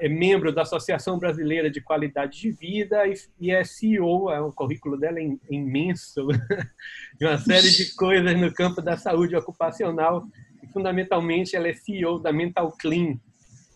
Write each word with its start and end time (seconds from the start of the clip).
é 0.00 0.08
membro 0.08 0.52
da 0.52 0.62
Associação 0.62 1.18
Brasileira 1.18 1.68
de 1.68 1.80
Qualidade 1.80 2.40
de 2.40 2.52
Vida 2.52 3.02
e 3.40 3.50
é 3.50 3.64
CEO, 3.64 4.30
é 4.30 4.40
um 4.40 4.52
currículo 4.52 4.96
dela 4.96 5.18
é 5.18 5.26
imenso, 5.50 6.28
de 7.18 7.26
uma 7.26 7.36
série 7.36 7.68
de 7.68 7.94
coisas 7.96 8.38
no 8.38 8.52
campo 8.52 8.80
da 8.80 8.96
saúde 8.96 9.34
ocupacional. 9.34 10.24
E 10.62 10.68
fundamentalmente 10.68 11.56
ela 11.56 11.66
é 11.66 11.72
CEO 11.72 12.20
da 12.20 12.32
Mental 12.32 12.70
Clean, 12.78 13.18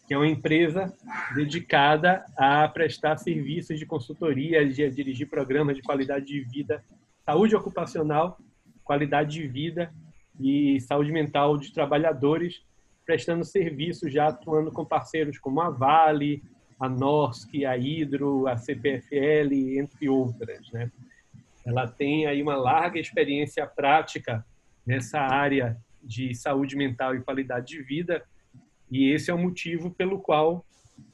que 0.07 0.15
é 0.15 0.17
uma 0.17 0.29
empresa 0.29 0.95
dedicada 1.35 2.25
a 2.37 2.69
prestar 2.69 3.17
serviços 3.17 3.77
de 3.77 3.85
consultoria, 3.85 4.65
de 4.65 4.89
dirigir 4.91 5.29
programas 5.29 5.77
de 5.77 5.83
qualidade 5.83 6.27
de 6.27 6.41
vida, 6.41 6.85
saúde 7.25 7.57
ocupacional, 7.57 8.39
qualidade 8.85 9.41
de 9.41 9.49
vida 9.49 9.93
e 10.39 10.81
saúde 10.83 11.11
mental 11.11 11.59
de 11.59 11.73
trabalhadores 11.73 12.63
prestando 13.05 13.45
serviço, 13.45 14.09
já 14.09 14.29
atuando 14.29 14.71
com 14.73 14.85
parceiros 14.85 15.39
como 15.39 15.61
a 15.61 15.71
Vale, 15.71 16.43
a 16.79 16.89
Norsk, 16.89 17.65
a 17.65 17.77
Hidro, 17.77 18.47
a 18.47 18.57
CPFL, 18.57 19.79
entre 19.79 20.09
outras. 20.09 20.71
Né? 20.73 20.91
Ela 21.65 21.87
tem 21.87 22.27
aí 22.27 22.43
uma 22.43 22.57
larga 22.57 22.99
experiência 22.99 23.67
prática 23.67 24.45
nessa 24.87 25.21
área 25.21 25.77
de 26.03 26.35
saúde 26.35 26.77
mental 26.77 27.15
e 27.15 27.23
qualidade 27.23 27.69
de 27.69 27.83
vida, 27.83 28.23
e 28.91 29.11
esse 29.11 29.31
é 29.31 29.35
o 29.35 29.39
motivo 29.39 29.91
pelo 29.91 30.21
qual 30.21 30.65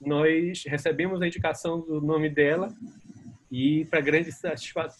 nós 0.01 0.65
recebemos 0.67 1.23
a 1.23 1.27
indicação 1.27 1.81
do 1.81 2.01
nome 2.01 2.29
dela 2.29 2.73
e 3.51 3.85
para 3.87 4.01
grande 4.01 4.31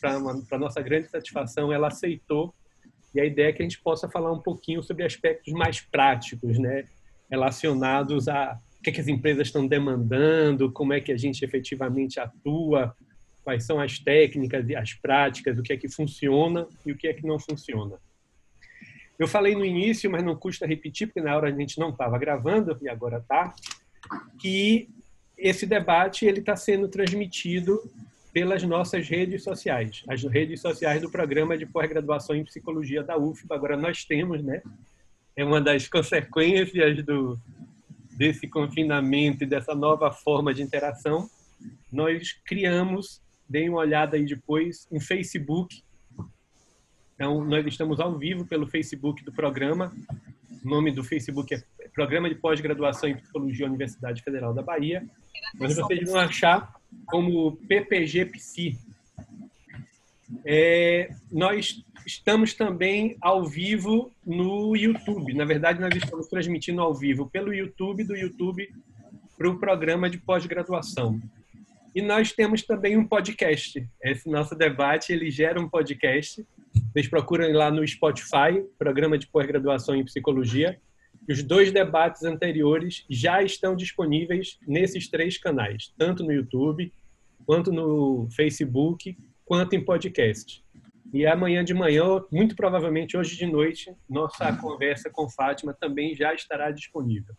para 0.01 0.59
nossa 0.59 0.81
grande 0.81 1.09
satisfação 1.09 1.73
ela 1.73 1.89
aceitou 1.89 2.55
e 3.15 3.21
a 3.21 3.25
ideia 3.25 3.49
é 3.49 3.53
que 3.53 3.63
a 3.63 3.65
gente 3.65 3.81
possa 3.81 4.09
falar 4.09 4.33
um 4.33 4.41
pouquinho 4.41 4.83
sobre 4.83 5.05
aspectos 5.05 5.53
mais 5.53 5.81
práticos, 5.81 6.59
né? 6.59 6.85
relacionados 7.31 8.29
a 8.29 8.59
o 8.79 8.83
que, 8.83 8.89
é 8.89 8.93
que 8.95 9.01
as 9.01 9.09
empresas 9.09 9.49
estão 9.49 9.67
demandando, 9.67 10.73
como 10.73 10.95
é 10.95 11.01
que 11.01 11.13
a 11.13 11.17
gente 11.17 11.45
efetivamente 11.45 12.19
atua, 12.19 12.97
quais 13.45 13.65
são 13.65 13.79
as 13.79 13.99
técnicas 13.99 14.67
e 14.71 14.75
as 14.75 14.95
práticas, 14.95 15.59
o 15.59 15.63
que 15.63 15.75
é 15.75 15.77
que 15.77 15.89
funciona 15.89 16.67
e 16.87 16.91
o 16.91 16.97
que 16.97 17.07
é 17.07 17.13
que 17.13 17.27
não 17.27 17.39
funciona. 17.39 17.99
Eu 19.19 19.29
falei 19.29 19.55
no 19.55 19.67
início, 19.67 20.11
mas 20.11 20.25
não 20.25 20.35
custa 20.35 20.67
repetir, 20.67 21.09
porque 21.09 21.21
na 21.21 21.37
hora 21.37 21.49
a 21.49 21.53
gente 21.53 21.79
não 21.79 21.91
estava 21.91 22.19
gravando 22.19 22.75
e 22.81 22.89
agora 22.89 23.19
está, 23.19 23.55
que 24.41 24.89
esse 25.37 25.67
debate 25.67 26.25
ele 26.25 26.41
está 26.41 26.57
sendo 26.57 26.89
transmitido 26.89 27.83
pelas 28.33 28.63
nossas 28.63 29.09
redes 29.09 29.43
sociais, 29.43 30.05
as 30.09 30.23
redes 30.23 30.61
sociais 30.61 31.03
do 31.03 31.11
programa 31.11 31.59
de 31.59 31.67
pós-graduação 31.67 32.37
em 32.37 32.45
psicologia 32.45 33.03
da 33.03 33.17
UFBA. 33.19 33.55
Agora 33.55 33.77
nós 33.77 34.05
temos, 34.05 34.43
né? 34.43 34.63
É 35.37 35.45
uma 35.45 35.61
das 35.61 35.89
consequências 35.89 37.05
do 37.05 37.39
desse 38.21 38.47
confinamento 38.47 39.45
e 39.45 39.47
dessa 39.47 39.75
nova 39.75 40.13
forma 40.13 40.53
de 40.53 40.63
interação. 40.63 41.31
Nós 41.91 42.33
criamos, 42.45 43.23
deem 43.49 43.71
uma 43.71 43.79
olhada 43.79 44.15
aí 44.15 44.27
depois, 44.27 44.87
um 44.93 45.01
Facebook. 45.01 45.83
Então, 47.15 47.43
nós 47.43 47.65
estamos 47.65 47.99
ao 47.99 48.19
vivo 48.19 48.45
pelo 48.45 48.67
Facebook 48.67 49.25
do 49.25 49.33
programa. 49.33 49.91
O 50.63 50.69
nome 50.69 50.93
do 50.93 51.03
Facebook 51.03 51.55
é 51.55 51.63
Programa 51.95 52.29
de 52.29 52.35
Pós-Graduação 52.35 53.09
em 53.09 53.17
Psicologia 53.17 53.67
Universidade 53.67 54.23
Federal 54.23 54.55
da 54.55 54.63
Bahia. 54.63 55.05
Mas 55.59 55.77
vocês 55.77 56.11
vão 56.11 56.21
achar 56.21 56.75
como 57.07 57.57
PPG 57.69 58.27
Psi. 58.27 58.79
É, 60.45 61.11
nós 61.31 61.85
estamos 62.07 62.55
também 62.55 63.17
ao 63.21 63.45
vivo 63.45 64.11
no 64.25 64.77
YouTube. 64.77 65.35
Na 65.35 65.45
verdade, 65.45 65.81
nós 65.81 65.95
estamos 65.95 66.29
transmitindo 66.29 66.81
ao 66.81 66.95
vivo 66.95 67.29
pelo 67.29 67.53
YouTube, 67.53 68.05
do 68.05 68.17
YouTube 68.17 68.69
para 69.37 69.49
o 69.49 69.59
programa 69.59 70.09
de 70.09 70.19
pós-graduação. 70.19 71.21
E 71.95 72.01
nós 72.01 72.33
temos 72.33 72.63
também 72.63 72.97
um 72.97 73.07
podcast. 73.07 73.85
Esse 74.03 74.31
nosso 74.31 74.55
debate 74.55 75.13
ele 75.13 75.31
gera 75.31 75.61
um 75.61 75.69
podcast. 75.69 76.47
Vocês 76.93 77.09
procuram 77.09 77.51
lá 77.53 77.71
no 77.71 77.87
Spotify, 77.87 78.63
Programa 78.79 79.19
de 79.19 79.27
Pós-Graduação 79.27 79.97
em 79.97 80.05
Psicologia. 80.05 80.79
Os 81.31 81.45
dois 81.45 81.71
debates 81.71 82.25
anteriores 82.25 83.07
já 83.09 83.41
estão 83.41 83.77
disponíveis 83.77 84.59
nesses 84.67 85.09
três 85.09 85.39
canais, 85.39 85.95
tanto 85.97 86.25
no 86.25 86.33
YouTube, 86.33 86.93
quanto 87.47 87.71
no 87.71 88.27
Facebook, 88.35 89.17
quanto 89.45 89.77
em 89.77 89.85
podcast. 89.85 90.61
E 91.15 91.25
amanhã 91.25 91.65
de 91.65 91.73
manhã, 91.73 92.21
muito 92.33 92.57
provavelmente 92.57 93.17
hoje 93.17 93.37
de 93.37 93.47
noite, 93.47 93.95
nossa 94.09 94.53
conversa 94.57 95.09
com 95.09 95.31
Fátima 95.31 95.73
também 95.73 96.17
já 96.17 96.35
estará 96.35 96.73
disponível. 96.73 97.33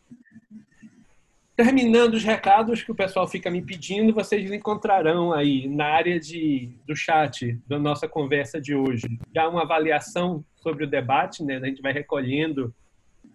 Terminando 1.53 2.13
os 2.13 2.23
recados 2.23 2.81
que 2.81 2.93
o 2.93 2.95
pessoal 2.95 3.27
fica 3.27 3.51
me 3.51 3.61
pedindo, 3.61 4.13
vocês 4.13 4.49
encontrarão 4.49 5.33
aí 5.33 5.67
na 5.67 5.87
área 5.87 6.17
de, 6.17 6.71
do 6.87 6.95
chat 6.95 7.59
da 7.67 7.77
nossa 7.77 8.07
conversa 8.07 8.59
de 8.59 8.73
hoje 8.73 9.19
já 9.35 9.49
uma 9.49 9.63
avaliação 9.63 10.45
sobre 10.55 10.85
o 10.85 10.89
debate, 10.89 11.43
né? 11.43 11.57
A 11.57 11.65
gente 11.65 11.81
vai 11.81 11.91
recolhendo 11.91 12.73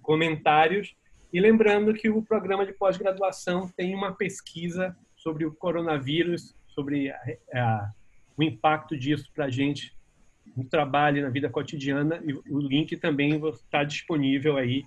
comentários 0.07 0.95
e 1.33 1.41
lembrando 1.41 1.93
que 1.93 2.09
o 2.09 2.23
programa 2.23 2.65
de 2.65 2.73
pós-graduação 2.73 3.69
tem 3.77 3.93
uma 3.95 4.13
pesquisa 4.13 4.97
sobre 5.17 5.45
o 5.45 5.53
coronavírus, 5.53 6.55
sobre 6.69 7.11
a, 7.11 7.19
a, 7.53 7.91
o 8.37 8.43
impacto 8.43 8.97
disso 8.97 9.29
para 9.35 9.47
a 9.47 9.51
gente 9.51 9.95
no 10.57 10.65
trabalho, 10.65 11.23
na 11.23 11.29
vida 11.29 11.51
cotidiana, 11.51 12.23
e 12.25 12.33
o 12.33 12.61
link 12.61 12.97
também 12.97 13.39
está 13.49 13.83
disponível 13.83 14.57
aí 14.57 14.85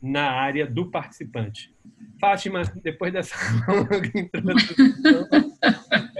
na 0.00 0.30
área 0.30 0.66
do 0.66 0.90
participante. 0.90 1.72
Fátima, 2.18 2.62
depois 2.82 3.12
dessa 3.12 3.36
longa 3.68 4.10
introdução, 4.18 5.28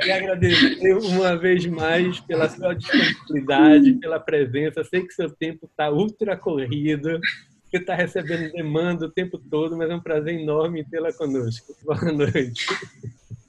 quero 0.03 0.25
agradecer 0.25 0.95
uma 0.95 1.37
vez 1.37 1.65
mais 1.67 2.21
pela 2.21 2.49
sua 2.49 2.75
disponibilidade, 2.75 3.95
pela 3.95 4.21
presença. 4.21 4.85
Sei 4.85 5.03
que 5.03 5.15
seu 5.15 5.31
tempo 5.31 5.67
está 5.67 5.91
ultra 5.91 6.37
corrido, 6.37 7.19
que 7.75 7.79
está 7.79 7.97
recebendo 7.97 8.53
demanda 8.53 9.07
o 9.07 9.11
tempo 9.11 9.37
todo, 9.37 9.77
mas 9.77 9.91
é 9.91 9.95
um 9.97 10.01
prazer 10.01 10.39
enorme 10.39 10.85
tê-la 10.85 11.13
conosco. 11.13 11.75
Boa 11.83 12.13
noite. 12.13 12.67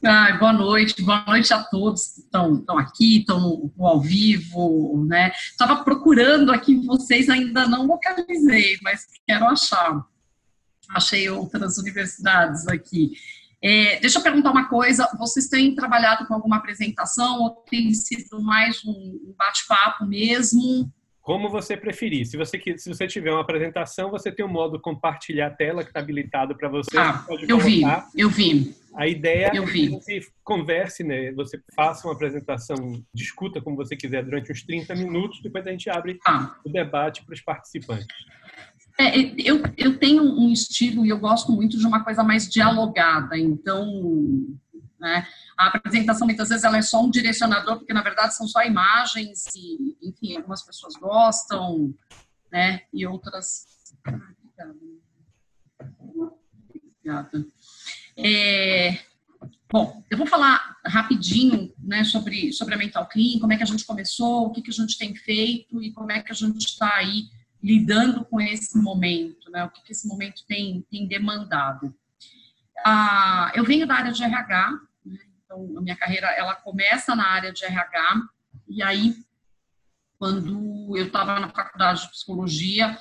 Ai, 0.03 0.37
boa 0.39 0.51
noite, 0.51 1.01
boa 1.03 1.23
noite 1.27 1.53
a 1.53 1.63
todos 1.63 2.07
que 2.07 2.21
estão, 2.21 2.63
aqui, 2.79 3.19
estão 3.19 3.71
ao 3.79 4.01
vivo, 4.01 5.05
né? 5.07 5.31
Estava 5.51 5.83
procurando 5.83 6.51
aqui 6.51 6.75
vocês, 6.87 7.29
ainda 7.29 7.67
não 7.67 7.85
localizei, 7.85 8.77
mas 8.81 9.05
quero 9.27 9.45
achar. 9.45 10.03
Achei 10.89 11.29
outras 11.29 11.77
universidades 11.77 12.67
aqui. 12.67 13.11
É, 13.61 13.99
deixa 13.99 14.17
eu 14.17 14.23
perguntar 14.23 14.51
uma 14.51 14.67
coisa: 14.67 15.07
vocês 15.19 15.47
têm 15.47 15.75
trabalhado 15.75 16.27
com 16.27 16.33
alguma 16.33 16.57
apresentação 16.57 17.41
ou 17.41 17.49
tem 17.69 17.93
sido 17.93 18.41
mais 18.41 18.83
um 18.85 19.35
bate-papo 19.37 20.05
mesmo? 20.05 20.91
Como 21.25 21.49
você 21.49 21.75
preferir. 21.75 22.23
Se 22.27 22.37
você, 22.37 22.61
se 22.77 22.87
você 22.87 23.07
tiver 23.07 23.31
uma 23.31 23.41
apresentação, 23.41 24.11
você 24.11 24.31
tem 24.31 24.45
o 24.45 24.47
um 24.47 24.51
modo 24.51 24.79
compartilhar 24.79 25.47
a 25.47 25.49
tela 25.49 25.81
que 25.81 25.89
está 25.89 25.99
habilitado 25.99 26.55
para 26.55 26.69
você. 26.69 26.95
Ah, 26.95 27.25
você 27.27 27.51
eu 27.51 27.57
vi, 27.57 27.81
eu 28.15 28.29
vi. 28.29 28.75
A 28.93 29.07
ideia 29.07 29.49
eu 29.51 29.65
vi. 29.65 29.85
é 29.85 29.87
que 29.87 29.93
você 29.95 30.21
converse, 30.43 31.03
né? 31.03 31.31
Você 31.31 31.59
faça 31.75 32.07
uma 32.07 32.13
apresentação, 32.13 33.03
discuta 33.11 33.59
como 33.59 33.75
você 33.75 33.95
quiser 33.95 34.23
durante 34.23 34.51
uns 34.51 34.61
30 34.61 34.93
minutos, 34.93 35.41
depois 35.41 35.65
a 35.65 35.71
gente 35.71 35.89
abre 35.89 36.19
ah. 36.27 36.55
o 36.63 36.69
debate 36.69 37.25
para 37.25 37.33
os 37.33 37.41
participantes. 37.41 38.05
É, 38.99 39.17
eu, 39.19 39.63
eu 39.75 39.97
tenho 39.97 40.21
um 40.21 40.51
estilo 40.51 41.03
e 41.03 41.09
eu 41.09 41.17
gosto 41.17 41.51
muito 41.51 41.75
de 41.75 41.87
uma 41.87 42.03
coisa 42.03 42.23
mais 42.23 42.47
dialogada, 42.47 43.35
então 43.35 43.83
né? 45.05 45.27
A 45.55 45.67
apresentação, 45.67 46.25
muitas 46.25 46.49
vezes, 46.49 46.63
ela 46.63 46.77
é 46.77 46.81
só 46.81 47.03
um 47.03 47.11
direcionador, 47.11 47.77
porque, 47.77 47.93
na 47.93 48.01
verdade, 48.01 48.35
são 48.35 48.47
só 48.47 48.63
imagens 48.63 49.45
e, 49.55 49.95
enfim, 50.01 50.35
algumas 50.35 50.63
pessoas 50.63 50.95
gostam, 50.95 51.93
né? 52.51 52.81
E 52.91 53.05
outras... 53.05 53.67
Obrigada. 56.67 57.45
É... 58.17 58.97
Bom, 59.71 60.03
eu 60.09 60.17
vou 60.17 60.25
falar 60.25 60.75
rapidinho 60.83 61.71
né, 61.77 62.03
sobre, 62.03 62.51
sobre 62.51 62.73
a 62.73 62.77
Mental 62.77 63.07
Clean, 63.07 63.39
como 63.39 63.53
é 63.53 63.57
que 63.57 63.63
a 63.63 63.67
gente 63.67 63.85
começou, 63.85 64.47
o 64.47 64.51
que, 64.51 64.61
que 64.61 64.71
a 64.71 64.73
gente 64.73 64.97
tem 64.97 65.13
feito 65.15 65.83
e 65.83 65.91
como 65.91 66.11
é 66.11 66.21
que 66.21 66.31
a 66.31 66.35
gente 66.35 66.65
está 66.65 66.95
aí 66.95 67.25
lidando 67.61 68.23
com 68.25 68.39
esse 68.39 68.77
momento, 68.77 69.51
né, 69.51 69.63
o 69.63 69.69
que, 69.69 69.83
que 69.83 69.91
esse 69.91 70.07
momento 70.07 70.45
tem, 70.47 70.85
tem 70.89 71.07
demandado. 71.07 71.93
Ah, 72.85 73.51
eu 73.55 73.63
venho 73.63 73.87
da 73.87 73.95
área 73.95 74.11
de 74.11 74.23
RH, 74.23 74.79
então, 75.45 75.77
a 75.77 75.81
minha 75.81 75.95
carreira, 75.95 76.27
ela 76.31 76.55
começa 76.55 77.15
na 77.15 77.27
área 77.27 77.53
de 77.53 77.63
RH, 77.63 78.21
e 78.67 78.81
aí, 78.81 79.15
quando 80.17 80.97
eu 80.97 81.05
estava 81.05 81.39
na 81.39 81.49
faculdade 81.49 82.01
de 82.01 82.09
psicologia, 82.09 82.97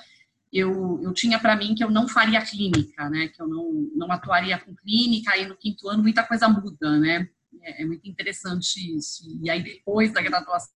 eu, 0.53 1.01
eu 1.03 1.13
tinha 1.13 1.39
para 1.39 1.55
mim 1.55 1.75
que 1.75 1.83
eu 1.83 1.89
não 1.89 2.07
faria 2.07 2.41
clínica, 2.41 3.09
né? 3.09 3.27
Que 3.27 3.41
eu 3.41 3.47
não, 3.47 3.89
não 3.95 4.11
atuaria 4.11 4.57
com 4.57 4.75
clínica, 4.75 5.31
aí 5.31 5.45
no 5.45 5.57
quinto 5.57 5.89
ano 5.89 6.03
muita 6.03 6.23
coisa 6.23 6.47
muda, 6.47 6.97
né? 6.99 7.27
É, 7.61 7.81
é 7.81 7.85
muito 7.85 8.07
interessante 8.07 8.95
isso. 8.95 9.23
E 9.41 9.49
aí, 9.49 9.61
depois 9.61 10.13
da 10.13 10.21
graduação, 10.21 10.71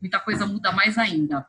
muita 0.00 0.20
coisa 0.20 0.46
muda 0.46 0.70
mais 0.72 0.98
ainda. 0.98 1.46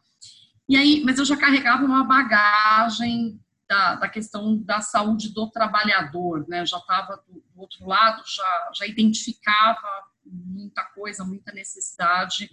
E 0.68 0.76
aí, 0.76 1.04
mas 1.06 1.20
eu 1.20 1.26
já 1.26 1.36
carregava 1.36 1.84
uma 1.84 2.04
bagagem 2.04 3.40
da, 3.72 3.96
da 3.96 4.10
questão 4.10 4.58
da 4.58 4.82
saúde 4.82 5.34
do 5.34 5.50
trabalhador, 5.50 6.46
né? 6.50 6.66
Já 6.66 6.78
estava 6.78 7.24
do, 7.26 7.36
do, 7.36 7.62
outro 7.62 7.88
lado, 7.88 8.22
já, 8.28 8.72
já 8.76 8.86
identificava 8.86 9.88
muita 10.26 10.84
coisa, 10.94 11.24
muita 11.24 11.54
necessidade. 11.54 12.52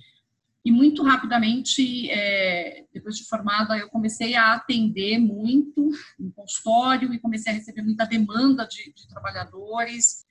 E 0.64 0.70
muito 0.70 1.02
rapidamente, 1.02 2.08
é, 2.08 2.84
depois 2.94 3.16
de 3.16 3.24
formada, 3.24 3.76
eu 3.76 3.88
comecei 3.88 4.36
a 4.36 4.52
atender 4.52 5.18
muito 5.18 5.90
no 6.16 6.30
consultório 6.30 7.12
e 7.12 7.18
comecei 7.18 7.52
a 7.52 7.56
receber 7.56 7.82
muita 7.82 8.06
demanda 8.06 8.64
de, 8.64 8.92
de 8.92 9.08
trabalhadores. 9.08 10.24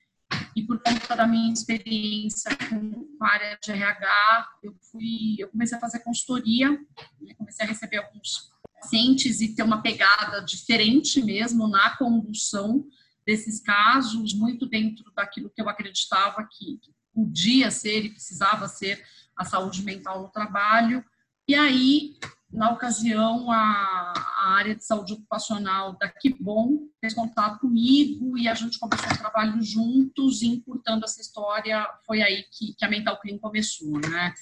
E 0.56 0.62
por 0.62 0.80
conta 0.82 1.14
da 1.14 1.26
minha 1.26 1.52
experiência 1.52 2.50
com 2.68 3.06
a 3.20 3.30
área 3.30 3.58
de 3.62 3.72
RH, 3.72 4.48
eu 4.62 4.74
fui, 4.90 5.36
eu 5.38 5.48
comecei 5.48 5.76
a 5.76 5.80
fazer 5.80 5.98
consultoria, 6.00 6.70
né? 6.70 7.34
comecei 7.36 7.66
a 7.66 7.68
receber 7.68 7.98
alguns 7.98 8.50
pacientes 8.80 9.40
e 9.40 9.54
ter 9.54 9.62
uma 9.62 9.82
pegada 9.82 10.40
diferente 10.40 11.22
mesmo 11.22 11.68
na 11.68 11.96
condução 11.96 12.86
desses 13.26 13.60
casos, 13.60 14.32
muito 14.32 14.66
dentro 14.66 15.12
daquilo 15.14 15.50
que 15.50 15.60
eu 15.60 15.68
acreditava 15.68 16.48
que 16.50 16.80
podia 17.12 17.70
ser 17.70 18.04
e 18.04 18.10
precisava 18.10 18.68
ser 18.68 19.04
a 19.36 19.44
saúde 19.44 19.82
mental 19.82 20.22
no 20.22 20.30
trabalho. 20.30 21.04
E 21.46 21.54
aí, 21.54 22.16
na 22.50 22.70
ocasião, 22.70 23.50
a, 23.50 24.12
a 24.16 24.54
área 24.56 24.74
de 24.74 24.84
saúde 24.84 25.12
ocupacional 25.12 25.96
da 25.98 26.10
Bom 26.40 26.88
fez 27.00 27.12
contato 27.12 27.60
comigo 27.60 28.38
e 28.38 28.48
a 28.48 28.54
gente 28.54 28.78
começou 28.78 29.12
o 29.12 29.18
trabalho 29.18 29.62
juntos, 29.62 30.42
encurtando 30.42 31.04
essa 31.04 31.20
história, 31.20 31.86
foi 32.06 32.22
aí 32.22 32.44
que, 32.50 32.74
que 32.74 32.84
a 32.84 32.88
Mental 32.88 33.20
Clean 33.20 33.38
começou, 33.38 34.00
né? 34.00 34.32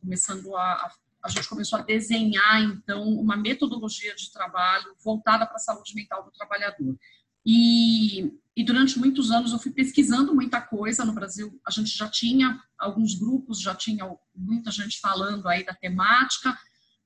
Começando 0.00 0.56
a, 0.56 0.72
a 0.72 0.90
gente 1.28 1.48
começou 1.48 1.78
a 1.78 1.82
desenhar, 1.82 2.62
então, 2.62 3.02
uma 3.08 3.36
metodologia 3.36 4.14
de 4.14 4.30
trabalho 4.30 4.94
voltada 5.02 5.46
para 5.46 5.56
a 5.56 5.60
saúde 5.60 5.94
mental 5.94 6.24
do 6.24 6.30
trabalhador. 6.30 6.96
E, 7.44 8.32
e, 8.56 8.64
durante 8.64 8.98
muitos 8.98 9.30
anos 9.30 9.52
eu 9.52 9.58
fui 9.58 9.70
pesquisando 9.70 10.34
muita 10.34 10.60
coisa 10.60 11.04
no 11.04 11.12
Brasil. 11.12 11.60
A 11.66 11.70
gente 11.70 11.96
já 11.96 12.08
tinha 12.08 12.60
alguns 12.76 13.14
grupos, 13.14 13.60
já 13.60 13.74
tinha 13.74 14.04
muita 14.34 14.70
gente 14.70 14.98
falando 14.98 15.46
aí 15.46 15.64
da 15.64 15.72
temática, 15.72 16.58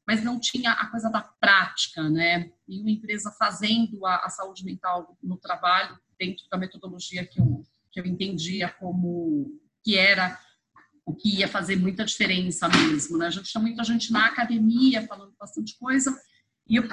mas 0.06 0.24
não 0.24 0.40
tinha 0.40 0.72
a 0.72 0.86
coisa 0.86 1.10
da 1.10 1.20
prática, 1.20 2.08
né? 2.08 2.50
E 2.66 2.80
uma 2.80 2.90
empresa 2.90 3.30
fazendo 3.38 4.06
a, 4.06 4.16
a 4.24 4.30
saúde 4.30 4.64
mental 4.64 5.16
no 5.22 5.36
trabalho 5.36 5.98
dentro 6.18 6.44
da 6.50 6.56
metodologia 6.56 7.26
que 7.26 7.40
eu, 7.40 7.62
que 7.92 8.00
eu 8.00 8.06
entendia 8.06 8.68
como 8.68 9.60
que 9.84 9.96
era 9.96 10.38
o 11.10 11.14
que 11.14 11.38
ia 11.38 11.48
fazer 11.48 11.76
muita 11.76 12.04
diferença 12.04 12.68
mesmo, 12.68 13.18
né? 13.18 13.26
A 13.26 13.30
gente 13.30 13.50
tinha 13.50 13.60
muita 13.60 13.84
gente 13.84 14.12
na 14.12 14.26
academia 14.26 15.06
falando 15.06 15.34
bastante 15.38 15.76
coisa 15.78 16.16
e 16.68 16.76
eu 16.76 16.84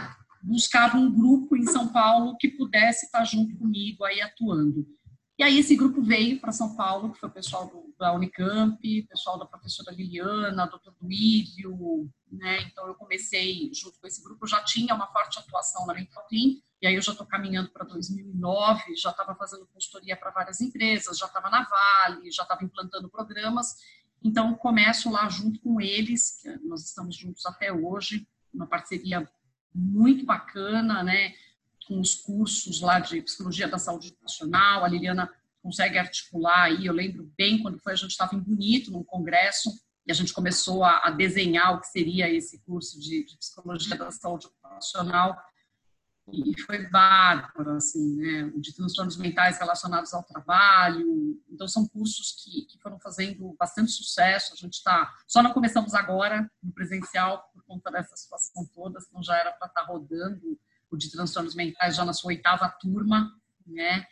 buscava 0.41 0.97
um 0.97 1.11
grupo 1.11 1.55
em 1.55 1.65
São 1.65 1.87
Paulo 1.87 2.35
que 2.37 2.49
pudesse 2.49 3.05
estar 3.05 3.23
junto 3.23 3.55
comigo 3.57 4.03
aí 4.03 4.21
atuando. 4.21 4.85
E 5.39 5.43
aí 5.43 5.59
esse 5.59 5.75
grupo 5.75 6.01
veio 6.01 6.41
para 6.41 6.51
São 6.51 6.75
Paulo, 6.75 7.11
que 7.11 7.19
foi 7.19 7.29
o 7.29 7.31
pessoal 7.31 7.67
do, 7.67 7.93
da 7.99 8.11
Unicamp, 8.11 8.79
pessoal 9.03 9.37
da 9.37 9.45
professora 9.45 9.91
Liliana, 9.91 10.65
doutor 10.65 10.95
Duílio, 10.99 12.09
né? 12.31 12.63
Então 12.63 12.87
eu 12.87 12.95
comecei 12.95 13.69
junto 13.71 13.99
com 13.99 14.07
esse 14.07 14.23
grupo, 14.23 14.47
já 14.47 14.63
tinha 14.63 14.95
uma 14.95 15.05
forte 15.05 15.37
atuação 15.37 15.85
na 15.85 15.93
Mental 15.93 16.25
Clean, 16.27 16.55
e 16.81 16.87
aí 16.87 16.95
eu 16.95 17.01
já 17.03 17.11
estou 17.11 17.27
caminhando 17.27 17.69
para 17.69 17.85
2009, 17.85 18.95
já 18.95 19.11
estava 19.11 19.35
fazendo 19.35 19.67
consultoria 19.67 20.17
para 20.17 20.31
várias 20.31 20.59
empresas, 20.59 21.19
já 21.19 21.27
estava 21.27 21.51
na 21.51 21.67
Vale, 21.67 22.31
já 22.31 22.41
estava 22.41 22.63
implantando 22.63 23.07
programas, 23.07 23.75
então 24.23 24.53
começo 24.55 25.09
lá 25.09 25.27
junto 25.29 25.59
com 25.61 25.79
eles, 25.79 26.41
nós 26.63 26.85
estamos 26.85 27.15
juntos 27.15 27.45
até 27.45 27.71
hoje, 27.71 28.27
uma 28.53 28.67
parceria 28.67 29.29
muito 29.73 30.25
bacana, 30.25 31.03
né? 31.03 31.33
Com 31.87 31.99
os 31.99 32.15
cursos 32.15 32.81
lá 32.81 32.99
de 32.99 33.21
psicologia 33.21 33.67
da 33.67 33.77
saúde 33.77 34.09
educacional, 34.09 34.83
a 34.83 34.87
Liliana 34.87 35.29
consegue 35.61 35.97
articular 35.97 36.63
aí. 36.63 36.85
Eu 36.85 36.93
lembro 36.93 37.31
bem 37.37 37.61
quando 37.61 37.79
foi, 37.79 37.93
a 37.93 37.95
gente 37.95 38.11
estava 38.11 38.35
em 38.35 38.39
Bonito, 38.39 38.91
num 38.91 39.03
congresso, 39.03 39.69
e 40.05 40.11
a 40.11 40.15
gente 40.15 40.33
começou 40.33 40.83
a, 40.83 41.01
a 41.05 41.11
desenhar 41.11 41.75
o 41.75 41.81
que 41.81 41.87
seria 41.87 42.29
esse 42.29 42.59
curso 42.59 42.99
de, 42.99 43.25
de 43.25 43.37
psicologia 43.37 43.95
da 43.95 44.09
saúde 44.11 44.47
educacional 44.47 45.37
e 46.31 46.61
foi 46.61 46.87
bárbaro, 46.89 47.71
assim, 47.77 48.17
né? 48.17 48.51
De 48.55 48.75
transtornos 48.75 49.17
mentais 49.17 49.57
relacionados 49.57 50.13
ao 50.13 50.23
trabalho. 50.23 51.41
Então, 51.49 51.67
são 51.67 51.87
cursos 51.87 52.43
que, 52.43 52.65
que 52.65 52.77
foram 52.79 52.99
fazendo 52.99 53.55
bastante 53.57 53.91
sucesso. 53.91 54.53
A 54.53 54.57
gente 54.57 54.73
está. 54.73 55.13
Só 55.25 55.41
não 55.41 55.53
começamos 55.53 55.93
agora 55.93 56.49
no 56.61 56.73
presencial 56.73 57.49
por 57.53 57.63
conta 57.63 57.89
dessa 57.91 58.15
situação 58.17 58.65
toda, 58.73 58.99
então 59.07 59.23
já 59.23 59.37
era 59.37 59.51
para 59.53 59.67
estar 59.67 59.81
tá 59.81 59.87
rodando 59.87 60.59
o 60.89 60.97
de 60.97 61.11
transtornos 61.11 61.55
mentais 61.55 61.95
já 61.95 62.05
na 62.05 62.13
sua 62.13 62.29
oitava 62.29 62.67
turma, 62.69 63.33
né? 63.65 64.05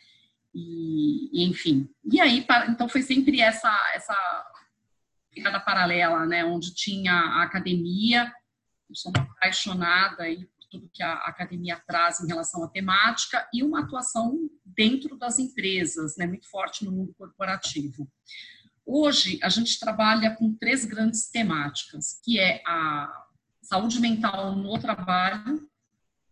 E, 0.54 1.28
e 1.32 1.44
enfim. 1.50 1.88
E 2.10 2.18
aí, 2.18 2.46
então, 2.68 2.88
foi 2.88 3.02
sempre 3.02 3.42
essa, 3.42 3.70
essa 3.94 4.46
pegada 5.34 5.60
paralela, 5.60 6.24
né? 6.24 6.44
Onde 6.46 6.74
tinha 6.74 7.12
a 7.12 7.42
academia. 7.42 8.32
Eu 8.88 8.94
sou 8.94 9.12
uma 9.14 9.24
apaixonada 9.24 10.22
aí 10.22 10.48
tudo 10.70 10.90
que 10.92 11.02
a 11.02 11.14
academia 11.14 11.80
traz 11.86 12.20
em 12.20 12.26
relação 12.26 12.62
à 12.64 12.68
temática 12.68 13.48
e 13.52 13.62
uma 13.62 13.80
atuação 13.80 14.48
dentro 14.64 15.16
das 15.16 15.38
empresas, 15.38 16.16
né, 16.16 16.26
muito 16.26 16.48
forte 16.48 16.84
no 16.84 16.92
mundo 16.92 17.14
corporativo. 17.14 18.10
Hoje, 18.84 19.38
a 19.42 19.48
gente 19.48 19.80
trabalha 19.80 20.36
com 20.36 20.54
três 20.54 20.84
grandes 20.84 21.28
temáticas, 21.28 22.20
que 22.22 22.38
é 22.38 22.62
a 22.66 23.26
saúde 23.62 24.00
mental 24.00 24.54
no 24.54 24.78
trabalho, 24.78 25.68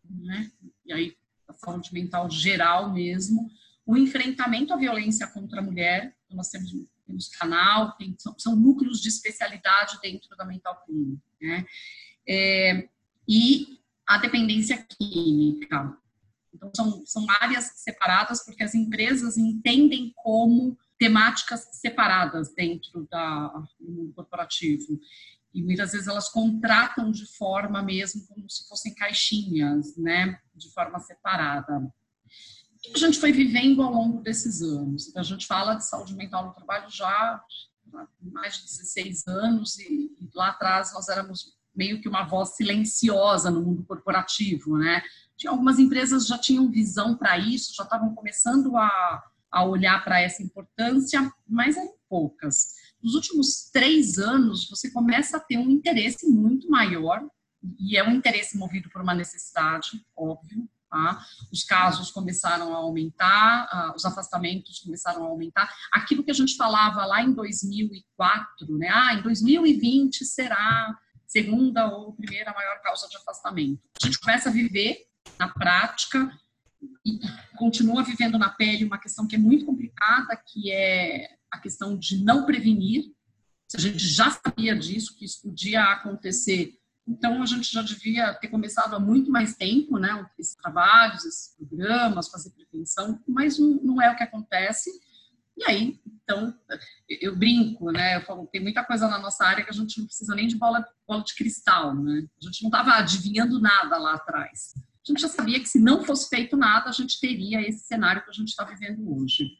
né, 0.09 0.51
e 0.85 0.93
aí 0.93 1.17
a 1.49 1.53
saúde 1.53 1.93
mental 1.93 2.31
geral 2.31 2.93
mesmo, 2.93 3.51
o 3.87 3.97
enfrentamento 3.97 4.73
à 4.73 4.77
violência 4.77 5.27
contra 5.27 5.61
a 5.61 5.63
mulher, 5.63 6.17
nós 6.31 6.49
temos, 6.49 6.71
temos 7.07 7.29
canal, 7.29 7.93
tem, 7.97 8.15
são, 8.19 8.39
são, 8.39 8.57
núcleos 8.57 9.01
de 9.01 9.09
especialidade 9.09 9.99
dentro 10.01 10.37
da 10.37 10.45
mental 10.45 10.83
clínica, 10.85 11.23
né, 11.41 11.67
é, 12.29 12.89
e 13.29 13.79
a 14.07 14.19
dependência 14.19 14.85
química. 14.99 15.97
Então, 16.53 16.71
são, 16.75 17.07
são 17.07 17.27
áreas 17.41 17.73
separadas 17.77 18.45
porque 18.45 18.63
as 18.63 18.75
empresas 18.75 19.37
entendem 19.37 20.13
como 20.17 20.79
temáticas 20.99 21.69
separadas 21.73 22.55
dentro 22.55 23.07
da, 23.11 23.49
do 23.81 23.91
mundo 23.91 24.13
corporativo. 24.15 24.99
E 25.53 25.63
muitas 25.63 25.93
vezes 25.93 26.09
elas 26.09 26.29
contratam 26.29 27.11
de 27.11 27.27
forma 27.37 27.83
mesmo 27.83 28.27
como 28.27 28.49
se 28.49 28.69
fossem 28.69 28.95
caixinhas, 28.95 29.97
né, 29.97 30.39
de 30.55 30.73
forma 30.73 30.99
separada. 31.01 31.93
E 32.85 32.93
a 32.95 32.99
gente 32.99 33.19
foi 33.19 33.33
vivendo 33.33 33.83
ao 33.83 33.93
longo 33.93 34.21
desses 34.21 34.61
anos. 34.63 35.09
Então, 35.09 35.21
a 35.21 35.25
gente 35.25 35.47
fala 35.47 35.75
de 35.75 35.87
saúde 35.87 36.15
mental 36.15 36.47
no 36.47 36.55
trabalho 36.55 36.91
já 36.91 37.09
há 37.09 38.09
mais 38.21 38.57
de 38.57 38.65
16 38.65 39.27
anos 39.29 39.79
e 39.79 40.11
lá 40.35 40.49
atrás 40.49 40.93
nós 40.93 41.09
éramos 41.09 41.54
meio 41.75 42.01
que 42.01 42.09
uma 42.09 42.25
voz 42.25 42.57
silenciosa 42.57 43.51
no 43.51 43.63
mundo 43.63 43.85
corporativo, 43.85 44.79
né? 44.79 45.03
Tinha 45.37 45.51
algumas 45.51 45.79
empresas 45.79 46.27
já 46.27 46.39
tinham 46.39 46.71
visão 46.71 47.17
para 47.17 47.37
isso, 47.39 47.75
já 47.75 47.83
estavam 47.83 48.15
começando 48.15 48.77
a, 48.77 49.23
a 49.51 49.65
olhar 49.65 50.03
para 50.05 50.21
essa 50.21 50.43
importância, 50.43 51.33
mas 51.49 51.77
eram 51.77 51.95
poucas. 52.09 52.75
Nos 53.03 53.15
últimos 53.15 53.71
três 53.73 54.19
anos, 54.19 54.69
você 54.71 54.91
começa 54.91 55.37
a 55.37 55.41
ter 55.41 55.59
um 55.59 55.69
interesse 55.69 56.29
muito 56.29 56.71
maior, 56.71 57.27
e 57.79 57.97
é 57.97 58.05
um 58.05 58.13
interesse 58.13 58.59
movido 58.59 58.91
por 58.91 59.01
uma 59.01 59.15
necessidade, 59.15 60.05
óbvio, 60.17 60.69
Tá? 60.95 61.21
Os 61.53 61.65
casos 61.65 62.13
começaram 62.13 62.73
a 62.73 62.77
aumentar, 62.77 63.67
uh, 63.91 63.97
os 63.97 64.05
afastamentos 64.05 64.79
começaram 64.79 65.25
a 65.25 65.27
aumentar. 65.27 65.69
Aquilo 65.93 66.23
que 66.23 66.31
a 66.31 66.35
gente 66.35 66.55
falava 66.57 67.05
lá 67.05 67.21
em 67.21 67.33
2004, 67.33 68.79
né? 68.79 68.91
Ah, 68.95 69.15
em 69.15 69.23
2020 69.23 70.25
será 70.25 70.97
segunda 71.35 71.89
ou 71.89 72.13
primeira 72.13 72.53
maior 72.53 72.81
causa 72.81 73.09
de 73.09 73.17
afastamento. 73.17 73.83
A 74.01 74.07
gente 74.07 74.21
começa 74.21 74.49
a 74.49 74.53
viver 74.53 75.05
na 75.37 75.49
prática 75.49 76.31
e 77.05 77.19
continua 77.57 78.05
vivendo 78.05 78.39
na 78.39 78.51
pele 78.51 78.85
uma 78.85 78.99
questão 78.99 79.27
que 79.27 79.35
é 79.35 79.39
muito 79.39 79.67
complicada, 79.67 80.37
que 80.37 80.71
é 80.71 81.29
a 81.51 81.59
questão 81.59 81.99
de 81.99 82.23
não 82.23 82.47
prevenir. 82.47 83.13
Se 83.67 83.77
a 83.77 83.81
gente 83.81 83.99
já 83.99 84.31
sabia 84.31 84.77
disso, 84.77 85.17
que 85.17 85.25
isso 85.25 85.43
podia 85.43 85.83
acontecer, 85.83 86.79
então 87.07 87.43
a 87.43 87.47
gente 87.47 87.73
já 87.73 87.83
devia 87.83 88.33
ter 88.35 88.47
começado 88.47 88.95
há 88.95 89.01
muito 89.01 89.29
mais 89.29 89.57
tempo, 89.57 89.99
né, 89.99 90.25
esses 90.39 90.55
trabalhos, 90.55 91.25
esses 91.25 91.57
programas, 91.57 92.29
fazer 92.29 92.51
prevenção, 92.51 93.21
mas 93.27 93.59
não, 93.59 94.01
é 94.01 94.13
o 94.13 94.17
que 94.17 94.23
acontece. 94.23 94.89
E 95.57 95.65
aí, 95.65 96.01
então, 96.25 96.55
eu 97.09 97.37
brinco, 97.37 97.93
né? 97.93 98.17
Eu 98.17 98.23
falo, 98.23 98.47
tem 98.47 98.61
muita 98.61 98.83
coisa 98.83 99.07
na 99.09 99.19
nossa 99.19 99.45
área 99.45 99.63
que 99.63 99.71
a 99.71 99.75
gente 99.75 99.99
não 99.99 100.07
precisa 100.07 100.35
nem 100.35 100.49
de 100.49 100.57
bola, 100.57 100.85
bola 101.07 101.23
de 101.23 101.35
cristal, 101.35 101.95
né? 101.95 102.27
A 102.43 102.47
gente 102.47 102.63
não 102.63 102.69
estava 102.69 102.93
adivinhando 102.95 103.61
nada 103.61 103.99
lá 103.99 104.15
atrás. 104.15 104.73
A 104.77 105.07
gente 105.07 105.21
já 105.21 105.29
sabia 105.29 105.61
que 105.61 105.69
se 105.69 105.79
não 105.79 106.03
fosse 106.03 106.29
feito 106.31 106.57
nada, 106.57 106.89
a 106.89 106.93
gente 106.93 107.21
teria 107.21 107.61
esse 107.61 107.87
cenário 107.87 108.25
que 108.25 108.31
a 108.31 108.33
gente 108.33 108.49
está 108.49 108.65
vivendo 108.65 109.15
hoje. 109.15 109.51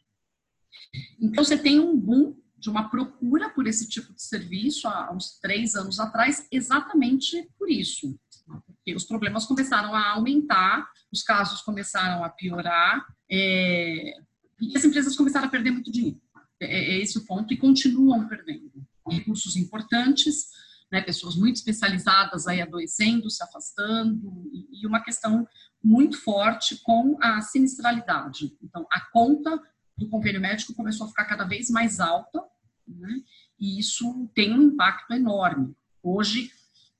Então, 1.21 1.43
você 1.43 1.55
tem 1.55 1.79
um 1.79 1.95
boom 1.95 2.35
de 2.57 2.69
uma 2.69 2.89
procura 2.89 3.49
por 3.51 3.67
esse 3.67 3.87
tipo 3.87 4.11
de 4.11 4.23
serviço 4.23 4.87
há 4.87 5.11
uns 5.13 5.39
três 5.39 5.75
anos 5.75 5.99
atrás, 5.99 6.47
exatamente 6.51 7.47
por 7.59 7.69
isso. 7.69 8.19
Porque 8.65 8.95
os 8.95 9.03
problemas 9.03 9.45
começaram 9.45 9.93
a 9.93 10.13
aumentar, 10.13 10.87
os 11.11 11.21
casos 11.21 11.61
começaram 11.61 12.23
a 12.23 12.29
piorar, 12.29 13.05
é, 13.29 14.15
e 14.59 14.75
as 14.75 14.83
empresas 14.83 15.15
começaram 15.15 15.47
a 15.47 15.51
perder 15.51 15.71
muito 15.71 15.91
dinheiro. 15.91 16.19
É, 16.65 16.95
é 16.95 17.01
esse 17.01 17.17
o 17.17 17.25
ponto, 17.25 17.53
e 17.53 17.57
continuam 17.57 18.27
perdendo. 18.27 18.71
Recursos 19.09 19.55
importantes, 19.55 20.49
né, 20.91 21.01
pessoas 21.01 21.35
muito 21.35 21.55
especializadas 21.57 22.47
aí 22.47 22.61
adoecendo, 22.61 23.29
se 23.29 23.43
afastando, 23.43 24.49
e, 24.51 24.81
e 24.81 24.87
uma 24.87 25.01
questão 25.01 25.47
muito 25.83 26.17
forte 26.21 26.81
com 26.83 27.17
a 27.21 27.41
sinistralidade. 27.41 28.55
Então, 28.61 28.85
a 28.91 29.01
conta 29.11 29.61
do 29.97 30.09
convênio 30.09 30.41
médico 30.41 30.73
começou 30.73 31.05
a 31.05 31.09
ficar 31.09 31.25
cada 31.25 31.45
vez 31.45 31.69
mais 31.69 31.99
alta, 31.99 32.41
né, 32.87 33.21
e 33.59 33.79
isso 33.79 34.29
tem 34.33 34.53
um 34.53 34.63
impacto 34.63 35.13
enorme. 35.13 35.75
Hoje, 36.03 36.49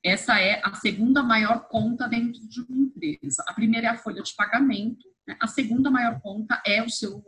essa 0.04 0.40
é 0.40 0.62
a 0.64 0.74
segunda 0.76 1.24
maior 1.24 1.68
conta 1.68 2.08
dentro 2.08 2.48
de 2.48 2.62
uma 2.62 2.78
empresa. 2.78 3.44
A 3.48 3.54
primeira 3.54 3.88
é 3.88 3.90
a 3.90 3.98
folha 3.98 4.22
de 4.22 4.34
pagamento, 4.36 5.06
né, 5.28 5.36
a 5.40 5.48
segunda 5.48 5.90
maior 5.90 6.20
conta 6.22 6.62
é 6.66 6.84
o 6.84 6.90
seu 6.90 7.24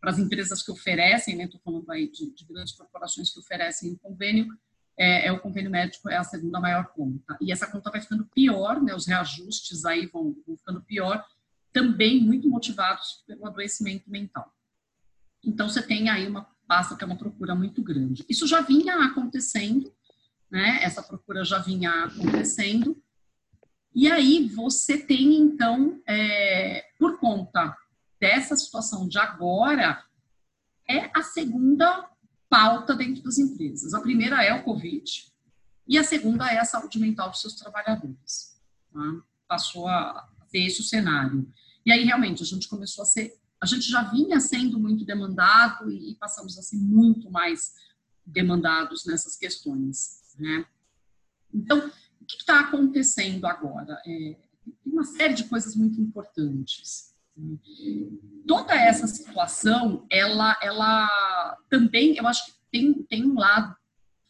para 0.00 0.10
as 0.10 0.18
empresas 0.18 0.62
que 0.62 0.72
oferecem, 0.72 1.36
né, 1.36 1.44
estou 1.44 1.60
falando 1.60 1.90
aí 1.90 2.10
de, 2.10 2.34
de, 2.34 2.44
grandes 2.46 2.72
corporações 2.72 3.30
que 3.32 3.38
oferecem 3.38 3.92
o 3.92 3.98
convênio, 3.98 4.48
é, 4.96 5.26
é, 5.26 5.32
o 5.32 5.38
convênio 5.38 5.70
médico 5.70 6.08
é 6.08 6.16
a 6.16 6.24
segunda 6.24 6.58
maior 6.58 6.86
conta. 6.88 7.36
E 7.40 7.52
essa 7.52 7.66
conta 7.66 7.90
vai 7.90 8.00
ficando 8.00 8.24
pior, 8.26 8.82
né, 8.82 8.94
os 8.94 9.06
reajustes 9.06 9.84
aí 9.84 10.06
vão, 10.06 10.34
vão 10.46 10.56
ficando 10.56 10.82
pior, 10.82 11.24
também 11.72 12.20
muito 12.20 12.48
motivados 12.48 13.22
pelo 13.26 13.46
adoecimento 13.46 14.10
mental. 14.10 14.52
Então, 15.44 15.68
você 15.68 15.82
tem 15.82 16.08
aí 16.08 16.26
uma 16.26 16.48
pasta 16.66 16.96
que 16.96 17.04
é 17.04 17.06
uma 17.06 17.16
procura 17.16 17.54
muito 17.54 17.82
grande. 17.82 18.24
Isso 18.28 18.46
já 18.46 18.60
vinha 18.60 19.04
acontecendo, 19.04 19.92
né, 20.50 20.80
essa 20.82 21.02
procura 21.02 21.44
já 21.44 21.58
vinha 21.58 22.04
acontecendo, 22.04 23.00
e 23.94 24.10
aí 24.10 24.48
você 24.48 24.98
tem, 24.98 25.36
então, 25.36 26.00
é, 26.06 26.86
por 26.98 27.18
conta 27.18 27.76
dessa 28.20 28.54
situação 28.54 29.08
de 29.08 29.18
agora 29.18 30.04
é 30.88 31.10
a 31.16 31.22
segunda 31.22 32.08
pauta 32.48 32.94
dentro 32.94 33.22
das 33.22 33.38
empresas. 33.38 33.94
A 33.94 34.00
primeira 34.00 34.44
é 34.44 34.52
o 34.52 34.62
Covid 34.62 35.30
e 35.88 35.96
a 35.96 36.04
segunda 36.04 36.46
é 36.52 36.58
a 36.58 36.64
saúde 36.64 36.98
mental 36.98 37.30
dos 37.30 37.40
seus 37.40 37.54
trabalhadores. 37.54 38.60
Tá? 38.92 39.22
Passou 39.48 39.88
a 39.88 40.28
ser 40.48 40.66
esse 40.66 40.82
cenário. 40.82 41.50
E 41.86 41.92
aí, 41.92 42.04
realmente, 42.04 42.42
a 42.42 42.46
gente 42.46 42.68
começou 42.68 43.02
a 43.02 43.06
ser. 43.06 43.40
A 43.60 43.66
gente 43.66 43.90
já 43.90 44.02
vinha 44.02 44.40
sendo 44.40 44.78
muito 44.78 45.04
demandado 45.04 45.90
e 45.90 46.14
passamos 46.16 46.58
a 46.58 46.62
ser 46.62 46.76
muito 46.76 47.30
mais 47.30 47.74
demandados 48.24 49.04
nessas 49.04 49.36
questões. 49.36 50.34
Né? 50.38 50.64
Então, 51.52 51.90
o 52.20 52.24
que 52.24 52.36
está 52.36 52.60
acontecendo 52.60 53.46
agora? 53.46 54.00
É, 54.06 54.36
tem 54.82 54.92
uma 54.92 55.04
série 55.04 55.34
de 55.34 55.44
coisas 55.44 55.74
muito 55.74 56.00
importantes. 56.00 57.14
Toda 58.46 58.74
essa 58.74 59.06
situação, 59.06 60.06
ela, 60.10 60.58
ela 60.62 61.56
também, 61.68 62.16
eu 62.16 62.26
acho 62.26 62.46
que 62.46 62.52
tem, 62.70 63.02
tem 63.04 63.24
um 63.24 63.34
lado 63.34 63.74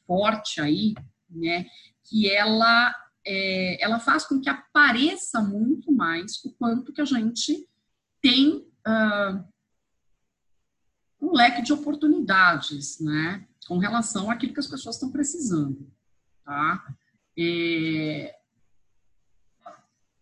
forte 0.06 0.60
aí, 0.60 0.94
né, 1.28 1.66
que 2.04 2.28
ela, 2.28 2.94
é, 3.24 3.82
ela 3.82 4.00
faz 4.00 4.24
com 4.24 4.40
que 4.40 4.48
apareça 4.48 5.40
muito 5.40 5.92
mais 5.92 6.44
o 6.44 6.52
quanto 6.54 6.92
que 6.92 7.00
a 7.00 7.04
gente 7.04 7.68
tem 8.20 8.66
uh, 8.86 9.44
um 11.20 11.32
leque 11.32 11.62
de 11.62 11.72
oportunidades, 11.72 13.00
né, 13.00 13.46
com 13.66 13.78
relação 13.78 14.30
àquilo 14.30 14.52
que 14.52 14.60
as 14.60 14.66
pessoas 14.66 14.96
estão 14.96 15.12
precisando, 15.12 15.88
tá? 16.44 16.84
É, 17.38 18.39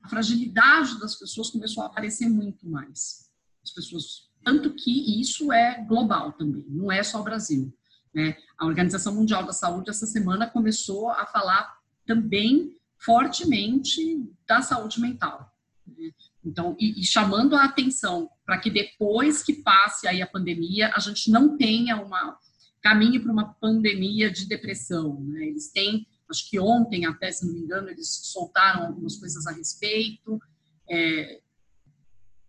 a 0.09 0.11
fragilidade 0.11 0.99
das 0.99 1.15
pessoas 1.15 1.51
começou 1.51 1.83
a 1.83 1.87
aparecer 1.87 2.29
muito 2.31 2.67
mais. 2.67 3.31
As 3.63 3.71
pessoas, 3.71 4.31
tanto 4.43 4.73
que 4.73 5.21
isso 5.21 5.53
é 5.53 5.85
global 5.85 6.33
também, 6.33 6.65
não 6.67 6.91
é 6.91 7.03
só 7.03 7.21
o 7.21 7.25
Brasil. 7.25 7.71
Né? 8.15 8.35
A 8.57 8.65
Organização 8.65 9.15
Mundial 9.15 9.45
da 9.45 9.53
Saúde 9.53 9.91
essa 9.91 10.07
semana 10.07 10.49
começou 10.49 11.11
a 11.11 11.27
falar 11.27 11.77
também 12.07 12.75
fortemente 12.97 14.27
da 14.47 14.63
saúde 14.63 14.99
mental. 14.99 15.55
Né? 15.87 16.11
Então, 16.43 16.75
e, 16.81 17.03
e, 17.03 17.05
chamando 17.05 17.55
a 17.55 17.65
atenção 17.65 18.31
para 18.47 18.59
que 18.59 18.71
depois 18.71 19.43
que 19.43 19.63
passe 19.63 20.09
aí 20.09 20.23
a 20.23 20.27
pandemia, 20.27 20.91
a 20.97 21.01
gente 21.01 21.31
não 21.31 21.59
tenha 21.59 22.01
uma 22.01 22.39
caminho 22.81 23.23
para 23.23 23.33
uma 23.33 23.53
pandemia 23.55 24.31
de 24.31 24.47
depressão. 24.47 25.21
Né? 25.21 25.49
Eles 25.49 25.71
têm 25.71 26.07
acho 26.31 26.49
que 26.49 26.59
ontem 26.59 27.07
até, 27.07 27.31
se 27.33 27.47
não 27.47 27.55
me 27.55 27.61
engano, 27.61 27.89
eles 27.89 28.09
soltaram 28.09 28.87
algumas 28.87 29.17
coisas 29.17 29.47
a 29.47 29.53
respeito, 29.53 30.41
é, 30.89 31.41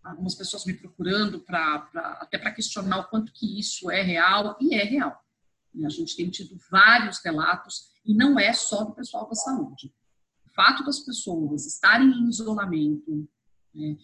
algumas 0.03 0.35
pessoas 0.35 0.65
me 0.65 0.73
procurando 0.73 1.39
para 1.41 1.87
até 2.21 2.37
para 2.37 2.51
questionar 2.51 2.99
o 2.99 3.09
quanto 3.09 3.31
que 3.31 3.59
isso 3.59 3.89
é 3.89 4.01
real, 4.01 4.57
e 4.59 4.75
é 4.75 4.83
real. 4.83 5.23
E 5.73 5.85
a 5.85 5.89
gente 5.89 6.15
tem 6.15 6.29
tido 6.29 6.59
vários 6.69 7.19
relatos, 7.19 7.91
e 8.05 8.13
não 8.13 8.39
é 8.39 8.53
só 8.53 8.83
do 8.83 8.93
pessoal 8.93 9.27
da 9.27 9.35
saúde. 9.35 9.93
O 10.45 10.53
fato 10.53 10.83
das 10.83 10.99
pessoas 10.99 11.65
estarem 11.65 12.09
em 12.09 12.27
isolamento, 12.27 13.27
né, 13.73 13.97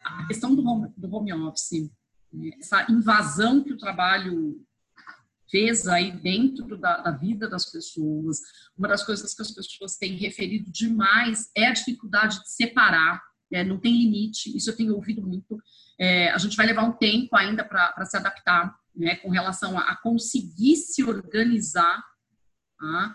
a 0.00 0.26
questão 0.26 0.54
do 0.54 0.66
home, 0.66 0.92
do 0.96 1.14
home 1.14 1.32
office, 1.32 1.90
né, 2.32 2.50
essa 2.58 2.90
invasão 2.90 3.62
que 3.62 3.72
o 3.72 3.78
trabalho 3.78 4.64
fez 5.54 5.86
aí 5.86 6.10
dentro 6.10 6.76
da, 6.76 6.96
da, 6.96 7.12
vida 7.12 7.48
das 7.48 7.70
pessoas. 7.70 8.40
Uma 8.76 8.88
das 8.88 9.04
coisas 9.04 9.32
que 9.32 9.40
as 9.40 9.52
pessoas 9.52 9.96
têm 9.96 10.16
referido 10.16 10.68
demais 10.72 11.48
é 11.56 11.66
a 11.66 11.72
dificuldade 11.72 12.40
de 12.40 12.50
separar, 12.50 13.22
né? 13.48 13.62
não 13.62 13.78
tem 13.78 13.96
limite, 13.96 14.56
isso 14.56 14.68
eu 14.68 14.76
tenho 14.76 14.96
ouvido 14.96 15.22
muito. 15.22 15.56
É, 15.96 16.28
a 16.30 16.38
gente 16.38 16.56
vai 16.56 16.66
levar 16.66 16.82
um 16.82 16.92
tempo 16.92 17.36
ainda 17.36 17.64
para 17.64 18.04
se 18.04 18.16
adaptar 18.16 18.76
né? 18.96 19.14
com 19.14 19.30
relação 19.30 19.78
a, 19.78 19.92
a 19.92 19.96
conseguir 19.96 20.74
se 20.74 21.04
organizar. 21.04 22.02
Tá? 22.76 23.14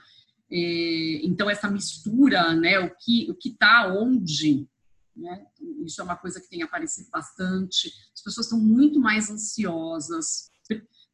É, 0.49 1.19
então, 1.25 1.49
essa 1.49 1.69
mistura, 1.69 2.55
né? 2.55 2.79
o 2.79 2.95
que 2.95 3.29
o 3.29 3.37
está 3.37 3.93
onde, 3.93 4.65
né? 5.13 5.45
isso 5.85 5.99
é 5.99 6.05
uma 6.05 6.15
coisa 6.15 6.39
que 6.39 6.49
tem 6.49 6.63
aparecido 6.63 7.09
bastante. 7.11 7.93
As 8.15 8.23
pessoas 8.23 8.45
estão 8.45 8.61
muito 8.61 8.97
mais 8.97 9.29
ansiosas, 9.29 10.49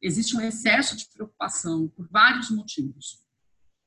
existe 0.00 0.36
um 0.36 0.40
excesso 0.40 0.96
de 0.96 1.08
preocupação 1.08 1.88
por 1.88 2.08
vários 2.08 2.50
motivos. 2.50 3.24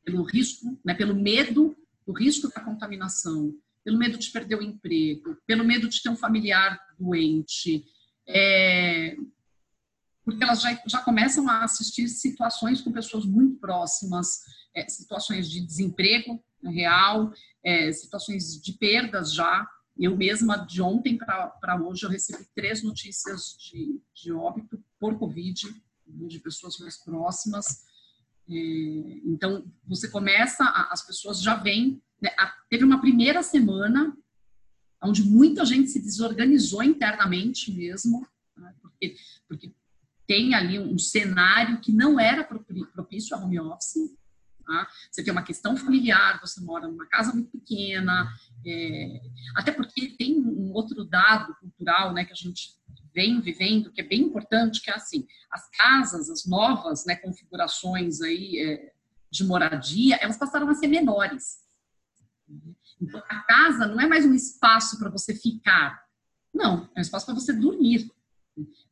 Pelo 0.04 0.24
risco, 0.24 0.80
né, 0.84 0.94
pelo 0.94 1.16
medo 1.16 1.76
do 2.06 2.14
risco 2.14 2.50
da 2.50 2.62
contaminação, 2.62 3.54
pelo 3.84 3.98
medo 3.98 4.18
de 4.18 4.30
perder 4.32 4.56
o 4.56 4.64
emprego, 4.64 5.38
pelo 5.46 5.64
medo 5.64 5.88
de 5.88 6.02
ter 6.02 6.10
um 6.10 6.16
familiar 6.16 6.80
doente, 6.98 7.86
é, 8.28 9.16
porque 10.24 10.44
elas 10.44 10.62
já, 10.62 10.80
já 10.86 11.02
começam 11.02 11.48
a 11.50 11.64
assistir 11.64 12.08
situações 12.08 12.82
com 12.82 12.92
pessoas 12.92 13.26
muito 13.26 13.60
próximas, 13.60 14.42
é, 14.76 14.88
situações 14.88 15.50
de 15.50 15.60
desemprego 15.66 16.44
real, 16.64 17.32
é, 17.64 17.92
situações 17.92 18.62
de 18.62 18.74
perdas 18.74 19.34
já. 19.34 19.68
Eu 19.98 20.16
mesma, 20.16 20.58
de 20.58 20.82
ontem 20.82 21.18
para 21.18 21.82
hoje, 21.82 22.06
eu 22.06 22.10
recebi 22.10 22.46
três 22.56 22.84
notícias 22.84 23.58
de, 23.58 24.00
de 24.14 24.32
óbito 24.32 24.82
por 25.00 25.18
Covid 25.18 25.68
de 26.28 26.40
pessoas 26.40 26.78
mais 26.80 26.98
próximas. 26.98 27.86
É, 28.50 28.54
então, 29.26 29.66
você 29.88 30.10
começa, 30.10 30.64
as 30.92 31.06
pessoas 31.06 31.42
já 31.42 31.56
vêm. 31.56 32.02
Né, 32.22 32.30
teve 32.70 32.84
uma 32.84 33.00
primeira 33.00 33.42
semana 33.44 34.16
onde 35.02 35.24
muita 35.24 35.64
gente 35.66 35.90
se 35.90 36.02
desorganizou 36.02 36.84
internamente 36.84 37.72
mesmo, 37.72 38.28
né, 38.58 38.76
porque, 38.82 39.16
porque 39.48 39.74
tem 40.28 40.54
ali 40.54 40.78
um 40.78 41.00
cenário 41.00 41.80
que 41.80 41.92
não 41.92 42.20
era 42.20 42.44
propício 42.44 43.36
a 43.36 43.40
home 43.40 43.60
office. 43.60 44.16
Tá? 44.66 44.88
Você 45.10 45.24
tem 45.24 45.32
uma 45.32 45.42
questão 45.42 45.76
familiar, 45.76 46.40
você 46.40 46.62
mora 46.62 46.88
numa 46.88 47.08
casa 47.08 47.34
muito 47.34 47.50
pequena, 47.50 48.32
é, 48.64 49.22
até 49.56 49.72
porque 49.72 50.16
tem 50.16 50.40
um 50.40 50.72
outro 50.74 51.04
dado 51.04 51.56
cultural 51.56 52.14
né, 52.14 52.24
que 52.24 52.32
a 52.32 52.36
gente 52.36 52.79
vem 53.20 53.42
vivendo, 53.42 53.92
que 53.92 54.00
é 54.00 54.04
bem 54.04 54.22
importante, 54.22 54.82
que 54.82 54.90
é 54.90 54.96
assim, 54.96 55.28
as 55.52 55.70
casas, 55.72 56.30
as 56.30 56.46
novas 56.46 57.06
né, 57.06 57.18
configurações 57.18 58.22
aí 58.22 58.58
é, 58.60 58.94
de 59.30 59.44
moradia, 59.44 60.16
elas 60.22 60.38
passaram 60.38 60.70
a 60.70 60.74
ser 60.74 60.88
menores. 60.88 61.68
Então, 63.02 63.22
a 63.28 63.42
casa 63.42 63.86
não 63.88 64.00
é 64.00 64.08
mais 64.08 64.26
um 64.26 64.34
espaço 64.34 64.98
para 64.98 65.10
você 65.10 65.36
ficar, 65.36 66.02
não, 66.54 66.90
é 66.96 67.00
um 67.00 67.02
espaço 67.02 67.26
para 67.26 67.36
você 67.36 67.52
dormir. 67.52 68.10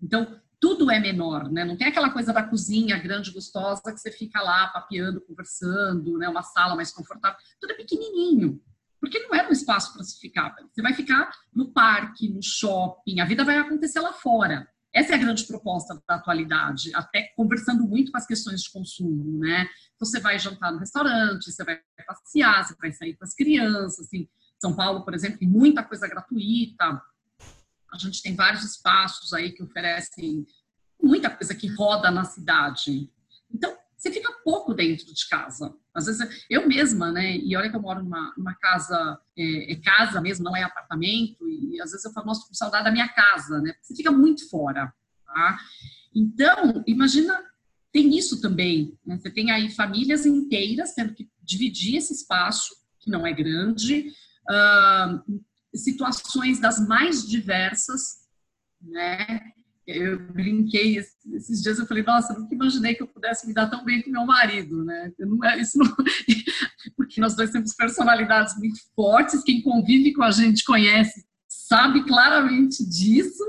Então, 0.02 0.42
tudo 0.60 0.92
é 0.92 1.00
menor, 1.00 1.50
né? 1.50 1.64
Não 1.64 1.78
tem 1.78 1.88
aquela 1.88 2.10
coisa 2.10 2.34
da 2.34 2.44
cozinha 2.44 2.98
grande, 2.98 3.32
gostosa, 3.32 3.82
que 3.82 3.98
você 3.98 4.12
fica 4.12 4.42
lá 4.42 4.68
papeando, 4.68 5.22
conversando, 5.22 6.18
né? 6.18 6.28
Uma 6.28 6.44
sala 6.44 6.76
mais 6.76 6.92
confortável. 6.92 7.40
Tudo 7.62 7.72
é 7.72 7.76
pequenininho 7.76 8.62
porque 9.00 9.20
não 9.20 9.36
era 9.36 9.50
um 9.50 9.52
espaço 9.52 9.94
ficar. 10.20 10.56
Você 10.72 10.82
vai 10.82 10.94
ficar 10.94 11.32
no 11.54 11.72
parque, 11.72 12.30
no 12.30 12.42
shopping, 12.42 13.20
a 13.20 13.26
vida 13.26 13.44
vai 13.44 13.58
acontecer 13.58 14.00
lá 14.00 14.14
fora. 14.14 14.68
Essa 14.94 15.12
é 15.12 15.16
a 15.16 15.20
grande 15.20 15.46
proposta 15.46 16.02
da 16.08 16.16
atualidade, 16.16 16.92
até 16.96 17.32
conversando 17.36 17.88
muito 17.88 18.12
com 18.12 18.18
as 18.18 18.26
questões 18.26 18.62
de 18.62 18.72
consumo, 18.72 19.40
né? 19.40 19.70
Então, 19.96 20.08
você 20.08 20.20
vai 20.20 20.40
jantar 20.40 20.72
no 20.72 20.80
restaurante, 20.80 21.52
você 21.52 21.64
vai 21.64 21.80
passear, 22.06 22.66
você 22.66 22.76
vai 22.82 22.92
sair 22.92 23.16
com 23.16 23.24
as 23.24 23.36
crianças, 23.36 24.08
assim, 24.08 24.28
São 24.60 24.76
Paulo, 24.76 25.04
por 25.04 25.14
exemplo, 25.14 25.38
tem 25.38 25.48
muita 25.48 25.84
coisa 25.84 26.08
gratuita. 26.08 27.02
A 27.94 27.98
gente 27.98 28.24
tem 28.24 28.36
vários 28.36 28.64
espaços 28.64 29.34
aí 29.34 29.52
que 29.52 29.62
oferecem 29.62 30.48
muita 31.02 31.30
coisa 31.30 31.54
que 31.54 31.68
roda 31.68 32.10
na 32.10 32.24
cidade. 32.24 33.12
Então, 33.54 33.78
você 33.98 34.12
fica 34.12 34.32
pouco 34.44 34.76
dentro 34.76 35.12
de 35.12 35.28
casa. 35.28 35.76
Às 35.94 36.06
vezes, 36.06 36.46
eu 36.50 36.68
mesma, 36.68 37.12
né? 37.12 37.36
E 37.36 37.58
olha 37.58 37.70
que 37.70 37.76
eu 37.76 37.82
moro 37.82 38.04
numa, 38.04 38.34
numa 38.38 38.54
casa, 38.54 39.20
é, 39.36 39.74
é, 39.74 39.76
casa 39.78 40.22
mesmo, 40.22 40.46
não 40.46 40.56
é 40.56 40.62
apartamento, 40.62 41.50
e 41.50 41.82
às 41.82 41.92
vezes 41.92 42.06
eu 42.06 42.12
falo, 42.12 42.28
nossa, 42.28 42.48
com 42.48 42.54
saudade 42.54 42.86
da 42.86 42.92
minha 42.92 43.10
casa, 43.10 43.60
né? 43.60 43.74
Você 43.82 43.96
fica 43.96 44.12
muito 44.12 44.48
fora, 44.50 44.94
tá? 45.26 45.60
Então, 46.16 46.84
imagina, 46.86 47.44
tem 47.92 48.16
isso 48.16 48.40
também, 48.40 48.96
né? 49.04 49.18
Você 49.18 49.32
tem 49.32 49.50
aí 49.50 49.72
famílias 49.72 50.26
inteiras 50.28 50.94
tendo 50.94 51.16
que 51.16 51.28
dividir 51.42 51.96
esse 51.96 52.14
espaço, 52.14 52.76
que 53.00 53.10
não 53.10 53.26
é 53.26 53.34
grande, 53.34 54.14
uh, 54.50 55.42
situações 55.76 56.60
das 56.60 56.80
mais 56.88 57.28
diversas, 57.28 58.28
né? 58.80 59.54
Eu 59.88 60.20
brinquei 60.34 60.98
esses 60.98 61.62
dias, 61.64 61.80
eu 61.80 61.86
falei, 61.86 62.04
nossa, 62.04 62.38
nunca 62.38 62.54
imaginei 62.54 62.94
que 62.94 63.02
eu 63.02 63.08
pudesse 63.08 63.48
me 63.48 63.54
dar 63.54 63.70
tão 63.70 63.86
bem 63.86 64.02
com 64.02 64.12
meu 64.12 64.26
marido, 64.26 64.84
né? 64.84 65.14
Não, 65.18 65.44
é, 65.46 65.62
isso 65.62 65.78
não, 65.78 65.88
porque 66.98 67.22
nós 67.22 67.36
dois 67.36 67.52
temos 67.52 67.74
personalidades 67.74 68.58
muito 68.58 68.80
fortes, 68.94 69.44
quem 69.44 69.62
convive 69.62 70.14
com 70.14 70.24
a 70.24 70.32
gente 70.32 70.66
conhece, 70.66 71.26
sabe 71.48 72.04
claramente 72.04 72.86
disso, 72.86 73.44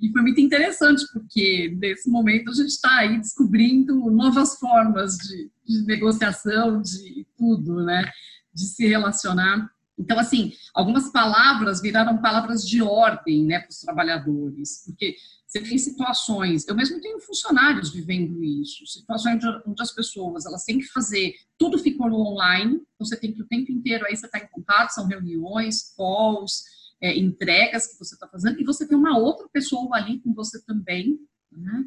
e 0.00 0.10
foi 0.10 0.22
muito 0.22 0.40
interessante, 0.40 1.04
porque 1.12 1.76
nesse 1.80 2.08
momento 2.08 2.50
a 2.50 2.54
gente 2.54 2.70
está 2.70 2.98
aí 2.98 3.18
descobrindo 3.18 4.08
novas 4.10 4.58
formas 4.58 5.16
de, 5.16 5.50
de 5.66 5.86
negociação, 5.86 6.80
de 6.80 7.26
tudo, 7.36 7.84
né? 7.84 8.10
De 8.52 8.64
se 8.64 8.86
relacionar. 8.86 9.70
Então, 9.98 10.18
assim, 10.18 10.52
algumas 10.74 11.10
palavras 11.10 11.80
viraram 11.80 12.20
palavras 12.20 12.66
de 12.66 12.82
ordem, 12.82 13.44
né, 13.44 13.60
para 13.60 13.70
os 13.70 13.78
trabalhadores, 13.78 14.82
porque 14.84 15.14
você 15.52 15.60
tem 15.60 15.76
situações, 15.76 16.66
eu 16.66 16.74
mesmo 16.74 16.98
tenho 16.98 17.20
funcionários 17.20 17.92
vivendo 17.92 18.42
isso, 18.42 18.86
situações 18.86 19.38
onde 19.66 19.82
as 19.82 19.92
pessoas 19.92 20.46
elas 20.46 20.64
têm 20.64 20.78
que 20.78 20.86
fazer, 20.86 21.34
tudo 21.58 21.78
ficou 21.78 22.10
online, 22.10 22.76
então 22.76 23.06
você 23.06 23.18
tem 23.18 23.34
que 23.34 23.42
o 23.42 23.46
tempo 23.46 23.70
inteiro 23.70 24.06
aí 24.06 24.16
você 24.16 24.24
está 24.24 24.38
em 24.38 24.48
contato, 24.48 24.94
são 24.94 25.06
reuniões, 25.06 25.94
calls, 25.94 26.64
é, 27.02 27.18
entregas 27.18 27.86
que 27.86 27.98
você 27.98 28.14
está 28.14 28.26
fazendo, 28.26 28.58
e 28.58 28.64
você 28.64 28.88
tem 28.88 28.96
uma 28.96 29.18
outra 29.18 29.46
pessoa 29.52 29.94
ali 29.94 30.20
com 30.20 30.32
você 30.32 30.64
também, 30.64 31.18
né? 31.50 31.84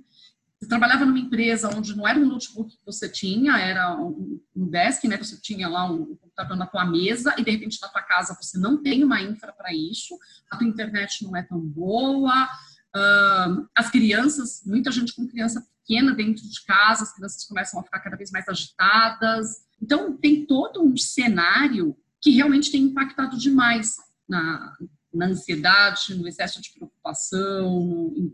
Você 0.60 0.70
trabalhava 0.70 1.06
numa 1.06 1.20
empresa 1.20 1.76
onde 1.76 1.96
não 1.98 2.08
era 2.08 2.18
um 2.20 2.26
notebook 2.26 2.78
que 2.78 2.86
você 2.86 3.10
tinha, 3.10 3.58
era 3.58 4.00
um, 4.00 4.40
um 4.56 4.68
desk, 4.68 5.08
né? 5.08 5.18
Você 5.18 5.40
tinha 5.42 5.68
lá 5.68 5.92
um 5.92 6.16
computador 6.16 6.56
na 6.56 6.66
tua 6.68 6.86
mesa 6.86 7.36
e 7.38 7.44
de 7.44 7.52
repente 7.52 7.80
na 7.82 7.90
tua 7.90 8.02
casa 8.02 8.38
você 8.40 8.58
não 8.58 8.82
tem 8.82 9.04
uma 9.04 9.22
infra 9.22 9.52
para 9.52 9.74
isso, 9.74 10.18
a 10.52 10.58
tua 10.58 10.68
internet 10.68 11.24
não 11.24 11.36
é 11.36 11.44
tão 11.44 11.60
boa, 11.60 12.48
Uh, 12.96 13.68
as 13.76 13.90
crianças, 13.90 14.62
muita 14.66 14.90
gente 14.90 15.14
com 15.14 15.28
criança 15.28 15.66
pequena 15.86 16.14
dentro 16.14 16.48
de 16.48 16.64
casa, 16.64 17.04
as 17.04 17.14
crianças 17.14 17.44
começam 17.44 17.80
a 17.80 17.84
ficar 17.84 18.00
cada 18.00 18.16
vez 18.16 18.32
mais 18.32 18.48
agitadas. 18.48 19.66
Então, 19.82 20.16
tem 20.16 20.46
todo 20.46 20.82
um 20.82 20.96
cenário 20.96 21.96
que 22.22 22.32
realmente 22.32 22.72
tem 22.72 22.84
impactado 22.84 23.38
demais 23.38 23.98
na, 24.28 24.78
na 25.14 25.28
ansiedade, 25.28 26.16
no 26.16 26.28
excesso 26.28 26.62
de 26.62 26.72
preocupação. 26.72 28.32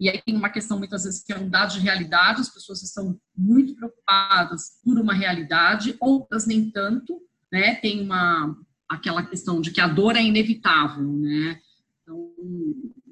e 0.00 0.08
aí 0.08 0.20
tem 0.22 0.34
uma 0.34 0.48
questão, 0.48 0.78
muitas 0.78 1.04
vezes, 1.04 1.22
que 1.22 1.32
é 1.32 1.38
um 1.38 1.48
dado 1.48 1.74
de 1.74 1.80
realidade, 1.80 2.40
as 2.40 2.48
pessoas 2.48 2.82
estão 2.82 3.20
muito 3.36 3.76
preocupadas 3.76 4.80
por 4.82 4.98
uma 4.98 5.12
realidade, 5.12 5.96
outras 6.00 6.46
nem 6.46 6.70
tanto, 6.70 7.20
né? 7.52 7.74
Tem 7.74 8.00
uma, 8.00 8.56
aquela 8.88 9.24
questão 9.24 9.60
de 9.60 9.70
que 9.70 9.80
a 9.80 9.86
dor 9.86 10.16
é 10.16 10.22
inevitável, 10.22 11.12
né? 11.12 11.60
Então, 12.02 12.32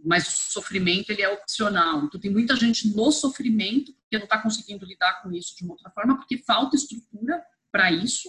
mas 0.04 0.26
o 0.26 0.52
sofrimento 0.52 1.10
ele 1.10 1.22
é 1.22 1.28
opcional. 1.28 2.04
Então 2.04 2.20
tem 2.20 2.30
muita 2.30 2.56
gente 2.56 2.94
no 2.94 3.10
sofrimento 3.10 3.92
que 4.10 4.16
não 4.16 4.24
está 4.24 4.38
conseguindo 4.38 4.86
lidar 4.86 5.22
com 5.22 5.32
isso 5.32 5.56
de 5.56 5.64
uma 5.64 5.74
outra 5.74 5.90
forma 5.90 6.16
porque 6.16 6.38
falta 6.38 6.76
estrutura 6.76 7.42
para 7.70 7.92
isso. 7.92 8.28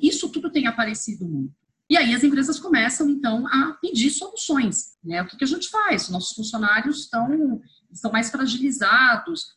Isso 0.00 0.28
tudo 0.30 0.50
tem 0.50 0.66
aparecido 0.66 1.26
muito. 1.26 1.54
E 1.88 1.96
aí 1.96 2.14
as 2.14 2.22
empresas 2.22 2.58
começam 2.58 3.08
então 3.08 3.46
a 3.48 3.72
pedir 3.80 4.10
soluções. 4.10 4.96
Né? 5.02 5.22
O 5.22 5.26
que, 5.26 5.36
que 5.36 5.44
a 5.44 5.46
gente 5.46 5.68
faz? 5.68 6.08
Nossos 6.08 6.34
funcionários 6.34 7.00
estão 7.00 7.60
estão 7.92 8.12
mais 8.12 8.30
fragilizados. 8.30 9.56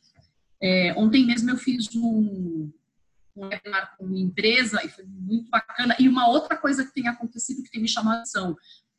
É, 0.62 0.94
ontem 0.98 1.26
mesmo 1.26 1.50
eu 1.50 1.58
fiz 1.58 1.94
um, 1.96 2.72
um 3.36 3.48
webinar 3.48 3.96
com 3.98 4.06
uma 4.06 4.18
empresa 4.18 4.84
e 4.84 4.90
foi 4.90 5.06
muito 5.06 5.50
bacana. 5.50 5.96
E 6.00 6.08
uma 6.08 6.28
outra 6.28 6.58
coisa 6.58 6.84
que 6.86 6.94
tem 6.94 7.08
acontecido 7.08 7.64
que 7.64 7.72
tem 7.72 7.82
me 7.82 7.88
chamado 7.88 8.18
atenção, 8.18 8.56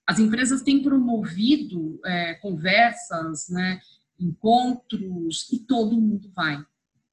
as 0.07 0.19
empresas 0.19 0.63
têm 0.63 0.83
promovido 0.83 2.01
é, 2.05 2.35
conversas, 2.35 3.49
né, 3.49 3.81
encontros, 4.19 5.49
e 5.53 5.59
todo 5.59 6.01
mundo 6.01 6.31
vai. 6.35 6.63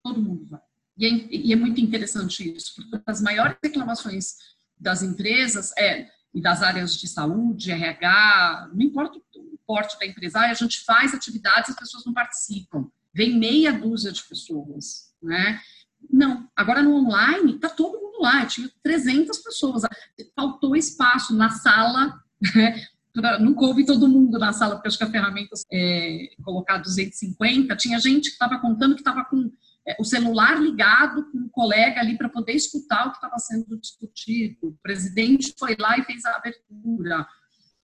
Todo 0.03 0.21
mundo 0.21 0.45
vai. 0.49 0.61
E 0.97 1.05
é, 1.05 1.09
e 1.31 1.53
é, 1.53 1.55
muito 1.55 1.79
interessante 1.79 2.53
isso, 2.53 2.75
porque 2.75 3.01
as 3.05 3.21
maiores 3.21 3.57
reclamações 3.63 4.35
das 4.77 5.01
empresas 5.01 5.71
é, 5.77 6.07
e 6.33 6.41
das 6.41 6.61
áreas 6.61 6.97
de 6.97 7.07
saúde, 7.07 7.71
RH, 7.71 8.71
não 8.73 8.81
importa 8.81 9.19
o 9.35 9.57
porte 9.65 9.97
da 9.97 10.05
empresária, 10.05 10.51
a 10.51 10.55
gente 10.55 10.83
faz 10.83 11.13
atividades 11.13 11.69
e 11.69 11.71
as 11.71 11.79
pessoas 11.79 12.05
não 12.05 12.13
participam. 12.13 12.89
Vem 13.13 13.37
meia 13.37 13.71
dúzia 13.71 14.11
de 14.11 14.23
pessoas, 14.23 15.13
né? 15.21 15.61
Não, 16.09 16.49
agora 16.55 16.81
no 16.81 16.95
online, 16.95 17.59
tá 17.59 17.69
todo 17.69 17.99
mundo 17.99 18.21
lá, 18.21 18.45
tinha 18.45 18.69
300 18.81 19.37
pessoas, 19.39 19.83
faltou 20.35 20.75
espaço 20.75 21.35
na 21.35 21.49
sala 21.49 22.21
não 23.39 23.53
coube 23.53 23.85
todo 23.85 24.07
mundo 24.07 24.39
na 24.39 24.53
sala, 24.53 24.75
porque 24.75 24.87
acho 24.87 24.97
que 24.97 25.03
a 25.03 25.11
ferramenta 25.11 25.55
é, 25.71 26.29
colocar 26.43 26.77
250, 26.77 27.75
tinha 27.75 27.99
gente 27.99 28.29
que 28.29 28.33
estava 28.33 28.59
contando 28.59 28.95
que 28.95 29.01
estava 29.01 29.25
com 29.25 29.51
é, 29.87 29.95
o 29.99 30.03
celular 30.03 30.61
ligado 30.61 31.29
com 31.31 31.37
um 31.39 31.49
colega 31.49 31.99
ali 31.99 32.17
para 32.17 32.29
poder 32.29 32.53
escutar 32.53 33.07
o 33.07 33.11
que 33.11 33.17
estava 33.17 33.37
sendo 33.39 33.77
discutido. 33.79 34.57
O 34.67 34.77
presidente 34.81 35.53
foi 35.57 35.75
lá 35.79 35.97
e 35.97 36.03
fez 36.03 36.23
a 36.25 36.35
abertura. 36.35 37.27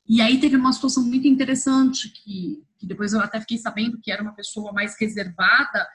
E 0.08 0.22
aí 0.22 0.40
teve 0.40 0.56
uma 0.56 0.72
situação 0.72 1.04
muito 1.04 1.28
interessante 1.28 2.10
que, 2.10 2.64
que 2.78 2.88
depois 2.88 3.14
eu 3.14 3.20
até 3.20 3.40
fiquei 3.42 3.58
sabendo 3.58 4.00
que 4.00 4.12
era 4.12 4.22
uma 4.22 4.34
pessoa 4.34 4.72
mais 4.72 4.96
reservada 5.00 5.88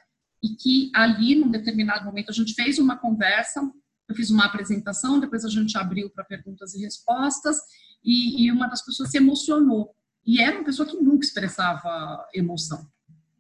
e 0.43 0.51
que 0.57 0.91
ali, 0.95 1.35
num 1.37 1.51
determinado 1.51 2.05
momento, 2.05 2.31
a 2.31 2.35
gente 2.35 2.53
fez 2.53 2.79
uma 2.79 2.99
conversa, 2.99 3.63
eu 4.09 4.15
fiz 4.15 4.29
uma 4.29 4.45
apresentação, 4.45 5.21
depois 5.21 5.45
a 5.45 5.49
gente 5.49 5.79
abriu 5.79 6.11
para 6.11 6.25
perguntas 6.25 6.75
e 6.75 6.83
respostas, 6.83 7.59
e, 8.05 8.45
e 8.45 8.53
uma 8.53 8.67
das 8.67 8.85
pessoas 8.85 9.11
se 9.11 9.17
emocionou. 9.17 9.95
E 10.25 10.41
era 10.41 10.57
uma 10.57 10.65
pessoa 10.65 10.89
que 10.89 10.97
nunca 10.97 11.25
expressava 11.25 12.27
emoção, 12.33 12.87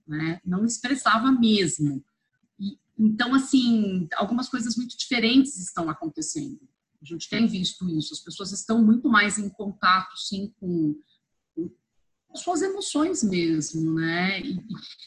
né? 0.06 0.40
Não 0.44 0.64
expressava 0.64 1.30
mesmo. 1.30 2.04
E, 2.58 2.78
então, 2.98 3.34
assim, 3.34 4.08
algumas 4.16 4.48
coisas 4.48 4.76
muito 4.76 4.96
diferentes 4.96 5.58
estão 5.58 5.88
acontecendo. 5.88 6.60
A 7.00 7.04
gente 7.04 7.28
tem 7.28 7.46
visto 7.46 7.88
isso. 7.88 8.14
As 8.14 8.20
pessoas 8.20 8.52
estão 8.52 8.84
muito 8.84 9.08
mais 9.08 9.38
em 9.38 9.48
contato, 9.48 10.16
sim, 10.16 10.52
com, 10.58 10.96
com 11.54 11.70
suas 12.34 12.62
emoções 12.62 13.22
mesmo, 13.22 13.94
né? 13.94 14.40
E, 14.40 14.60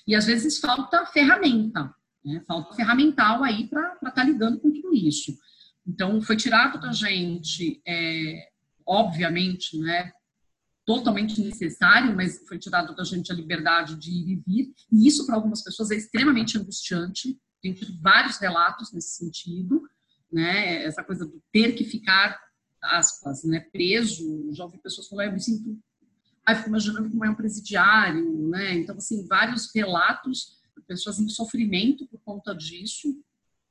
e, 0.08 0.16
às 0.16 0.26
vezes 0.26 0.60
falta 0.60 1.06
ferramenta, 1.08 1.94
né? 2.24 2.42
Falta 2.48 2.74
ferramental 2.76 3.44
aí 3.44 3.68
para 3.68 3.94
estar 3.96 4.12
tá 4.12 4.24
lidando 4.24 4.60
com 4.60 4.72
tudo 4.72 4.94
isso. 4.94 5.38
Então, 5.86 6.22
foi 6.22 6.36
tirado 6.36 6.80
da 6.80 6.92
gente 6.92 7.82
é, 7.86 8.50
obviamente, 8.86 9.78
né, 9.78 10.12
totalmente 10.86 11.42
necessário, 11.42 12.16
mas 12.16 12.48
foi 12.48 12.60
tirado 12.60 12.96
da 12.96 13.04
gente 13.04 13.32
a 13.32 13.36
liberdade 13.36 13.96
de 13.96 14.12
ir 14.12 14.30
e 14.30 14.36
vir. 14.36 14.74
E 14.92 15.08
isso, 15.08 15.26
para 15.26 15.36
algumas 15.36 15.64
pessoas, 15.64 15.90
é 15.90 15.96
extremamente 15.96 16.58
angustiante. 16.58 17.38
Tem 17.62 17.76
vários 18.00 18.38
relatos 18.38 18.94
nesse 18.94 19.16
sentido, 19.16 19.82
né? 20.32 20.84
Essa 20.84 21.04
coisa 21.04 21.26
do 21.26 21.42
ter 21.52 21.74
que 21.74 21.84
ficar, 21.84 22.40
aspas, 22.84 23.44
né, 23.44 23.62
preso. 23.72 24.54
Já 24.54 24.66
ouvi 24.66 24.78
pessoas 24.78 25.08
falar, 25.08 25.26
eu 25.26 25.34
me 25.34 25.40
sinto. 25.40 25.76
Aí 26.46 26.56
fico 26.56 26.70
imaginando 26.70 27.10
como 27.10 27.26
é 27.26 27.30
um 27.30 27.36
presidiário, 27.36 28.48
né? 28.50 28.76
Então, 28.76 28.96
assim, 28.96 29.26
vários 29.28 29.74
relatos 29.74 30.60
de 30.78 30.84
pessoas 30.84 31.20
em 31.20 31.28
sofrimento 31.28 32.06
por 32.08 32.20
conta 32.20 32.54
disso. 32.54 33.20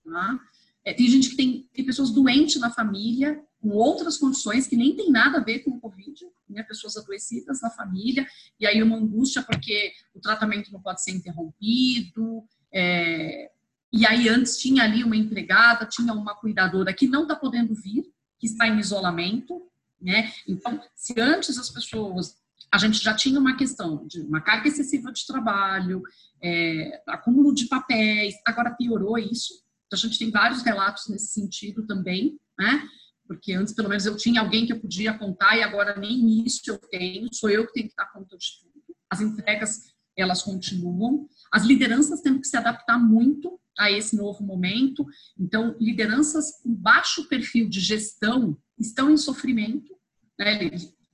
Tá? 0.04 0.40
É, 0.84 0.92
tem 0.92 1.08
gente 1.08 1.30
que 1.30 1.36
tem, 1.36 1.68
tem 1.72 1.84
pessoas 1.84 2.10
doentes 2.10 2.60
na 2.60 2.70
família 2.70 3.40
com 3.64 3.70
outras 3.70 4.18
condições 4.18 4.66
que 4.66 4.76
nem 4.76 4.94
tem 4.94 5.10
nada 5.10 5.38
a 5.38 5.42
ver 5.42 5.60
com 5.60 5.70
o 5.70 5.80
Covid, 5.80 6.20
né? 6.50 6.62
pessoas 6.62 6.98
adoecidas 6.98 7.62
na 7.62 7.70
família, 7.70 8.26
e 8.60 8.66
aí 8.66 8.82
uma 8.82 8.98
angústia 8.98 9.42
porque 9.42 9.90
o 10.14 10.20
tratamento 10.20 10.70
não 10.70 10.82
pode 10.82 11.02
ser 11.02 11.12
interrompido. 11.12 12.44
É... 12.70 13.50
E 13.90 14.04
aí 14.04 14.28
antes 14.28 14.58
tinha 14.58 14.82
ali 14.84 15.02
uma 15.02 15.16
empregada, 15.16 15.86
tinha 15.86 16.12
uma 16.12 16.34
cuidadora 16.34 16.92
que 16.92 17.08
não 17.08 17.22
está 17.22 17.34
podendo 17.34 17.74
vir, 17.74 18.04
que 18.38 18.46
está 18.46 18.68
em 18.68 18.78
isolamento, 18.78 19.62
né? 19.98 20.30
Então, 20.46 20.78
se 20.94 21.18
antes 21.18 21.56
as 21.56 21.70
pessoas 21.70 22.36
a 22.70 22.76
gente 22.76 23.02
já 23.02 23.14
tinha 23.14 23.40
uma 23.40 23.56
questão 23.56 24.06
de 24.06 24.20
uma 24.20 24.40
carga 24.40 24.68
excessiva 24.68 25.10
de 25.10 25.24
trabalho, 25.26 26.02
é, 26.42 27.02
acúmulo 27.06 27.54
de 27.54 27.66
papéis, 27.66 28.34
agora 28.44 28.74
piorou 28.74 29.16
isso. 29.16 29.54
Então, 29.86 29.96
a 29.96 30.02
gente 30.02 30.18
tem 30.18 30.30
vários 30.30 30.60
relatos 30.62 31.08
nesse 31.08 31.28
sentido 31.28 31.86
também, 31.86 32.38
né? 32.58 32.86
Porque 33.26 33.52
antes, 33.52 33.74
pelo 33.74 33.88
menos, 33.88 34.06
eu 34.06 34.16
tinha 34.16 34.40
alguém 34.40 34.66
que 34.66 34.72
eu 34.72 34.80
podia 34.80 35.16
contar 35.16 35.56
e 35.56 35.62
agora 35.62 35.98
nem 35.98 36.44
isso 36.44 36.60
eu 36.66 36.78
tenho, 36.78 37.28
sou 37.32 37.50
eu 37.50 37.66
que 37.66 37.72
tenho 37.72 37.88
que 37.88 37.96
dar 37.96 38.12
conta 38.12 38.36
de 38.36 38.46
tudo. 38.60 38.96
As 39.10 39.20
entregas, 39.20 39.94
elas 40.16 40.42
continuam. 40.42 41.28
As 41.52 41.64
lideranças 41.64 42.20
têm 42.20 42.38
que 42.38 42.46
se 42.46 42.56
adaptar 42.56 42.98
muito 42.98 43.58
a 43.78 43.90
esse 43.90 44.16
novo 44.16 44.44
momento. 44.44 45.06
Então, 45.38 45.76
lideranças 45.80 46.60
com 46.62 46.74
baixo 46.74 47.28
perfil 47.28 47.68
de 47.68 47.80
gestão 47.80 48.56
estão 48.78 49.10
em 49.10 49.16
sofrimento, 49.16 49.94
né? 50.38 50.70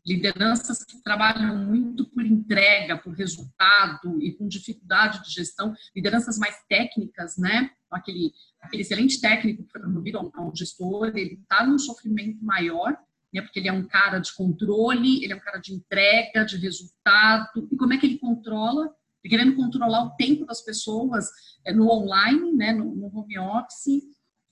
Lideranças 0.06 0.82
que 0.84 1.02
trabalham 1.02 1.56
muito 1.56 2.04
por 2.06 2.24
entrega, 2.24 2.96
por 2.96 3.14
resultado 3.14 4.20
e 4.22 4.32
com 4.32 4.48
dificuldade 4.48 5.22
de 5.22 5.32
gestão, 5.32 5.74
lideranças 5.94 6.38
mais 6.38 6.56
técnicas, 6.68 7.36
né? 7.36 7.70
Aquele, 7.90 8.32
aquele 8.60 8.82
excelente 8.82 9.20
técnico 9.20 9.64
que 9.64 9.72
foi 9.72 9.80
promovido 9.80 10.18
a 10.18 10.42
um 10.42 10.54
gestor, 10.54 11.08
ele 11.14 11.34
está 11.34 11.66
num 11.66 11.78
sofrimento 11.78 12.42
maior, 12.44 12.96
né? 13.32 13.42
Porque 13.42 13.58
ele 13.58 13.68
é 13.68 13.72
um 13.72 13.86
cara 13.86 14.18
de 14.18 14.32
controle, 14.34 15.22
ele 15.22 15.32
é 15.32 15.36
um 15.36 15.40
cara 15.40 15.58
de 15.58 15.74
entrega, 15.74 16.44
de 16.44 16.56
resultado. 16.56 17.68
E 17.70 17.76
como 17.76 17.92
é 17.92 17.98
que 17.98 18.06
ele 18.06 18.18
controla? 18.18 18.94
querendo 19.28 19.54
controlar 19.54 20.04
o 20.04 20.10
tempo 20.16 20.46
das 20.46 20.62
pessoas 20.62 21.28
é, 21.64 21.72
no 21.72 21.90
online, 21.90 22.52
né? 22.52 22.72
No, 22.72 22.94
no 22.94 23.06
home 23.14 23.38
office. 23.38 24.02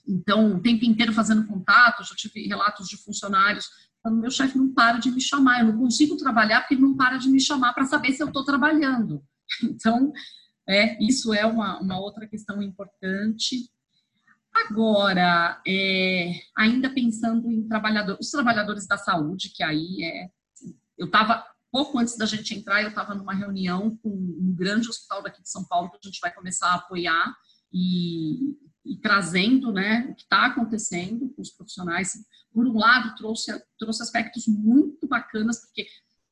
Então, 0.06 0.56
o 0.56 0.61
tempo 0.61 0.84
inteiro 0.84 1.12
fazendo 1.12 1.46
contato. 1.46 2.04
Já 2.04 2.14
tive 2.14 2.46
relatos 2.46 2.87
de 2.87 2.96
funcionários 2.98 3.68
falando, 4.08 4.20
meu 4.20 4.30
chefe 4.30 4.56
não 4.56 4.72
para 4.72 4.98
de 4.98 5.10
me 5.10 5.20
chamar, 5.20 5.60
eu 5.60 5.72
não 5.72 5.78
consigo 5.78 6.16
trabalhar 6.16 6.60
porque 6.60 6.74
ele 6.74 6.82
não 6.82 6.96
para 6.96 7.18
de 7.18 7.28
me 7.28 7.40
chamar 7.40 7.74
para 7.74 7.84
saber 7.84 8.12
se 8.12 8.22
eu 8.22 8.28
estou 8.28 8.44
trabalhando. 8.44 9.22
Então, 9.62 10.12
é, 10.68 11.02
isso 11.02 11.32
é 11.32 11.46
uma, 11.46 11.80
uma 11.80 11.98
outra 11.98 12.26
questão 12.28 12.62
importante. 12.62 13.70
Agora, 14.52 15.62
é, 15.66 16.32
ainda 16.54 16.90
pensando 16.90 17.50
em 17.50 17.66
trabalhadores, 17.66 18.26
os 18.26 18.30
trabalhadores 18.30 18.86
da 18.86 18.98
saúde, 18.98 19.50
que 19.54 19.62
aí 19.62 20.04
é. 20.04 20.28
Eu 20.98 21.06
estava, 21.06 21.42
pouco 21.72 21.98
antes 21.98 22.18
da 22.18 22.26
gente 22.26 22.54
entrar, 22.54 22.82
eu 22.82 22.88
estava 22.88 23.14
numa 23.14 23.32
reunião 23.32 23.96
com 24.02 24.10
um 24.10 24.54
grande 24.54 24.88
hospital 24.88 25.22
daqui 25.22 25.40
de 25.40 25.48
São 25.48 25.64
Paulo 25.64 25.90
que 25.90 25.96
a 25.96 26.06
gente 26.06 26.20
vai 26.20 26.34
começar 26.34 26.68
a 26.68 26.74
apoiar 26.74 27.34
e, 27.72 28.58
e 28.88 28.96
trazendo 28.96 29.70
né, 29.70 30.07
o 30.11 30.14
que 30.14 30.22
está 30.22 30.46
acontecendo 30.46 31.29
com 31.31 31.42
os 31.42 31.51
profissionais. 31.51 32.12
Por 32.53 32.66
um 32.66 32.79
lado, 32.79 33.14
trouxe, 33.16 33.53
trouxe 33.79 34.03
aspectos 34.03 34.46
muito 34.48 35.07
bacanas, 35.07 35.61
porque 35.61 35.87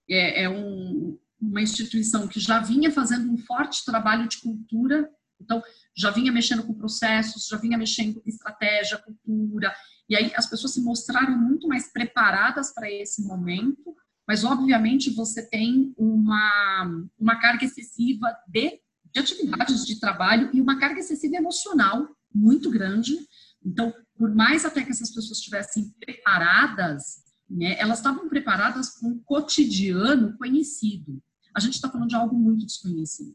é, 0.09 0.45
é 0.45 0.49
um, 0.49 1.19
uma 1.40 1.61
instituição 1.61 2.27
que 2.27 2.40
já 2.40 2.61
vinha 2.61 2.90
fazendo 2.90 3.31
um 3.31 3.37
forte 3.37 3.85
trabalho 3.85 4.27
de 4.27 4.38
cultura, 4.38 5.09
então 5.38 5.62
já 5.95 6.11
vinha 6.11 6.33
mexendo 6.33 6.64
com 6.64 6.73
processos, 6.73 7.47
já 7.47 7.59
vinha 7.59 7.77
mexendo 7.77 8.21
com 8.21 8.29
estratégia, 8.29 8.99
cultura, 8.99 9.75
e 10.09 10.16
aí 10.16 10.33
as 10.35 10.47
pessoas 10.47 10.73
se 10.73 10.81
mostraram 10.81 11.37
muito 11.37 11.69
mais 11.69 11.92
preparadas 11.92 12.73
para 12.73 12.90
esse 12.90 13.23
momento, 13.23 13.95
mas 14.27 14.45
obviamente 14.45 15.11
você 15.11 15.47
tem 15.49 15.92
uma, 15.97 17.09
uma 17.19 17.37
carga 17.37 17.64
excessiva 17.64 18.35
de, 18.49 18.81
de 19.12 19.21
atividades 19.21 19.85
de 19.85 20.01
trabalho 20.01 20.51
e 20.55 20.61
uma 20.61 20.79
carga 20.79 21.01
excessiva 21.01 21.37
emocional 21.37 22.15
muito 22.37 22.70
grande. 22.70 23.16
Então, 23.64 23.92
por 24.16 24.35
mais 24.35 24.64
até 24.64 24.85
que 24.85 24.90
essas 24.90 25.11
pessoas 25.11 25.38
estivessem 25.38 25.90
preparadas, 25.99 27.25
né, 27.49 27.79
elas 27.79 27.99
estavam 27.99 28.29
preparadas 28.29 28.99
para 28.99 29.09
um 29.09 29.18
cotidiano 29.18 30.37
conhecido. 30.37 31.22
A 31.55 31.61
gente 31.61 31.75
está 31.75 31.90
falando 31.90 32.09
de 32.09 32.16
algo 32.16 32.37
muito 32.37 32.66
desconhecido. 32.66 33.35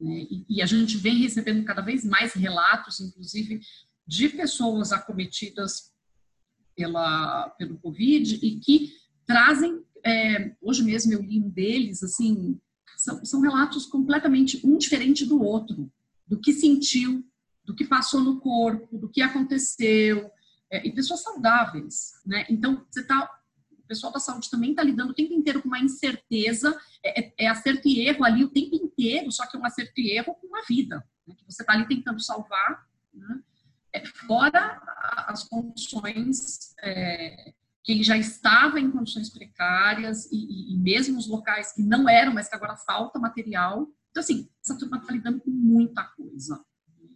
Né? 0.00 0.26
E, 0.30 0.44
e, 0.48 0.62
a 0.62 0.66
gente 0.66 0.96
vem 0.96 1.18
recebendo 1.18 1.64
cada 1.64 1.82
vez 1.82 2.04
mais 2.04 2.32
relatos, 2.32 3.00
inclusive, 3.00 3.60
de 4.06 4.28
pessoas 4.28 4.92
acometidas 4.92 5.92
pela, 6.76 7.50
pelo 7.50 7.78
Covid 7.78 8.36
e 8.42 8.58
que 8.58 8.92
trazem, 9.26 9.82
é, 10.04 10.54
hoje 10.60 10.82
mesmo 10.82 11.12
eu 11.12 11.22
li 11.22 11.40
um 11.40 11.48
deles, 11.48 12.02
assim, 12.02 12.58
são, 12.96 13.24
são 13.24 13.40
relatos 13.40 13.86
completamente 13.86 14.60
um 14.64 14.76
diferente 14.76 15.24
do 15.24 15.42
outro, 15.42 15.90
do 16.26 16.38
que 16.40 16.52
sentiu, 16.52 17.24
do 17.64 17.74
que 17.74 17.84
passou 17.84 18.20
no 18.20 18.40
corpo, 18.40 18.98
do 18.98 19.08
que 19.08 19.22
aconteceu, 19.22 20.30
é, 20.70 20.86
e 20.86 20.92
pessoas 20.92 21.22
saudáveis, 21.22 22.20
né? 22.26 22.44
Então, 22.48 22.84
você 22.90 23.04
tá, 23.06 23.30
o 23.70 23.86
pessoal 23.86 24.12
da 24.12 24.18
saúde 24.18 24.50
também 24.50 24.70
está 24.70 24.82
lidando 24.82 25.10
o 25.10 25.14
tempo 25.14 25.32
inteiro 25.32 25.62
com 25.62 25.68
uma 25.68 25.78
incerteza, 25.78 26.78
é, 27.02 27.20
é, 27.20 27.34
é, 27.38 27.46
acerto 27.48 27.88
e 27.88 28.00
erro 28.00 28.24
ali 28.24 28.44
o 28.44 28.50
tempo 28.50 28.74
inteiro, 28.74 29.30
só 29.30 29.46
que 29.46 29.56
é 29.56 29.60
um 29.60 29.64
acerto 29.64 30.00
e 30.00 30.10
erro 30.10 30.34
com 30.34 30.46
uma 30.46 30.62
vida, 30.68 31.04
né? 31.26 31.34
que 31.36 31.44
você 31.44 31.62
está 31.62 31.72
ali 31.72 31.86
tentando 31.86 32.20
salvar, 32.20 32.86
né? 33.12 33.40
É, 33.92 34.04
fora 34.04 34.82
as 35.28 35.44
condições 35.44 36.74
é, 36.82 37.54
quem 37.84 38.02
já 38.02 38.16
estava 38.16 38.80
em 38.80 38.90
condições 38.90 39.28
precárias 39.28 40.24
e, 40.32 40.36
e, 40.36 40.74
e, 40.74 40.78
mesmo 40.78 41.18
os 41.18 41.28
locais 41.28 41.72
que 41.72 41.82
não 41.82 42.08
eram, 42.08 42.32
mas 42.32 42.48
que 42.48 42.54
agora 42.54 42.76
falta 42.78 43.18
material. 43.18 43.86
Então, 44.10 44.22
assim, 44.22 44.48
essa 44.62 44.76
turma 44.76 44.96
está 44.96 45.12
lidando 45.12 45.38
com 45.40 45.50
muita 45.50 46.02
coisa. 46.02 46.64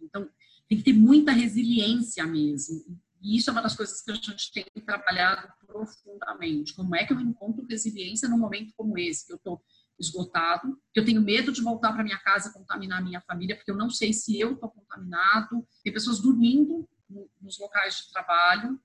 Então, 0.03 0.29
tem 0.69 0.77
que 0.77 0.83
ter 0.83 0.93
muita 0.93 1.31
resiliência 1.31 2.25
mesmo. 2.25 2.99
E 3.21 3.35
isso 3.35 3.49
é 3.49 3.53
uma 3.53 3.61
das 3.61 3.75
coisas 3.75 4.01
que 4.01 4.11
a 4.11 4.13
gente 4.13 4.51
tem 4.53 4.65
trabalhado 4.85 5.51
profundamente. 5.65 6.73
Como 6.73 6.95
é 6.95 7.05
que 7.05 7.11
eu 7.11 7.19
encontro 7.19 7.65
resiliência 7.67 8.29
num 8.29 8.37
momento 8.37 8.73
como 8.77 8.97
esse, 8.97 9.25
que 9.25 9.33
eu 9.33 9.37
estou 9.37 9.61
esgotado, 9.99 10.79
que 10.93 10.99
eu 10.99 11.03
tenho 11.03 11.21
medo 11.21 11.51
de 11.51 11.61
voltar 11.61 11.91
para 11.91 12.03
minha 12.03 12.19
casa 12.19 12.49
e 12.49 12.53
contaminar 12.53 13.03
minha 13.03 13.19
família, 13.19 13.55
porque 13.55 13.71
eu 13.71 13.75
não 13.75 13.89
sei 13.89 14.13
se 14.13 14.39
eu 14.39 14.53
estou 14.53 14.69
contaminado. 14.69 15.67
Tem 15.83 15.91
pessoas 15.91 16.21
dormindo 16.21 16.87
nos 17.41 17.59
locais 17.59 17.95
de 17.97 18.11
trabalho, 18.13 18.79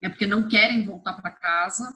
é 0.00 0.08
porque 0.08 0.26
não 0.26 0.46
querem 0.46 0.84
voltar 0.84 1.14
para 1.14 1.30
casa 1.30 1.92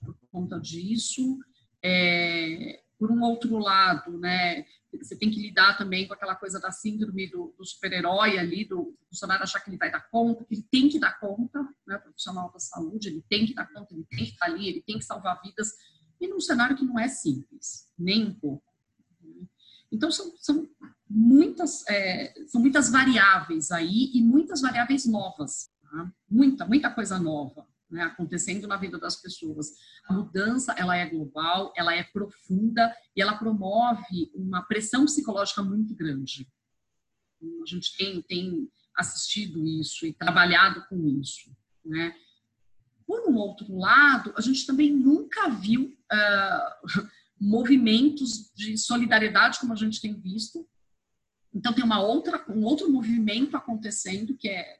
por 0.00 0.16
conta 0.32 0.58
disso. 0.58 1.38
É, 1.82 2.82
por 2.98 3.10
um 3.10 3.22
outro 3.22 3.56
lado, 3.58 4.18
né, 4.18 4.64
você 4.92 5.16
tem 5.16 5.30
que 5.30 5.40
lidar 5.40 5.76
também 5.78 6.08
com 6.08 6.14
aquela 6.14 6.34
coisa 6.34 6.58
da 6.58 6.72
síndrome 6.72 7.30
do, 7.30 7.54
do 7.56 7.64
super-herói 7.64 8.38
ali, 8.38 8.64
do 8.64 8.96
funcionário 9.08 9.44
achar 9.44 9.60
que 9.60 9.70
ele 9.70 9.76
vai 9.76 9.90
dar 9.90 10.08
conta, 10.10 10.44
que 10.44 10.54
ele 10.54 10.66
tem 10.70 10.88
que 10.88 10.98
dar 10.98 11.18
conta, 11.20 11.60
né, 11.86 11.96
o 11.96 12.02
profissional 12.02 12.50
da 12.50 12.58
saúde, 12.58 13.08
ele 13.08 13.24
tem 13.28 13.46
que 13.46 13.54
dar 13.54 13.66
conta, 13.72 13.94
ele 13.94 14.06
tem 14.10 14.24
que 14.24 14.32
estar 14.32 14.46
ali, 14.46 14.68
ele 14.68 14.82
tem 14.82 14.98
que 14.98 15.04
salvar 15.04 15.40
vidas, 15.42 15.72
e 16.20 16.26
num 16.26 16.40
cenário 16.40 16.76
que 16.76 16.84
não 16.84 16.98
é 16.98 17.06
simples, 17.06 17.88
nem 17.96 18.26
um 18.26 18.34
pouco. 18.34 18.66
Então, 19.90 20.10
são, 20.10 20.36
são 20.36 20.68
muitas, 21.08 21.86
é, 21.88 22.34
são 22.48 22.60
muitas 22.60 22.90
variáveis 22.90 23.70
aí 23.70 24.10
e 24.12 24.20
muitas 24.20 24.60
variáveis 24.60 25.06
novas, 25.06 25.70
tá? 25.82 26.12
muita, 26.28 26.66
muita 26.66 26.90
coisa 26.90 27.18
nova 27.18 27.66
né, 27.90 28.02
acontecendo 28.02 28.66
na 28.66 28.76
vida 28.76 28.98
das 28.98 29.16
pessoas. 29.16 29.72
A 30.06 30.12
mudança, 30.12 30.74
ela 30.76 30.96
é 30.96 31.08
global, 31.08 31.72
ela 31.76 31.94
é 31.94 32.04
profunda 32.04 32.94
e 33.16 33.22
ela 33.22 33.36
promove 33.36 34.30
uma 34.34 34.62
pressão 34.62 35.04
psicológica 35.04 35.62
muito 35.62 35.94
grande. 35.94 36.48
A 37.42 37.66
gente 37.66 37.96
tem, 37.96 38.20
tem 38.22 38.70
assistido 38.96 39.64
isso 39.66 40.06
e 40.06 40.12
trabalhado 40.12 40.84
com 40.88 41.06
isso, 41.20 41.56
né? 41.84 42.14
Por 43.06 43.30
um 43.30 43.36
outro 43.36 43.74
lado, 43.74 44.34
a 44.36 44.40
gente 44.40 44.66
também 44.66 44.92
nunca 44.92 45.48
viu 45.48 45.96
uh, 46.12 47.08
movimentos 47.40 48.52
de 48.54 48.76
solidariedade 48.76 49.58
como 49.60 49.72
a 49.72 49.76
gente 49.76 50.00
tem 50.00 50.20
visto. 50.20 50.68
Então 51.54 51.72
tem 51.72 51.82
uma 51.82 52.02
outra, 52.02 52.44
um 52.50 52.64
outro 52.64 52.90
movimento 52.90 53.56
acontecendo 53.56 54.36
que 54.36 54.48
é 54.48 54.77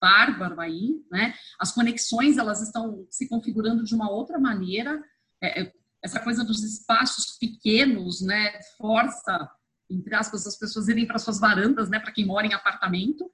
bárbaro 0.00 0.60
aí, 0.60 1.02
né? 1.10 1.34
As 1.58 1.72
conexões 1.72 2.38
elas 2.38 2.62
estão 2.62 3.06
se 3.10 3.28
configurando 3.28 3.84
de 3.84 3.94
uma 3.94 4.10
outra 4.10 4.38
maneira. 4.38 5.02
É, 5.40 5.62
é, 5.62 5.72
essa 6.02 6.20
coisa 6.20 6.44
dos 6.44 6.62
espaços 6.62 7.38
pequenos, 7.38 8.20
né? 8.20 8.60
Força 8.76 9.50
entre 9.90 10.14
aspas 10.14 10.46
as 10.46 10.56
pessoas 10.56 10.88
irem 10.88 11.06
para 11.06 11.18
suas 11.18 11.40
varandas, 11.40 11.90
né? 11.90 11.98
Para 11.98 12.12
quem 12.12 12.24
mora 12.24 12.46
em 12.46 12.54
apartamento 12.54 13.30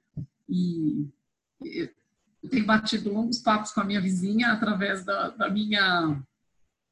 e 0.49 1.07
eu 1.61 2.49
tenho 2.49 2.65
batido 2.65 3.13
longos 3.13 3.39
papos 3.39 3.71
com 3.71 3.81
a 3.81 3.83
minha 3.83 4.01
vizinha 4.01 4.51
através 4.51 5.05
da, 5.05 5.29
da 5.29 5.49
minha 5.49 6.21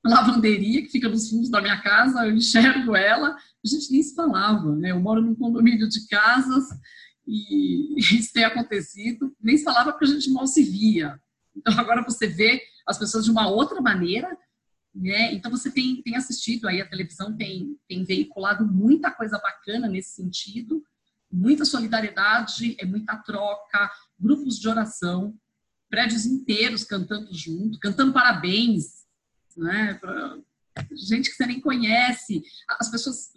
lavanderia 0.04 0.84
que 0.84 0.92
fica 0.92 1.10
nos 1.10 1.30
fundos 1.30 1.50
da 1.50 1.62
minha 1.62 1.82
casa, 1.82 2.28
eu 2.28 2.36
enxergo 2.36 2.96
ela, 2.96 3.30
a 3.30 3.68
gente 3.68 3.92
nem 3.92 4.04
se 4.04 4.14
falava, 4.14 4.76
né? 4.76 4.92
Eu 4.92 5.00
moro 5.00 5.22
num 5.22 5.34
condomínio 5.34 5.90
de 5.90 6.08
casas 6.08 6.66
e 7.28 7.96
isso 8.00 8.34
tem 8.34 8.44
acontecido, 8.44 9.36
nem 9.42 9.58
se 9.58 9.64
falava 9.64 9.92
porque 9.92 10.06
a 10.06 10.10
gente 10.10 10.30
mal 10.32 10.48
se 10.48 10.64
via. 10.64 11.20
Então 11.56 11.78
agora 11.80 12.04
você 12.04 12.28
vê 12.28 12.62
as 12.86 12.98
pessoas 12.98 13.26
de 13.26 13.32
uma 13.32 13.48
outra 13.48 13.82
maneira, 13.82 14.38
né? 14.94 15.34
Então 15.34 15.52
você 15.52 15.72
tem, 15.72 16.02
tem 16.02 16.16
assistido 16.16 16.68
aí, 16.68 16.82
a 16.82 16.90
televisão 16.90 17.36
tem, 17.36 17.78
tem 17.88 18.04
veiculado 18.04 18.66
muita 18.66 19.12
coisa 19.12 19.38
bacana 19.40 19.88
nesse 19.88 20.16
sentido, 20.16 20.84
muita 21.32 21.66
solidariedade, 21.66 22.76
é 22.80 22.86
muita 22.86 23.18
troca, 23.18 23.92
grupos 24.20 24.60
de 24.60 24.70
oração, 24.70 25.36
prédios 25.90 26.26
inteiros 26.26 26.84
cantando 26.84 27.34
junto, 27.34 27.80
cantando 27.80 28.14
parabéns, 28.14 29.06
né? 29.58 29.96
Pra 29.96 30.38
gente 30.94 31.30
que 31.30 31.36
você 31.36 31.46
nem 31.46 31.60
conhece, 31.60 32.44
as 32.80 32.90
pessoas 32.90 33.32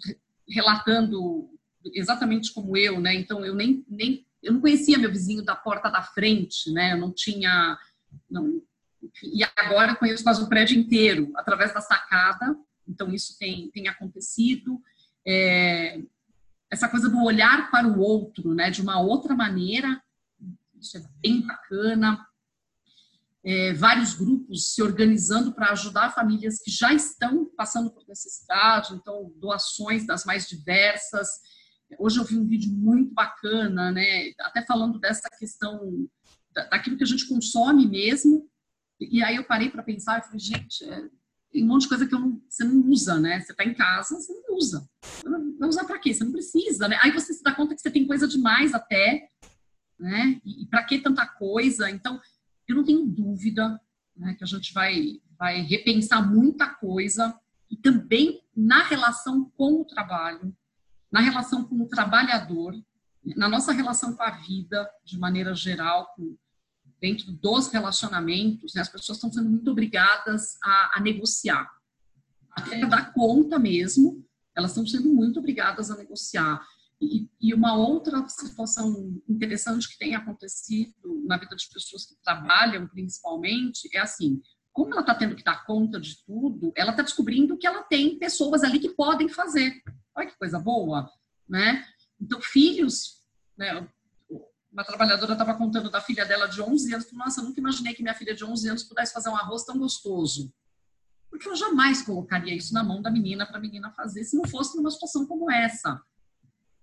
relatando 0.48 1.50
exatamente 1.94 2.52
como 2.52 2.76
eu, 2.76 3.00
né? 3.00 3.14
Então 3.14 3.44
eu 3.44 3.54
nem, 3.54 3.84
nem 3.88 4.26
eu 4.42 4.52
não 4.52 4.60
conhecia 4.60 4.98
meu 4.98 5.10
vizinho 5.10 5.42
da 5.42 5.56
porta 5.56 5.90
da 5.90 6.02
frente, 6.02 6.70
né? 6.72 6.92
Eu 6.92 6.98
não 6.98 7.12
tinha 7.12 7.78
não, 8.30 8.62
e 9.22 9.42
agora 9.56 9.94
conheço 9.94 10.24
quase 10.24 10.42
o 10.42 10.48
prédio 10.48 10.78
inteiro 10.78 11.30
através 11.36 11.72
da 11.72 11.80
sacada. 11.80 12.56
Então 12.86 13.12
isso 13.12 13.38
tem 13.38 13.70
tem 13.70 13.88
acontecido. 13.88 14.80
É, 15.26 16.00
essa 16.70 16.88
coisa 16.88 17.08
do 17.08 17.22
olhar 17.22 17.70
para 17.70 17.88
o 17.88 17.98
outro, 17.98 18.54
né, 18.54 18.70
de 18.70 18.82
uma 18.82 19.00
outra 19.00 19.34
maneira, 19.34 20.02
isso 20.80 20.96
é 20.96 21.02
bem 21.20 21.40
bacana. 21.46 22.24
É, 23.44 23.72
vários 23.72 24.14
grupos 24.14 24.74
se 24.74 24.82
organizando 24.82 25.52
para 25.52 25.70
ajudar 25.70 26.14
famílias 26.14 26.60
que 26.60 26.70
já 26.70 26.92
estão 26.92 27.46
passando 27.56 27.90
por 27.90 28.06
necessidade, 28.06 28.94
então 28.94 29.32
doações 29.36 30.06
das 30.06 30.24
mais 30.24 30.46
diversas. 30.46 31.28
Hoje 31.98 32.18
eu 32.18 32.24
vi 32.24 32.36
um 32.36 32.46
vídeo 32.46 32.72
muito 32.72 33.14
bacana, 33.14 33.90
né, 33.90 34.32
até 34.40 34.62
falando 34.62 34.98
dessa 34.98 35.28
questão 35.38 36.08
daquilo 36.70 36.96
que 36.96 37.04
a 37.04 37.06
gente 37.06 37.28
consome 37.28 37.86
mesmo. 37.86 38.48
E 39.00 39.22
aí 39.22 39.36
eu 39.36 39.44
parei 39.44 39.70
para 39.70 39.82
pensar 39.82 40.18
e 40.18 40.22
falei, 40.22 40.38
gente, 40.40 40.84
é, 40.84 41.08
tem 41.52 41.62
um 41.62 41.68
monte 41.68 41.82
de 41.82 41.88
coisa 41.88 42.06
que 42.06 42.12
não, 42.12 42.42
você 42.48 42.64
não 42.64 42.80
usa, 42.90 43.18
né? 43.18 43.40
Você 43.40 43.52
está 43.52 43.64
em 43.64 43.74
casa, 43.74 44.16
você 44.16 44.32
não 44.32 44.56
usa. 44.56 44.88
Vai 45.58 45.68
usar 45.68 45.84
para 45.84 45.98
quê? 45.98 46.12
Você 46.12 46.24
não 46.24 46.32
precisa, 46.32 46.88
né? 46.88 46.98
Aí 47.00 47.12
você 47.12 47.32
se 47.32 47.42
dá 47.42 47.54
conta 47.54 47.74
que 47.74 47.80
você 47.80 47.90
tem 47.90 48.06
coisa 48.06 48.26
demais 48.26 48.74
até, 48.74 49.28
né? 49.98 50.40
E, 50.44 50.64
e 50.64 50.66
para 50.66 50.82
que 50.84 50.98
tanta 50.98 51.26
coisa? 51.26 51.88
Então, 51.90 52.20
eu 52.66 52.76
não 52.76 52.84
tenho 52.84 53.06
dúvida 53.06 53.80
né, 54.16 54.34
que 54.34 54.44
a 54.44 54.46
gente 54.46 54.72
vai, 54.74 55.20
vai 55.38 55.62
repensar 55.62 56.28
muita 56.28 56.68
coisa 56.68 57.38
e 57.70 57.76
também 57.76 58.42
na 58.54 58.82
relação 58.82 59.50
com 59.56 59.80
o 59.80 59.84
trabalho, 59.84 60.54
na 61.10 61.20
relação 61.20 61.64
com 61.64 61.80
o 61.82 61.88
trabalhador, 61.88 62.74
na 63.36 63.48
nossa 63.48 63.72
relação 63.72 64.14
com 64.14 64.22
a 64.22 64.30
vida, 64.30 64.88
de 65.04 65.18
maneira 65.18 65.54
geral, 65.54 66.12
com, 66.14 66.36
dentro 67.00 67.32
dos 67.32 67.68
relacionamentos, 67.68 68.74
né, 68.74 68.80
as 68.80 68.88
pessoas 68.88 69.18
estão 69.18 69.32
sendo 69.32 69.48
muito 69.48 69.70
obrigadas 69.70 70.56
a, 70.62 70.98
a 70.98 71.00
negociar. 71.00 71.68
Até 72.50 72.84
dar 72.86 73.12
conta 73.12 73.58
mesmo, 73.58 74.24
elas 74.56 74.72
estão 74.72 74.86
sendo 74.86 75.08
muito 75.12 75.38
obrigadas 75.38 75.90
a 75.90 75.96
negociar. 75.96 76.60
E, 77.00 77.30
e, 77.40 77.54
uma 77.54 77.76
outra 77.76 78.26
situação 78.28 79.20
interessante 79.28 79.88
que 79.88 79.98
tem 79.98 80.16
acontecido 80.16 81.22
na 81.24 81.36
vida 81.36 81.54
de 81.54 81.68
pessoas 81.72 82.04
que 82.06 82.16
trabalham, 82.24 82.88
principalmente, 82.88 83.88
é 83.94 84.00
assim: 84.00 84.42
como 84.72 84.92
ela 84.92 85.02
está 85.02 85.14
tendo 85.14 85.36
que 85.36 85.44
dar 85.44 85.64
conta 85.64 86.00
de 86.00 86.24
tudo, 86.24 86.72
ela 86.76 86.90
está 86.90 87.04
descobrindo 87.04 87.56
que 87.56 87.68
ela 87.68 87.84
tem 87.84 88.18
pessoas 88.18 88.64
ali 88.64 88.80
que 88.80 88.90
podem 88.90 89.28
fazer. 89.28 89.80
Olha 90.18 90.26
que 90.26 90.36
coisa 90.36 90.58
boa, 90.58 91.08
né? 91.48 91.84
Então, 92.20 92.40
filhos, 92.42 93.22
né, 93.56 93.88
uma 94.72 94.82
trabalhadora 94.82 95.32
estava 95.32 95.54
contando 95.54 95.88
da 95.88 96.00
filha 96.00 96.26
dela 96.26 96.48
de 96.48 96.60
11 96.60 96.92
anos, 96.92 97.12
nossa, 97.12 97.40
eu 97.40 97.44
nunca 97.44 97.60
imaginei 97.60 97.94
que 97.94 98.02
minha 98.02 98.14
filha 98.14 98.34
de 98.34 98.44
11 98.44 98.68
anos 98.68 98.82
pudesse 98.82 99.12
fazer 99.12 99.28
um 99.28 99.36
arroz 99.36 99.64
tão 99.64 99.78
gostoso. 99.78 100.52
Porque 101.30 101.48
eu 101.48 101.54
jamais 101.54 102.02
colocaria 102.02 102.52
isso 102.52 102.74
na 102.74 102.82
mão 102.82 103.00
da 103.00 103.12
menina 103.12 103.46
para 103.46 103.58
a 103.58 103.60
menina 103.60 103.92
fazer 103.92 104.24
se 104.24 104.36
não 104.36 104.44
fosse 104.48 104.76
numa 104.76 104.90
situação 104.90 105.24
como 105.24 105.48
essa. 105.48 106.02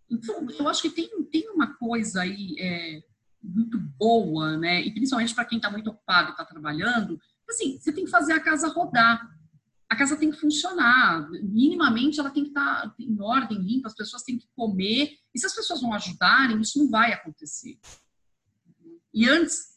Então, 0.10 0.48
eu 0.58 0.70
acho 0.70 0.82
que 0.82 0.90
tem, 0.90 1.10
tem 1.26 1.50
uma 1.50 1.76
coisa 1.76 2.22
aí 2.22 2.56
é, 2.58 3.04
muito 3.44 3.78
boa, 3.78 4.56
né? 4.56 4.82
E 4.82 4.94
principalmente 4.94 5.36
para 5.36 5.46
quem 5.46 5.58
está 5.58 5.70
muito 5.70 5.90
ocupado 5.90 6.30
e 6.30 6.32
está 6.32 6.46
trabalhando, 6.46 7.20
assim, 7.50 7.78
você 7.78 7.92
tem 7.92 8.06
que 8.06 8.12
fazer 8.12 8.32
a 8.32 8.40
casa 8.40 8.70
rodar 8.70 9.30
a 9.90 9.96
casa 9.96 10.18
tem 10.18 10.32
que 10.32 10.40
funcionar. 10.40 11.30
Minimamente 11.44 12.20
ela 12.20 12.30
tem 12.30 12.44
que 12.44 12.50
estar 12.50 12.94
em 13.00 13.22
ordem, 13.22 13.60
limpa, 13.60 13.88
as 13.88 13.96
pessoas 13.96 14.24
têm 14.24 14.38
que 14.38 14.48
comer. 14.56 15.18
E 15.34 15.40
se 15.40 15.46
as 15.46 15.54
pessoas 15.54 15.82
não 15.82 15.94
ajudarem, 15.94 16.60
isso 16.60 16.80
não 16.80 16.90
vai 16.90 17.14
acontecer. 17.14 17.78
E 19.14 19.30
antes, 19.30 19.76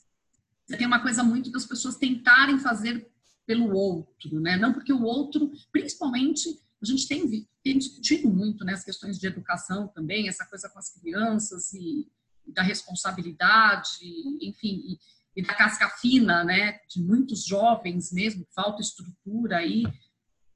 tem 0.67 0.87
uma 0.87 1.01
coisa 1.01 1.23
muito 1.23 1.51
das 1.51 1.67
pessoas 1.67 1.97
tentarem 1.97 2.59
fazer 2.59 3.09
pelo 3.47 3.73
outro, 3.73 4.41
né? 4.41 4.57
Não 4.57 4.73
porque 4.73 4.93
o 4.93 5.03
outro, 5.03 5.51
principalmente, 5.73 6.61
a 6.83 6.87
gente 6.87 7.09
tem, 7.09 7.49
tem 7.63 7.79
discutido 7.79 8.29
muito 8.29 8.65
né, 8.65 8.75
as 8.75 8.85
questões 8.85 9.19
de 9.19 9.27
educação 9.27 9.89
também, 9.89 10.29
essa 10.29 10.45
coisa 10.45 10.69
com 10.69 10.79
as 10.79 10.91
crianças 10.91 11.73
e 11.73 12.07
da 12.47 12.63
responsabilidade, 12.63 14.05
enfim, 14.41 14.83
e, 14.87 14.99
e 15.37 15.43
da 15.43 15.55
casca 15.55 15.89
fina, 16.01 16.43
né, 16.43 16.79
de 16.89 17.01
muitos 17.01 17.45
jovens 17.45 18.13
mesmo, 18.13 18.47
falta 18.55 18.83
estrutura 18.83 19.59
aí. 19.59 19.85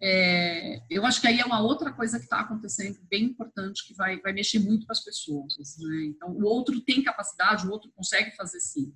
É, 0.00 0.82
eu 0.90 1.06
acho 1.06 1.20
que 1.20 1.28
aí 1.28 1.38
é 1.38 1.44
uma 1.44 1.60
outra 1.60 1.92
coisa 1.92 2.18
que 2.18 2.24
está 2.24 2.40
acontecendo 2.40 2.98
bem 3.08 3.26
importante 3.26 3.86
que 3.86 3.94
vai, 3.94 4.20
vai 4.20 4.32
mexer 4.32 4.58
muito 4.58 4.84
com 4.84 4.92
as 4.92 5.04
pessoas. 5.04 5.54
Né? 5.78 6.06
Então, 6.06 6.30
o 6.30 6.44
outro 6.44 6.80
tem 6.80 7.02
capacidade, 7.02 7.64
o 7.64 7.70
outro 7.70 7.92
consegue 7.94 8.34
fazer 8.34 8.58
sim. 8.58 8.92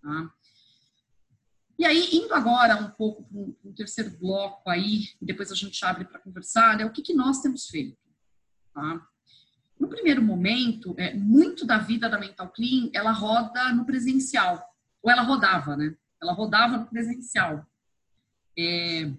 Tá? 0.00 0.30
E 1.78 1.84
aí, 1.84 2.08
indo 2.12 2.32
agora 2.32 2.76
um 2.76 2.90
pouco 2.90 3.24
para 3.24 3.38
um, 3.38 3.74
terceiro 3.74 4.16
bloco 4.18 4.70
aí, 4.70 5.08
e 5.20 5.26
depois 5.26 5.52
a 5.52 5.54
gente 5.54 5.84
abre 5.84 6.06
para 6.06 6.20
conversar, 6.20 6.80
é 6.80 6.86
o 6.86 6.92
que, 6.92 7.02
que 7.02 7.12
nós 7.12 7.42
temos 7.42 7.66
feito. 7.66 7.98
Tá? 8.72 9.06
No 9.78 9.88
primeiro 9.88 10.22
momento, 10.22 10.94
é, 10.96 11.12
muito 11.12 11.66
da 11.66 11.76
vida 11.76 12.08
da 12.08 12.18
Mental 12.18 12.50
Clean, 12.50 12.88
ela 12.94 13.12
roda 13.12 13.74
no 13.74 13.84
presencial 13.84 14.71
ou 15.02 15.10
ela 15.10 15.22
rodava, 15.22 15.76
né? 15.76 15.94
Ela 16.20 16.32
rodava 16.32 16.78
no 16.78 16.86
presencial. 16.86 17.66
É, 18.56 19.10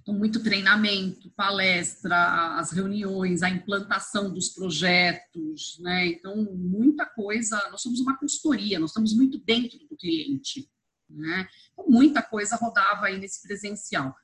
então, 0.00 0.14
muito 0.14 0.42
treinamento, 0.42 1.30
palestra, 1.30 2.58
as 2.58 2.72
reuniões, 2.72 3.42
a 3.42 3.48
implantação 3.48 4.32
dos 4.32 4.50
projetos, 4.50 5.78
né? 5.80 6.08
Então, 6.08 6.36
muita 6.54 7.06
coisa. 7.06 7.56
Nós 7.70 7.80
somos 7.80 8.00
uma 8.00 8.16
consultoria, 8.18 8.78
nós 8.78 8.90
estamos 8.90 9.14
muito 9.14 9.38
dentro 9.38 9.78
do 9.88 9.96
cliente, 9.96 10.70
né? 11.08 11.48
Então, 11.72 11.86
muita 11.88 12.22
coisa 12.22 12.56
rodava 12.56 13.06
aí 13.06 13.18
nesse 13.18 13.42
presencial. 13.42 14.14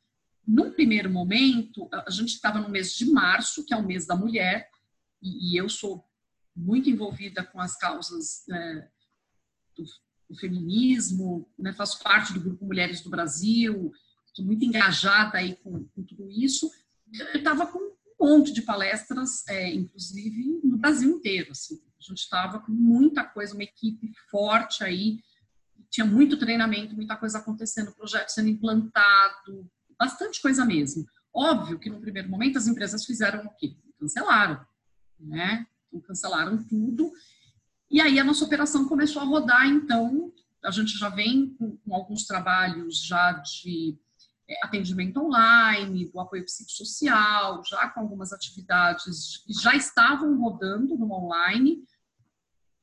Num 0.46 0.70
primeiro 0.70 1.11
momento, 1.11 1.88
a 1.92 2.11
gente 2.11 2.35
estava 2.35 2.61
no 2.61 2.68
mês 2.68 2.92
de 2.94 3.11
março, 3.11 3.64
que 3.64 3.72
é 3.72 3.76
o 3.76 3.87
mês 3.87 4.06
da 4.06 4.14
mulher, 4.14 4.68
e, 5.22 5.54
e 5.54 5.56
eu 5.56 5.68
sou 5.68 6.04
muito 6.54 6.90
envolvida 6.90 7.42
com 7.42 7.59
as 7.59 7.76
causas 7.76 8.46
é, 8.50 8.88
do 9.76 9.85
o 10.30 10.36
feminismo, 10.36 11.50
né, 11.58 11.72
faço 11.72 12.00
parte 12.02 12.32
do 12.32 12.40
grupo 12.40 12.64
Mulheres 12.64 13.00
do 13.00 13.10
Brasil, 13.10 13.92
estou 14.24 14.44
muito 14.44 14.64
engajada 14.64 15.38
aí 15.38 15.56
com, 15.56 15.84
com 15.84 16.02
tudo 16.04 16.30
isso. 16.30 16.70
Eu 17.12 17.38
estava 17.38 17.66
com 17.66 17.78
um 17.78 17.92
monte 18.20 18.52
de 18.52 18.62
palestras, 18.62 19.46
é, 19.48 19.74
inclusive 19.74 20.60
no 20.62 20.78
Brasil 20.78 21.10
inteiro. 21.10 21.50
Assim. 21.50 21.74
A 21.98 22.02
gente 22.02 22.18
estava 22.18 22.60
com 22.60 22.70
muita 22.70 23.24
coisa, 23.24 23.54
uma 23.54 23.64
equipe 23.64 24.12
forte 24.30 24.84
aí, 24.84 25.18
tinha 25.90 26.06
muito 26.06 26.38
treinamento, 26.38 26.94
muita 26.94 27.16
coisa 27.16 27.38
acontecendo, 27.38 27.92
projeto 27.92 28.28
sendo 28.28 28.48
implantado, 28.48 29.68
bastante 29.98 30.40
coisa 30.40 30.64
mesmo. 30.64 31.04
Óbvio 31.34 31.78
que 31.78 31.90
no 31.90 32.00
primeiro 32.00 32.28
momento 32.28 32.56
as 32.56 32.68
empresas 32.68 33.04
fizeram 33.04 33.44
o 33.44 33.50
quê? 33.56 33.74
Cancelaram, 33.98 34.64
né? 35.18 35.66
Então, 35.88 36.00
cancelaram 36.00 36.62
tudo 36.62 37.10
e 37.90 38.00
aí 38.00 38.18
a 38.20 38.24
nossa 38.24 38.44
operação 38.44 38.87
começou 38.87 39.20
a 39.20 39.24
rodar, 39.24 39.66
então 39.66 40.33
a 40.62 40.70
gente 40.70 40.96
já 40.96 41.09
vem 41.09 41.55
com, 41.55 41.76
com 41.79 41.94
alguns 41.94 42.24
trabalhos 42.24 43.05
já 43.05 43.33
de 43.33 43.98
é, 44.48 44.64
atendimento 44.64 45.20
online, 45.20 46.11
do 46.11 46.20
apoio 46.20 46.44
psicossocial, 46.44 47.62
já 47.64 47.88
com 47.88 48.00
algumas 48.00 48.33
atividades 48.33 49.38
que 49.46 49.53
já 49.55 49.74
estavam 49.74 50.38
rodando 50.38 50.96
no 50.96 51.11
online, 51.12 51.85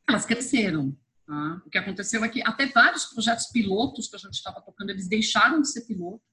elas 0.08 0.26
cresceram. 0.26 0.98
Tá? 1.26 1.62
O 1.66 1.70
que 1.70 1.78
aconteceu 1.78 2.24
é 2.24 2.30
que 2.30 2.42
até 2.42 2.66
vários 2.68 3.06
projetos 3.06 3.48
pilotos 3.48 4.08
que 4.08 4.16
a 4.16 4.20
gente 4.20 4.34
estava 4.34 4.62
tocando, 4.62 4.90
eles 4.90 5.08
deixaram 5.08 5.62
de 5.62 5.70
ser 5.70 5.82
piloto 5.82 6.24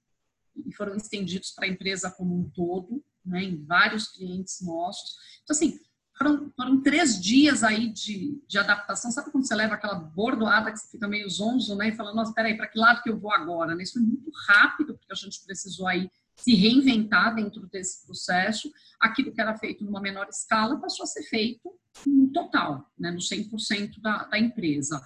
e 0.65 0.73
foram 0.73 0.95
estendidos 0.95 1.51
para 1.51 1.67
a 1.67 1.69
empresa 1.69 2.11
como 2.11 2.39
um 2.39 2.49
todo, 2.51 3.05
né, 3.25 3.43
em 3.43 3.65
vários 3.65 4.09
clientes 4.09 4.61
nossos. 4.61 5.17
Então, 5.43 5.55
assim, 5.55 5.81
foram, 6.16 6.53
foram 6.57 6.81
três 6.81 7.20
dias 7.20 7.64
aí 7.64 7.88
de, 7.92 8.40
de 8.46 8.59
adaptação. 8.59 9.11
Sabe 9.11 9.31
quando 9.31 9.46
você 9.46 9.55
leva 9.55 9.74
aquela 9.74 9.94
bordoada 9.94 10.70
que 10.70 10.79
você 10.79 10.90
fica 10.92 11.09
meio 11.09 11.29
zonzo, 11.29 11.74
né? 11.74 11.88
E 11.88 11.96
fala, 11.96 12.14
nossa, 12.14 12.33
peraí, 12.33 12.57
para 12.57 12.68
que 12.68 12.79
lado 12.79 13.03
que 13.03 13.11
eu 13.11 13.18
vou 13.18 13.33
agora? 13.33 13.74
Né? 13.74 13.83
Isso 13.83 13.94
foi 13.94 14.03
muito 14.03 14.31
rápido, 14.46 14.94
porque 14.94 15.12
a 15.12 15.16
gente 15.16 15.44
precisou 15.44 15.88
aí 15.88 16.09
se 16.37 16.55
reinventar 16.55 17.35
dentro 17.35 17.66
desse 17.66 18.07
processo. 18.07 18.72
Aquilo 19.00 19.33
que 19.33 19.40
era 19.40 19.57
feito 19.59 19.85
numa 19.85 20.00
menor 20.00 20.29
escala 20.29 20.81
passou 20.81 21.03
a 21.05 21.07
ser 21.07 21.24
feito 21.24 21.72
no 22.07 22.29
total, 22.33 22.88
né? 22.98 23.11
no 23.11 23.18
100% 23.18 24.00
da, 24.00 24.24
da 24.24 24.38
empresa. 24.38 25.05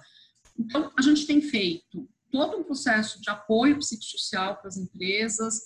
Então, 0.57 0.91
a 0.95 1.01
gente 1.01 1.25
tem 1.25 1.41
feito 1.41 2.07
todo 2.31 2.57
um 2.57 2.63
processo 2.63 3.19
de 3.19 3.29
apoio 3.29 3.79
psicossocial 3.79 4.57
para 4.57 4.67
as 4.67 4.77
empresas, 4.77 5.61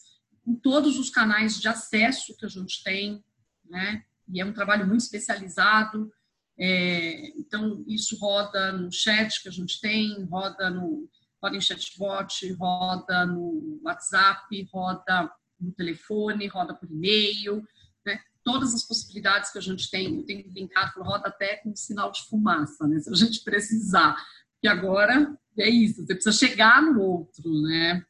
com 0.46 0.56
todos 0.56 0.98
os 0.98 1.10
canais 1.10 1.60
de 1.60 1.68
acesso 1.68 2.36
que 2.38 2.46
a 2.46 2.50
gente 2.50 2.82
tem, 2.84 3.24
né? 3.66 4.04
E 4.32 4.40
é 4.42 4.46
um 4.46 4.54
trabalho 4.54 4.88
muito 4.88 5.02
especializado. 5.02 6.12
É, 6.58 7.30
então, 7.38 7.84
isso 7.88 8.18
roda 8.18 8.72
no 8.74 8.92
chat 8.92 9.42
que 9.42 9.50
a 9.50 9.52
gente 9.52 9.80
tem, 9.82 10.24
roda, 10.26 10.70
no, 10.70 11.10
roda 11.42 11.58
em 11.58 11.62
chatbot, 11.62 12.54
roda 12.54 13.26
no 13.26 13.80
WhatsApp, 13.84 14.70
roda 14.72 15.32
no 15.60 15.72
telefone, 15.72 16.48
roda 16.48 16.74
por 16.76 16.90
e-mail, 16.92 17.64
né? 18.06 18.20
todas 18.44 18.74
as 18.74 18.84
possibilidades 18.84 19.52
que 19.52 19.58
a 19.58 19.62
gente 19.62 19.90
tem. 19.90 20.16
Eu 20.16 20.26
tenho 20.26 20.52
brincado, 20.52 21.02
roda 21.02 21.28
até 21.28 21.58
com 21.58 21.76
sinal 21.76 22.12
de 22.12 22.24
fumaça, 22.28 22.88
né? 22.88 23.00
se 23.00 23.10
a 23.10 23.16
gente 23.16 23.44
precisar. 23.44 24.16
E 24.62 24.68
agora 24.68 25.36
é 25.58 25.70
isso, 25.70 26.06
você 26.06 26.16
precisa 26.16 26.48
chegar 26.48 26.82
no 26.82 27.02
outro, 27.02 27.62
né? 27.64 28.04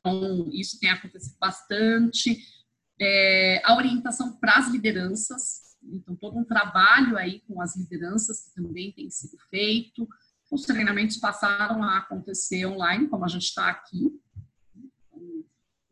Então, 0.00 0.48
isso 0.52 0.78
tem 0.78 0.90
acontecido 0.90 1.36
bastante. 1.38 2.38
É, 3.00 3.62
a 3.64 3.74
orientação 3.74 4.36
para 4.36 4.56
as 4.56 4.68
lideranças, 4.68 5.70
então, 5.82 6.14
todo 6.14 6.38
um 6.38 6.44
trabalho 6.44 7.16
aí 7.16 7.40
com 7.40 7.60
as 7.60 7.74
lideranças 7.76 8.44
que 8.44 8.54
também 8.54 8.92
tem 8.92 9.10
sido 9.10 9.38
feito. 9.48 10.06
Os 10.50 10.62
treinamentos 10.62 11.16
passaram 11.16 11.82
a 11.82 11.98
acontecer 11.98 12.66
online, 12.66 13.08
como 13.08 13.24
a 13.24 13.28
gente 13.28 13.44
está 13.44 13.68
aqui, 13.68 14.12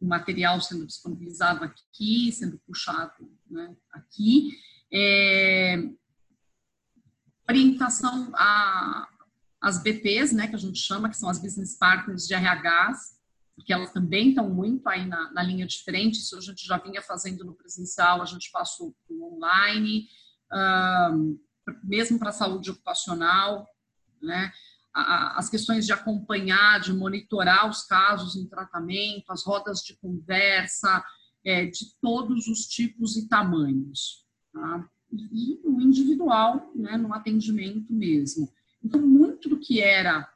o 0.00 0.06
material 0.06 0.60
sendo 0.60 0.86
disponibilizado 0.86 1.64
aqui, 1.64 2.30
sendo 2.32 2.58
puxado 2.58 3.28
né, 3.50 3.74
aqui. 3.92 4.56
É, 4.92 5.90
orientação 7.48 8.32
as 9.60 9.82
BPs, 9.82 10.32
né, 10.32 10.46
que 10.46 10.54
a 10.54 10.58
gente 10.58 10.78
chama, 10.78 11.08
que 11.08 11.16
são 11.16 11.28
as 11.28 11.38
Business 11.38 11.76
Partners 11.76 12.26
de 12.26 12.34
RHs, 12.34 13.17
porque 13.58 13.72
elas 13.72 13.92
também 13.92 14.28
estão 14.28 14.48
muito 14.48 14.88
aí 14.88 15.04
na, 15.04 15.32
na 15.32 15.42
linha 15.42 15.66
de 15.66 15.82
frente, 15.82 16.20
isso 16.20 16.38
a 16.38 16.40
gente 16.40 16.64
já 16.64 16.78
vinha 16.78 17.02
fazendo 17.02 17.44
no 17.44 17.54
presencial, 17.54 18.22
a 18.22 18.24
gente 18.24 18.52
passou 18.52 18.94
para 19.04 19.16
o 19.16 19.34
online, 19.34 20.06
um, 21.12 21.36
mesmo 21.82 22.20
para 22.20 22.28
a 22.28 22.32
saúde 22.32 22.70
ocupacional, 22.70 23.66
né, 24.22 24.52
as 24.94 25.48
questões 25.48 25.86
de 25.86 25.92
acompanhar, 25.92 26.80
de 26.80 26.92
monitorar 26.92 27.68
os 27.68 27.82
casos 27.82 28.36
em 28.36 28.48
tratamento, 28.48 29.30
as 29.30 29.44
rodas 29.44 29.80
de 29.80 29.96
conversa, 29.96 31.04
é, 31.44 31.66
de 31.66 31.94
todos 32.00 32.46
os 32.46 32.60
tipos 32.60 33.16
e 33.16 33.28
tamanhos. 33.28 34.24
Tá? 34.52 34.88
E 35.12 35.60
o 35.64 35.80
individual, 35.80 36.70
né, 36.76 36.96
no 36.96 37.12
atendimento 37.12 37.92
mesmo. 37.92 38.52
Então, 38.82 39.00
muito 39.00 39.48
do 39.48 39.58
que 39.58 39.80
era 39.80 40.28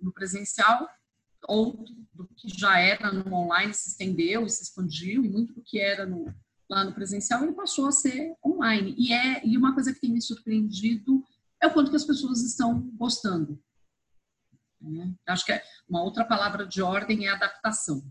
no 0.00 0.12
presencial 0.12 0.88
ou 1.48 1.84
do 2.14 2.26
que 2.34 2.48
já 2.48 2.78
era 2.78 3.12
no 3.12 3.32
online 3.34 3.74
se 3.74 3.90
estendeu 3.90 4.44
e 4.46 4.50
se 4.50 4.62
expandiu, 4.62 5.24
e 5.24 5.28
muito 5.28 5.52
do 5.54 5.62
que 5.62 5.78
era 5.78 6.06
no, 6.06 6.34
lá 6.68 6.84
no 6.84 6.92
presencial 6.92 7.42
ele 7.42 7.52
passou 7.52 7.86
a 7.86 7.92
ser 7.92 8.34
online. 8.44 8.94
E, 8.96 9.12
é, 9.12 9.46
e 9.46 9.56
uma 9.56 9.74
coisa 9.74 9.92
que 9.92 10.00
tem 10.00 10.10
me 10.10 10.20
surpreendido 10.20 11.22
é 11.60 11.66
o 11.66 11.72
quanto 11.72 11.90
que 11.90 11.96
as 11.96 12.04
pessoas 12.04 12.42
estão 12.42 12.80
gostando. 12.94 13.60
Né? 14.80 15.14
Acho 15.26 15.44
que 15.44 15.52
é 15.52 15.62
uma 15.88 16.02
outra 16.02 16.24
palavra 16.24 16.66
de 16.66 16.82
ordem 16.82 17.26
é 17.26 17.30
adaptação. 17.30 18.04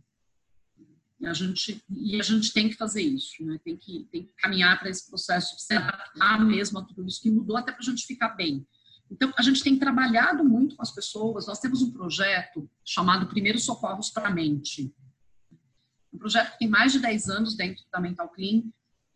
A 1.24 1.34
gente, 1.34 1.82
e 1.90 2.20
a 2.20 2.24
gente 2.24 2.54
tem 2.54 2.70
que 2.70 2.76
fazer 2.76 3.02
isso, 3.02 3.44
né? 3.44 3.60
tem, 3.64 3.76
que, 3.76 4.08
tem 4.12 4.26
que 4.26 4.34
caminhar 4.38 4.78
para 4.78 4.90
esse 4.90 5.08
processo 5.08 5.56
de 5.56 5.64
se 5.64 5.74
adaptar 5.74 6.46
mesmo 6.46 6.78
a 6.78 6.84
tudo 6.84 7.08
isso 7.08 7.22
que 7.22 7.32
mudou, 7.32 7.58
até 7.58 7.72
para 7.72 7.82
a 7.82 7.86
gente 7.86 8.06
ficar 8.06 8.30
bem. 8.30 8.68
Então, 9.10 9.32
a 9.38 9.42
gente 9.42 9.64
tem 9.64 9.78
trabalhado 9.78 10.44
muito 10.44 10.76
com 10.76 10.82
as 10.82 10.92
pessoas. 10.92 11.48
Nós 11.48 11.60
temos 11.60 11.82
um 11.82 11.92
projeto 11.92 12.70
chamado 12.84 13.28
Primeiros 13.28 13.64
Socorros 13.64 14.10
para 14.10 14.30
a 14.30 14.32
Mente. 14.32 14.94
Um 16.12 16.18
projeto 16.18 16.54
que 16.54 16.60
tem 16.60 16.68
mais 16.68 16.92
de 16.92 17.00
10 17.00 17.30
anos 17.30 17.56
dentro 17.56 17.84
da 17.92 18.00
Mental 18.00 18.30
Clean 18.30 18.64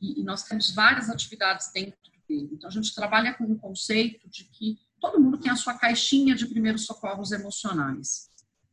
e, 0.02 0.24
nós 0.24 0.44
temos 0.44 0.72
várias 0.72 1.10
atividades 1.10 1.72
dentro 1.74 1.98
dele. 2.28 2.50
Então, 2.54 2.70
a 2.70 2.72
gente 2.72 2.94
trabalha 2.94 3.34
com 3.34 3.46
o 3.46 3.58
conceito 3.58 4.30
de 4.30 4.46
que 4.46 4.80
todo 5.00 5.20
mundo 5.20 5.38
tem 5.38 5.52
a 5.52 5.56
sua 5.56 5.78
caixinha 5.78 6.36
de 6.36 6.46
primeiros 6.46 6.86
socorros 6.86 7.32
emocionais. 7.32 8.30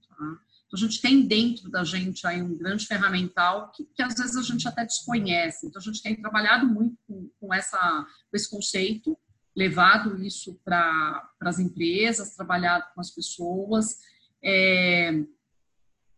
Tá? 0.08 0.38
Então, 0.66 0.74
a 0.74 0.76
gente 0.76 1.00
tem 1.00 1.26
dentro 1.26 1.70
da 1.70 1.84
gente 1.84 2.26
aí 2.26 2.42
um 2.42 2.56
grande 2.56 2.86
ferramental 2.86 3.70
que, 3.72 3.84
que 3.84 4.02
às 4.02 4.14
vezes 4.14 4.36
a 4.36 4.42
gente 4.42 4.66
até 4.68 4.84
desconhece. 4.84 5.66
Então, 5.66 5.80
a 5.80 5.84
gente 5.84 6.02
tem 6.02 6.20
trabalhado 6.20 6.66
muito 6.66 6.96
com, 7.06 7.30
com, 7.40 7.54
essa, 7.54 8.06
com 8.30 8.36
esse 8.36 8.50
conceito, 8.50 9.16
levado 9.56 10.22
isso 10.22 10.60
para 10.62 11.30
as 11.40 11.58
empresas, 11.58 12.36
trabalhado 12.36 12.84
com 12.94 13.00
as 13.00 13.10
pessoas, 13.10 13.98
é, 14.44 15.24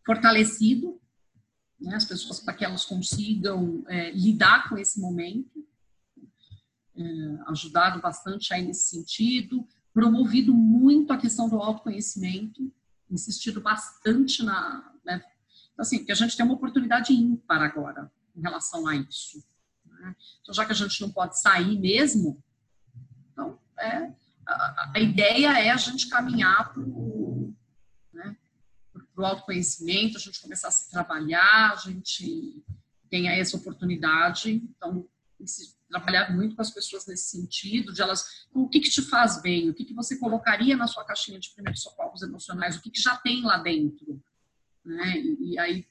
fortalecido 0.05 0.99
né, 1.79 1.95
as 1.95 2.05
pessoas 2.05 2.39
para 2.39 2.53
que 2.53 2.65
elas 2.65 2.83
consigam 2.83 3.83
é, 3.87 4.11
lidar 4.11 4.67
com 4.67 4.77
esse 4.77 4.99
momento 4.99 5.65
é, 6.97 7.03
ajudado 7.47 8.01
bastante 8.01 8.53
aí 8.53 8.65
nesse 8.65 8.89
sentido, 8.89 9.65
promovido 9.93 10.53
muito 10.53 11.13
a 11.13 11.17
questão 11.17 11.47
do 11.47 11.57
autoconhecimento, 11.57 12.71
insistido 13.09 13.61
bastante 13.61 14.43
na. 14.43 14.93
Né? 15.05 15.23
Assim, 15.77 15.99
porque 15.99 16.11
a 16.11 16.15
gente 16.15 16.35
tem 16.35 16.45
uma 16.45 16.55
oportunidade 16.55 17.13
ímpar 17.13 17.61
agora 17.61 18.11
em 18.35 18.41
relação 18.41 18.85
a 18.85 18.95
isso. 18.95 19.41
Né? 19.85 20.15
Então, 20.41 20.53
já 20.53 20.65
que 20.65 20.73
a 20.73 20.75
gente 20.75 20.99
não 20.99 21.09
pode 21.09 21.39
sair 21.39 21.79
mesmo, 21.79 22.43
é, 23.79 24.13
a, 24.45 24.91
a 24.95 24.99
ideia 24.99 25.59
é 25.59 25.69
a 25.69 25.77
gente 25.77 26.09
caminhar 26.09 26.73
para 26.73 26.81
o 26.81 27.53
né, 28.13 28.35
autoconhecimento, 29.17 30.17
a 30.17 30.19
gente 30.19 30.41
começar 30.41 30.69
a 30.69 30.71
se 30.71 30.89
trabalhar, 30.89 31.73
a 31.73 31.75
gente 31.75 32.63
tem 33.09 33.27
essa 33.27 33.57
oportunidade. 33.57 34.51
Então, 34.51 35.07
trabalhado 35.89 36.33
muito 36.33 36.55
com 36.55 36.61
as 36.61 36.69
pessoas 36.69 37.07
nesse 37.07 37.29
sentido, 37.29 37.91
de 37.91 38.01
elas, 38.01 38.45
então, 38.49 38.63
o 38.63 38.69
que, 38.69 38.79
que 38.79 38.89
te 38.89 39.01
faz 39.01 39.41
bem, 39.41 39.69
o 39.69 39.73
que, 39.73 39.83
que 39.83 39.93
você 39.93 40.17
colocaria 40.17 40.77
na 40.77 40.87
sua 40.87 41.03
caixinha 41.03 41.39
de 41.39 41.49
primeiros 41.49 41.81
socorros 41.81 42.21
emocionais, 42.21 42.75
o 42.75 42.81
que, 42.81 42.91
que 42.91 43.01
já 43.01 43.17
tem 43.17 43.41
lá 43.43 43.57
dentro, 43.57 44.21
né? 44.85 45.17
E, 45.17 45.53
e 45.53 45.59
aí, 45.59 45.87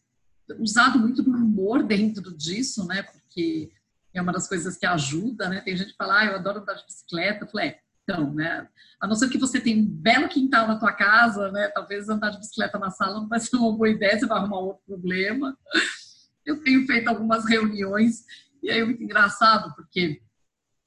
usado 0.59 0.98
muito 0.98 1.22
do 1.22 1.31
humor 1.31 1.83
dentro 1.83 2.35
disso, 2.37 2.87
né? 2.87 3.03
Porque 3.03 3.70
é 4.14 4.22
uma 4.22 4.32
das 4.32 4.48
coisas 4.48 4.76
que 4.76 4.86
ajuda, 4.86 5.48
né? 5.48 5.60
Tem 5.60 5.76
gente 5.76 5.90
que 5.90 5.96
fala, 5.96 6.20
ah, 6.20 6.24
eu 6.26 6.34
adoro 6.36 6.60
andar 6.60 6.74
de 6.74 6.84
bicicleta, 6.84 7.44
eu 7.44 7.48
falei, 7.48 7.68
é, 7.68 7.80
então, 8.02 8.32
né? 8.32 8.66
A 9.00 9.06
não 9.06 9.14
ser 9.14 9.28
que 9.28 9.38
você 9.38 9.60
tenha 9.60 9.80
um 9.80 9.86
belo 9.86 10.28
quintal 10.28 10.66
na 10.66 10.78
tua 10.78 10.92
casa, 10.92 11.52
né? 11.52 11.68
Talvez 11.68 12.08
andar 12.08 12.30
de 12.30 12.38
bicicleta 12.38 12.78
na 12.78 12.90
sala 12.90 13.20
não 13.20 13.28
vai 13.28 13.38
ser 13.38 13.56
uma 13.56 13.76
boa 13.76 13.88
ideia, 13.88 14.18
você 14.18 14.26
vai 14.26 14.38
arrumar 14.38 14.60
outro 14.60 14.82
problema. 14.86 15.56
Eu 16.44 16.62
tenho 16.62 16.86
feito 16.86 17.08
algumas 17.08 17.44
reuniões 17.46 18.24
e 18.62 18.70
aí 18.70 18.80
é 18.80 18.84
muito 18.84 19.02
engraçado, 19.02 19.74
porque 19.74 20.22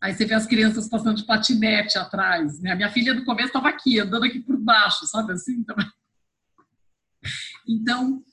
aí 0.01 0.13
você 0.13 0.25
vê 0.25 0.33
as 0.33 0.47
crianças 0.47 0.89
passando 0.89 1.15
de 1.15 1.25
patinete 1.25 1.97
atrás, 1.97 2.59
né? 2.59 2.71
A 2.71 2.75
minha 2.75 2.91
filha 2.91 3.13
no 3.13 3.23
começo 3.23 3.47
estava 3.47 3.69
aqui, 3.69 3.99
andando 3.99 4.25
aqui 4.25 4.39
por 4.39 4.57
baixo, 4.57 5.05
sabe 5.05 5.33
assim? 5.33 5.59
Então, 5.59 5.75
então, 7.69 8.23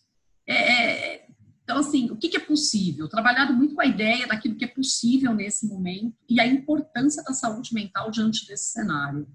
é, 0.47 1.15
é, 1.15 1.28
então 1.69 1.81
assim, 1.81 2.11
o 2.11 2.17
que, 2.17 2.35
é 2.35 2.41
possível? 2.41 3.11
Trabalhado 3.11 3.53
muito 3.53 3.75
com 3.75 3.83
a 3.83 3.87
ideia 3.87 4.27
daquilo 4.27 4.57
que 4.57 4.65
é 4.65 4.69
possível 4.69 5.35
nesse 5.35 5.67
momento 5.67 6.17
e 6.27 6.41
a 6.41 6.47
importância 6.47 7.23
da 7.23 7.35
saúde 7.35 7.75
mental 7.75 8.11
diante 8.11 8.47
desse 8.47 8.73
cenário. 8.73 9.29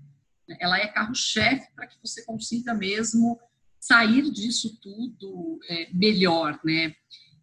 Ela 0.60 0.80
é 0.80 0.88
carro-chefe 0.88 1.72
para 1.76 1.86
que 1.86 1.96
você 2.04 2.26
consiga 2.26 2.74
mesmo 2.74 3.40
sair 3.80 4.32
disso 4.32 4.80
tudo 4.82 5.60
é, 5.70 5.94
melhor, 5.94 6.60
né? 6.66 6.96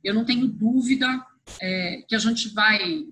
Eu 0.03 0.13
não 0.13 0.25
tenho 0.25 0.49
dúvida 0.49 1.25
é, 1.63 2.03
que 2.09 2.17
a 2.17 2.19
gente 2.19 2.49
vai 2.49 3.07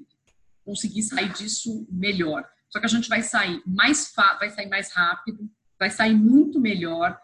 conseguir 0.64 1.04
sair 1.04 1.32
disso 1.32 1.86
melhor. 1.88 2.44
Só 2.70 2.80
que 2.80 2.86
a 2.86 2.88
gente 2.88 3.08
vai 3.08 3.22
sair 3.22 3.62
mais 3.64 4.12
vai 4.16 4.50
sair 4.50 4.68
mais 4.68 4.90
rápido, 4.90 5.48
vai 5.78 5.90
sair 5.90 6.16
muito 6.16 6.58
melhor. 6.58 7.16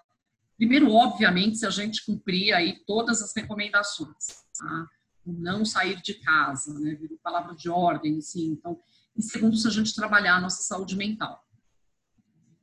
Primeiro, 0.56 0.92
obviamente, 0.92 1.58
se 1.58 1.66
a 1.66 1.70
gente 1.70 2.06
cumprir 2.06 2.54
aí 2.54 2.84
todas 2.86 3.20
as 3.20 3.34
recomendações, 3.34 4.43
tá? 4.58 4.88
não 5.26 5.64
sair 5.64 6.00
de 6.02 6.14
casa, 6.14 6.78
né? 6.78 6.98
Palavra 7.22 7.54
de 7.54 7.68
ordem, 7.68 8.18
assim. 8.18 8.48
Então, 8.48 8.78
e 9.16 9.22
segundo, 9.22 9.56
se 9.56 9.66
a 9.66 9.70
gente 9.70 9.94
trabalhar 9.94 10.36
a 10.36 10.40
nossa 10.40 10.62
saúde 10.62 10.96
mental. 10.96 11.42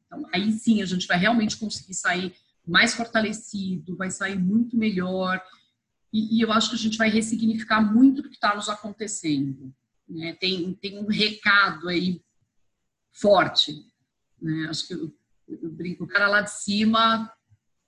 Então, 0.05 0.27
aí 0.33 0.51
sim 0.51 0.81
a 0.81 0.85
gente 0.85 1.07
vai 1.07 1.17
realmente 1.17 1.57
conseguir 1.57 1.93
sair 1.93 2.35
mais 2.67 2.93
fortalecido, 2.93 3.97
vai 3.97 4.11
sair 4.11 4.37
muito 4.37 4.77
melhor 4.77 5.41
e, 6.13 6.37
e, 6.37 6.41
eu 6.41 6.51
acho 6.51 6.69
que 6.69 6.75
a 6.75 6.79
gente 6.79 6.97
vai 6.97 7.09
ressignificar 7.09 7.81
muito 7.81 8.21
do 8.21 8.29
que 8.29 8.35
está 8.35 8.53
nos 8.53 8.67
acontecendo. 8.67 9.73
Né? 10.07 10.33
Tem, 10.33 10.73
tem 10.73 10.99
um 10.99 11.07
recado 11.07 11.87
aí 11.87 12.21
forte. 13.13 13.73
Né? 14.41 14.67
Acho 14.69 14.87
que 14.87 14.93
eu, 14.93 15.15
eu 15.47 15.71
brinco, 15.71 16.03
o 16.03 16.07
cara 16.07 16.27
lá 16.27 16.41
de 16.41 16.51
cima, 16.51 17.31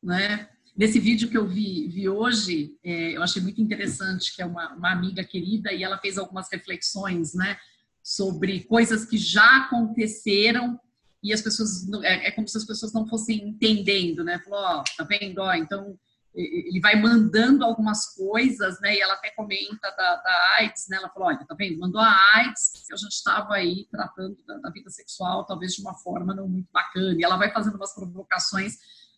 né? 0.01 0.49
Nesse 0.75 0.99
vídeo 0.99 1.29
que 1.29 1.37
eu 1.37 1.47
vi, 1.47 1.87
vi 1.87 2.09
hoje, 2.09 2.75
é, 2.83 3.15
eu 3.15 3.21
achei 3.21 3.41
muito 3.41 3.61
interessante, 3.61 4.35
que 4.35 4.41
é 4.41 4.45
uma, 4.45 4.73
uma 4.73 4.91
amiga 4.91 5.23
querida, 5.23 5.71
e 5.71 5.83
ela 5.83 5.99
fez 5.99 6.17
algumas 6.17 6.49
reflexões, 6.51 7.33
né? 7.33 7.57
Sobre 8.01 8.63
coisas 8.63 9.05
que 9.05 9.17
já 9.17 9.65
aconteceram 9.65 10.79
e 11.21 11.31
as 11.31 11.41
pessoas, 11.41 11.87
é, 12.03 12.27
é 12.27 12.31
como 12.31 12.47
se 12.47 12.57
as 12.57 12.65
pessoas 12.65 12.91
não 12.91 13.07
fossem 13.07 13.47
entendendo, 13.47 14.23
né? 14.23 14.39
Falou, 14.39 14.59
ó, 14.59 14.83
tá 14.97 15.03
vendo? 15.03 15.39
Ó, 15.39 15.53
então 15.53 15.97
ele 16.35 16.79
vai 16.81 16.99
mandando 16.99 17.63
algumas 17.63 18.15
coisas, 18.15 18.79
né? 18.81 18.95
E 18.95 19.01
ela 19.01 19.13
até 19.13 19.29
comenta 19.31 19.91
da, 19.95 20.15
da 20.15 20.55
AIDS, 20.57 20.87
né? 20.89 20.97
Ela 20.97 21.09
falou, 21.09 21.27
olha, 21.27 21.45
tá 21.45 21.55
vendo? 21.55 21.79
Mandou 21.79 22.01
a 22.01 22.17
AIDS, 22.33 22.71
a 22.91 22.95
gente 22.95 23.11
estava 23.11 23.53
aí 23.53 23.87
tratando 23.91 24.35
da, 24.45 24.57
da, 24.57 24.69
vida 24.71 24.89
sexual, 24.89 25.45
talvez 25.45 25.73
de 25.75 25.81
uma 25.81 25.93
forma 25.93 26.33
não 26.33 26.47
muito 26.47 26.69
bacana. 26.73 27.15
E 27.19 27.23
ela 27.23 27.37
vai 27.37 27.53
fazendo 27.53 27.75
umas 27.75 27.93
provocações. 27.93 28.77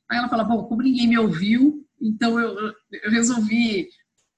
Aí 0.10 0.18
ela 0.18 0.30
fala, 0.30 0.44
bom, 0.44 0.64
como 0.66 0.82
ninguém 0.82 1.08
me 1.08 1.18
ouviu, 1.18 1.86
então 2.02 2.40
eu, 2.40 2.74
eu 2.92 3.12
resolvi 3.12 3.90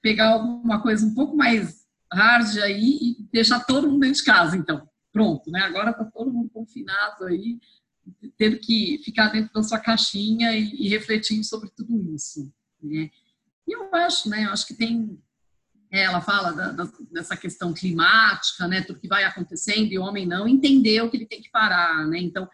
pegar 0.02 0.30
alguma 0.30 0.82
coisa 0.82 1.06
um 1.06 1.14
pouco 1.14 1.36
mais 1.36 1.86
hard 2.12 2.58
aí 2.60 2.98
e 3.02 3.24
deixar 3.32 3.60
todo 3.66 3.90
mundo 3.90 4.02
dentro 4.02 4.20
de 4.20 4.26
casa, 4.26 4.56
então. 4.56 4.88
Pronto, 5.12 5.50
né? 5.50 5.62
Agora 5.62 5.94
tá 5.94 6.06
todo 6.06 6.32
mundo 6.32 6.50
confinado 6.50 7.26
aí 7.26 7.60
tendo 8.38 8.58
que 8.60 9.02
ficar 9.04 9.30
dentro 9.30 9.52
da 9.54 9.64
sua 9.64 9.80
caixinha 9.80 10.54
e, 10.54 10.86
e 10.86 10.88
refletir 10.88 11.44
sobre 11.44 11.70
tudo 11.76 12.14
isso. 12.14 12.52
Né? 12.82 13.10
E 13.68 13.72
eu 13.76 13.94
acho, 13.94 14.30
né, 14.30 14.46
eu 14.46 14.52
acho 14.52 14.66
que 14.66 14.74
tem 14.74 15.20
é, 15.92 16.04
ela 16.04 16.22
fala 16.22 16.52
da, 16.52 16.72
da, 16.72 16.90
dessa 17.12 17.36
questão 17.36 17.74
climática, 17.74 18.68
né, 18.68 18.82
tudo 18.82 19.00
que 19.00 19.08
vai 19.08 19.24
acontecendo, 19.24 19.92
e 19.92 19.98
o 19.98 20.04
homem 20.04 20.26
não 20.26 20.48
entendeu 20.48 21.10
que 21.10 21.18
ele 21.18 21.26
tem 21.26 21.42
que 21.42 21.50
parar, 21.50 22.06
né, 22.08 22.20
então 22.20 22.48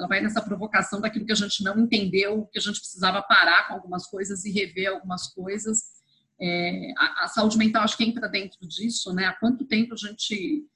ela 0.00 0.08
vai 0.08 0.20
nessa 0.20 0.40
provocação 0.40 1.00
daquilo 1.00 1.26
que 1.26 1.32
a 1.32 1.36
gente 1.36 1.62
não 1.62 1.78
entendeu, 1.78 2.48
que 2.50 2.58
a 2.58 2.62
gente 2.62 2.80
precisava 2.80 3.22
parar 3.22 3.68
com 3.68 3.74
algumas 3.74 4.06
coisas 4.06 4.44
e 4.46 4.50
rever 4.50 4.88
algumas 4.88 5.28
coisas. 5.28 6.00
É, 6.40 6.92
a, 6.96 7.24
a, 7.24 7.28
saúde 7.28 7.58
mental 7.58 7.84
acho 7.84 7.98
que 7.98 8.04
entra 8.04 8.26
dentro 8.26 8.66
disso, 8.66 9.12
né, 9.12 9.26
há 9.26 9.34
quanto 9.34 9.66
tempo 9.66 9.92
a 9.92 9.96
gente, 9.96 10.66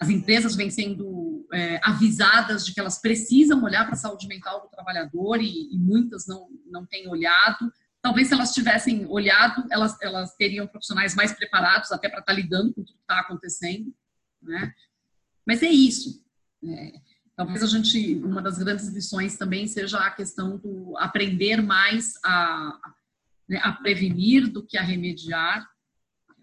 as 0.00 0.08
empresas 0.08 0.56
vêm 0.56 0.70
sendo 0.70 1.46
é, 1.52 1.78
avisadas 1.84 2.64
de 2.64 2.72
que 2.72 2.80
elas 2.80 2.98
precisam 2.98 3.62
olhar 3.62 3.84
para 3.84 3.92
a 3.92 3.98
saúde 3.98 4.26
mental 4.26 4.62
do 4.62 4.68
trabalhador 4.68 5.38
e, 5.38 5.74
e 5.74 5.78
muitas 5.78 6.26
não, 6.26 6.48
não 6.66 6.86
têm 6.86 7.06
olhado, 7.08 7.70
Talvez 8.02 8.28
se 8.28 8.34
elas 8.34 8.54
tivessem 8.54 9.04
olhado, 9.06 9.66
elas, 9.70 10.00
elas 10.00 10.34
teriam 10.34 10.66
profissionais 10.66 11.14
mais 11.14 11.32
preparados 11.34 11.92
até 11.92 12.08
para 12.08 12.20
estar 12.20 12.32
lidando 12.32 12.72
com 12.72 12.82
tudo 12.82 12.96
que 12.96 13.02
está 13.02 13.20
acontecendo, 13.20 13.94
né? 14.42 14.72
Mas 15.46 15.62
é 15.62 15.68
isso. 15.68 16.24
É, 16.64 16.92
talvez 17.40 17.62
a 17.62 17.66
gente, 17.66 18.16
uma 18.16 18.42
das 18.42 18.58
grandes 18.58 18.88
lições 18.88 19.38
também 19.38 19.66
seja 19.66 19.98
a 19.98 20.10
questão 20.10 20.58
do 20.58 20.94
aprender 20.98 21.62
mais 21.62 22.12
a, 22.22 22.78
né, 23.48 23.58
a 23.62 23.72
prevenir 23.72 24.46
do 24.46 24.62
que 24.62 24.76
a 24.76 24.82
remediar. 24.82 25.66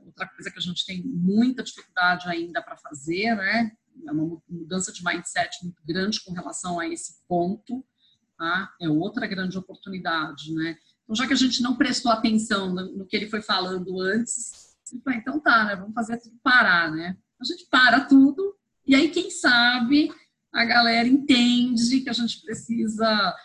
Outra 0.04 0.28
coisa 0.28 0.50
que 0.50 0.58
a 0.58 0.62
gente 0.62 0.84
tem 0.88 1.04
muita 1.04 1.62
dificuldade 1.62 2.28
ainda 2.28 2.64
para 2.64 2.78
fazer, 2.78 3.36
né? 3.36 3.72
É 4.08 4.12
uma 4.12 4.42
mudança 4.50 4.92
de 4.92 5.04
mindset 5.04 5.64
muito 5.64 5.80
grande 5.86 6.20
com 6.24 6.34
relação 6.34 6.80
a 6.80 6.88
esse 6.88 7.20
ponto. 7.28 7.86
Tá? 8.36 8.74
É 8.82 8.90
outra 8.90 9.28
grande 9.28 9.56
oportunidade, 9.56 10.52
né? 10.52 10.80
Então, 11.04 11.16
já 11.16 11.28
que 11.28 11.34
a 11.34 11.38
gente 11.38 11.62
não 11.62 11.76
prestou 11.76 12.12
atenção 12.12 12.74
no, 12.74 13.06
que 13.06 13.16
ele 13.16 13.30
foi 13.30 13.44
falando 13.44 14.02
antes, 14.02 14.76
então 14.92 15.40
tá, 15.40 15.64
né? 15.64 15.76
Vamos 15.76 15.94
fazer 15.94 16.18
tudo 16.18 16.40
parar, 16.42 16.90
né? 16.90 17.16
A 17.40 17.46
gente 17.46 17.68
para 17.70 18.02
tudo 18.02 18.58
e 18.88 18.96
aí, 18.96 19.10
quem 19.10 19.30
sabe, 19.30 20.10
a 20.54 20.66
galera 20.66 21.08
entende 21.08 22.02
que 22.02 22.10
a 22.10 22.14
gente 22.14 22.42
precisa 22.42 23.36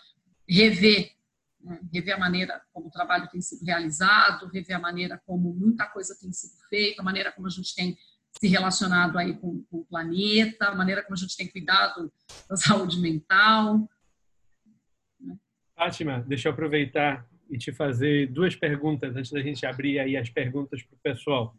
rever, 0.49 1.13
né? 1.61 1.81
rever 1.93 2.15
a 2.15 2.19
maneira 2.19 2.63
como 2.73 2.89
o 2.89 2.91
trabalho 2.91 3.29
tem 3.31 3.41
sido 3.41 3.65
realizado, 3.65 4.49
rever 4.49 4.77
a 4.77 4.81
maneira 4.81 5.21
como 5.27 5.53
muita 5.53 5.87
coisa 5.87 6.17
tem 6.21 6.33
sido 6.33 6.59
feita, 6.69 7.03
a 7.03 7.05
maneira 7.05 7.33
como 7.33 7.47
a 7.47 7.51
gente 7.51 7.75
tem 7.75 7.97
se 8.39 8.49
relacionado 8.49 9.19
aí 9.19 9.35
com, 9.35 9.63
com 9.65 9.79
o 9.79 9.85
planeta, 9.85 10.69
a 10.69 10.75
maneira 10.75 11.03
como 11.03 11.15
a 11.15 11.19
gente 11.19 11.37
tem 11.37 11.49
cuidado 11.49 12.13
da 12.49 12.57
saúde 12.57 12.99
mental. 13.01 13.89
Fátima, 15.75 16.25
deixa 16.27 16.49
eu 16.49 16.53
aproveitar 16.53 17.27
e 17.51 17.59
te 17.59 17.73
fazer 17.73 18.29
duas 18.29 18.57
perguntas 18.57 19.15
antes 19.15 19.31
da 19.31 19.41
gente 19.43 19.67
abrir 19.67 19.99
aí 19.99 20.17
as 20.17 20.31
perguntas 20.31 20.83
para 20.83 20.95
o 20.95 21.01
pessoal. 21.03 21.55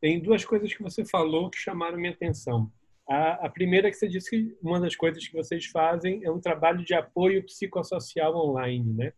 Tem 0.00 0.20
duas 0.20 0.44
coisas 0.44 0.74
que 0.74 0.82
você 0.82 1.04
falou 1.04 1.48
que 1.48 1.58
chamaram 1.58 1.96
minha 1.96 2.12
atenção. 2.12 2.70
A, 3.08 3.46
a, 3.46 3.50
primeira 3.50 3.88
é 3.88 3.90
que 3.90 3.96
você 3.96 4.08
disse 4.08 4.30
que 4.30 4.56
uma 4.62 4.80
das 4.80 4.96
coisas 4.96 5.26
que 5.26 5.34
vocês 5.34 5.66
fazem 5.66 6.24
é 6.24 6.30
um 6.30 6.40
trabalho 6.40 6.82
de 6.84 6.94
apoio 6.94 7.44
psicossocial 7.44 8.34
online, 8.34 8.94
né? 8.94 9.12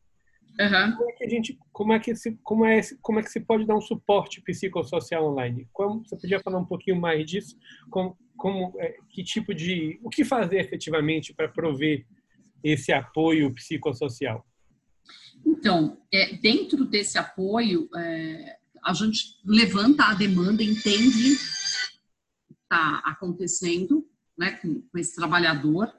Uhum. 0.58 0.96
Como 0.96 1.10
é 1.10 1.12
que 1.12 1.24
a 1.24 1.28
gente, 1.28 1.58
como 1.72 1.92
é 1.92 2.00
que 2.00 2.16
se, 2.16 2.38
como 2.42 2.64
é, 2.64 2.80
como 3.02 3.20
é 3.20 3.22
que 3.22 3.30
se 3.30 3.40
pode 3.40 3.66
dar 3.66 3.76
um 3.76 3.80
suporte 3.80 4.40
psicossocial 4.40 5.26
online? 5.26 5.68
Como 5.72 6.02
você 6.04 6.16
podia 6.16 6.40
falar 6.40 6.58
um 6.58 6.64
pouquinho 6.64 7.00
mais 7.00 7.26
disso? 7.26 7.56
Como, 7.90 8.16
como 8.36 8.74
é, 8.80 8.96
que 9.10 9.22
tipo 9.22 9.54
de, 9.54 10.00
o 10.02 10.08
que 10.08 10.24
fazer 10.24 10.58
efetivamente 10.58 11.34
para 11.34 11.48
prover 11.48 12.06
esse 12.64 12.90
apoio 12.90 13.52
psicossocial? 13.54 14.44
Então, 15.44 15.98
é, 16.12 16.34
dentro 16.36 16.84
desse 16.84 17.18
apoio, 17.18 17.88
é, 17.94 18.56
a 18.82 18.92
gente 18.94 19.36
levanta 19.44 20.04
a 20.04 20.14
demanda, 20.14 20.62
entende 20.62 21.36
está 22.66 22.98
acontecendo 23.04 24.06
né, 24.36 24.52
com, 24.52 24.82
com, 24.82 24.98
esse 24.98 25.14
trabalhador. 25.14 25.92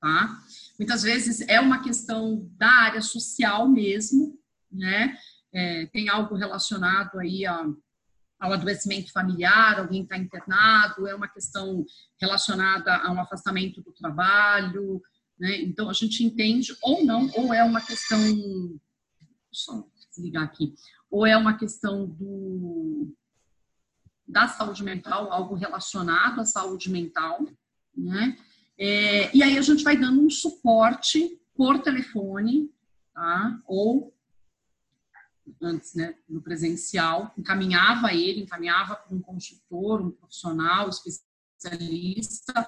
Tá? 0.00 0.42
Muitas 0.78 1.02
vezes 1.02 1.40
é 1.42 1.60
uma 1.60 1.82
questão 1.82 2.50
da 2.56 2.68
área 2.68 3.00
social 3.00 3.68
mesmo, 3.68 4.38
né? 4.70 5.16
É, 5.52 5.86
tem 5.86 6.08
algo 6.08 6.34
relacionado 6.34 7.18
aí 7.20 7.46
a, 7.46 7.64
ao 8.40 8.52
adoecimento 8.52 9.12
familiar, 9.12 9.78
alguém 9.78 10.02
está 10.02 10.18
internado, 10.18 11.06
é 11.06 11.14
uma 11.14 11.28
questão 11.28 11.86
relacionada 12.20 12.96
a 12.96 13.12
um 13.12 13.20
afastamento 13.20 13.80
do 13.80 13.92
trabalho, 13.92 15.00
né? 15.38 15.62
Então 15.62 15.88
a 15.88 15.92
gente 15.92 16.24
entende 16.24 16.76
ou 16.82 17.04
não, 17.04 17.30
ou 17.34 17.54
é 17.54 17.62
uma 17.62 17.80
questão 17.80 18.18
só 19.52 19.86
desligar 20.10 20.42
aqui, 20.42 20.74
ou 21.10 21.24
é 21.24 21.36
uma 21.36 21.56
questão 21.56 22.06
do, 22.06 23.14
da 24.34 24.48
saúde 24.48 24.82
mental, 24.82 25.32
algo 25.32 25.54
relacionado 25.54 26.40
à 26.40 26.44
saúde 26.44 26.90
mental, 26.90 27.46
né? 27.96 28.36
É, 28.76 29.34
e 29.34 29.44
aí 29.44 29.56
a 29.56 29.62
gente 29.62 29.84
vai 29.84 29.96
dando 29.96 30.20
um 30.20 30.28
suporte 30.28 31.40
por 31.54 31.78
telefone, 31.78 32.68
tá? 33.14 33.62
Ou 33.64 34.12
antes, 35.62 35.94
né, 35.94 36.16
no 36.28 36.42
presencial, 36.42 37.32
encaminhava 37.38 38.12
ele, 38.12 38.42
encaminhava 38.42 38.96
para 38.96 39.14
um 39.14 39.20
consultor, 39.20 40.02
um 40.02 40.10
profissional, 40.10 40.88
especialista, 40.88 42.66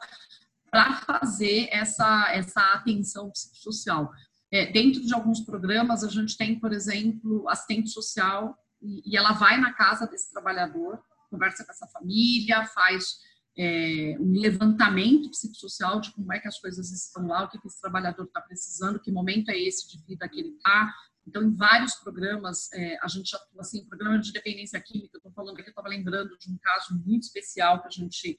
para 0.71 0.95
fazer 1.01 1.69
essa, 1.73 2.33
essa 2.33 2.61
atenção 2.75 3.29
psicossocial. 3.31 4.13
É, 4.53 4.71
dentro 4.71 5.05
de 5.05 5.13
alguns 5.13 5.41
programas, 5.41 6.05
a 6.05 6.09
gente 6.09 6.37
tem, 6.37 6.61
por 6.61 6.73
exemplo, 6.73 7.49
assistente 7.49 7.91
social, 7.91 8.57
e, 8.81 9.03
e 9.05 9.17
ela 9.17 9.33
vai 9.33 9.61
na 9.61 9.73
casa 9.73 10.07
desse 10.07 10.31
trabalhador, 10.31 11.03
conversa 11.29 11.65
com 11.65 11.73
essa 11.73 11.87
família, 11.89 12.67
faz 12.67 13.19
é, 13.59 14.17
um 14.21 14.33
levantamento 14.33 15.31
psicossocial 15.31 16.01
de 16.01 16.13
como 16.13 16.33
é 16.33 16.39
que 16.39 16.49
as 16.49 16.59
coisas 16.59 16.91
estão 16.91 17.27
lá, 17.27 17.45
o 17.45 17.49
que, 17.49 17.59
que 17.59 17.67
esse 17.67 17.81
trabalhador 17.81 18.25
está 18.25 18.41
precisando, 18.41 19.01
que 19.01 19.11
momento 19.11 19.51
é 19.51 19.59
esse 19.59 19.89
de 19.89 20.05
vida 20.05 20.29
que 20.29 20.41
ele 20.41 20.51
está. 20.51 20.95
Então, 21.27 21.43
em 21.43 21.55
vários 21.55 21.95
programas, 21.97 22.71
é, 22.73 22.99
a 23.03 23.09
gente 23.09 23.35
atua 23.35 23.63
assim, 23.63 23.85
programa 23.87 24.19
de 24.19 24.33
dependência 24.33 24.81
química, 24.81 25.11
eu 25.15 25.19
estou 25.19 25.33
falando 25.33 25.55
aqui, 25.55 25.69
eu 25.69 25.71
estava 25.71 25.89
lembrando 25.89 26.37
de 26.39 26.53
um 26.53 26.59
caso 26.59 27.03
muito 27.05 27.25
especial 27.25 27.81
que 27.81 27.89
a 27.89 27.91
gente 27.91 28.37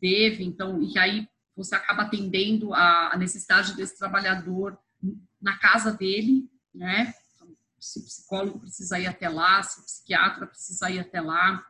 teve, 0.00 0.44
então, 0.44 0.80
e 0.82 0.98
aí 0.98 1.28
você 1.54 1.74
acaba 1.74 2.02
atendendo 2.02 2.72
a, 2.72 3.12
a 3.12 3.16
necessidade 3.18 3.76
desse 3.76 3.98
trabalhador 3.98 4.78
na 5.40 5.58
casa 5.58 5.92
dele, 5.92 6.48
né? 6.74 7.12
Se 7.78 7.98
o 7.98 8.04
psicólogo 8.04 8.60
precisa 8.60 8.98
ir 8.98 9.06
até 9.06 9.28
lá, 9.28 9.62
se 9.62 9.80
o 9.80 9.84
psiquiatra 9.84 10.46
precisa 10.46 10.90
ir 10.90 11.00
até 11.00 11.20
lá, 11.20 11.66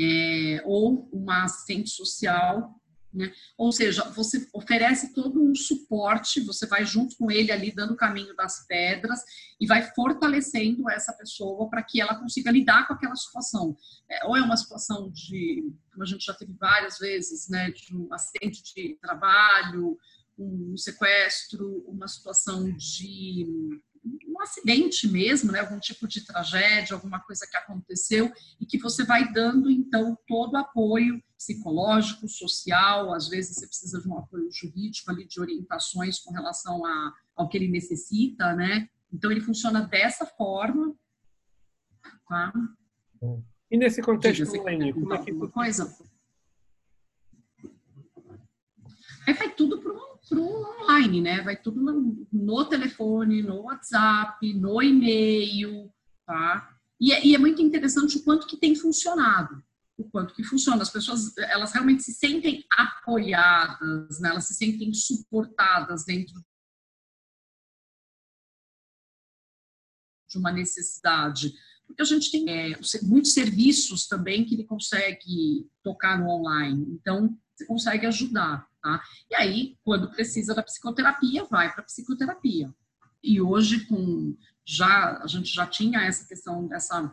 é, 0.00 0.62
ou 0.64 1.08
uma 1.12 1.44
assistente 1.44 1.90
social, 1.90 2.80
né? 3.12 3.32
Ou 3.58 3.72
seja, 3.72 4.04
você 4.10 4.48
oferece 4.52 5.12
todo 5.12 5.42
um 5.42 5.54
suporte, 5.54 6.40
você 6.40 6.64
vai 6.66 6.84
junto 6.84 7.16
com 7.16 7.30
ele 7.30 7.50
ali 7.50 7.72
dando 7.72 7.92
o 7.94 7.96
caminho 7.96 8.34
das 8.36 8.64
pedras 8.66 9.20
e 9.60 9.66
vai 9.66 9.82
fortalecendo 9.94 10.88
essa 10.88 11.12
pessoa 11.12 11.68
para 11.68 11.82
que 11.82 12.00
ela 12.00 12.14
consiga 12.14 12.52
lidar 12.52 12.86
com 12.86 12.94
aquela 12.94 13.16
situação. 13.16 13.76
É, 14.08 14.24
ou 14.26 14.36
é 14.36 14.40
uma 14.40 14.56
situação 14.56 15.10
de, 15.10 15.72
como 15.90 16.04
a 16.04 16.06
gente 16.06 16.24
já 16.24 16.34
teve 16.34 16.52
várias 16.52 16.98
vezes, 16.98 17.48
né, 17.48 17.70
de 17.72 17.96
um 17.96 18.12
acidente 18.14 18.62
de 18.62 18.96
trabalho, 19.00 19.98
um 20.38 20.76
sequestro, 20.76 21.84
uma 21.86 22.06
situação 22.06 22.72
de 22.72 23.80
um 24.04 24.40
acidente 24.40 25.06
mesmo, 25.08 25.52
né, 25.52 25.60
algum 25.60 25.78
tipo 25.78 26.08
de 26.08 26.24
tragédia, 26.24 26.94
alguma 26.94 27.20
coisa 27.20 27.46
que 27.46 27.56
aconteceu 27.56 28.32
e 28.58 28.64
que 28.64 28.78
você 28.78 29.04
vai 29.04 29.30
dando 29.32 29.70
então 29.70 30.16
todo 30.26 30.54
o 30.54 30.58
apoio 30.58 31.22
psicológico, 31.36 32.28
social, 32.28 33.12
às 33.14 33.28
vezes 33.28 33.56
você 33.56 33.66
precisa 33.66 34.00
de 34.00 34.08
um 34.08 34.18
apoio 34.18 34.50
jurídico 34.50 35.10
ali 35.10 35.26
de 35.26 35.40
orientações 35.40 36.18
com 36.18 36.32
relação 36.32 36.84
a, 36.84 37.14
ao 37.36 37.48
que 37.48 37.56
ele 37.56 37.68
necessita, 37.68 38.54
né? 38.54 38.88
Então 39.12 39.30
ele 39.30 39.40
funciona 39.40 39.80
dessa 39.80 40.24
forma, 40.24 40.94
tá? 42.28 42.52
E 43.70 43.76
nesse 43.76 44.02
contexto, 44.02 44.44
Diga, 44.44 44.92
como 44.92 45.14
é 45.14 45.24
que 45.24 45.32
coisa? 45.48 45.96
Aí 49.26 49.34
vai 49.34 49.54
tudo 49.54 49.80
para 49.80 49.92
o 50.38 50.82
online, 50.82 51.20
né? 51.20 51.42
Vai 51.42 51.56
tudo 51.56 51.80
no, 51.80 52.26
no, 52.32 52.64
telefone, 52.64 53.42
no 53.42 53.62
WhatsApp, 53.62 54.52
no 54.54 54.82
e-mail, 54.82 55.92
tá? 56.26 56.76
E 57.00 57.12
é, 57.12 57.26
e 57.26 57.34
é, 57.34 57.38
muito 57.38 57.62
interessante 57.62 58.18
o 58.18 58.24
quanto 58.24 58.46
que 58.46 58.56
tem 58.56 58.74
funcionado, 58.74 59.62
o 59.96 60.04
quanto 60.04 60.34
que 60.34 60.44
funciona. 60.44 60.82
As 60.82 60.90
pessoas, 60.90 61.36
elas 61.38 61.72
realmente 61.72 62.02
se 62.02 62.12
sentem 62.12 62.64
apoiadas, 62.72 64.20
né? 64.20 64.28
Elas 64.30 64.46
se 64.46 64.54
sentem 64.54 64.92
suportadas 64.92 66.04
dentro 66.04 66.34
de 70.28 70.38
uma 70.38 70.52
necessidade. 70.52 71.52
Porque 71.90 72.02
a 72.02 72.06
gente 72.06 72.30
tem 72.30 72.48
é, 72.48 72.78
muitos 73.02 73.32
serviços 73.32 74.06
também 74.06 74.44
que 74.44 74.54
ele 74.54 74.64
consegue 74.64 75.68
tocar 75.82 76.18
no 76.18 76.28
online. 76.28 76.86
Então, 77.00 77.36
você 77.54 77.66
consegue 77.66 78.06
ajudar, 78.06 78.66
tá? 78.80 79.02
E 79.28 79.34
aí, 79.34 79.76
quando 79.82 80.10
precisa 80.10 80.54
da 80.54 80.62
psicoterapia, 80.62 81.44
vai 81.44 81.72
para 81.72 81.82
psicoterapia. 81.82 82.72
E 83.22 83.40
hoje, 83.40 83.86
com 83.86 84.36
já 84.64 85.20
a 85.22 85.26
gente 85.26 85.52
já 85.52 85.66
tinha 85.66 86.02
essa 86.02 86.26
questão 86.26 86.66
dessa 86.68 87.12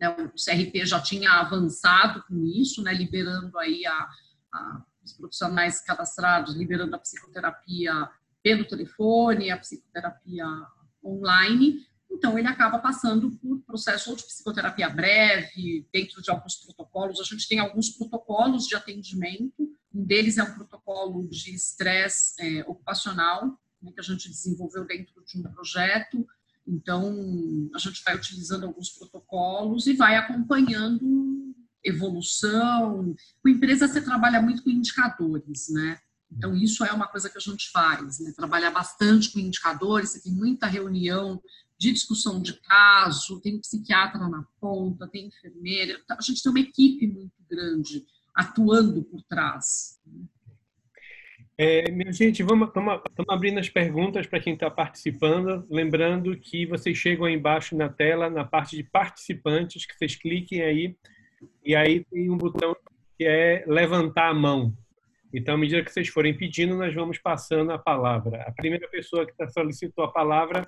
né, 0.00 0.08
o 0.10 0.30
CRP 0.30 0.86
já 0.86 1.00
tinha 1.00 1.32
avançado 1.32 2.22
com 2.28 2.46
isso, 2.46 2.82
né, 2.82 2.94
liberando 2.94 3.58
aí 3.58 3.84
a, 3.84 4.08
a, 4.54 4.82
os 5.02 5.12
profissionais 5.12 5.80
cadastrados, 5.80 6.54
liberando 6.54 6.94
a 6.94 7.00
psicoterapia 7.00 8.08
pelo 8.42 8.64
telefone, 8.64 9.50
a 9.50 9.58
psicoterapia 9.58 10.46
online. 11.04 11.84
Então, 12.18 12.36
ele 12.36 12.48
acaba 12.48 12.80
passando 12.80 13.30
por 13.30 13.60
processo 13.60 14.14
de 14.16 14.24
psicoterapia 14.24 14.90
breve, 14.90 15.86
dentro 15.92 16.20
de 16.20 16.28
alguns 16.30 16.56
protocolos. 16.56 17.20
A 17.20 17.24
gente 17.24 17.46
tem 17.46 17.60
alguns 17.60 17.90
protocolos 17.90 18.66
de 18.66 18.74
atendimento. 18.74 19.72
Um 19.94 20.04
deles 20.04 20.36
é 20.36 20.42
um 20.42 20.52
protocolo 20.52 21.28
de 21.28 21.54
estresse 21.54 22.34
é, 22.40 22.62
ocupacional, 22.62 23.56
né, 23.80 23.92
que 23.92 24.00
a 24.00 24.02
gente 24.02 24.28
desenvolveu 24.28 24.84
dentro 24.84 25.14
de 25.24 25.38
um 25.38 25.44
projeto. 25.44 26.26
Então, 26.66 27.70
a 27.72 27.78
gente 27.78 28.02
vai 28.04 28.16
utilizando 28.16 28.66
alguns 28.66 28.90
protocolos 28.90 29.86
e 29.86 29.94
vai 29.94 30.16
acompanhando 30.16 31.54
evolução. 31.84 33.14
Com 33.40 33.48
empresa, 33.48 33.86
você 33.86 34.00
trabalha 34.00 34.42
muito 34.42 34.64
com 34.64 34.70
indicadores, 34.70 35.68
né? 35.68 36.00
Então, 36.32 36.54
isso 36.54 36.84
é 36.84 36.92
uma 36.92 37.06
coisa 37.06 37.30
que 37.30 37.38
a 37.38 37.40
gente 37.40 37.70
faz, 37.70 38.18
né? 38.18 38.32
Trabalhar 38.36 38.72
bastante 38.72 39.30
com 39.30 39.38
indicadores, 39.38 40.10
você 40.10 40.20
tem 40.20 40.32
muita 40.32 40.66
reunião 40.66 41.40
de 41.78 41.92
discussão 41.92 42.42
de 42.42 42.54
caso, 42.60 43.40
tem 43.40 43.60
psiquiatra 43.60 44.28
na 44.28 44.44
ponta, 44.60 45.06
tem 45.06 45.28
enfermeira, 45.28 46.00
a 46.10 46.20
gente 46.20 46.42
tem 46.42 46.50
uma 46.50 46.60
equipe 46.60 47.06
muito 47.06 47.32
grande 47.48 48.04
atuando 48.34 49.02
por 49.04 49.22
trás. 49.22 50.00
É, 51.56 51.90
minha 51.90 52.12
gente, 52.12 52.42
vamos, 52.42 52.68
estamos 52.68 53.28
abrindo 53.28 53.58
as 53.58 53.68
perguntas 53.68 54.26
para 54.26 54.38
quem 54.38 54.54
está 54.54 54.70
participando. 54.70 55.66
Lembrando 55.68 56.36
que 56.38 56.66
vocês 56.66 56.96
chegam 56.96 57.26
aí 57.26 57.34
embaixo 57.34 57.76
na 57.76 57.88
tela, 57.88 58.30
na 58.30 58.44
parte 58.44 58.76
de 58.76 58.84
participantes, 58.84 59.84
que 59.84 59.96
vocês 59.96 60.14
cliquem 60.14 60.62
aí, 60.62 60.96
e 61.64 61.74
aí 61.74 62.04
tem 62.04 62.30
um 62.30 62.38
botão 62.38 62.76
que 63.16 63.24
é 63.24 63.64
levantar 63.66 64.28
a 64.28 64.34
mão. 64.34 64.72
Então, 65.34 65.54
à 65.54 65.58
medida 65.58 65.82
que 65.82 65.92
vocês 65.92 66.08
forem 66.08 66.36
pedindo, 66.36 66.76
nós 66.76 66.94
vamos 66.94 67.18
passando 67.18 67.72
a 67.72 67.78
palavra. 67.78 68.42
A 68.42 68.52
primeira 68.52 68.88
pessoa 68.88 69.26
que 69.26 69.36
tá 69.36 69.48
solicitou 69.48 70.04
a 70.04 70.12
palavra 70.12 70.66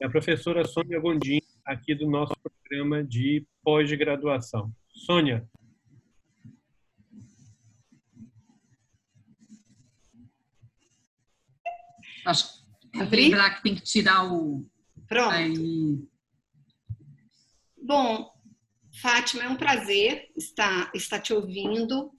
é 0.00 0.06
a 0.06 0.10
professora 0.10 0.66
Sônia 0.66 0.98
Gondim, 0.98 1.40
aqui 1.64 1.94
do 1.94 2.08
nosso 2.08 2.32
programa 2.42 3.04
de 3.04 3.46
pós-graduação. 3.62 4.72
Sônia. 4.88 5.46
Acho 12.24 12.64
que 12.92 12.98
lembrar 12.98 13.56
que 13.56 13.62
tem 13.62 13.74
que 13.74 13.82
tirar 13.82 14.32
o. 14.32 14.66
Pronto. 15.06 15.34
Aí. 15.34 15.98
Bom, 17.82 18.30
Fátima, 19.02 19.44
é 19.44 19.48
um 19.48 19.56
prazer 19.56 20.30
estar, 20.36 20.90
estar 20.94 21.20
te 21.20 21.32
ouvindo. 21.32 22.10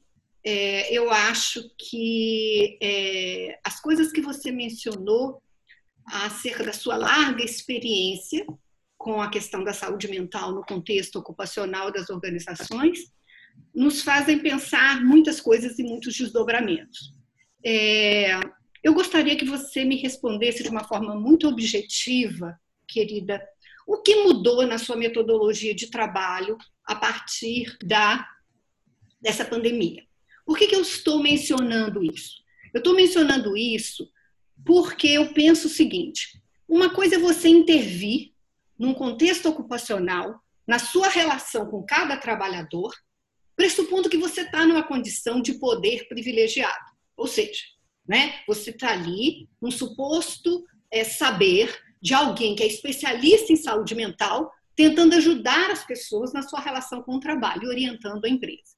É, 0.44 0.92
eu 0.94 1.12
acho 1.12 1.64
que 1.78 2.78
é, 2.82 3.60
as 3.64 3.80
coisas 3.80 4.12
que 4.12 4.22
você 4.22 4.52
mencionou 4.52 5.42
acerca 6.06 6.64
da 6.64 6.74
sua 6.74 6.98
larga 6.98 7.44
experiência 7.44 8.46
com 8.98 9.22
a 9.22 9.30
questão 9.30 9.64
da 9.64 9.74
saúde 9.74 10.08
mental 10.08 10.52
no 10.52 10.64
contexto 10.64 11.18
ocupacional 11.18 11.92
das 11.92 12.10
organizações 12.10 13.00
nos 13.74 14.02
fazem 14.02 14.40
pensar 14.40 15.04
muitas 15.04 15.42
coisas 15.42 15.78
e 15.80 15.84
muitos 15.84 16.16
desdobramentos. 16.16 17.14
É, 17.66 18.40
eu 18.84 18.94
gostaria 18.94 19.36
que 19.36 19.46
você 19.46 19.84
me 19.84 19.96
respondesse 19.98 20.64
de 20.64 20.70
uma 20.70 20.84
forma 20.84 21.16
muito 21.16 21.48
objetiva, 21.48 22.60
querida, 22.88 23.42
o 23.88 24.02
que 24.02 24.24
mudou 24.24 24.66
na 24.66 24.78
sua 24.78 24.96
metodologia 24.96 25.74
de 25.74 25.90
trabalho 25.90 26.58
a 26.86 26.96
partir 26.96 27.78
da 27.84 28.28
dessa 29.22 29.46
pandemia? 29.46 30.04
Por 30.46 30.58
que, 30.58 30.68
que 30.68 30.76
eu 30.76 30.82
estou 30.82 31.22
mencionando 31.22 32.04
isso? 32.04 32.42
Eu 32.74 32.80
estou 32.80 32.96
mencionando 32.96 33.56
isso 33.56 34.10
porque 34.66 35.08
eu 35.08 35.34
penso 35.34 35.68
o 35.68 35.72
seguinte: 35.72 36.42
uma 36.68 36.90
coisa 36.94 37.16
é 37.16 37.20
você 37.20 37.48
intervir 37.48 38.32
num 38.78 38.94
contexto 38.94 39.48
ocupacional, 39.48 40.42
na 40.66 40.80
sua 40.80 41.10
relação 41.10 41.68
com 41.68 41.84
cada 41.84 42.18
trabalhador, 42.18 42.94
pressupondo 43.56 44.10
que 44.10 44.18
você 44.18 44.42
está 44.42 44.66
numa 44.66 44.84
condição 44.84 45.42
de 45.42 45.56
poder 45.56 46.08
privilegiado. 46.08 46.92
Ou 47.16 47.28
seja, 47.28 47.62
né? 48.08 48.40
Você 48.48 48.72
está 48.72 48.92
ali, 48.92 49.48
um 49.62 49.70
suposto 49.70 50.66
é, 50.90 51.04
saber 51.04 51.78
de 52.02 52.14
alguém 52.14 52.56
que 52.56 52.64
é 52.64 52.68
especialista 52.68 53.54
em 53.54 53.56
saúde 53.56 53.94
mental, 53.94 54.52
tentando 54.76 55.16
ajudar 55.16 55.70
as 55.70 55.86
pessoas 55.86 56.34
na 56.34 56.42
sua 56.42 56.60
relação 56.60 57.04
com 57.04 57.16
o 57.16 57.20
trabalho, 57.20 57.68
orientando 57.68 58.26
a 58.26 58.30
empresa. 58.30 58.76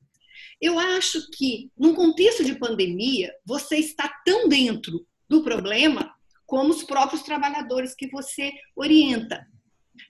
Eu 0.59 0.77
acho 0.77 1.29
que, 1.31 1.71
num 1.77 1.93
contexto 1.93 2.43
de 2.43 2.55
pandemia, 2.55 3.34
você 3.45 3.77
está 3.77 4.09
tão 4.25 4.49
dentro 4.49 5.05
do 5.34 5.43
problema 5.43 6.13
como 6.45 6.69
os 6.69 6.84
próprios 6.84 7.23
trabalhadores 7.23 7.95
que 7.95 8.07
você 8.09 8.51
orienta. 8.75 9.43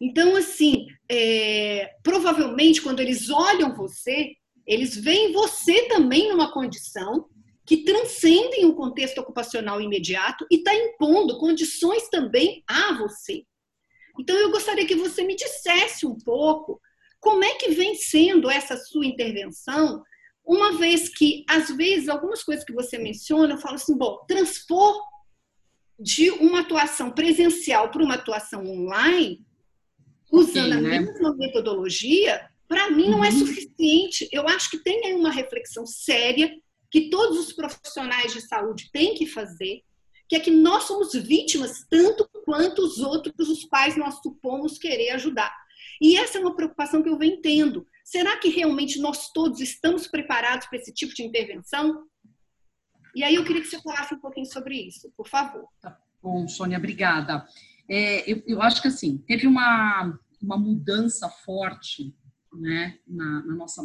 Então, 0.01 0.35
assim, 0.35 0.87
é, 1.09 1.89
provavelmente, 2.03 2.81
quando 2.81 2.99
eles 2.99 3.29
olham 3.29 3.73
você, 3.73 4.33
eles 4.67 4.95
veem 4.95 5.31
você 5.31 5.87
também 5.87 6.29
numa 6.29 6.51
condição 6.51 7.29
que 7.65 7.85
transcendem 7.85 8.65
o 8.65 8.75
contexto 8.75 9.19
ocupacional 9.19 9.79
imediato 9.79 10.45
e 10.51 10.57
está 10.57 10.75
impondo 10.75 11.39
condições 11.39 12.09
também 12.09 12.61
a 12.67 12.97
você. 12.97 13.45
Então, 14.19 14.35
eu 14.35 14.51
gostaria 14.51 14.85
que 14.85 14.95
você 14.95 15.23
me 15.23 15.35
dissesse 15.35 16.05
um 16.05 16.17
pouco 16.17 16.79
como 17.21 17.43
é 17.43 17.55
que 17.55 17.69
vem 17.69 17.95
sendo 17.95 18.49
essa 18.49 18.75
sua 18.75 19.05
intervenção, 19.05 20.03
uma 20.45 20.73
vez 20.73 21.07
que, 21.07 21.45
às 21.49 21.69
vezes, 21.69 22.09
algumas 22.09 22.43
coisas 22.43 22.65
que 22.65 22.73
você 22.73 22.97
menciona, 22.97 23.53
eu 23.53 23.57
falo 23.57 23.75
assim, 23.75 23.97
bom, 23.97 24.25
transpor 24.27 25.12
de 25.99 26.31
uma 26.31 26.61
atuação 26.61 27.11
presencial 27.11 27.89
para 27.89 28.03
uma 28.03 28.15
atuação 28.15 28.65
online, 28.65 29.41
usando 30.31 30.73
Sim, 30.73 30.81
né? 30.81 30.97
a 30.97 31.01
mesma 31.01 31.35
metodologia, 31.35 32.49
para 32.67 32.89
mim 32.89 33.09
não 33.09 33.23
é 33.23 33.29
uhum. 33.29 33.39
suficiente. 33.39 34.27
Eu 34.31 34.47
acho 34.47 34.69
que 34.69 34.79
tem 34.79 35.05
aí 35.05 35.13
uma 35.13 35.31
reflexão 35.31 35.85
séria 35.85 36.51
que 36.89 37.09
todos 37.09 37.39
os 37.39 37.53
profissionais 37.53 38.33
de 38.33 38.41
saúde 38.41 38.89
têm 38.91 39.15
que 39.15 39.25
fazer, 39.25 39.81
que 40.27 40.35
é 40.35 40.39
que 40.39 40.51
nós 40.51 40.83
somos 40.83 41.13
vítimas 41.13 41.85
tanto 41.89 42.27
quanto 42.45 42.83
os 42.83 42.99
outros, 42.99 43.49
os 43.49 43.63
quais 43.65 43.95
nós 43.95 44.21
supomos 44.21 44.77
querer 44.77 45.11
ajudar. 45.11 45.53
E 46.01 46.17
essa 46.17 46.37
é 46.37 46.41
uma 46.41 46.55
preocupação 46.55 47.01
que 47.01 47.09
eu 47.09 47.17
venho 47.17 47.41
tendo. 47.41 47.85
Será 48.03 48.37
que 48.37 48.49
realmente 48.49 48.99
nós 48.99 49.31
todos 49.31 49.59
estamos 49.59 50.07
preparados 50.07 50.67
para 50.67 50.77
esse 50.77 50.93
tipo 50.93 51.13
de 51.13 51.23
intervenção? 51.23 52.03
E 53.15 53.23
aí 53.23 53.35
eu 53.35 53.43
queria 53.43 53.61
que 53.61 53.67
você 53.67 53.81
falasse 53.81 54.13
um 54.13 54.19
pouquinho 54.19 54.45
sobre 54.45 54.75
isso, 54.75 55.11
por 55.15 55.27
favor. 55.27 55.67
Tá 55.81 55.97
bom, 56.21 56.47
Sônia, 56.47 56.77
obrigada. 56.77 57.45
É, 57.87 58.29
eu, 58.31 58.41
eu, 58.47 58.61
acho 58.61 58.81
que 58.81 58.87
assim, 58.87 59.17
teve 59.19 59.45
uma, 59.45 60.17
uma 60.41 60.57
mudança 60.57 61.29
forte 61.29 62.15
né, 62.53 62.97
na, 63.07 63.43
na 63.43 63.55
nossa. 63.55 63.81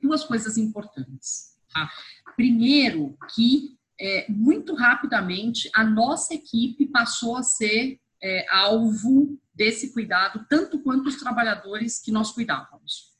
Duas 0.00 0.24
coisas 0.24 0.56
importantes. 0.56 1.58
Tá? 1.72 1.90
Primeiro, 2.36 3.16
que 3.34 3.76
é, 4.00 4.30
muito 4.30 4.74
rapidamente 4.74 5.70
a 5.74 5.84
nossa 5.84 6.34
equipe 6.34 6.86
passou 6.86 7.36
a 7.36 7.42
ser 7.42 8.00
é, 8.22 8.46
alvo 8.50 9.38
desse 9.54 9.92
cuidado, 9.92 10.46
tanto 10.48 10.80
quanto 10.80 11.08
os 11.08 11.16
trabalhadores 11.16 12.00
que 12.00 12.10
nós 12.10 12.32
cuidávamos. 12.32 13.12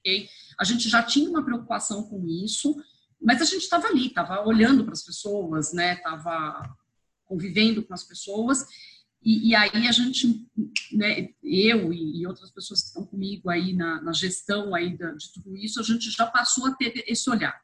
Okay? 0.00 0.28
A 0.58 0.64
gente 0.64 0.88
já 0.88 1.02
tinha 1.02 1.30
uma 1.30 1.44
preocupação 1.44 2.02
com 2.04 2.26
isso, 2.26 2.76
mas 3.20 3.42
a 3.42 3.44
gente 3.44 3.62
estava 3.62 3.88
ali, 3.88 4.06
estava 4.06 4.46
olhando 4.46 4.84
para 4.84 4.92
as 4.92 5.02
pessoas, 5.02 5.72
né? 5.72 5.94
Estava 5.94 6.76
convivendo 7.24 7.82
com 7.82 7.92
as 7.92 8.04
pessoas 8.04 8.64
e, 9.22 9.50
e, 9.50 9.54
aí 9.54 9.86
a 9.86 9.92
gente, 9.92 10.46
né, 10.92 11.28
eu 11.42 11.92
e, 11.92 12.20
e, 12.20 12.26
outras 12.26 12.50
pessoas 12.50 12.80
que 12.80 12.86
estão 12.86 13.04
comigo 13.04 13.50
aí 13.50 13.74
na, 13.74 14.00
na 14.00 14.12
gestão 14.12 14.74
aí 14.74 14.96
de, 14.96 15.16
de 15.16 15.32
tudo 15.34 15.56
isso, 15.56 15.80
a 15.80 15.82
gente 15.82 16.10
já 16.10 16.24
passou 16.24 16.66
a 16.66 16.74
ter 16.74 17.04
esse 17.06 17.28
olhar 17.28 17.60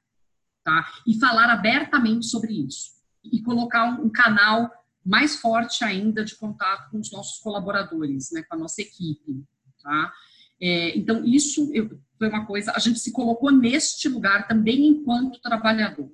tá? 0.65 0.91
E 1.07 1.19
falar 1.21 1.51
abertamente 1.51 2.27
sobre 2.27 2.53
isso 2.67 2.95
e 3.23 3.41
colocar 3.43 3.85
um, 3.85 4.11
canal 4.11 4.71
mais 5.05 5.37
forte 5.37 5.85
ainda 5.85 6.25
de 6.25 6.35
contato 6.35 6.91
com 6.91 6.99
os 6.99 7.13
nossos 7.13 7.39
colaboradores, 7.39 8.31
né, 8.33 8.43
com 8.43 8.57
a 8.57 8.59
nossa 8.59 8.81
equipe, 8.81 9.45
tá? 9.83 10.13
É, 10.61 10.97
então 10.97 11.25
isso 11.25 11.71
eu, 11.75 12.01
foi 12.25 12.29
uma 12.29 12.47
coisa, 12.47 12.73
a 12.75 12.79
gente 12.79 12.99
se 12.99 13.13
colocou 13.13 13.51
neste 13.51 14.09
lugar 14.09 14.49
também 14.49 14.87
enquanto 14.87 15.41
trabalhador. 15.41 16.11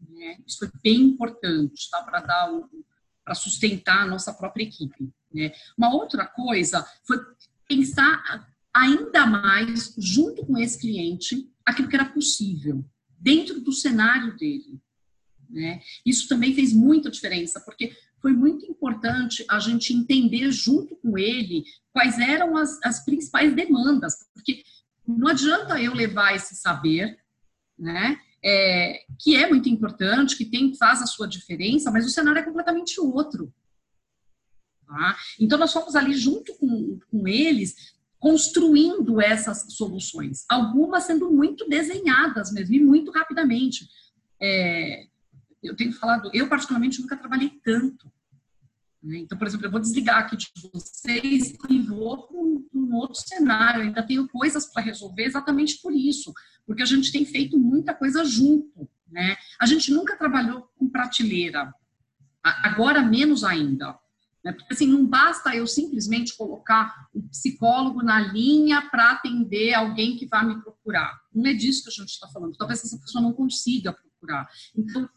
Né? 0.00 0.38
Isso 0.44 0.58
foi 0.58 0.70
bem 0.82 1.00
importante, 1.02 1.88
tá? 1.90 2.02
Para 2.02 2.20
dar 2.20 2.50
para 3.24 3.34
sustentar 3.34 4.02
a 4.02 4.06
nossa 4.06 4.32
própria 4.32 4.64
equipe. 4.64 5.10
Né? 5.32 5.52
Uma 5.76 5.94
outra 5.94 6.26
coisa 6.26 6.84
foi 7.04 7.18
pensar 7.68 8.48
ainda 8.74 9.26
mais, 9.26 9.94
junto 9.98 10.46
com 10.46 10.56
esse 10.56 10.80
cliente, 10.80 11.48
aquilo 11.64 11.88
que 11.88 11.96
era 11.96 12.06
possível, 12.06 12.82
dentro 13.18 13.60
do 13.60 13.72
cenário 13.72 14.34
dele. 14.36 14.80
Né? 15.48 15.80
Isso 16.06 16.26
também 16.26 16.54
fez 16.54 16.72
muita 16.72 17.10
diferença, 17.10 17.60
porque 17.60 17.94
foi 18.20 18.32
muito 18.32 18.64
importante 18.66 19.44
a 19.48 19.60
gente 19.60 19.92
entender 19.92 20.50
junto 20.50 20.96
com 20.96 21.18
ele 21.18 21.64
quais 21.92 22.18
eram 22.18 22.56
as, 22.56 22.78
as 22.82 23.04
principais 23.04 23.54
demandas, 23.54 24.26
porque 24.34 24.64
não 25.16 25.28
adianta 25.28 25.80
eu 25.80 25.94
levar 25.94 26.34
esse 26.34 26.54
saber, 26.54 27.18
né? 27.78 28.20
É, 28.44 29.04
que 29.18 29.34
é 29.34 29.48
muito 29.48 29.68
importante, 29.68 30.36
que 30.36 30.44
tem 30.44 30.74
faz 30.76 31.02
a 31.02 31.06
sua 31.06 31.26
diferença, 31.26 31.90
mas 31.90 32.06
o 32.06 32.10
cenário 32.10 32.38
é 32.38 32.44
completamente 32.44 33.00
outro. 33.00 33.52
Tá? 34.86 35.16
Então 35.40 35.58
nós 35.58 35.72
fomos 35.72 35.96
ali 35.96 36.14
junto 36.14 36.54
com, 36.54 36.98
com 37.10 37.26
eles 37.26 37.96
construindo 38.18 39.20
essas 39.20 39.66
soluções, 39.74 40.44
algumas 40.48 41.04
sendo 41.04 41.30
muito 41.30 41.68
desenhadas 41.68 42.52
mesmo 42.52 42.74
e 42.74 42.80
muito 42.80 43.10
rapidamente. 43.10 43.88
É, 44.40 45.06
eu 45.62 45.74
tenho 45.76 45.92
falado, 45.92 46.30
eu 46.32 46.48
particularmente 46.48 47.00
nunca 47.00 47.16
trabalhei 47.16 47.50
tanto. 47.62 48.10
Né? 49.02 49.18
Então, 49.18 49.38
por 49.38 49.46
exemplo, 49.46 49.66
eu 49.66 49.70
vou 49.70 49.80
desligar 49.80 50.18
aqui 50.18 50.36
de 50.36 50.50
vocês 50.72 51.54
e 51.68 51.78
vou 51.80 52.26
para 52.26 52.36
um, 52.36 52.94
outro 52.94 53.20
cenário. 53.20 53.82
Ainda 53.82 54.02
tenho 54.02 54.28
coisas 54.28 54.66
para 54.66 54.82
resolver 54.82 55.24
exatamente 55.24 55.80
por 55.80 55.92
isso, 55.92 56.32
porque 56.66 56.82
a 56.82 56.86
gente 56.86 57.12
tem 57.12 57.24
feito 57.24 57.58
muita 57.58 57.94
coisa 57.94 58.24
junto. 58.24 58.88
Né? 59.10 59.36
A 59.60 59.66
gente 59.66 59.90
nunca 59.92 60.16
trabalhou 60.16 60.68
com 60.76 60.88
prateleira, 60.88 61.72
agora 62.42 63.02
menos 63.02 63.44
ainda. 63.44 63.98
Né? 64.44 64.52
Porque 64.52 64.74
assim, 64.74 64.86
não 64.86 65.06
basta 65.06 65.54
eu 65.54 65.66
simplesmente 65.66 66.36
colocar 66.36 67.08
um 67.14 67.26
psicólogo 67.28 68.02
na 68.02 68.20
linha 68.20 68.82
para 68.90 69.12
atender 69.12 69.74
alguém 69.74 70.16
que 70.16 70.26
vai 70.26 70.46
me 70.46 70.60
procurar. 70.62 71.18
Não 71.34 71.46
é 71.46 71.54
disso 71.54 71.84
que 71.84 71.90
a 71.90 71.92
gente 71.92 72.10
está 72.10 72.28
falando. 72.28 72.56
Talvez 72.56 72.84
essa 72.84 72.98
pessoa 72.98 73.22
não 73.22 73.32
consiga 73.32 73.92
procurar. 73.92 74.48
Então, 74.76 75.08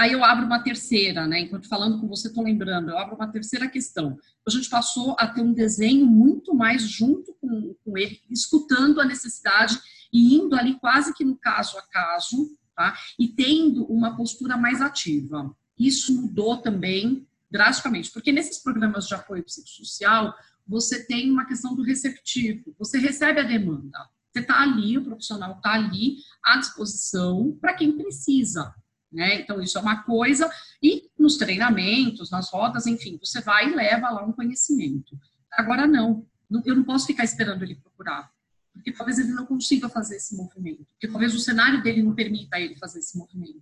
Aí 0.00 0.12
eu 0.12 0.24
abro 0.24 0.46
uma 0.46 0.62
terceira, 0.62 1.26
né? 1.26 1.40
Enquanto 1.40 1.68
falando 1.68 2.00
com 2.00 2.08
você, 2.08 2.28
estou 2.28 2.42
lembrando, 2.42 2.88
eu 2.88 2.96
abro 2.96 3.16
uma 3.16 3.30
terceira 3.30 3.68
questão. 3.68 4.18
A 4.48 4.50
gente 4.50 4.70
passou 4.70 5.14
a 5.18 5.26
ter 5.26 5.42
um 5.42 5.52
desenho 5.52 6.06
muito 6.06 6.54
mais 6.54 6.80
junto 6.80 7.36
com, 7.38 7.76
com 7.84 7.98
ele, 7.98 8.18
escutando 8.30 8.98
a 8.98 9.04
necessidade 9.04 9.78
e 10.10 10.36
indo 10.36 10.56
ali 10.56 10.80
quase 10.80 11.12
que 11.12 11.22
no 11.22 11.36
caso 11.36 11.76
a 11.76 11.82
caso, 11.82 12.56
tá? 12.74 12.96
E 13.18 13.28
tendo 13.28 13.84
uma 13.92 14.16
postura 14.16 14.56
mais 14.56 14.80
ativa. 14.80 15.54
Isso 15.78 16.18
mudou 16.18 16.56
também 16.56 17.28
drasticamente, 17.50 18.10
porque 18.10 18.32
nesses 18.32 18.56
programas 18.62 19.06
de 19.06 19.12
apoio 19.12 19.44
psicossocial, 19.44 20.34
você 20.66 21.04
tem 21.04 21.30
uma 21.30 21.44
questão 21.44 21.74
do 21.74 21.82
receptivo, 21.82 22.74
você 22.78 22.98
recebe 22.98 23.40
a 23.40 23.44
demanda. 23.44 23.98
Você 24.32 24.38
está 24.38 24.62
ali, 24.62 24.96
o 24.96 25.04
profissional 25.04 25.56
está 25.56 25.74
ali 25.74 26.16
à 26.42 26.56
disposição 26.56 27.54
para 27.60 27.74
quem 27.74 27.98
precisa. 27.98 28.74
Né? 29.12 29.40
Então, 29.40 29.60
isso 29.60 29.76
é 29.76 29.80
uma 29.80 30.02
coisa, 30.04 30.48
e 30.82 31.10
nos 31.18 31.36
treinamentos, 31.36 32.30
nas 32.30 32.50
rodas, 32.50 32.86
enfim, 32.86 33.18
você 33.20 33.40
vai 33.40 33.68
e 33.68 33.74
leva 33.74 34.10
lá 34.10 34.24
um 34.24 34.32
conhecimento. 34.32 35.18
Agora, 35.52 35.86
não, 35.86 36.24
eu 36.64 36.76
não 36.76 36.84
posso 36.84 37.06
ficar 37.06 37.24
esperando 37.24 37.62
ele 37.62 37.74
procurar, 37.74 38.30
porque 38.72 38.92
talvez 38.92 39.18
ele 39.18 39.32
não 39.32 39.44
consiga 39.46 39.88
fazer 39.88 40.16
esse 40.16 40.36
movimento, 40.36 40.86
porque 40.92 41.08
talvez 41.08 41.34
o 41.34 41.40
cenário 41.40 41.82
dele 41.82 42.02
não 42.02 42.14
permita 42.14 42.60
ele 42.60 42.76
fazer 42.76 43.00
esse 43.00 43.18
movimento. 43.18 43.60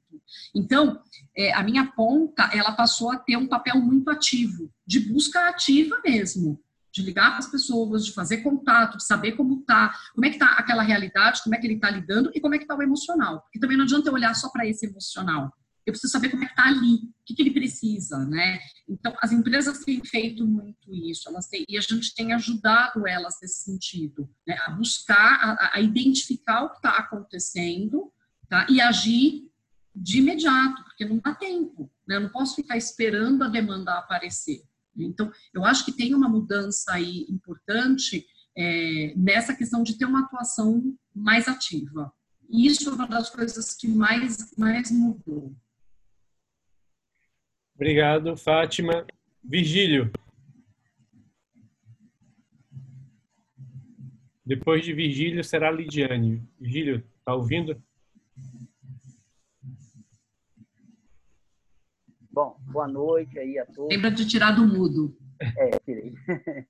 Então, 0.55 1.01
é, 1.35 1.53
a 1.55 1.63
minha 1.63 1.87
ponta, 1.93 2.51
ela 2.53 2.73
passou 2.73 3.11
a 3.11 3.19
ter 3.19 3.37
um 3.37 3.49
papel 3.49 3.81
muito 3.81 4.11
ativo, 4.11 4.71
de 4.87 5.01
busca 5.01 5.49
ativa 5.49 5.99
mesmo, 6.05 6.63
de 6.99 7.07
ligar 7.07 7.31
para 7.31 7.39
as 7.39 7.51
pessoas, 7.51 8.05
de 8.05 8.13
fazer 8.13 8.39
contato, 8.39 8.97
de 8.97 9.05
saber 9.05 9.33
como 9.33 9.63
tá, 9.63 9.95
como 10.15 10.27
é 10.27 10.31
que 10.31 10.39
tá 10.39 10.47
aquela 10.55 10.83
realidade, 10.83 11.43
como 11.43 11.55
é 11.55 11.59
que 11.59 11.67
ele 11.67 11.75
está 11.75 11.91
lidando 11.91 12.31
e 12.35 12.41
como 12.41 12.55
é 12.55 12.59
que 12.59 12.65
está 12.65 12.77
o 12.77 12.83
emocional. 12.83 13.43
Porque 13.43 13.61
também 13.61 13.77
não 13.77 13.85
adianta 13.85 14.09
eu 14.09 14.15
olhar 14.15 14.35
só 14.35 14.49
para 14.49 14.67
esse 14.67 14.87
emocional. 14.87 15.53
Eu 15.87 15.93
preciso 15.93 16.13
saber 16.13 16.29
como 16.29 16.43
é 16.43 16.47
que 16.47 16.53
está 16.53 16.67
ali, 16.67 16.97
o 16.97 17.13
que, 17.25 17.35
que, 17.35 17.41
ele 17.41 17.53
precisa, 17.53 18.19
né? 18.27 18.59
Então, 18.87 19.17
as 19.23 19.33
empresas 19.33 19.79
têm 19.85 20.05
feito 20.05 20.47
muito 20.47 20.93
isso, 20.93 21.29
elas 21.29 21.47
têm, 21.47 21.65
e 21.67 21.79
a 21.79 21.81
gente 21.81 22.15
tem 22.15 22.35
ajudado 22.35 23.07
elas 23.07 23.39
nesse 23.41 23.65
sentido, 23.65 24.29
né? 24.47 24.59
a 24.67 24.73
buscar, 24.73 25.17
a, 25.17 25.79
a 25.79 25.81
identificar 25.81 26.65
o 26.65 26.71
que 26.71 26.77
está 26.77 26.91
acontecendo, 26.91 28.13
tá? 28.51 28.67
E 28.69 28.83
agir 28.83 29.51
de 29.97 30.19
imediato, 30.19 30.85
porque 30.85 31.07
não 31.07 31.19
dá 31.19 31.35
tempo, 31.35 31.91
né? 32.07 32.17
Eu 32.17 32.21
não 32.21 32.29
posso 32.29 32.57
ficar 32.57 32.77
esperando 32.77 33.43
a 33.45 33.49
demanda 33.49 33.95
aparecer. 33.95 34.68
Então, 35.05 35.31
eu 35.55 35.65
acho 35.65 35.85
que 35.85 35.93
tem 35.93 36.15
uma 36.15 36.29
mudança 36.29 36.93
aí 36.93 37.27
importante 37.29 38.27
é, 38.57 39.15
nessa 39.17 39.55
questão 39.55 39.83
de 39.83 39.97
ter 39.97 40.05
uma 40.05 40.21
atuação 40.21 40.97
mais 41.15 41.49
ativa. 41.49 42.13
E 42.49 42.67
isso 42.67 42.89
é 42.89 42.93
uma 42.93 43.07
das 43.07 43.31
coisas 43.31 43.75
que 43.75 43.87
mais, 43.87 44.55
mais 44.57 44.91
mudou. 44.91 45.55
Obrigado, 47.75 48.37
Fátima. 48.37 49.07
Virgílio. 49.45 50.11
Depois 54.45 54.85
de 54.85 54.93
Virgílio 54.93 55.45
será 55.45 55.71
Lidiane. 55.71 56.43
Virgílio, 56.59 57.05
está 57.19 57.35
ouvindo? 57.35 57.81
Bom, 62.39 62.55
boa 62.71 62.87
noite 62.87 63.37
aí 63.37 63.59
a 63.59 63.67
todos. 63.67 63.93
Lembra 63.93 64.13
de 64.13 64.25
tirar 64.25 64.53
do 64.53 64.65
mudo. 64.65 65.13
É, 65.41 65.71
tirei. 65.81 66.15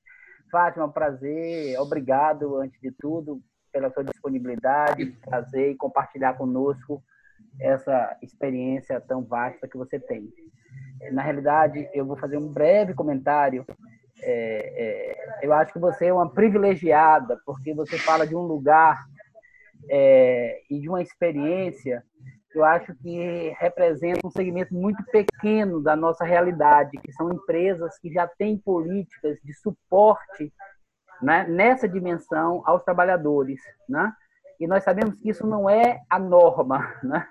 Fátima, 0.51 0.91
prazer. 0.91 1.79
Obrigado, 1.79 2.57
antes 2.57 2.81
de 2.81 2.91
tudo, 2.91 3.43
pela 3.71 3.91
sua 3.91 4.03
disponibilidade, 4.03 5.13
trazer 5.21 5.73
e 5.73 5.77
compartilhar 5.77 6.39
conosco 6.39 7.05
essa 7.61 8.17
experiência 8.23 8.99
tão 8.99 9.23
vasta 9.23 9.69
que 9.69 9.77
você 9.77 10.01
tem. 10.01 10.33
Na 11.13 11.21
realidade, 11.21 11.87
eu 11.93 12.07
vou 12.07 12.17
fazer 12.17 12.39
um 12.39 12.51
breve 12.51 12.95
comentário. 12.95 13.67
É, 14.23 15.43
é, 15.43 15.47
eu 15.47 15.53
acho 15.53 15.75
que 15.75 15.79
você 15.79 16.07
é 16.07 16.15
uma 16.15 16.33
privilegiada, 16.33 17.39
porque 17.45 17.75
você 17.75 17.99
fala 17.99 18.27
de 18.27 18.35
um 18.35 18.41
lugar 18.41 19.05
é, 19.91 20.63
e 20.71 20.81
de 20.81 20.89
uma 20.89 21.03
experiência 21.03 22.03
eu 22.55 22.65
acho 22.65 22.95
que 22.97 23.55
representa 23.59 24.27
um 24.27 24.31
segmento 24.31 24.75
muito 24.75 25.03
pequeno 25.05 25.83
da 25.83 25.95
nossa 25.95 26.25
realidade, 26.25 26.99
que 26.99 27.13
são 27.13 27.31
empresas 27.31 27.99
que 27.99 28.11
já 28.13 28.27
têm 28.27 28.57
políticas 28.59 29.39
de 29.45 29.53
suporte 29.55 30.53
né, 31.23 31.47
nessa 31.47 31.89
dimensão 31.89 32.63
aos 32.65 32.83
trabalhadores. 32.83 33.61
Né? 33.89 34.13
E 34.59 34.67
nós 34.67 34.83
sabemos 34.83 35.15
que 35.17 35.29
isso 35.29 35.47
não 35.47 35.69
é 35.69 36.01
a 36.09 36.19
norma. 36.19 36.95
Né? 37.03 37.27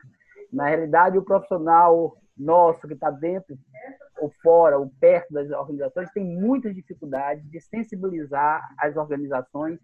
Na 0.53 0.68
realidade, 0.68 1.18
o 1.18 1.26
profissional 1.26 2.15
nosso 2.38 2.88
que 2.88 2.93
está 2.93 3.09
dentro 3.09 3.57
ou 4.20 4.32
fora 4.41 4.78
ou 4.78 4.91
perto 4.99 5.34
das 5.34 5.49
organizações 5.49 6.11
tem 6.11 6.24
muitas 6.24 6.74
dificuldades 6.74 7.43
de 7.49 7.59
sensibilizar 7.59 8.68
as 8.78 8.95
organizações 8.95 9.80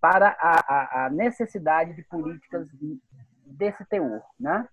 para 0.00 0.36
a, 0.38 0.60
a, 0.60 1.06
a 1.06 1.10
necessidade 1.10 1.94
de 1.94 2.02
políticas 2.04 2.66
desse 3.56 3.84
teor, 3.86 4.22
né? 4.38 4.68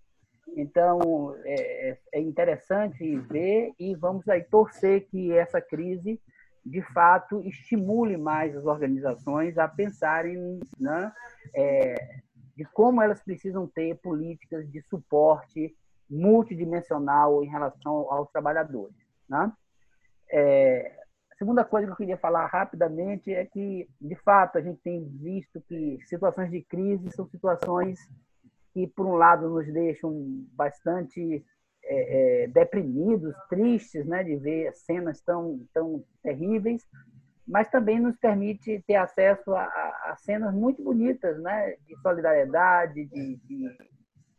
Então, 0.55 1.33
é, 1.45 1.97
é 2.13 2.19
interessante 2.19 3.17
ver 3.19 3.73
e 3.79 3.95
vamos 3.95 4.27
aí 4.27 4.43
torcer 4.43 5.07
que 5.07 5.31
essa 5.31 5.61
crise, 5.61 6.19
de 6.65 6.81
fato, 6.93 7.41
estimule 7.45 8.17
mais 8.17 8.55
as 8.55 8.65
organizações 8.65 9.57
a 9.57 9.67
pensarem 9.67 10.59
né, 10.79 11.11
é, 11.55 11.95
de 12.55 12.65
como 12.65 13.01
elas 13.01 13.23
precisam 13.23 13.67
ter 13.67 13.95
políticas 13.99 14.69
de 14.69 14.81
suporte 14.81 15.75
multidimensional 16.09 17.43
em 17.43 17.47
relação 17.47 18.11
aos 18.11 18.29
trabalhadores. 18.31 18.95
Né? 19.29 19.51
É, 20.29 20.99
a 21.31 21.35
segunda 21.37 21.63
coisa 21.63 21.87
que 21.87 21.93
eu 21.93 21.97
queria 21.97 22.17
falar 22.17 22.45
rapidamente 22.47 23.33
é 23.33 23.45
que, 23.45 23.89
de 23.99 24.15
fato, 24.17 24.57
a 24.57 24.61
gente 24.61 24.81
tem 24.81 25.07
visto 25.07 25.61
que 25.61 25.97
situações 26.05 26.51
de 26.51 26.61
crise 26.61 27.09
são 27.11 27.25
situações 27.29 27.97
que, 28.73 28.87
por 28.87 29.05
um 29.05 29.15
lado, 29.15 29.49
nos 29.49 29.71
deixam 29.71 30.13
bastante 30.53 31.43
é, 31.83 32.43
é, 32.43 32.47
deprimidos, 32.47 33.35
tristes, 33.49 34.05
né, 34.05 34.23
de 34.23 34.35
ver 34.37 34.73
cenas 34.73 35.21
tão, 35.21 35.65
tão 35.73 36.03
terríveis, 36.23 36.85
mas 37.47 37.69
também 37.69 37.99
nos 37.99 38.15
permite 38.17 38.83
ter 38.87 38.95
acesso 38.95 39.53
a, 39.53 39.63
a 39.63 40.15
cenas 40.19 40.53
muito 40.53 40.83
bonitas, 40.83 41.41
né, 41.41 41.75
de 41.87 41.95
solidariedade, 42.01 43.05
de, 43.05 43.35
de 43.37 43.67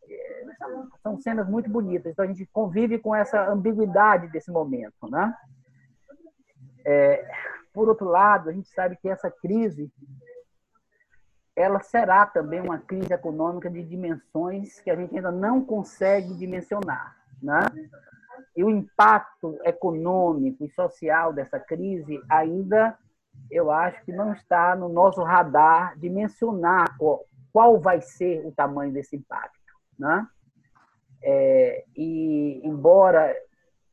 é, 0.08 0.44
são 1.02 1.20
cenas 1.20 1.48
muito 1.48 1.68
bonitas. 1.68 2.12
Então 2.12 2.24
a 2.24 2.28
gente 2.28 2.46
convive 2.46 2.98
com 2.98 3.14
essa 3.14 3.50
ambiguidade 3.50 4.28
desse 4.28 4.50
momento, 4.50 5.08
né? 5.10 5.34
É, 6.84 7.24
por 7.72 7.88
outro 7.88 8.06
lado, 8.06 8.50
a 8.50 8.52
gente 8.52 8.68
sabe 8.68 8.96
que 8.96 9.08
essa 9.08 9.30
crise 9.30 9.90
ela 11.55 11.80
será 11.80 12.26
também 12.26 12.61
uma 12.61 12.78
crise 12.78 13.12
econômica 13.12 13.70
de 13.70 13.82
dimensões 13.82 14.80
que 14.80 14.90
a 14.90 14.96
gente 14.96 15.14
ainda 15.14 15.30
não 15.30 15.64
consegue 15.64 16.34
dimensionar. 16.34 17.16
Né? 17.42 17.61
E 18.57 18.64
o 18.64 18.70
impacto 18.70 19.59
econômico 19.64 20.64
e 20.64 20.70
social 20.70 21.32
dessa 21.32 21.59
crise 21.59 22.22
ainda 22.28 22.96
eu 23.50 23.70
acho 23.70 24.03
que 24.05 24.12
não 24.12 24.32
está 24.32 24.74
no 24.74 24.88
nosso 24.88 25.22
radar 25.22 25.98
de 25.98 26.09
mencionar 26.09 26.96
qual, 26.96 27.26
qual 27.53 27.80
vai 27.80 28.00
ser 28.00 28.44
o 28.46 28.53
tamanho 28.53 28.92
desse 28.92 29.16
impacto. 29.16 29.59
Né? 29.98 30.26
É, 31.22 31.84
e, 31.96 32.61
embora 32.64 33.34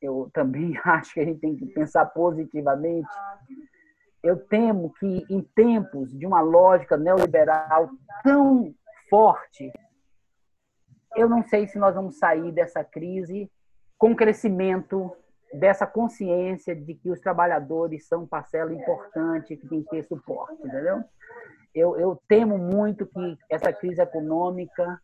eu 0.02 0.30
também 0.34 0.80
acho 0.84 1.14
que 1.14 1.20
a 1.20 1.26
gente 1.26 1.40
tem 1.40 1.56
que 1.56 1.66
pensar 1.68 2.06
positivamente, 2.06 3.10
eu 4.24 4.38
temo 4.38 4.94
que 4.94 5.26
em 5.30 5.42
tempos 5.42 6.12
de 6.18 6.26
uma 6.26 6.42
lógica 6.42 6.98
neoliberal 6.98 7.90
tão 8.24 8.74
forte, 9.10 9.72
eu 11.16 11.28
não 11.28 11.44
sei 11.44 11.68
se 11.68 11.78
nós 11.80 11.96
vamos 11.96 12.18
sair 12.18 12.52
dessa 12.52 12.84
crise 12.84 13.52
com 13.98 14.16
crescimento 14.16 15.16
dessa 15.54 15.88
consciência 15.88 16.76
de 16.76 16.94
que 16.94 17.10
os 17.10 17.20
trabalhadores 17.20 18.08
são 18.08 18.28
parcela 18.28 18.72
importante 18.72 19.58
que 19.58 19.68
tem 19.68 19.82
que 19.82 19.90
ter 19.90 20.04
suporte, 20.04 20.62
entendeu? 20.64 21.04
Eu, 21.74 21.98
eu 22.00 22.22
temo 22.28 22.58
muito 22.58 23.06
que 23.06 23.38
essa 23.50 23.74
crise 23.74 24.02
econômica 24.02 25.00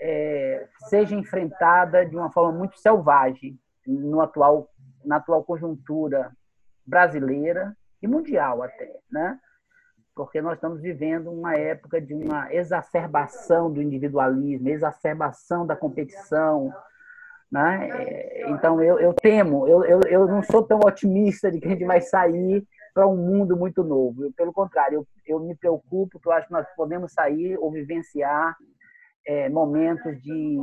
é, 0.00 0.68
seja 0.88 1.16
enfrentada 1.16 2.06
de 2.06 2.16
uma 2.16 2.30
forma 2.30 2.56
muito 2.56 2.78
selvagem 2.78 3.58
no 3.86 4.20
atual, 4.20 4.68
na 5.04 5.16
atual 5.16 5.42
conjuntura 5.42 6.30
brasileira 6.86 7.76
e 8.02 8.08
mundial 8.08 8.62
até, 8.62 8.98
né? 9.10 9.38
Porque 10.14 10.42
nós 10.42 10.54
estamos 10.54 10.80
vivendo 10.80 11.30
uma 11.30 11.56
época 11.56 12.00
de 12.00 12.14
uma 12.14 12.52
exacerbação 12.52 13.72
do 13.72 13.80
individualismo, 13.80 14.68
exacerbação 14.68 15.66
da 15.66 15.76
competição, 15.76 16.72
né? 17.50 17.88
É, 17.90 18.50
então 18.50 18.82
eu, 18.82 18.98
eu 18.98 19.12
temo, 19.12 19.66
eu, 19.66 19.84
eu, 19.84 20.00
eu 20.08 20.26
não 20.26 20.42
sou 20.42 20.62
tão 20.62 20.78
otimista 20.80 21.50
de 21.50 21.60
que 21.60 21.66
a 21.66 21.70
gente 21.70 21.84
vai 21.84 22.00
sair 22.00 22.66
para 22.94 23.06
um 23.06 23.16
mundo 23.16 23.56
muito 23.56 23.82
novo. 23.82 24.32
Pelo 24.32 24.52
contrário, 24.52 25.06
eu, 25.26 25.36
eu 25.36 25.40
me 25.40 25.54
preocupo, 25.54 26.10
porque 26.12 26.28
eu 26.28 26.32
acho 26.32 26.46
que 26.46 26.52
nós 26.52 26.66
podemos 26.76 27.12
sair 27.12 27.56
ou 27.58 27.70
vivenciar 27.70 28.56
é, 29.26 29.48
momentos 29.48 30.20
de, 30.22 30.58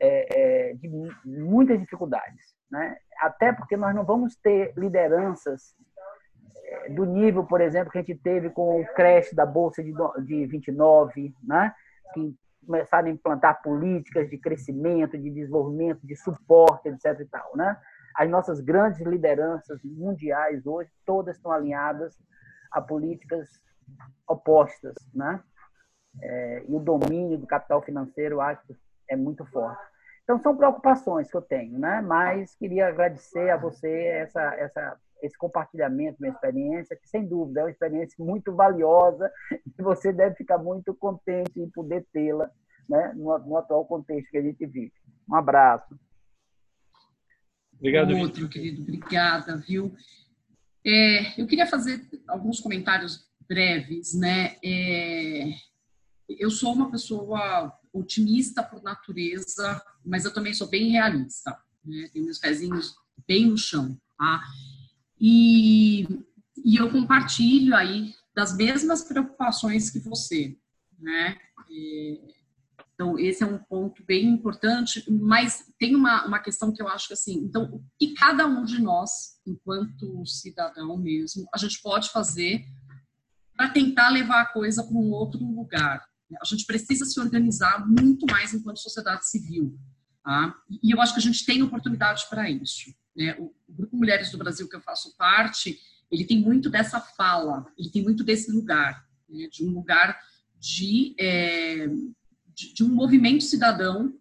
é, 0.00 0.70
é, 0.70 0.74
de 0.74 0.88
muitas 1.24 1.78
dificuldades. 1.78 2.54
Né? 2.70 2.96
Até 3.20 3.52
porque 3.52 3.76
nós 3.76 3.94
não 3.94 4.04
vamos 4.04 4.36
ter 4.36 4.72
lideranças 4.76 5.74
do 6.90 7.04
nível, 7.04 7.44
por 7.44 7.60
exemplo, 7.60 7.90
que 7.90 7.98
a 7.98 8.02
gente 8.02 8.16
teve 8.16 8.50
com 8.50 8.80
o 8.80 8.86
creche 8.94 9.34
da 9.34 9.46
Bolsa 9.46 9.82
de, 9.82 9.92
de 10.24 10.46
29, 10.46 11.34
né? 11.42 11.74
que 12.12 12.34
começaram 12.64 13.08
a 13.08 13.10
implantar 13.10 13.62
políticas 13.62 14.28
de 14.28 14.36
crescimento, 14.38 15.16
de 15.16 15.30
desenvolvimento, 15.30 16.06
de 16.06 16.16
suporte, 16.16 16.88
etc. 16.88 17.20
E 17.20 17.24
tal, 17.26 17.56
né? 17.56 17.76
As 18.14 18.28
nossas 18.28 18.60
grandes 18.60 19.00
lideranças 19.00 19.80
mundiais 19.84 20.66
hoje, 20.66 20.90
todas 21.04 21.36
estão 21.36 21.52
alinhadas 21.52 22.18
a 22.72 22.80
políticas 22.80 23.48
opostas, 24.26 24.94
né? 25.14 25.40
É, 26.20 26.64
e 26.66 26.74
o 26.74 26.80
domínio 26.80 27.38
do 27.38 27.46
capital 27.46 27.82
financeiro, 27.82 28.40
acho, 28.40 28.74
é 29.08 29.14
muito 29.14 29.44
forte. 29.46 29.82
Então, 30.24 30.40
são 30.40 30.56
preocupações 30.56 31.30
que 31.30 31.36
eu 31.36 31.42
tenho, 31.42 31.78
né? 31.78 32.00
Mas 32.00 32.56
queria 32.56 32.88
agradecer 32.88 33.50
a 33.50 33.56
você 33.56 34.06
essa, 34.06 34.42
essa, 34.54 34.98
esse 35.22 35.36
compartilhamento, 35.36 36.18
minha 36.20 36.32
experiência, 36.32 36.96
que 36.96 37.08
sem 37.08 37.26
dúvida 37.26 37.60
é 37.60 37.64
uma 37.64 37.70
experiência 37.70 38.24
muito 38.24 38.54
valiosa 38.54 39.30
e 39.78 39.82
você 39.82 40.12
deve 40.12 40.36
ficar 40.36 40.58
muito 40.58 40.94
contente 40.94 41.60
em 41.60 41.70
poder 41.70 42.06
tê-la 42.12 42.50
né? 42.88 43.12
no, 43.14 43.38
no 43.38 43.56
atual 43.56 43.84
contexto 43.84 44.30
que 44.30 44.38
a 44.38 44.42
gente 44.42 44.66
vive. 44.66 44.92
Um 45.28 45.34
abraço. 45.34 45.98
Obrigado. 47.78 48.16
Outro, 48.16 48.48
querido. 48.48 48.82
Obrigada, 48.82 49.56
viu? 49.56 49.94
É, 50.84 51.40
eu 51.40 51.46
queria 51.46 51.66
fazer 51.66 52.08
alguns 52.28 52.60
comentários 52.60 53.28
breves, 53.48 54.14
né? 54.14 54.56
É, 54.64 55.50
eu 56.28 56.50
sou 56.50 56.72
uma 56.72 56.90
pessoa 56.90 57.72
otimista 57.92 58.62
por 58.62 58.82
natureza, 58.82 59.82
mas 60.04 60.24
eu 60.24 60.32
também 60.32 60.54
sou 60.54 60.68
bem 60.68 60.90
realista. 60.90 61.58
Né? 61.84 62.08
Tenho 62.12 62.24
meus 62.24 62.38
pezinhos 62.38 62.94
bem 63.26 63.46
no 63.46 63.58
chão, 63.58 63.96
tá? 64.16 64.42
E, 65.20 66.06
e 66.64 66.76
eu 66.76 66.90
compartilho 66.90 67.74
aí 67.74 68.14
das 68.34 68.54
mesmas 68.56 69.02
preocupações 69.02 69.90
que 69.90 69.98
você, 69.98 70.56
né? 70.98 71.38
Então, 72.94 73.18
esse 73.18 73.42
é 73.42 73.46
um 73.46 73.58
ponto 73.58 74.02
bem 74.04 74.26
importante, 74.26 75.04
mas 75.10 75.70
tem 75.78 75.94
uma, 75.94 76.26
uma 76.26 76.38
questão 76.38 76.72
que 76.72 76.80
eu 76.80 76.88
acho 76.88 77.08
que 77.08 77.12
assim, 77.12 77.34
então, 77.44 77.64
o 77.64 77.84
que 77.98 78.14
cada 78.14 78.46
um 78.46 78.64
de 78.64 78.80
nós, 78.80 79.38
enquanto 79.46 80.24
cidadão 80.26 80.96
mesmo, 80.96 81.46
a 81.52 81.58
gente 81.58 81.80
pode 81.82 82.10
fazer 82.10 82.64
para 83.54 83.68
tentar 83.68 84.08
levar 84.08 84.42
a 84.42 84.46
coisa 84.46 84.82
para 84.82 84.96
um 84.96 85.10
outro 85.10 85.42
lugar. 85.44 86.02
A 86.40 86.44
gente 86.44 86.66
precisa 86.66 87.04
se 87.04 87.20
organizar 87.20 87.86
muito 87.86 88.26
mais 88.30 88.52
enquanto 88.52 88.80
sociedade 88.80 89.28
civil. 89.28 89.78
Tá? 90.24 90.54
E 90.82 90.90
eu 90.90 91.00
acho 91.00 91.12
que 91.12 91.20
a 91.20 91.22
gente 91.22 91.44
tem 91.44 91.62
oportunidade 91.62 92.26
para 92.28 92.50
isso. 92.50 92.90
Né? 93.16 93.34
O 93.38 93.54
Grupo 93.68 93.96
Mulheres 93.96 94.30
do 94.30 94.38
Brasil, 94.38 94.68
que 94.68 94.76
eu 94.76 94.80
faço 94.80 95.16
parte, 95.16 95.78
ele 96.10 96.24
tem 96.24 96.40
muito 96.40 96.68
dessa 96.68 97.00
fala, 97.00 97.66
ele 97.76 97.90
tem 97.90 98.02
muito 98.02 98.22
desse 98.22 98.50
lugar, 98.50 99.06
né? 99.28 99.48
de 99.50 99.64
um 99.64 99.70
lugar 99.70 100.20
de 100.58 101.14
é, 101.18 101.88
de, 102.54 102.72
de 102.72 102.84
um 102.84 102.88
movimento 102.88 103.44
cidadão 103.44 104.14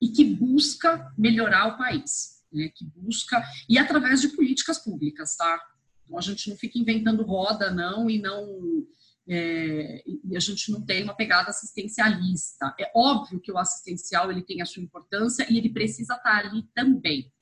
e 0.00 0.08
que 0.08 0.24
busca 0.24 1.12
melhorar 1.16 1.68
o 1.68 1.78
país, 1.78 2.42
né? 2.52 2.70
que 2.74 2.84
busca, 2.84 3.42
e 3.68 3.78
através 3.78 4.20
de 4.20 4.28
políticas 4.28 4.78
públicas, 4.78 5.36
tá? 5.36 5.60
Então, 6.04 6.18
a 6.18 6.20
gente 6.20 6.50
não 6.50 6.56
fica 6.56 6.78
inventando 6.78 7.22
roda, 7.22 7.70
não, 7.70 8.10
e 8.10 8.20
não. 8.20 8.86
É, 9.28 10.02
e 10.24 10.36
a 10.36 10.40
gente 10.40 10.70
não 10.72 10.84
tem 10.84 11.04
uma 11.04 11.14
pegada 11.14 11.50
assistencialista. 11.50 12.74
É 12.78 12.90
óbvio 12.94 13.40
que 13.40 13.52
o 13.52 13.56
assistencial 13.56 14.30
ele 14.30 14.42
tem 14.42 14.60
a 14.60 14.66
sua 14.66 14.82
importância 14.82 15.46
e 15.48 15.56
ele 15.56 15.70
precisa 15.70 16.14
estar 16.14 16.44
ali 16.44 16.64
também, 16.74 17.32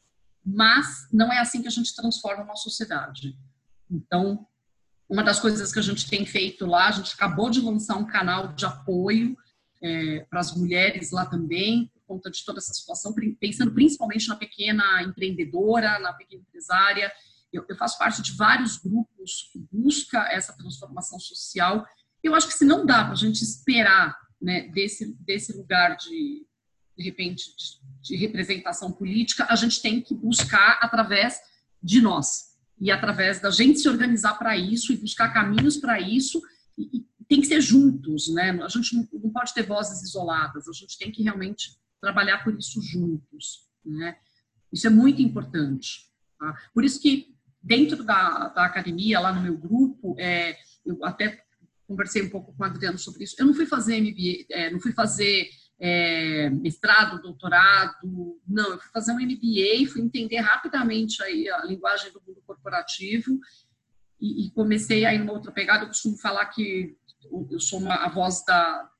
mas 0.45 1.09
não 1.13 1.33
é 1.33 1.39
assim 1.39 1.63
que 1.63 1.69
a 1.69 1.73
gente 1.73 1.95
transforma 1.95 2.45
uma 2.45 2.57
sociedade. 2.57 3.37
Então, 3.91 4.47
uma 5.09 5.25
das 5.25 5.41
coisas 5.41 5.73
que 5.73 5.79
a 5.79 5.83
gente 5.83 6.09
tem 6.09 6.25
feito 6.25 6.65
lá, 6.65 6.89
a 6.89 6.93
gente 6.93 7.15
acabou 7.15 7.51
de 7.51 7.61
lançar 7.61 7.97
um 7.97 8.07
canal 8.07 8.53
de 8.53 8.65
apoio 8.65 9.37
é, 9.83 10.27
para 10.31 10.41
as 10.41 10.55
mulheres 10.55 11.11
lá 11.11 11.27
também, 11.27 11.91
por 11.93 12.15
conta 12.15 12.31
de 12.31 12.45
toda 12.45 12.59
essa 12.59 12.73
situação, 12.73 13.15
pensando 13.41 13.73
principalmente 13.73 14.29
na 14.29 14.37
pequena 14.37 15.03
empreendedora, 15.03 15.99
na 15.99 16.13
pequena 16.13 16.43
empresária. 16.43 17.13
Eu, 17.53 17.65
eu 17.69 17.77
faço 17.77 17.99
parte 17.99 18.23
de 18.23 18.33
vários 18.33 18.77
grupos 18.77 19.51
que 19.53 19.59
busca 19.73 20.29
essa 20.31 20.57
transformação 20.57 21.19
social. 21.19 21.85
Eu 22.23 22.35
acho 22.35 22.47
que 22.47 22.55
se 22.55 22.65
não 22.65 22.87
dá 22.87 23.05
para 23.05 23.13
a 23.13 23.17
gente 23.17 23.43
esperar 23.43 24.17
né, 24.41 24.69
desse, 24.69 25.15
desse 25.25 25.53
lugar 25.57 25.97
de, 25.97 26.47
de 27.01 27.05
repente, 27.07 27.45
de, 27.57 28.03
de 28.03 28.17
representação 28.17 28.93
política, 28.93 29.47
a 29.49 29.57
gente 29.57 29.81
tem 29.81 30.03
que 30.03 30.15
buscar 30.15 30.79
através 30.83 31.39
de 31.83 32.01
nós 32.01 32.51
e 32.79 32.91
através 32.91 33.41
da 33.41 33.51
gente 33.51 33.81
se 33.81 33.89
organizar 33.89 34.35
para 34.35 34.57
isso 34.57 34.93
e 34.93 34.99
buscar 34.99 35.33
caminhos 35.33 35.79
para 35.79 35.99
isso 35.99 36.41
e, 36.77 37.09
tem 37.27 37.41
que 37.41 37.47
ser 37.47 37.61
juntos, 37.61 38.27
né? 38.35 38.51
A 38.61 38.67
gente 38.67 38.93
não 39.13 39.31
pode 39.31 39.55
ter 39.55 39.63
vozes 39.63 40.03
isoladas, 40.03 40.67
a 40.67 40.73
gente 40.73 40.99
tem 40.99 41.13
que 41.13 41.23
realmente 41.23 41.79
trabalhar 42.01 42.43
por 42.43 42.59
isso 42.59 42.83
juntos, 42.83 43.69
né? 43.85 44.17
Isso 44.73 44.89
é 44.89 44.91
muito 44.91 45.23
importante. 45.23 46.11
Tá? 46.37 46.53
Por 46.75 46.85
isso 46.85 47.01
que 47.01 47.33
dentro 47.63 48.03
da, 48.03 48.49
da 48.49 48.65
academia, 48.65 49.21
lá 49.21 49.33
no 49.33 49.43
meu 49.43 49.57
grupo, 49.57 50.17
é, 50.19 50.57
eu 50.85 51.05
até 51.05 51.41
conversei 51.87 52.23
um 52.23 52.31
pouco 52.31 52.53
com 52.53 52.65
o 52.65 52.67
Adriano 52.67 52.99
sobre 52.99 53.23
isso. 53.23 53.37
Eu 53.39 53.47
não 53.47 53.55
fui 53.55 53.67
fazer 53.67 54.01
MBA, 54.01 54.47
é, 54.51 54.71
não 54.71 54.81
fui 54.81 54.91
fazer 54.91 55.49
é, 55.81 56.51
mestrado, 56.51 57.23
doutorado, 57.23 58.39
não, 58.47 58.73
eu 58.73 58.79
fui 58.79 58.91
fazer 58.93 59.13
um 59.13 59.21
MBA, 59.21 59.91
fui 59.91 60.03
entender 60.03 60.39
rapidamente 60.41 61.23
aí 61.23 61.49
a 61.49 61.65
linguagem 61.65 62.13
do 62.13 62.23
mundo 62.27 62.43
corporativo 62.47 63.41
e, 64.21 64.47
e 64.47 64.51
comecei 64.51 65.07
aí 65.07 65.19
numa 65.19 65.33
outra 65.33 65.51
pegada. 65.51 65.85
Eu 65.85 65.89
costumo 65.89 66.19
falar 66.19 66.45
que 66.47 66.95
eu 67.51 67.59
sou 67.59 67.79
uma, 67.79 67.95
a 67.95 68.09
voz 68.09 68.45
da, 68.45 68.91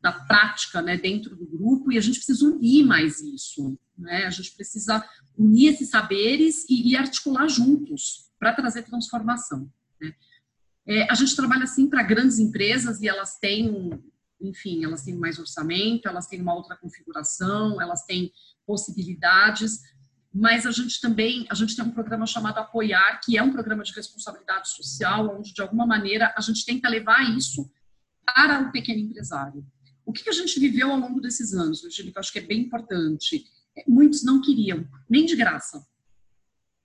da 0.00 0.12
prática 0.12 0.80
né, 0.80 0.96
dentro 0.96 1.36
do 1.36 1.46
grupo 1.46 1.92
e 1.92 1.98
a 1.98 2.00
gente 2.00 2.16
precisa 2.16 2.46
unir 2.46 2.84
mais 2.84 3.20
isso. 3.20 3.78
Né? 3.98 4.24
A 4.24 4.30
gente 4.30 4.54
precisa 4.54 5.06
unir 5.36 5.74
esses 5.74 5.90
saberes 5.90 6.64
e, 6.68 6.92
e 6.92 6.96
articular 6.96 7.48
juntos 7.48 8.30
para 8.38 8.54
trazer 8.54 8.84
transformação. 8.84 9.70
Né? 10.00 10.14
É, 10.86 11.10
a 11.10 11.14
gente 11.14 11.36
trabalha 11.36 11.64
assim 11.64 11.88
para 11.88 12.02
grandes 12.02 12.38
empresas 12.38 13.00
e 13.02 13.08
elas 13.08 13.38
têm, 13.38 13.90
enfim, 14.40 14.84
elas 14.84 15.02
têm 15.02 15.16
mais 15.16 15.38
orçamento, 15.38 16.08
elas 16.08 16.26
têm 16.26 16.40
uma 16.40 16.54
outra 16.54 16.76
configuração, 16.76 17.80
elas 17.80 18.04
têm 18.04 18.32
possibilidades, 18.66 19.80
mas 20.32 20.66
a 20.66 20.70
gente 20.70 21.00
também, 21.00 21.46
a 21.48 21.54
gente 21.54 21.74
tem 21.74 21.84
um 21.84 21.90
programa 21.90 22.26
chamado 22.26 22.58
Apoiar, 22.58 23.20
que 23.24 23.38
é 23.38 23.42
um 23.42 23.52
programa 23.52 23.82
de 23.82 23.92
responsabilidade 23.92 24.68
social, 24.68 25.34
onde 25.38 25.54
de 25.54 25.62
alguma 25.62 25.86
maneira 25.86 26.34
a 26.36 26.40
gente 26.40 26.64
tenta 26.64 26.88
levar 26.88 27.34
isso 27.36 27.70
para 28.26 28.60
o 28.60 28.70
pequeno 28.70 29.00
empresário. 29.00 29.64
O 30.04 30.12
que 30.12 30.28
a 30.28 30.32
gente 30.32 30.60
viveu 30.60 30.90
ao 30.90 30.98
longo 30.98 31.20
desses 31.20 31.54
anos, 31.54 31.82
Virginia, 31.82 32.12
que 32.12 32.18
eu 32.18 32.20
acho 32.20 32.32
que 32.32 32.38
é 32.38 32.42
bem 32.42 32.60
importante, 32.60 33.44
é, 33.76 33.84
muitos 33.88 34.22
não 34.22 34.40
queriam, 34.40 34.86
nem 35.08 35.24
de 35.24 35.34
graça, 35.34 35.84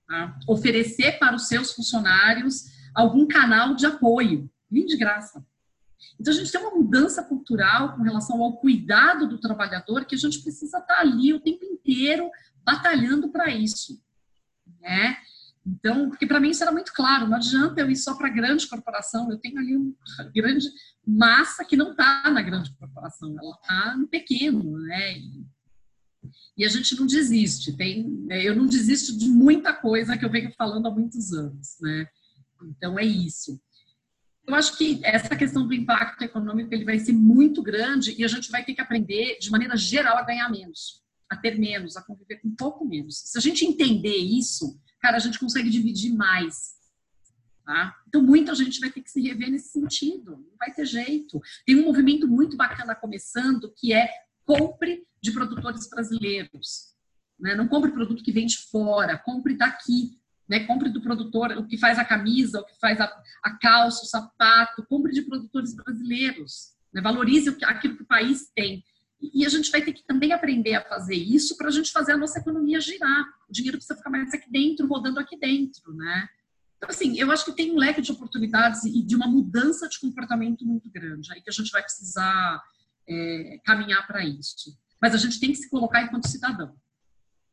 tá? 0.08 0.39
oferecer 0.47 1.20
para 1.20 1.36
os 1.36 1.47
seus 1.47 1.74
funcionários 1.74 2.66
algum 2.95 3.28
canal 3.28 3.76
de 3.76 3.86
apoio, 3.86 4.49
nem 4.70 4.86
de 4.86 4.95
graça. 4.97 5.45
Então, 6.20 6.34
a 6.34 6.36
gente 6.36 6.52
tem 6.52 6.62
uma 6.62 6.76
mudança 6.76 7.24
cultural 7.24 7.95
com 7.95 8.04
relação 8.04 8.41
ao 8.41 8.58
cuidado 8.58 9.28
do 9.28 9.39
trabalhador 9.39 10.06
que 10.06 10.16
a 10.16 10.18
gente 10.18 10.41
precisa 10.41 10.78
estar 10.80 10.99
ali 10.99 11.34
o 11.34 11.39
tempo 11.39 11.66
inteiro 11.66 12.30
batalhando 12.64 13.30
para 13.30 13.49
isso. 13.49 13.99
Né? 14.80 15.18
Então, 15.66 16.10
porque 16.10 16.26
para 16.26 16.39
mim 16.39 16.49
isso 16.49 16.64
era 16.64 16.72
muito 16.72 16.91
claro, 16.91 17.28
não 17.28 17.38
adianta 17.38 17.82
eu 17.82 17.89
ir 17.89 17.95
só 17.95 18.16
para 18.16 18.28
a 18.28 18.32
grande 18.32 18.68
corporação, 18.68 19.32
eu 19.32 19.38
tenho 19.38 19.60
ali 19.60 19.76
uma 19.76 19.93
grande 20.34 20.68
massa 21.06 21.64
que 21.64 21.78
não 21.78 21.91
está 21.91 22.30
na 22.32 22.41
grande 22.41 22.74
corporação, 22.76 23.36
ela 23.38 23.56
está 23.62 23.95
no 23.95 24.08
pequeno, 24.08 24.80
né? 24.80 25.18
E, 25.20 25.45
e, 26.58 26.66
a 26.66 26.70
gente 26.70 26.95
não 26.99 27.06
desiste, 27.06 27.78
tem, 27.78 28.08
né? 28.26 28.43
eu 28.43 28.56
não 28.56 28.66
desisto 28.66 29.16
de 29.16 29.28
muita 29.28 29.72
coisa 29.72 30.18
que 30.18 30.26
eu 30.26 30.32
venho 30.32 30.52
falando 30.58 30.88
há 30.88 30.91
muitos 30.91 31.32
anos, 31.32 31.78
né? 31.80 32.08
Então 32.64 32.97
é 32.97 33.06
isso. 33.06 33.60
Eu 34.48 34.56
acho 34.56 34.78
que 34.78 35.00
essa 35.04 35.36
questão 35.36 35.68
do 35.68 35.74
impacto 35.74 36.24
econômico 36.24 36.74
ele 36.74 36.84
vai 36.84 37.00
ser 37.00 37.14
muito 37.14 37.62
grande 37.62 38.16
e 38.18 38.24
a 38.24 38.28
gente 38.28 38.52
vai 38.52 38.66
ter 38.66 38.74
que 38.74 38.82
aprender 38.82 39.38
de 39.39 39.50
maneira 39.52 39.78
geral 39.78 40.18
a 40.18 40.24
ganhar 40.24 40.50
menos, 40.50 41.04
a 41.30 41.38
ter 41.38 41.58
menos, 41.58 41.96
a 41.96 42.02
conviver 42.02 42.38
com 42.42 42.48
um 42.48 42.56
pouco 42.56 42.84
menos. 42.84 43.22
Se 43.26 43.38
a 43.38 43.42
gente 43.42 43.66
entender 43.66 44.18
isso, 44.18 44.80
cara, 45.00 45.18
a 45.18 45.20
gente 45.20 45.39
consegue 45.39 45.70
dividir 45.70 46.14
mais. 46.14 46.82
Tá? 47.64 47.96
Então, 48.08 48.22
muita 48.22 48.56
gente 48.56 48.80
vai 48.80 48.89
ter 48.89 49.02
que 49.02 49.12
se 49.12 49.22
rever 49.22 49.50
nesse 49.50 49.70
sentido. 49.70 50.32
Não 50.32 50.58
vai 50.58 50.74
ter 50.74 50.86
jeito. 50.86 51.39
Tem 51.66 51.76
um 51.76 51.86
movimento 51.86 52.28
muito 52.28 52.58
bacana 52.58 52.96
começando 52.96 53.72
que 53.78 53.94
é 53.94 54.10
compre 54.44 55.06
de 55.22 55.32
produtores 55.32 55.88
brasileiros. 55.88 56.96
Né? 57.39 57.56
Não 57.56 57.68
compre 57.68 57.92
produto 57.92 58.24
que 58.24 58.32
vem 58.32 58.48
de 58.48 58.58
fora, 58.58 59.18
compre 59.18 59.56
daqui. 59.56 60.20
Né? 60.52 60.66
Compre 60.66 60.89
do 60.89 60.99
produtor, 60.99 61.52
o 61.58 61.66
que 61.66 61.78
faz 61.78 61.97
a 61.97 62.04
camisa, 62.04 62.60
o 62.60 62.66
que 62.66 62.78
faz 62.78 62.99
a, 62.99 63.06
a 63.41 63.58
calça, 63.58 64.04
o 64.04 64.06
sapato. 64.06 64.86
Compre 64.86 65.14
de 65.14 65.22
produtores 65.22 65.74
brasileiros. 65.74 66.74
Né? 66.93 67.02
Valorize 67.02 67.58
aquilo 67.64 67.95
que 67.95 68.04
o 68.04 68.06
país 68.06 68.52
tem. 68.54 68.84
E 69.34 69.45
a 69.45 69.49
gente 69.49 69.72
vai 69.72 69.82
ter 69.82 69.93
que 69.93 70.04
também 70.06 70.34
aprender 70.34 70.74
a 70.74 70.84
fazer 70.84 71.16
isso 71.16 71.56
para 71.56 71.70
a 71.70 71.72
gente 71.72 71.89
fazer 71.89 72.12
a 72.12 72.18
nossa 72.18 72.38
economia 72.38 72.82
girar. 72.82 73.24
O 73.47 73.54
dinheiro 73.54 73.78
precisa 73.78 73.95
ficar 73.95 74.10
mais 74.10 74.34
aqui 74.34 74.52
dentro, 74.52 74.88
rodando 74.88 75.22
aqui 75.22 75.39
dentro, 75.39 75.93
né? 75.93 76.28
Então, 76.76 76.89
assim, 76.89 77.18
eu 77.18 77.32
acho 77.32 77.45
que 77.45 77.54
tem 77.54 77.72
um 77.72 77.78
leque 77.78 78.02
de 78.02 78.12
oportunidades 78.12 78.84
e 78.84 79.02
de 79.04 79.16
uma 79.16 79.28
mudança 79.28 79.88
de 79.88 79.99
comportamento 80.02 80.66
muito 80.66 80.89
grande, 80.91 81.32
aí 81.32 81.39
que 81.39 81.49
a 81.49 81.54
gente 81.54 81.72
vai 81.72 81.84
precisar 81.84 82.62
é, 83.08 83.62
caminhar 83.64 84.06
para 84.06 84.26
isso. 84.26 84.78
Mas 84.99 85.14
a 85.14 85.18
gente 85.18 85.39
tem 85.39 85.52
que 85.52 85.60
se 85.60 85.70
colocar 85.70 86.02
enquanto 86.02 86.28
cidadão. 86.28 86.76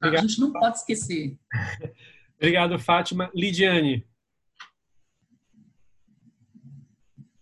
Tá? 0.00 0.08
A 0.08 0.16
gente 0.16 0.40
não 0.40 0.50
pode 0.50 0.78
esquecer. 0.78 1.38
Obrigado, 2.38 2.78
Fátima. 2.78 3.30
Lidiane. 3.34 4.06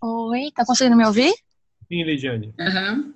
Oi, 0.03 0.51
tá 0.55 0.65
conseguindo 0.65 0.97
me 0.97 1.05
ouvir? 1.05 1.35
Sim, 1.87 2.03
Lidiane. 2.03 2.53
Uhum. 2.59 3.15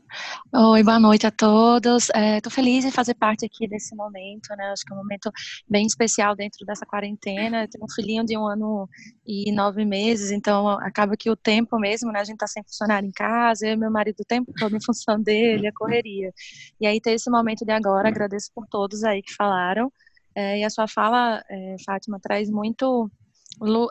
Oi, 0.73 0.83
boa 0.83 1.01
noite 1.01 1.27
a 1.27 1.31
todos. 1.31 2.11
Estou 2.11 2.53
é, 2.53 2.55
feliz 2.55 2.85
em 2.85 2.91
fazer 2.91 3.15
parte 3.15 3.47
aqui 3.47 3.67
desse 3.67 3.97
momento, 3.97 4.55
né? 4.57 4.67
Acho 4.67 4.85
que 4.85 4.93
é 4.93 4.95
um 4.95 4.99
momento 4.99 5.31
bem 5.69 5.87
especial 5.87 6.37
dentro 6.37 6.67
dessa 6.67 6.85
quarentena. 6.85 7.65
Eu 7.65 7.69
tenho 7.69 7.85
um 7.85 7.91
filhinho 7.91 8.25
de 8.27 8.37
um 8.37 8.47
ano 8.47 8.87
e 9.27 9.51
nove 9.51 9.85
meses, 9.87 10.31
então 10.31 10.69
acaba 10.69 11.17
que 11.17 11.31
o 11.31 11.37
tempo 11.37 11.79
mesmo, 11.79 12.13
né? 12.13 12.21
A 12.21 12.25
gente 12.25 12.35
está 12.35 12.47
sem 12.47 12.63
funcionário 12.63 13.09
em 13.09 13.13
casa, 13.13 13.67
eu 13.67 13.73
e 13.73 13.77
meu 13.77 13.91
marido 13.91 14.21
o 14.21 14.25
tempo 14.25 14.53
todo 14.57 14.77
em 14.77 14.85
função 14.85 15.21
dele, 15.21 15.67
a 15.67 15.73
correria. 15.73 16.31
E 16.79 16.87
aí 16.87 17.01
ter 17.01 17.13
esse 17.13 17.31
momento 17.31 17.65
de 17.65 17.73
agora, 17.73 18.09
agradeço 18.09 18.51
por 18.55 18.67
todos 18.67 19.03
aí 19.03 19.23
que 19.23 19.35
falaram. 19.35 19.91
É, 20.35 20.59
e 20.61 20.65
a 20.65 20.71
sua 20.71 20.87
fala, 20.87 21.43
é, 21.49 21.77
Fátima, 21.85 22.19
traz 22.21 22.51
muito 22.51 23.11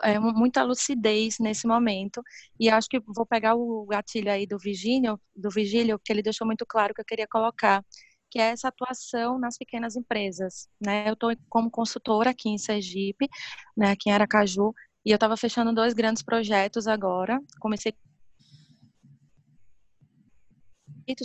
é, 0.02 0.18
muita 0.18 0.62
lucidez 0.62 1.38
nesse 1.38 1.66
momento. 1.66 2.22
E 2.58 2.68
acho 2.68 2.88
que 2.88 3.00
vou 3.00 3.26
pegar 3.26 3.54
o 3.54 3.86
gatilho 3.86 4.30
aí 4.30 4.46
do 4.46 4.58
Vigílio, 4.58 5.20
do 5.34 5.50
Vigílio, 5.50 5.98
que 6.02 6.12
ele 6.12 6.22
deixou 6.22 6.46
muito 6.46 6.64
claro 6.66 6.94
que 6.94 7.00
eu 7.00 7.04
queria 7.04 7.26
colocar, 7.28 7.84
que 8.30 8.38
é 8.38 8.50
essa 8.50 8.68
atuação 8.68 9.38
nas 9.38 9.56
pequenas 9.58 9.96
empresas. 9.96 10.68
Né? 10.80 11.08
Eu 11.08 11.14
estou 11.14 11.32
como 11.48 11.70
consultora 11.70 12.30
aqui 12.30 12.48
em 12.48 12.58
Sergipe, 12.58 13.28
né, 13.76 13.92
aqui 13.92 14.10
em 14.10 14.12
Aracaju, 14.12 14.72
e 15.04 15.10
eu 15.10 15.16
estava 15.16 15.36
fechando 15.36 15.74
dois 15.74 15.94
grandes 15.94 16.22
projetos 16.22 16.86
agora. 16.86 17.40
Comecei 17.60 17.94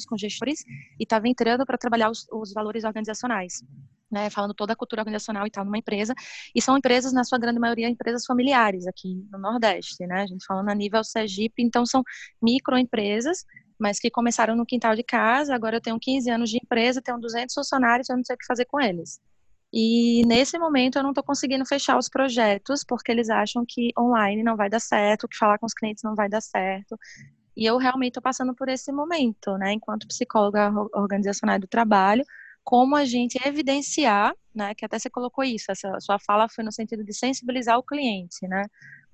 com 0.10 0.18
gestores 0.18 0.62
e 1.00 1.04
estava 1.04 1.28
entrando 1.28 1.64
para 1.64 1.78
trabalhar 1.78 2.10
os, 2.10 2.26
os 2.32 2.52
valores 2.54 2.84
organizacionais 2.84 3.62
né, 4.12 4.30
falando 4.30 4.54
toda 4.54 4.74
a 4.74 4.76
cultura 4.76 5.02
organizacional 5.02 5.46
e 5.48 5.52
tal 5.52 5.66
numa 5.66 5.78
empresa, 5.78 6.14
e 6.54 6.62
são 6.62 6.78
empresas, 6.78 7.14
na 7.14 7.24
sua 7.24 7.38
grande 7.38 7.60
maioria, 7.60 7.90
empresas 7.90 8.26
familiares 8.26 8.88
aqui 8.88 9.26
no 9.32 9.40
Nordeste, 9.40 10.06
né, 10.06 10.22
a 10.22 10.28
gente 10.28 10.46
falando 10.46 10.70
a 10.70 10.76
nível 10.76 11.04
Sergipe, 11.04 11.64
então 11.64 11.86
são 11.86 12.04
microempresas, 12.42 13.46
mas 13.80 14.00
que 14.00 14.10
começaram 14.10 14.56
no 14.56 14.66
quintal 14.66 14.96
de 14.96 15.04
casa, 15.04 15.54
agora 15.54 15.78
eu 15.78 15.82
tenho 15.82 16.00
15 16.00 16.30
anos 16.30 16.50
de 16.50 16.58
empresa, 16.58 17.02
tenho 17.02 17.20
200 17.20 17.54
funcionários, 17.54 18.10
eu 18.10 18.16
não 18.16 18.24
sei 18.24 18.36
o 18.36 18.38
que 18.38 18.46
fazer 18.46 18.66
com 18.66 18.80
eles. 18.80 19.20
E 19.74 20.26
nesse 20.26 20.58
momento 20.58 20.98
eu 20.98 21.04
não 21.04 21.10
estou 21.10 21.24
conseguindo 21.24 21.66
fechar 21.66 21.98
os 21.98 22.08
projetos, 22.08 22.84
porque 22.88 23.12
eles 23.12 23.30
acham 23.30 23.66
que 23.68 23.92
online 24.00 24.42
não 24.42 24.56
vai 24.56 24.70
dar 24.70 24.80
certo, 24.80 25.28
que 25.28 25.38
falar 25.38 25.58
com 25.58 25.66
os 25.66 25.74
clientes 25.74 26.02
não 26.04 26.16
vai 26.16 26.30
dar 26.30 26.42
certo. 26.42 26.98
E 27.58 27.66
eu 27.66 27.78
realmente 27.78 28.12
estou 28.12 28.24
passando 28.24 28.54
por 28.56 28.70
esse 28.70 28.92
momento, 28.92 29.58
né, 29.58 29.74
enquanto 29.74 30.08
psicóloga 30.08 30.72
organizacional 30.94 31.60
do 31.60 31.68
trabalho, 31.68 32.24
como 32.66 32.96
a 32.96 33.06
gente 33.06 33.38
evidenciar, 33.48 34.34
né, 34.54 34.74
que 34.74 34.84
até 34.84 34.98
você 34.98 35.10
colocou 35.10 35.44
isso, 35.44 35.72
essa 35.72 36.00
sua 36.00 36.18
fala 36.20 36.50
foi 36.50 36.64
no 36.64 36.72
sentido 36.72 37.04
de 37.04 37.14
sensibilizar 37.14 37.78
o 37.78 37.84
cliente, 37.84 38.48
né, 38.48 38.64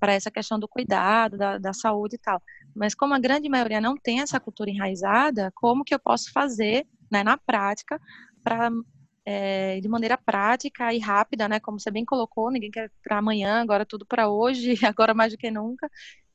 para 0.00 0.14
essa 0.14 0.30
questão 0.30 0.58
do 0.58 0.66
cuidado, 0.66 1.36
da, 1.36 1.58
da 1.58 1.72
saúde 1.74 2.16
e 2.16 2.18
tal. 2.18 2.42
Mas 2.74 2.94
como 2.94 3.12
a 3.14 3.18
grande 3.18 3.48
maioria 3.50 3.80
não 3.80 3.94
tem 3.96 4.20
essa 4.20 4.40
cultura 4.40 4.70
enraizada, 4.70 5.52
como 5.54 5.84
que 5.84 5.94
eu 5.94 6.00
posso 6.00 6.32
fazer, 6.32 6.86
né, 7.10 7.22
na 7.22 7.36
prática, 7.36 8.00
para 8.42 8.70
é, 9.24 9.80
de 9.80 9.88
maneira 9.88 10.16
prática 10.18 10.92
e 10.92 10.98
rápida, 10.98 11.48
né, 11.48 11.60
como 11.60 11.78
você 11.78 11.90
bem 11.90 12.04
colocou, 12.06 12.50
ninguém 12.50 12.70
quer 12.70 12.90
para 13.04 13.18
amanhã, 13.18 13.60
agora 13.60 13.86
tudo 13.86 14.06
para 14.06 14.28
hoje, 14.30 14.74
agora 14.86 15.14
mais 15.14 15.32
do 15.32 15.38
que 15.38 15.50
nunca, 15.50 15.90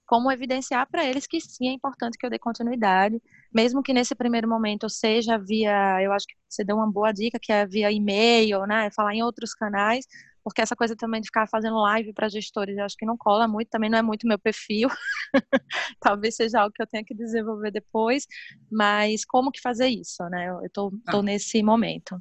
como 0.08 0.32
evidenciar 0.32 0.88
para 0.90 1.06
eles 1.06 1.28
que 1.28 1.40
sim 1.42 1.68
é 1.68 1.74
importante 1.74 2.18
que 2.18 2.26
eu 2.26 2.30
dê 2.30 2.40
continuidade, 2.40 3.22
mesmo 3.54 3.84
que 3.84 3.94
nesse 3.94 4.16
primeiro 4.16 4.48
momento 4.48 4.90
seja 4.90 5.38
via, 5.38 6.02
eu 6.02 6.14
acho 6.14 6.26
que 6.26 6.34
você 6.48 6.64
deu 6.64 6.78
uma 6.78 6.90
boa 6.90 7.12
dica, 7.12 7.38
que 7.38 7.52
é 7.52 7.68
via 7.68 7.92
e-mail, 7.92 8.66
né, 8.66 8.90
falar 8.96 9.14
em 9.14 9.22
outros 9.22 9.54
canais, 9.54 10.06
porque 10.42 10.62
essa 10.62 10.78
coisa 10.78 10.96
também 10.96 11.20
de 11.20 11.28
ficar 11.28 11.46
fazendo 11.50 11.76
live 11.82 12.14
para 12.14 12.30
gestores, 12.30 12.78
eu 12.78 12.86
acho 12.86 12.96
que 12.96 13.06
não 13.06 13.18
cola 13.18 13.50
muito, 13.50 13.68
também 13.68 13.90
não 13.90 13.98
é 13.98 14.02
muito 14.02 14.26
meu 14.26 14.40
perfil, 14.40 14.88
talvez 16.00 16.38
seja 16.38 16.62
algo 16.62 16.74
que 16.74 16.82
eu 16.82 16.88
tenha 16.88 17.04
que 17.04 17.14
desenvolver 17.14 17.70
depois, 17.70 18.26
mas 18.72 19.26
como 19.26 19.52
que 19.52 19.60
fazer 19.60 19.90
isso, 19.90 20.24
né, 20.30 20.50
eu 20.50 20.66
estou 20.66 20.94
tá. 21.04 21.22
nesse 21.22 21.62
momento. 21.62 22.18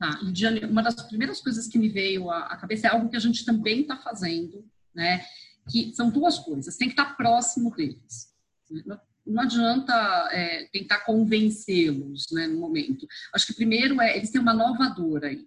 Tá, 0.00 0.18
e 0.24 0.32
Diane, 0.32 0.64
uma 0.64 0.82
das 0.82 1.00
primeiras 1.06 1.40
coisas 1.40 1.68
que 1.68 1.78
me 1.78 1.88
veio 1.88 2.28
à 2.28 2.56
cabeça 2.56 2.88
é 2.88 2.90
algo 2.90 3.08
que 3.08 3.16
a 3.16 3.20
gente 3.20 3.44
também 3.44 3.82
está 3.82 3.96
fazendo, 3.98 4.68
né, 4.92 5.24
que 5.70 5.94
são 5.94 6.10
duas 6.10 6.38
coisas, 6.38 6.76
tem 6.76 6.88
que 6.88 7.00
estar 7.00 7.16
próximo 7.16 7.74
deles. 7.74 8.32
Não 9.26 9.42
adianta 9.42 9.92
é, 10.32 10.64
tentar 10.72 11.00
convencê-los 11.00 12.26
né, 12.32 12.46
no 12.46 12.58
momento. 12.58 13.06
Acho 13.32 13.46
que 13.46 13.54
primeiro 13.54 14.00
é, 14.00 14.16
eles 14.16 14.30
têm 14.30 14.40
uma 14.40 14.52
nova 14.52 14.88
dor 14.88 15.24
aí. 15.24 15.46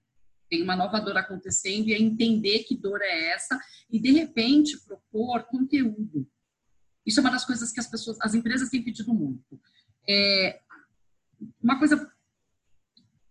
Tem 0.49 0.63
uma 0.63 0.75
nova 0.75 0.99
dor 0.99 1.17
acontecendo 1.17 1.89
e 1.89 1.93
é 1.93 2.01
entender 2.01 2.59
que 2.63 2.75
dor 2.75 3.01
é 3.01 3.31
essa 3.31 3.59
e, 3.89 3.99
de 3.99 4.11
repente, 4.11 4.79
propor 4.79 5.43
conteúdo. 5.43 6.27
Isso 7.05 7.19
é 7.19 7.21
uma 7.21 7.31
das 7.31 7.45
coisas 7.45 7.71
que 7.71 7.79
as 7.79 7.87
pessoas, 7.87 8.17
as 8.21 8.33
empresas 8.33 8.69
têm 8.69 8.83
pedido 8.83 9.13
muito. 9.13 9.59
É, 10.09 10.59
uma 11.61 11.77
coisa 11.77 12.11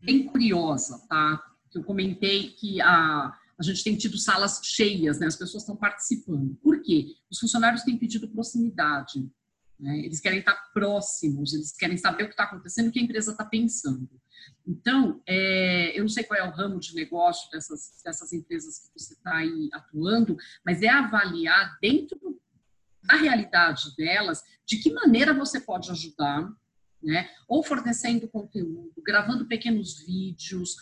bem 0.00 0.24
curiosa, 0.24 1.04
tá? 1.08 1.42
Que 1.70 1.78
eu 1.78 1.84
comentei 1.84 2.50
que 2.50 2.80
a, 2.80 3.36
a 3.58 3.62
gente 3.62 3.82
tem 3.82 3.96
tido 3.96 4.18
salas 4.18 4.60
cheias, 4.62 5.18
né? 5.18 5.26
as 5.26 5.36
pessoas 5.36 5.62
estão 5.62 5.76
participando. 5.76 6.54
Por 6.62 6.82
quê? 6.82 7.14
Os 7.30 7.38
funcionários 7.38 7.82
têm 7.82 7.98
pedido 7.98 8.28
proximidade. 8.28 9.26
Né? 9.78 10.00
Eles 10.00 10.20
querem 10.20 10.40
estar 10.40 10.54
próximos, 10.72 11.54
eles 11.54 11.72
querem 11.72 11.96
saber 11.96 12.24
o 12.24 12.26
que 12.26 12.32
está 12.32 12.44
acontecendo, 12.44 12.88
o 12.88 12.92
que 12.92 12.98
a 12.98 13.02
empresa 13.02 13.32
está 13.32 13.44
pensando. 13.44 14.08
Então, 14.66 15.22
é, 15.26 15.98
eu 15.98 16.02
não 16.02 16.08
sei 16.08 16.24
qual 16.24 16.38
é 16.38 16.46
o 16.46 16.52
ramo 16.52 16.78
de 16.78 16.94
negócio 16.94 17.50
dessas, 17.50 18.00
dessas 18.04 18.32
empresas 18.32 18.78
que 18.78 18.98
você 18.98 19.14
está 19.14 19.36
aí 19.36 19.68
atuando, 19.72 20.36
mas 20.64 20.82
é 20.82 20.88
avaliar 20.88 21.78
dentro 21.80 22.40
da 23.02 23.16
realidade 23.16 23.94
delas 23.96 24.42
de 24.66 24.78
que 24.78 24.92
maneira 24.92 25.32
você 25.32 25.60
pode 25.60 25.90
ajudar 25.90 26.50
né? 27.02 27.28
Ou 27.46 27.62
fornecendo 27.62 28.28
conteúdo, 28.28 28.92
gravando 29.04 29.46
pequenos 29.46 30.00
vídeos. 30.00 30.76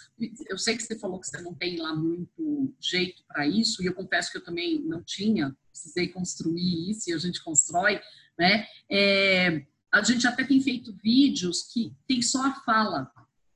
Eu 0.49 0.57
sei 0.57 0.77
que 0.77 0.83
você 0.83 0.99
falou 0.99 1.21
que 1.21 1.27
você 1.27 1.41
não 1.43 1.55
tem 1.55 1.77
lá 1.77 1.95
muito 1.95 2.75
jeito 2.81 3.23
para 3.27 3.47
isso, 3.47 3.83
e 3.83 3.87
eu 3.87 3.95
confesso 3.95 4.31
que 4.31 4.39
eu 4.39 4.45
também 4.45 4.81
não 4.81 5.03
tinha, 5.03 5.57
precisei 5.71 6.09
construir 6.09 6.91
isso 6.91 7.11
e 7.11 7.13
a 7.13 7.19
gente 7.19 7.43
constrói, 7.43 8.01
né? 8.39 8.67
É, 8.91 9.67
a 9.93 10.03
gente 10.03 10.27
até 10.27 10.45
tem 10.45 10.61
feito 10.61 10.93
vídeos 11.03 11.63
que 11.63 11.95
tem 12.07 12.23
só 12.23 12.47
a 12.47 12.55
fala 12.63 13.11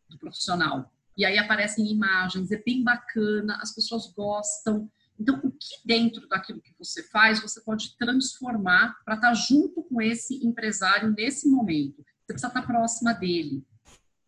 do 0.09 0.19
profissional. 0.19 0.93
E 1.17 1.25
aí 1.25 1.37
aparecem 1.37 1.91
imagens, 1.91 2.53
é 2.53 2.63
bem 2.63 2.85
bacana, 2.85 3.59
as 3.61 3.75
pessoas 3.75 4.13
gostam. 4.13 4.89
Então, 5.19 5.41
o 5.43 5.51
que 5.51 5.81
dentro 5.85 6.29
daquilo 6.29 6.61
que 6.61 6.73
você 6.79 7.03
faz, 7.03 7.41
você 7.41 7.61
pode 7.61 7.97
transformar 7.99 8.97
para 9.05 9.17
estar 9.17 9.29
tá 9.29 9.35
junto 9.35 9.83
com 9.83 10.01
esse 10.01 10.47
empresário 10.47 11.13
nesse 11.17 11.49
momento. 11.49 12.05
Você 12.29 12.35
precisa 12.35 12.49
estar 12.49 12.61
tá 12.61 12.67
próxima 12.67 13.15
dele. 13.15 13.65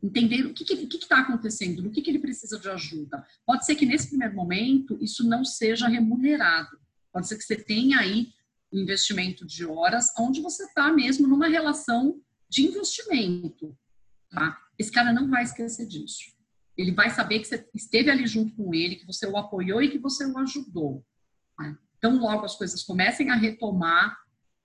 Entender 0.02 0.46
o 0.46 0.54
que 0.54 0.72
está 0.96 1.20
acontecendo, 1.20 1.82
no 1.82 1.90
que, 1.90 2.00
que 2.00 2.08
ele 2.08 2.18
precisa 2.18 2.58
de 2.58 2.70
ajuda. 2.70 3.22
Pode 3.44 3.66
ser 3.66 3.74
que 3.74 3.84
nesse 3.84 4.08
primeiro 4.08 4.34
momento 4.34 4.96
isso 5.02 5.22
não 5.28 5.44
seja 5.44 5.86
remunerado. 5.86 6.80
Pode 7.12 7.28
ser 7.28 7.36
que 7.36 7.44
você 7.44 7.56
tenha 7.56 7.98
aí 7.98 8.32
um 8.72 8.78
investimento 8.78 9.46
de 9.46 9.66
horas, 9.66 10.14
onde 10.18 10.40
você 10.40 10.64
está 10.64 10.90
mesmo 10.90 11.28
numa 11.28 11.48
relação 11.48 12.18
de 12.48 12.62
investimento. 12.62 13.76
Tá? 14.30 14.58
Esse 14.78 14.90
cara 14.90 15.12
não 15.12 15.28
vai 15.28 15.42
esquecer 15.42 15.86
disso. 15.86 16.32
Ele 16.78 16.92
vai 16.92 17.10
saber 17.10 17.40
que 17.40 17.48
você 17.48 17.68
esteve 17.74 18.10
ali 18.10 18.26
junto 18.26 18.54
com 18.54 18.74
ele, 18.74 18.96
que 18.96 19.06
você 19.06 19.26
o 19.26 19.36
apoiou 19.36 19.82
e 19.82 19.90
que 19.90 19.98
você 19.98 20.24
o 20.24 20.38
ajudou. 20.38 21.04
Né? 21.58 21.76
Então, 21.98 22.16
logo 22.16 22.46
as 22.46 22.56
coisas 22.56 22.82
comecem 22.82 23.28
a 23.28 23.34
retomar, 23.34 24.16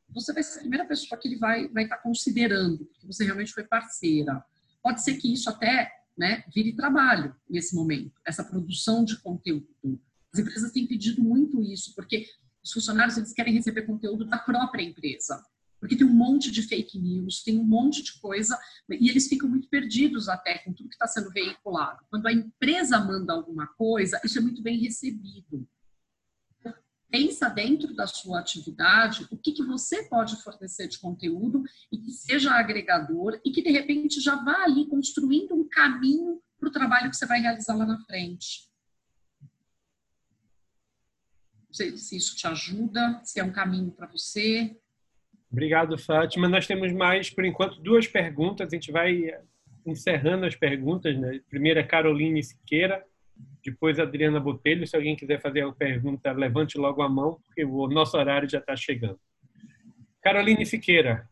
você 0.10 0.34
vai 0.34 0.44
ser 0.44 0.60
a 0.60 0.62
primeira 0.62 0.86
pessoa 0.86 1.20
que 1.20 1.28
ele 1.28 1.38
vai, 1.38 1.68
vai 1.70 1.84
estar 1.84 1.98
considerando, 1.98 2.86
porque 2.86 3.08
você 3.08 3.26
realmente 3.26 3.54
foi 3.54 3.64
parceira. 3.64 4.44
Pode 4.82 5.04
ser 5.04 5.18
que 5.18 5.32
isso 5.32 5.50
até 5.50 5.92
né, 6.18 6.44
vire 6.54 6.74
trabalho 6.74 7.36
nesse 7.50 7.76
momento, 7.76 8.14
essa 8.26 8.44
produção 8.44 9.04
de 9.04 9.18
conteúdo. 9.18 10.02
As 10.34 10.40
empresas 10.40 10.72
têm 10.72 10.88
pedido 10.88 11.22
muito 11.22 11.62
isso, 11.62 11.94
porque 11.96 12.28
os 12.64 12.72
funcionários 12.72 13.18
eles 13.18 13.34
querem 13.34 13.54
receber 13.54 13.84
conteúdo 13.84 14.26
da 14.26 14.38
própria 14.38 14.84
empresa 14.84 15.44
porque 15.86 15.96
tem 15.96 16.08
um 16.08 16.14
monte 16.14 16.52
de 16.52 16.64
fake 16.64 16.98
news, 16.98 17.44
tem 17.44 17.60
um 17.60 17.64
monte 17.64 18.02
de 18.02 18.20
coisa, 18.20 18.58
e 18.90 19.08
eles 19.08 19.28
ficam 19.28 19.48
muito 19.48 19.70
perdidos 19.70 20.28
até 20.28 20.58
com 20.60 20.74
tudo 20.74 20.90
que 20.90 20.96
está 20.96 21.06
sendo 21.06 21.30
veiculado. 21.30 22.04
Quando 22.10 22.28
a 22.28 22.34
empresa 22.34 23.00
manda 23.00 23.34
alguma 23.34 23.68
coisa, 23.68 24.20
isso 24.24 24.40
é 24.40 24.42
muito 24.42 24.64
bem 24.64 24.80
recebido. 24.80 25.68
Pensa 27.10 27.50
dentro 27.50 27.96
da 27.96 28.08
sua 28.08 28.40
atividade 28.40 29.28
o 29.32 29.38
que, 29.38 29.52
que 29.52 29.64
você 29.64 30.04
pode 30.10 30.42
fornecer 30.44 30.88
de 30.88 31.00
conteúdo 31.00 31.64
e 31.92 31.98
que 31.98 32.12
seja 32.12 32.52
agregador 32.52 33.40
e 33.46 33.52
que 33.52 33.62
de 33.62 33.72
repente 33.72 34.20
já 34.20 34.36
vá 34.36 34.64
ali 34.64 34.88
construindo 34.88 35.56
um 35.56 35.68
caminho 35.70 36.42
para 36.60 36.70
o 36.70 36.72
trabalho 36.72 37.10
que 37.10 37.16
você 37.16 37.26
vai 37.26 37.40
realizar 37.40 37.76
lá 37.76 37.86
na 37.86 38.00
frente. 38.06 38.68
Não 41.68 41.74
sei 41.74 41.96
se 41.98 42.18
isso 42.18 42.36
te 42.36 42.48
ajuda, 42.48 43.22
se 43.24 43.40
é 43.40 43.44
um 43.44 43.52
caminho 43.52 43.92
para 43.92 44.08
você. 44.08 44.76
Obrigado, 45.52 45.98
Fátima. 45.98 46.50
Nós 46.50 46.68
temos 46.68 46.92
mais, 46.92 47.30
por 47.30 47.46
enquanto, 47.46 47.80
duas 47.82 48.08
perguntas. 48.08 48.68
A 48.68 48.76
gente 48.76 48.92
vai 48.92 49.32
encerrando 49.86 50.46
as 50.46 50.56
perguntas. 50.56 51.18
Né? 51.18 51.40
Primeiro 51.50 51.80
é 51.80 51.84
Caroline 51.84 52.44
Siqueira, 52.44 53.06
depois 53.64 54.00
Adriana 54.00 54.40
Botelho. 54.40 54.88
Se 54.88 54.96
alguém 54.96 55.16
quiser 55.16 55.42
fazer 55.42 55.64
uma 55.64 55.74
pergunta, 55.74 56.32
levante 56.32 56.78
logo 56.78 57.02
a 57.02 57.10
mão, 57.10 57.40
porque 57.46 57.66
o 57.66 57.88
nosso 57.88 58.18
horário 58.18 58.50
já 58.50 58.60
está 58.60 58.76
chegando. 58.76 59.20
Caroline 60.22 60.66
Siqueira. 60.66 61.28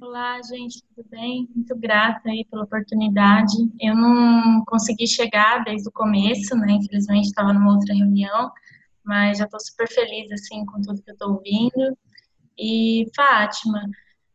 Olá, 0.00 0.40
gente, 0.42 0.82
tudo 0.82 1.08
bem? 1.08 1.48
Muito 1.54 1.76
grata 1.76 2.28
aí 2.28 2.44
pela 2.50 2.64
oportunidade. 2.64 3.56
Eu 3.80 3.94
não 3.94 4.64
consegui 4.66 5.06
chegar 5.06 5.62
desde 5.62 5.88
o 5.88 5.92
começo, 5.92 6.56
né? 6.56 6.72
Infelizmente 6.72 7.26
estava 7.26 7.52
numa 7.52 7.72
outra 7.72 7.94
reunião, 7.94 8.50
mas 9.04 9.38
já 9.38 9.44
estou 9.44 9.60
super 9.60 9.88
feliz 9.88 10.32
assim 10.32 10.66
com 10.66 10.80
tudo 10.80 11.02
que 11.02 11.10
eu 11.10 11.14
estou 11.14 11.34
ouvindo. 11.34 11.96
E 12.58 13.06
Fátima, 13.14 13.80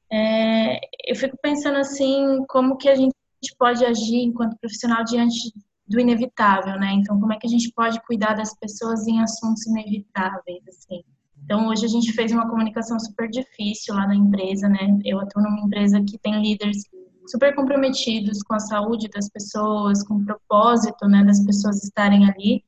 é, 0.10 0.80
eu 1.06 1.16
fico 1.16 1.38
pensando 1.42 1.78
assim, 1.78 2.46
como 2.48 2.78
que 2.78 2.88
a 2.88 2.96
gente 2.96 3.17
pode 3.58 3.84
agir 3.86 4.24
enquanto 4.24 4.58
profissional 4.58 5.04
diante 5.04 5.54
do 5.88 6.00
inevitável, 6.00 6.80
né? 6.80 6.94
Então, 6.94 7.20
como 7.20 7.32
é 7.34 7.38
que 7.38 7.48
a 7.48 7.50
gente 7.50 7.72
pode 7.72 8.00
cuidar 8.06 8.34
das 8.34 8.54
pessoas 8.58 9.08
em 9.08 9.22
assuntos 9.22 9.66
inevitáveis, 9.66 10.64
assim? 10.68 11.04
Então, 11.44 11.68
hoje 11.70 11.86
a 11.86 11.90
gente 11.90 12.12
fez 12.12 12.32
uma 12.32 12.50
comunicação 12.50 13.00
super 13.00 13.30
difícil 13.30 13.96
lá 13.96 14.06
na 14.08 14.16
empresa, 14.16 14.68
né? 14.68 15.00
Eu 15.06 15.20
atuo 15.20 15.42
numa 15.42 15.62
empresa 15.62 16.04
que 16.04 16.18
tem 16.18 16.42
líderes 16.42 16.84
super 17.28 17.56
comprometidos 17.56 18.42
com 18.44 18.54
a 18.54 18.60
saúde 18.60 19.08
das 19.10 19.30
pessoas, 19.30 20.04
com 20.04 20.16
o 20.16 20.26
propósito, 20.26 21.08
né, 21.08 21.24
das 21.26 21.44
pessoas 21.46 21.84
estarem 21.84 22.30
ali 22.30 22.64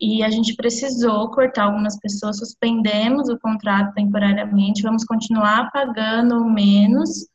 e 0.00 0.22
a 0.22 0.30
gente 0.30 0.54
precisou 0.54 1.28
cortar 1.30 1.64
algumas 1.64 1.98
pessoas, 1.98 2.38
suspendemos 2.38 3.28
o 3.28 3.38
contrato 3.38 3.92
temporariamente, 3.94 4.82
vamos 4.82 5.04
continuar 5.04 5.72
pagando 5.72 6.44
menos. 6.44 7.26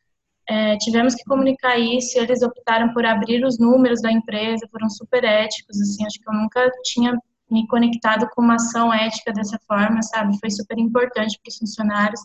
É, 0.50 0.78
tivemos 0.78 1.16
que 1.16 1.24
comunicar 1.24 1.78
isso, 1.78 2.20
eles 2.20 2.42
optaram 2.42 2.94
por 2.94 3.06
abrir 3.06 3.46
os 3.46 3.58
números 3.58 4.02
da 4.02 4.12
empresa, 4.12 4.68
foram 4.72 4.90
super 4.90 5.24
éticos, 5.24 5.80
assim, 5.80 6.06
acho 6.06 6.20
que 6.20 6.30
eu 6.30 6.34
nunca 6.34 6.70
tinha 6.84 7.18
me 7.50 7.66
conectado 7.68 8.28
com 8.34 8.42
uma 8.42 8.56
ação 8.56 8.94
ética 8.94 9.32
dessa 9.32 9.60
forma, 9.68 10.02
sabe? 10.02 10.38
Foi 10.40 10.50
super 10.50 10.78
importante 10.78 11.40
para 11.42 11.50
os 11.50 11.58
funcionários. 11.58 12.22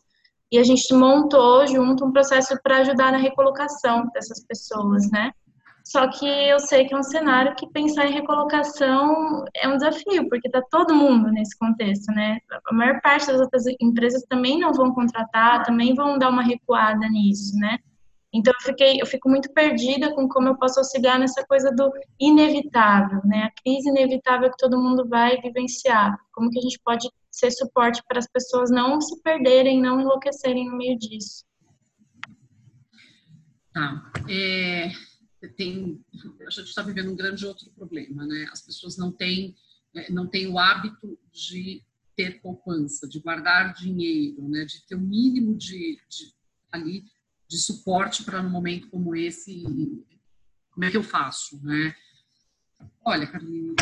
E 0.50 0.58
a 0.58 0.64
gente 0.64 0.92
montou 0.94 1.66
junto 1.66 2.04
um 2.04 2.12
processo 2.12 2.58
para 2.62 2.78
ajudar 2.78 3.12
na 3.12 3.18
recolocação 3.18 4.08
dessas 4.14 4.44
pessoas, 4.46 5.10
né? 5.10 5.32
Só 5.84 6.06
que 6.08 6.26
eu 6.26 6.60
sei 6.60 6.86
que 6.86 6.92
é 6.92 6.98
um 6.98 7.02
cenário 7.02 7.54
que 7.54 7.66
pensar 7.70 8.06
em 8.06 8.12
recolocação 8.12 9.44
é 9.56 9.66
um 9.66 9.76
desafio, 9.76 10.28
porque 10.28 10.46
está 10.48 10.60
todo 10.70 10.94
mundo 10.94 11.30
nesse 11.30 11.56
contexto, 11.58 12.12
né? 12.12 12.38
A 12.66 12.74
maior 12.74 13.00
parte 13.00 13.26
das 13.26 13.40
outras 13.40 13.64
empresas 13.80 14.22
também 14.28 14.58
não 14.58 14.72
vão 14.72 14.92
contratar, 14.92 15.64
também 15.64 15.94
vão 15.94 16.18
dar 16.18 16.28
uma 16.28 16.42
recuada 16.42 17.08
nisso, 17.08 17.56
né? 17.56 17.78
Então 18.32 18.52
eu 18.52 18.66
fiquei, 18.66 19.00
eu 19.00 19.06
fico 19.06 19.28
muito 19.28 19.50
perdida 19.52 20.14
com 20.14 20.28
como 20.28 20.48
eu 20.48 20.56
posso 20.56 20.78
auxiliar 20.78 21.18
nessa 21.18 21.44
coisa 21.46 21.70
do 21.72 21.90
inevitável, 22.20 23.20
né? 23.24 23.44
A 23.44 23.62
crise 23.62 23.88
inevitável 23.88 24.50
que 24.50 24.58
todo 24.58 24.80
mundo 24.80 25.08
vai 25.08 25.40
vivenciar. 25.40 26.14
Como 26.32 26.50
que 26.50 26.58
a 26.58 26.62
gente 26.62 26.78
pode 26.84 27.08
ser 27.30 27.50
suporte 27.50 28.02
para 28.06 28.18
as 28.18 28.28
pessoas 28.30 28.70
não 28.70 29.00
se 29.00 29.20
perderem, 29.22 29.80
não 29.80 30.00
enlouquecerem 30.00 30.68
no 30.68 30.76
meio 30.76 30.98
disso? 30.98 31.46
Tá. 33.72 34.12
É, 34.28 34.90
tem, 35.56 36.04
a 36.46 36.50
gente 36.50 36.68
está 36.68 36.82
vivendo 36.82 37.10
um 37.10 37.16
grande 37.16 37.46
outro 37.46 37.70
problema, 37.70 38.26
né? 38.26 38.46
As 38.52 38.60
pessoas 38.60 38.98
não 38.98 39.10
têm, 39.10 39.56
é, 39.94 40.12
não 40.12 40.26
têm 40.26 40.48
o 40.48 40.58
hábito 40.58 41.18
de 41.32 41.82
ter 42.14 42.42
poupança, 42.42 43.08
de 43.08 43.20
guardar 43.20 43.72
dinheiro, 43.72 44.46
né? 44.48 44.66
De 44.66 44.84
ter 44.86 44.96
o 44.96 45.00
mínimo 45.00 45.56
de, 45.56 45.98
de, 46.08 46.34
ali 46.70 47.04
de 47.48 47.58
suporte 47.58 48.24
para 48.24 48.42
num 48.42 48.50
momento 48.50 48.88
como 48.88 49.16
esse, 49.16 49.64
como 50.70 50.84
é 50.84 50.90
que 50.90 50.96
eu 50.96 51.02
faço, 51.02 51.60
né? 51.64 51.94
Olha, 53.04 53.26
Carolina, 53.26 53.74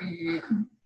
é, 0.00 0.42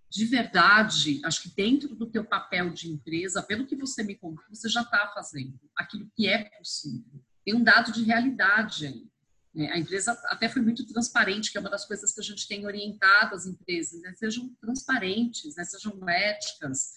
de 0.09 0.25
verdade, 0.27 1.21
acho 1.25 1.43
que 1.43 1.51
dentro 1.51 1.95
do 1.95 2.07
teu 2.07 2.25
papel 2.25 2.71
de 2.71 2.91
empresa, 2.91 3.43
pelo 3.43 3.67
que 3.67 3.77
você 3.77 4.03
me 4.03 4.15
contou, 4.15 4.45
você 4.51 4.69
já 4.69 4.83
está 4.83 5.11
fazendo 5.15 5.59
aquilo 5.77 6.11
que 6.15 6.29
é 6.29 6.45
possível. 6.59 7.25
Tem 7.45 7.55
um 7.55 7.63
dado 7.63 7.91
de 7.91 8.03
realidade 8.03 8.87
aí. 8.87 9.11
É, 9.57 9.73
a 9.73 9.79
empresa 9.79 10.13
até 10.27 10.49
foi 10.49 10.63
muito 10.63 10.87
transparente, 10.87 11.51
que 11.51 11.59
é 11.59 11.61
uma 11.61 11.71
das 11.71 11.85
coisas 11.85 12.13
que 12.13 12.21
a 12.21 12.25
gente 12.25 12.47
tem 12.47 12.67
orientado 12.67 13.35
as 13.35 13.47
empresas, 13.47 14.01
né? 14.03 14.13
sejam 14.15 14.55
transparentes, 14.61 15.57
né? 15.57 15.65
sejam 15.65 16.09
éticas. 16.09 16.95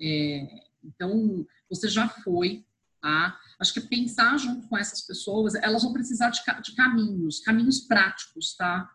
É, 0.00 0.46
então, 0.82 1.46
você 1.68 1.88
já 1.88 2.08
foi, 2.08 2.66
tá? 3.04 3.38
Acho 3.60 3.74
que 3.74 3.82
pensar 3.82 4.38
junto 4.38 4.66
com 4.66 4.78
essas 4.78 5.02
pessoas, 5.02 5.54
elas 5.56 5.82
vão 5.82 5.92
precisar 5.92 6.30
de, 6.30 6.40
de 6.62 6.74
caminhos, 6.74 7.40
caminhos 7.40 7.80
práticos, 7.80 8.56
tá? 8.56 8.90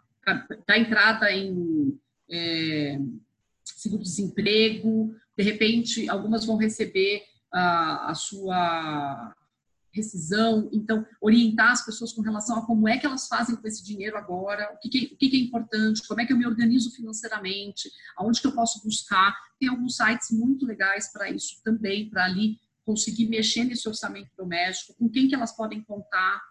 Da 0.67 0.79
entrada 0.79 1.31
em 1.31 1.95
é, 2.27 2.99
seguro-desemprego, 3.63 5.15
de 5.37 5.43
repente, 5.43 6.09
algumas 6.09 6.43
vão 6.43 6.57
receber 6.57 7.21
a, 7.53 8.09
a 8.09 8.15
sua 8.15 9.35
rescisão, 9.91 10.69
então 10.73 11.05
orientar 11.21 11.71
as 11.71 11.85
pessoas 11.85 12.11
com 12.11 12.21
relação 12.21 12.57
a 12.57 12.65
como 12.65 12.87
é 12.87 12.97
que 12.97 13.05
elas 13.05 13.27
fazem 13.27 13.55
com 13.55 13.67
esse 13.67 13.83
dinheiro 13.83 14.17
agora, 14.17 14.71
o 14.73 14.79
que, 14.79 14.89
que, 14.89 15.13
o 15.13 15.17
que, 15.17 15.35
é 15.35 15.39
importante, 15.39 16.07
como 16.07 16.21
é 16.21 16.25
que 16.25 16.33
eu 16.33 16.37
me 16.37 16.47
organizo 16.47 16.91
financeiramente, 16.95 17.91
aonde 18.17 18.41
que 18.41 18.47
eu 18.47 18.53
posso 18.53 18.83
buscar. 18.83 19.35
Tem 19.59 19.69
alguns 19.69 19.95
sites 19.95 20.31
muito 20.31 20.65
legais 20.65 21.11
para 21.11 21.29
isso 21.29 21.61
também, 21.63 22.09
para 22.09 22.25
ali 22.25 22.57
conseguir 22.89 23.29
mexer 23.29 23.65
nesse 23.65 23.87
orçamento 23.87 24.31
doméstico, 24.35 24.95
com 24.97 25.07
quem 25.07 25.27
que 25.27 25.35
elas 25.35 25.55
podem 25.55 25.83
contar, 25.83 26.41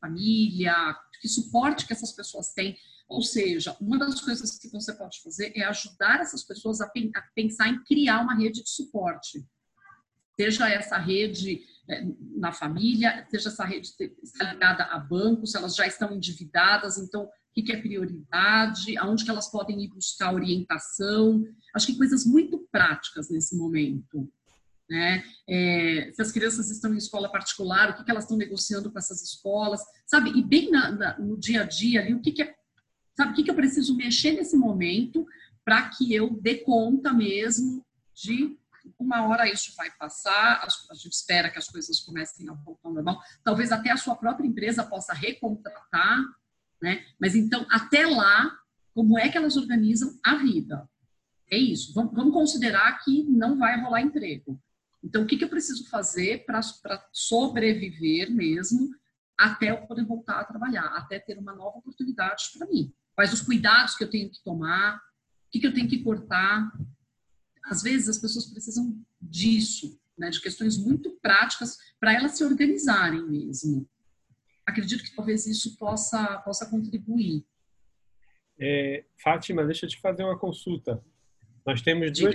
família, 0.00 0.72
que 1.20 1.28
suporte 1.28 1.84
que 1.84 1.92
essas 1.92 2.12
pessoas 2.12 2.52
têm. 2.52 2.76
Ou 3.08 3.22
seja, 3.22 3.76
uma 3.80 3.98
das 3.98 4.20
coisas 4.20 4.56
que 4.56 4.68
você 4.68 4.92
pode 4.94 5.20
fazer 5.20 5.52
é 5.56 5.64
ajudar 5.64 6.20
essas 6.20 6.44
pessoas 6.44 6.80
a, 6.80 6.88
pensar 7.34 7.68
em 7.68 7.82
criar 7.82 8.20
uma 8.22 8.36
rede 8.36 8.62
de 8.62 8.70
suporte. 8.70 9.44
Seja 10.38 10.68
essa 10.68 10.96
rede 10.96 11.60
é, 11.88 12.06
na 12.36 12.52
família, 12.52 13.26
seja 13.28 13.48
essa 13.48 13.64
rede 13.64 13.90
ligada 14.38 14.84
a 14.84 14.98
bancos, 15.00 15.56
elas 15.56 15.74
já 15.74 15.88
estão 15.88 16.14
endividadas, 16.14 16.98
então 16.98 17.24
o 17.24 17.28
que 17.52 17.72
é 17.72 17.82
prioridade, 17.82 18.96
aonde 18.96 19.24
que 19.24 19.30
elas 19.30 19.50
podem 19.50 19.82
ir 19.82 19.88
buscar 19.88 20.32
orientação. 20.32 21.44
Acho 21.74 21.86
que 21.86 21.98
coisas 21.98 22.24
muito 22.24 22.60
práticas 22.70 23.28
nesse 23.28 23.56
momento. 23.56 24.32
Né? 24.90 25.22
É, 25.48 26.10
se 26.12 26.20
as 26.20 26.32
crianças 26.32 26.68
estão 26.68 26.92
em 26.92 26.96
escola 26.96 27.30
particular, 27.30 27.90
o 27.90 27.94
que, 27.94 28.02
que 28.02 28.10
elas 28.10 28.24
estão 28.24 28.36
negociando 28.36 28.90
com 28.90 28.98
essas 28.98 29.22
escolas, 29.22 29.80
sabe? 30.04 30.36
E 30.36 30.42
bem 30.42 30.68
na, 30.68 30.90
na, 30.90 31.18
no 31.18 31.38
dia 31.38 31.62
a 31.62 31.64
dia 31.64 32.00
ali, 32.00 32.12
o 32.12 32.20
que, 32.20 32.32
que 32.32 32.42
é, 32.42 32.52
sabe? 33.16 33.30
O 33.30 33.34
que, 33.36 33.44
que 33.44 33.50
eu 33.52 33.54
preciso 33.54 33.96
mexer 33.96 34.32
nesse 34.32 34.56
momento 34.56 35.24
para 35.64 35.88
que 35.90 36.12
eu 36.12 36.36
dê 36.40 36.56
conta 36.56 37.12
mesmo 37.12 37.86
de 38.12 38.58
uma 38.98 39.28
hora 39.28 39.48
isso 39.48 39.72
vai 39.76 39.90
passar, 39.92 40.66
a 40.90 40.94
gente 40.94 41.12
espera 41.12 41.50
que 41.50 41.58
as 41.58 41.68
coisas 41.68 42.00
comecem 42.00 42.48
a 42.48 42.54
voltar 42.54 42.88
ao 42.88 42.94
normal, 42.94 43.20
talvez 43.44 43.70
até 43.70 43.90
a 43.90 43.96
sua 43.96 44.16
própria 44.16 44.46
empresa 44.46 44.82
possa 44.82 45.12
recontratar, 45.12 46.18
né? 46.82 47.04
Mas 47.20 47.36
então, 47.36 47.64
até 47.70 48.06
lá, 48.06 48.58
como 48.92 49.16
é 49.16 49.28
que 49.28 49.38
elas 49.38 49.56
organizam 49.56 50.18
a 50.24 50.34
vida? 50.36 50.88
É 51.48 51.56
isso. 51.56 51.94
Vamos 51.94 52.32
considerar 52.32 52.98
que 53.04 53.22
não 53.24 53.56
vai 53.56 53.80
rolar 53.80 54.00
emprego. 54.00 54.60
Então, 55.02 55.22
o 55.22 55.26
que, 55.26 55.42
eu 55.42 55.48
preciso 55.48 55.88
fazer 55.88 56.44
para 56.44 56.60
sobreviver 57.12 58.30
mesmo 58.30 58.94
até 59.38 59.70
eu 59.70 59.86
poder 59.86 60.04
voltar 60.04 60.40
a 60.40 60.44
trabalhar, 60.44 60.84
até 60.96 61.18
ter 61.18 61.38
uma 61.38 61.54
nova 61.54 61.78
oportunidade 61.78 62.50
para 62.56 62.66
mim? 62.66 62.92
Quais 63.14 63.32
os 63.32 63.40
cuidados 63.40 63.96
que 63.96 64.04
eu 64.04 64.10
tenho 64.10 64.30
que 64.30 64.42
tomar? 64.42 64.96
O 64.96 65.50
que, 65.50 65.66
eu 65.66 65.72
tenho 65.72 65.88
que 65.88 66.02
cortar? 66.02 66.70
Às 67.64 67.82
vezes, 67.82 68.08
as 68.08 68.18
pessoas 68.18 68.46
precisam 68.46 69.02
disso, 69.20 69.98
né, 70.18 70.28
de 70.28 70.40
questões 70.40 70.76
muito 70.76 71.18
práticas 71.22 71.78
para 71.98 72.12
elas 72.12 72.32
se 72.32 72.44
organizarem 72.44 73.26
mesmo. 73.26 73.88
Acredito 74.66 75.02
que 75.02 75.14
talvez 75.16 75.46
isso 75.46 75.76
possa, 75.76 76.38
possa 76.38 76.66
contribuir. 76.68 77.44
É, 78.58 79.04
Fátima, 79.22 79.64
deixa 79.64 79.86
eu 79.86 79.90
te 79.90 79.98
fazer 80.00 80.22
uma 80.22 80.38
consulta. 80.38 81.02
Nós 81.66 81.80
temos 81.80 82.12
duas, 82.12 82.34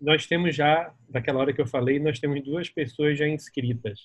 nós 0.00 0.26
temos 0.26 0.54
já, 0.54 0.92
daquela 1.08 1.40
hora 1.40 1.52
que 1.52 1.60
eu 1.60 1.66
falei, 1.66 1.98
nós 1.98 2.18
temos 2.18 2.42
duas 2.42 2.68
pessoas 2.68 3.18
já 3.18 3.26
inscritas. 3.26 4.00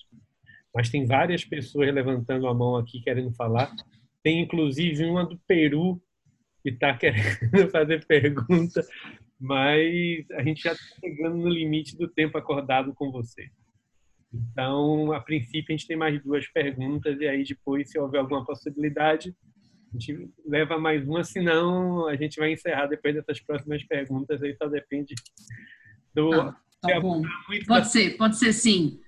Mas 0.74 0.90
tem 0.90 1.06
várias 1.06 1.44
pessoas 1.44 1.94
levantando 1.94 2.48
a 2.48 2.54
mão 2.54 2.78
aqui 2.78 3.02
querendo 3.02 3.34
falar. 3.34 3.72
Tem 4.24 4.42
inclusive 4.42 5.04
uma 5.06 5.26
do 5.26 5.38
Peru 5.48 6.02
que 6.64 6.70
está 6.70 6.96
querendo 6.98 7.70
fazer 7.72 8.06
pergunta, 8.06 8.82
mas 9.40 10.30
a 10.32 10.44
gente 10.44 10.62
já 10.62 10.74
está 10.74 10.96
chegando 11.00 11.38
no 11.38 11.50
limite 11.50 11.98
do 11.98 12.08
tempo 12.08 12.38
acordado 12.38 12.94
com 12.94 13.12
você. 13.12 13.50
Então, 14.34 15.12
a 15.12 15.20
princípio, 15.20 15.66
a 15.70 15.78
gente 15.78 15.88
tem 15.88 15.98
mais 15.98 16.22
duas 16.24 16.48
perguntas, 16.48 17.20
e 17.20 17.28
aí 17.28 17.44
depois, 17.44 17.90
se 17.90 18.00
houver 18.00 18.20
alguma 18.20 18.46
possibilidade, 18.46 19.36
a 19.94 20.00
gente 20.00 20.30
leva 20.46 20.78
mais 20.78 21.06
uma, 21.06 21.24
senão 21.24 22.08
a 22.08 22.16
gente 22.16 22.40
vai 22.40 22.54
encerrar 22.54 22.86
depois 22.86 23.14
dessas 23.14 23.42
próximas 23.42 23.84
perguntas, 23.84 24.42
aí 24.42 24.56
só 24.56 24.68
depende 24.68 25.14
do. 26.14 26.34
Ah, 26.34 26.56
tá 26.82 27.00
bom. 27.00 27.22
Pode 27.68 27.84
da... 27.84 27.84
ser, 27.84 28.18
pode 28.18 28.38
ser 28.38 28.54
sim. 28.54 29.00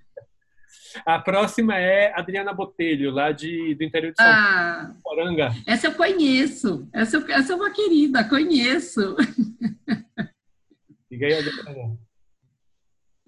A 1.05 1.17
próxima 1.17 1.75
é 1.77 2.13
Adriana 2.17 2.53
Botelho, 2.53 3.09
lá 3.11 3.31
de, 3.31 3.73
do 3.75 3.83
interior 3.83 4.11
de 4.11 4.21
São 4.21 4.25
ah, 4.27 4.95
Paulo, 5.03 5.21
Essa 5.65 5.87
eu 5.87 5.95
conheço. 5.95 6.87
Essa, 6.93 7.17
essa 7.31 7.53
é 7.53 7.55
uma 7.55 7.71
querida, 7.71 8.27
conheço. 8.27 9.15
Diga 11.09 11.25
aí, 11.25 11.33
Adriana. 11.33 11.97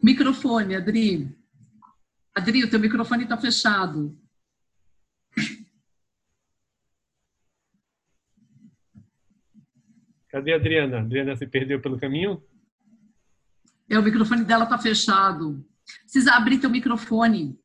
Microfone, 0.02 0.76
Adri. 0.76 1.28
Adri, 2.36 2.64
o 2.64 2.70
teu 2.70 2.80
microfone 2.80 3.24
está 3.24 3.38
fechado. 3.38 4.16
Cadê 10.30 10.54
a 10.54 10.58
Adriana? 10.58 10.98
A 10.98 11.02
Adriana 11.02 11.36
se 11.36 11.48
perdeu 11.48 11.82
pelo 11.82 11.98
caminho? 11.98 12.44
É, 13.90 14.00
o 14.00 14.04
microfone 14.04 14.44
dela 14.44 14.64
está 14.64 14.78
fechado. 14.78 15.64
Precisa 16.04 16.34
abrir 16.34 16.60
teu 16.60 16.70
microfone. 16.70 17.58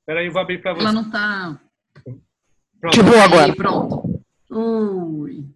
Espera 0.00 0.20
aí, 0.20 0.26
eu 0.26 0.32
vou 0.32 0.42
abrir 0.42 0.60
para 0.60 0.74
você. 0.74 0.80
Ela 0.80 0.92
não 0.92 1.02
está. 1.02 1.60
Pronto. 2.80 2.94
Tipo 2.94 3.08
agora. 3.16 3.44
Aí, 3.44 3.54
pronto. 3.54 4.24
Ui. 4.50 5.46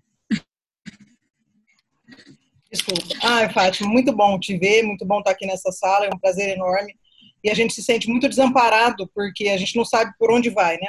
Desculpa. 2.71 3.03
Ah, 3.23 3.49
Fátima, 3.51 3.89
muito 3.89 4.13
bom 4.13 4.39
te 4.39 4.57
ver, 4.57 4.83
muito 4.83 5.05
bom 5.05 5.19
estar 5.19 5.31
aqui 5.33 5.47
nessa 5.47 5.73
sala, 5.73 6.07
é 6.07 6.11
um 6.15 6.19
prazer 6.19 6.51
enorme. 6.51 6.95
E 7.43 7.51
a 7.51 7.55
gente 7.55 7.75
se 7.75 7.83
sente 7.83 8.09
muito 8.09 8.29
desamparado, 8.29 9.09
porque 9.15 9.49
a 9.49 9.57
gente 9.57 9.77
não 9.77 9.85
sabe 9.85 10.13
por 10.19 10.31
onde 10.31 10.51
vai, 10.51 10.77
né? 10.77 10.89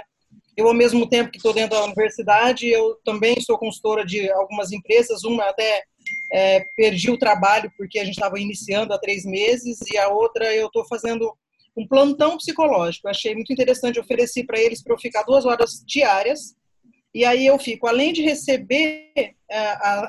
Eu, 0.56 0.68
ao 0.68 0.74
mesmo 0.74 1.08
tempo 1.08 1.30
que 1.30 1.38
estou 1.38 1.54
dentro 1.54 1.78
da 1.78 1.86
universidade, 1.86 2.68
eu 2.68 2.96
também 3.06 3.40
sou 3.42 3.60
consultora 3.60 4.06
de 4.06 4.30
algumas 4.32 4.72
empresas, 4.72 5.24
uma 5.24 5.44
até 5.50 5.84
é, 6.32 6.66
perdi 6.76 7.10
o 7.10 7.18
trabalho 7.18 7.72
porque 7.78 8.00
a 8.00 8.06
gente 8.06 8.16
estava 8.16 8.40
iniciando 8.40 8.94
há 8.94 8.98
três 8.98 9.26
meses, 9.26 9.80
e 9.92 9.98
a 9.98 10.10
outra 10.10 10.54
eu 10.54 10.68
estou 10.68 10.86
fazendo 10.88 11.34
um 11.76 11.88
plantão 11.88 12.38
psicológico. 12.38 13.08
Achei 13.08 13.34
muito 13.36 13.54
interessante, 13.54 14.00
ofereci 14.00 14.44
para 14.44 14.60
eles 14.60 14.84
para 14.84 14.94
eu 14.94 15.00
ficar 15.00 15.24
duas 15.24 15.46
horas 15.46 15.84
diárias, 15.86 16.56
e 17.14 17.26
aí 17.26 17.46
eu 17.46 17.58
fico, 17.58 17.88
além 17.88 18.14
de 18.14 18.22
receber 18.22 19.12
é, 19.50 19.58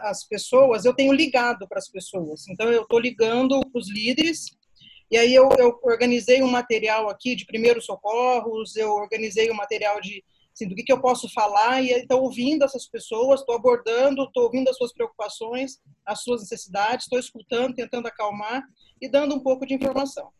as 0.02 0.24
pessoas, 0.24 0.84
eu 0.84 0.94
tenho 0.94 1.12
ligado 1.12 1.66
para 1.68 1.78
as 1.78 1.88
pessoas. 1.88 2.46
Então 2.48 2.70
eu 2.70 2.82
estou 2.82 2.98
ligando 2.98 3.60
para 3.60 3.78
os 3.78 3.90
líderes, 3.90 4.46
e 5.10 5.16
aí 5.16 5.34
eu, 5.34 5.48
eu 5.58 5.78
organizei 5.84 6.42
um 6.42 6.50
material 6.50 7.08
aqui 7.08 7.34
de 7.34 7.46
primeiros 7.46 7.86
socorros, 7.86 8.76
eu 8.76 8.90
organizei 8.90 9.50
um 9.50 9.54
material 9.54 10.00
de 10.00 10.22
assim, 10.58 10.68
do 10.68 10.74
que, 10.74 10.82
que 10.82 10.92
eu 10.92 11.00
posso 11.00 11.28
falar, 11.32 11.82
e 11.82 11.90
estou 11.90 12.22
ouvindo 12.22 12.64
essas 12.64 12.88
pessoas, 12.88 13.40
estou 13.40 13.54
abordando, 13.54 14.24
estou 14.24 14.44
ouvindo 14.44 14.68
as 14.68 14.76
suas 14.76 14.92
preocupações, 14.92 15.78
as 16.04 16.22
suas 16.22 16.40
necessidades, 16.40 17.06
estou 17.06 17.18
escutando, 17.18 17.74
tentando 17.74 18.08
acalmar 18.08 18.62
e 19.00 19.08
dando 19.08 19.34
um 19.34 19.40
pouco 19.40 19.64
de 19.64 19.74
informação. 19.74 20.30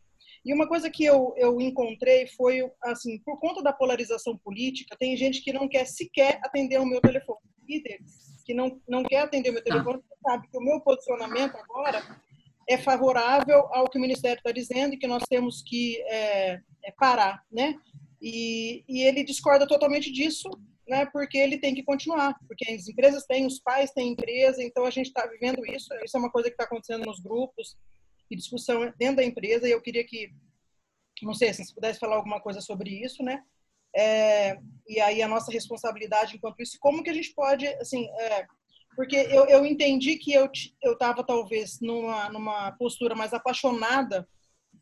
E 0.45 0.53
uma 0.53 0.67
coisa 0.67 0.89
que 0.89 1.03
eu, 1.03 1.33
eu 1.37 1.59
encontrei 1.59 2.27
foi, 2.27 2.61
assim, 2.83 3.19
por 3.19 3.39
conta 3.39 3.61
da 3.61 3.73
polarização 3.73 4.37
política, 4.37 4.95
tem 4.97 5.15
gente 5.15 5.41
que 5.41 5.53
não 5.53 5.67
quer 5.67 5.85
sequer 5.85 6.39
atender 6.43 6.79
o 6.79 6.85
meu 6.85 7.01
telefone. 7.01 7.39
Líderes 7.67 8.29
que 8.49 8.53
não, 8.55 8.81
não 8.87 9.03
quer 9.03 9.21
atender 9.21 9.51
o 9.51 9.53
meu 9.53 9.63
telefone, 9.63 10.01
ah. 10.01 10.31
sabe 10.31 10.47
que 10.47 10.57
o 10.57 10.61
meu 10.61 10.81
posicionamento 10.81 11.55
agora 11.55 12.01
é 12.67 12.79
favorável 12.79 13.67
ao 13.71 13.87
que 13.87 13.99
o 13.99 14.01
Ministério 14.01 14.39
está 14.39 14.51
dizendo 14.51 14.95
e 14.95 14.97
que 14.97 15.05
nós 15.05 15.21
temos 15.29 15.61
que 15.61 16.01
é, 16.07 16.59
é 16.83 16.91
parar, 16.97 17.43
né? 17.51 17.75
E, 18.21 18.83
e 18.87 19.03
ele 19.03 19.23
discorda 19.23 19.67
totalmente 19.67 20.11
disso, 20.11 20.49
né, 20.87 21.05
porque 21.05 21.37
ele 21.37 21.57
tem 21.57 21.73
que 21.73 21.83
continuar, 21.83 22.35
porque 22.47 22.69
as 22.71 22.87
empresas 22.87 23.25
têm, 23.25 23.45
os 23.45 23.59
pais 23.59 23.91
têm 23.91 24.11
empresa, 24.11 24.63
então 24.63 24.85
a 24.85 24.89
gente 24.89 25.07
está 25.07 25.25
vivendo 25.27 25.65
isso. 25.65 25.93
Isso 26.03 26.17
é 26.17 26.19
uma 26.19 26.31
coisa 26.31 26.49
que 26.49 26.55
está 26.55 26.65
acontecendo 26.65 27.05
nos 27.05 27.19
grupos 27.19 27.77
e 28.29 28.35
discussão 28.35 28.93
dentro 28.97 29.17
da 29.17 29.23
empresa. 29.23 29.67
E 29.67 29.71
eu 29.71 29.81
queria 29.81 30.03
que, 30.03 30.29
não 31.21 31.33
sei 31.33 31.53
se 31.53 31.63
você 31.63 31.73
pudesse 31.73 31.99
falar 31.99 32.15
alguma 32.15 32.41
coisa 32.41 32.59
sobre 32.61 32.89
isso, 32.89 33.23
né? 33.23 33.43
É, 33.95 34.57
e 34.87 34.99
aí 34.99 35.21
a 35.21 35.27
nossa 35.27 35.51
responsabilidade 35.51 36.35
enquanto 36.35 36.61
isso, 36.61 36.77
como 36.79 37.01
que 37.03 37.09
a 37.09 37.13
gente 37.13 37.33
pode, 37.33 37.65
assim, 37.65 38.07
é, 38.19 38.45
porque 38.95 39.15
eu, 39.15 39.45
eu 39.45 39.65
entendi 39.65 40.15
que 40.17 40.31
eu 40.31 40.47
eu 40.83 40.93
estava 40.93 41.23
talvez 41.23 41.79
numa 41.81 42.29
numa 42.29 42.71
postura 42.73 43.15
mais 43.15 43.33
apaixonada 43.33 44.27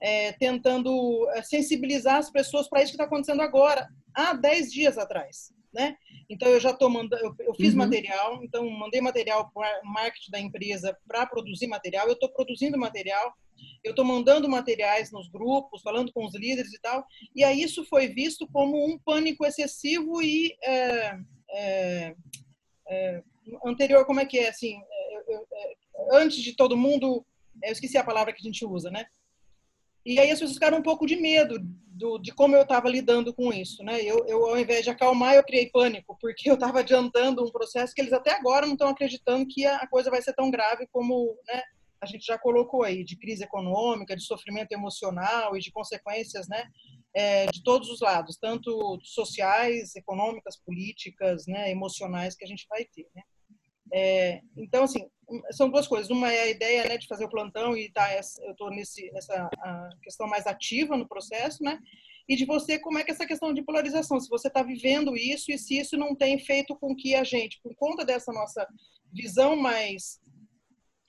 é, 0.02 0.32
tentando 0.34 1.28
é, 1.32 1.42
sensibilizar 1.42 2.16
as 2.16 2.30
pessoas 2.30 2.70
para 2.70 2.82
isso 2.82 2.92
que 2.92 2.96
está 2.96 3.06
acontecendo 3.06 3.42
agora, 3.42 3.88
há 4.14 4.34
10 4.34 4.72
dias 4.72 4.98
atrás. 4.98 5.54
Né? 5.74 5.96
Então 6.30 6.48
eu 6.48 6.60
já 6.60 6.72
estou 6.72 6.90
mandando, 6.90 7.24
eu, 7.24 7.36
eu, 7.40 7.54
fiz 7.54 7.74
uhum. 7.74 7.80
material, 7.80 8.44
então 8.44 8.68
mandei 8.70 9.02
material 9.02 9.52
para 9.54 9.82
o 9.84 9.88
marketing 9.88 10.32
da 10.32 10.40
empresa 10.40 10.98
para 11.08 11.26
produzir 11.26 11.68
material, 11.68 12.08
eu 12.08 12.14
estou 12.14 12.30
produzindo 12.30 12.78
material, 12.78 13.34
eu 13.84 13.92
estou 13.92 14.06
mandando 14.06 14.50
materiais 14.50 15.12
nos 15.12 15.30
grupos, 15.30 15.82
falando 15.82 16.12
com 16.12 16.26
os 16.26 16.34
líderes 16.34 16.74
e 16.74 16.80
tal, 16.80 17.06
e 17.36 17.44
aí 17.44 17.62
isso 17.62 17.86
foi 17.86 18.08
visto 18.08 18.48
como 18.48 18.86
um 18.86 18.98
pânico 18.98 19.46
excessivo 19.46 20.22
e 20.22 20.56
é, 20.64 21.20
é, 21.52 22.16
é 22.88 23.24
anterior, 23.66 24.06
como 24.06 24.20
é 24.20 24.26
que 24.26 24.40
é 24.40 24.50
assim, 24.50 24.80
é, 24.80 25.34
é, 25.34 25.76
antes 26.14 26.42
de 26.42 26.56
todo 26.56 26.78
mundo, 26.78 27.26
eu 27.64 27.72
esqueci 27.72 27.98
a 27.98 28.04
palavra 28.04 28.34
que 28.34 28.42
a 28.42 28.44
gente 28.44 28.66
usa, 28.66 28.90
né? 28.90 29.06
E 30.08 30.22
aí 30.22 30.32
as 30.32 30.40
pessoas 30.40 30.54
ficaram 30.54 30.78
um 30.78 30.82
pouco 30.82 31.06
de 31.06 31.18
medo 31.18 31.60
do, 31.60 32.18
de 32.18 32.32
como 32.32 32.56
eu 32.56 32.62
estava 32.62 32.88
lidando 32.88 33.34
com 33.34 33.52
isso, 33.52 33.84
né? 33.84 34.02
Eu, 34.02 34.26
eu, 34.26 34.46
ao 34.46 34.58
invés 34.58 34.86
de 34.86 34.90
acalmar, 34.90 35.36
eu 35.36 35.44
criei 35.44 35.70
pânico, 35.70 36.18
porque 36.22 36.50
eu 36.50 36.54
estava 36.54 36.80
adiantando 36.80 37.44
um 37.44 37.52
processo 37.52 37.94
que 37.94 38.00
eles 38.00 38.14
até 38.14 38.32
agora 38.32 38.66
não 38.66 38.72
estão 38.72 38.88
acreditando 38.88 39.46
que 39.46 39.66
a 39.66 39.86
coisa 39.86 40.10
vai 40.10 40.22
ser 40.22 40.32
tão 40.32 40.50
grave 40.50 40.88
como 40.94 41.38
né, 41.46 41.62
a 42.02 42.06
gente 42.06 42.26
já 42.26 42.40
colocou 42.40 42.84
aí, 42.84 43.04
de 43.04 43.18
crise 43.18 43.44
econômica, 43.44 44.16
de 44.16 44.24
sofrimento 44.24 44.72
emocional 44.72 45.58
e 45.58 45.60
de 45.60 45.74
consequências, 45.74 46.48
né? 46.48 46.64
É, 47.14 47.48
de 47.48 47.62
todos 47.62 47.90
os 47.90 48.00
lados, 48.00 48.38
tanto 48.40 48.98
sociais, 49.04 49.94
econômicas, 49.94 50.56
políticas, 50.64 51.46
né, 51.48 51.70
emocionais 51.70 52.34
que 52.34 52.46
a 52.46 52.48
gente 52.48 52.66
vai 52.70 52.86
ter, 52.86 53.10
né? 53.14 53.24
É, 53.94 54.42
então, 54.56 54.84
assim, 54.84 55.08
são 55.52 55.70
duas 55.70 55.88
coisas. 55.88 56.10
Uma 56.10 56.32
é 56.32 56.44
a 56.44 56.50
ideia 56.50 56.88
né, 56.88 56.98
de 56.98 57.08
fazer 57.08 57.26
o 57.26 57.30
plantão 57.30 57.76
e 57.76 57.92
tá, 57.92 58.08
eu 58.14 58.52
estou 58.52 58.70
nessa 58.70 59.50
questão 60.02 60.28
mais 60.28 60.48
ativa 60.48 60.98
no 60.98 61.08
processo, 61.08 61.64
né? 61.64 61.80
E 62.30 62.36
de 62.36 62.46
você, 62.46 62.78
como 62.78 62.98
é 63.00 63.04
que 63.04 63.12
essa 63.12 63.26
questão 63.26 63.54
de 63.54 63.64
polarização, 63.64 64.20
se 64.20 64.30
você 64.30 64.50
está 64.50 64.62
vivendo 64.62 65.16
isso 65.16 65.52
e 65.52 65.58
se 65.58 65.80
isso 65.80 65.96
não 65.96 66.14
tem 66.14 66.38
feito 66.38 66.76
com 66.76 66.94
que 66.94 67.16
a 67.16 67.24
gente, 67.24 67.60
por 67.64 67.74
conta 67.76 68.04
dessa 68.04 68.34
nossa 68.34 68.68
visão 69.14 69.56
mais 69.56 70.20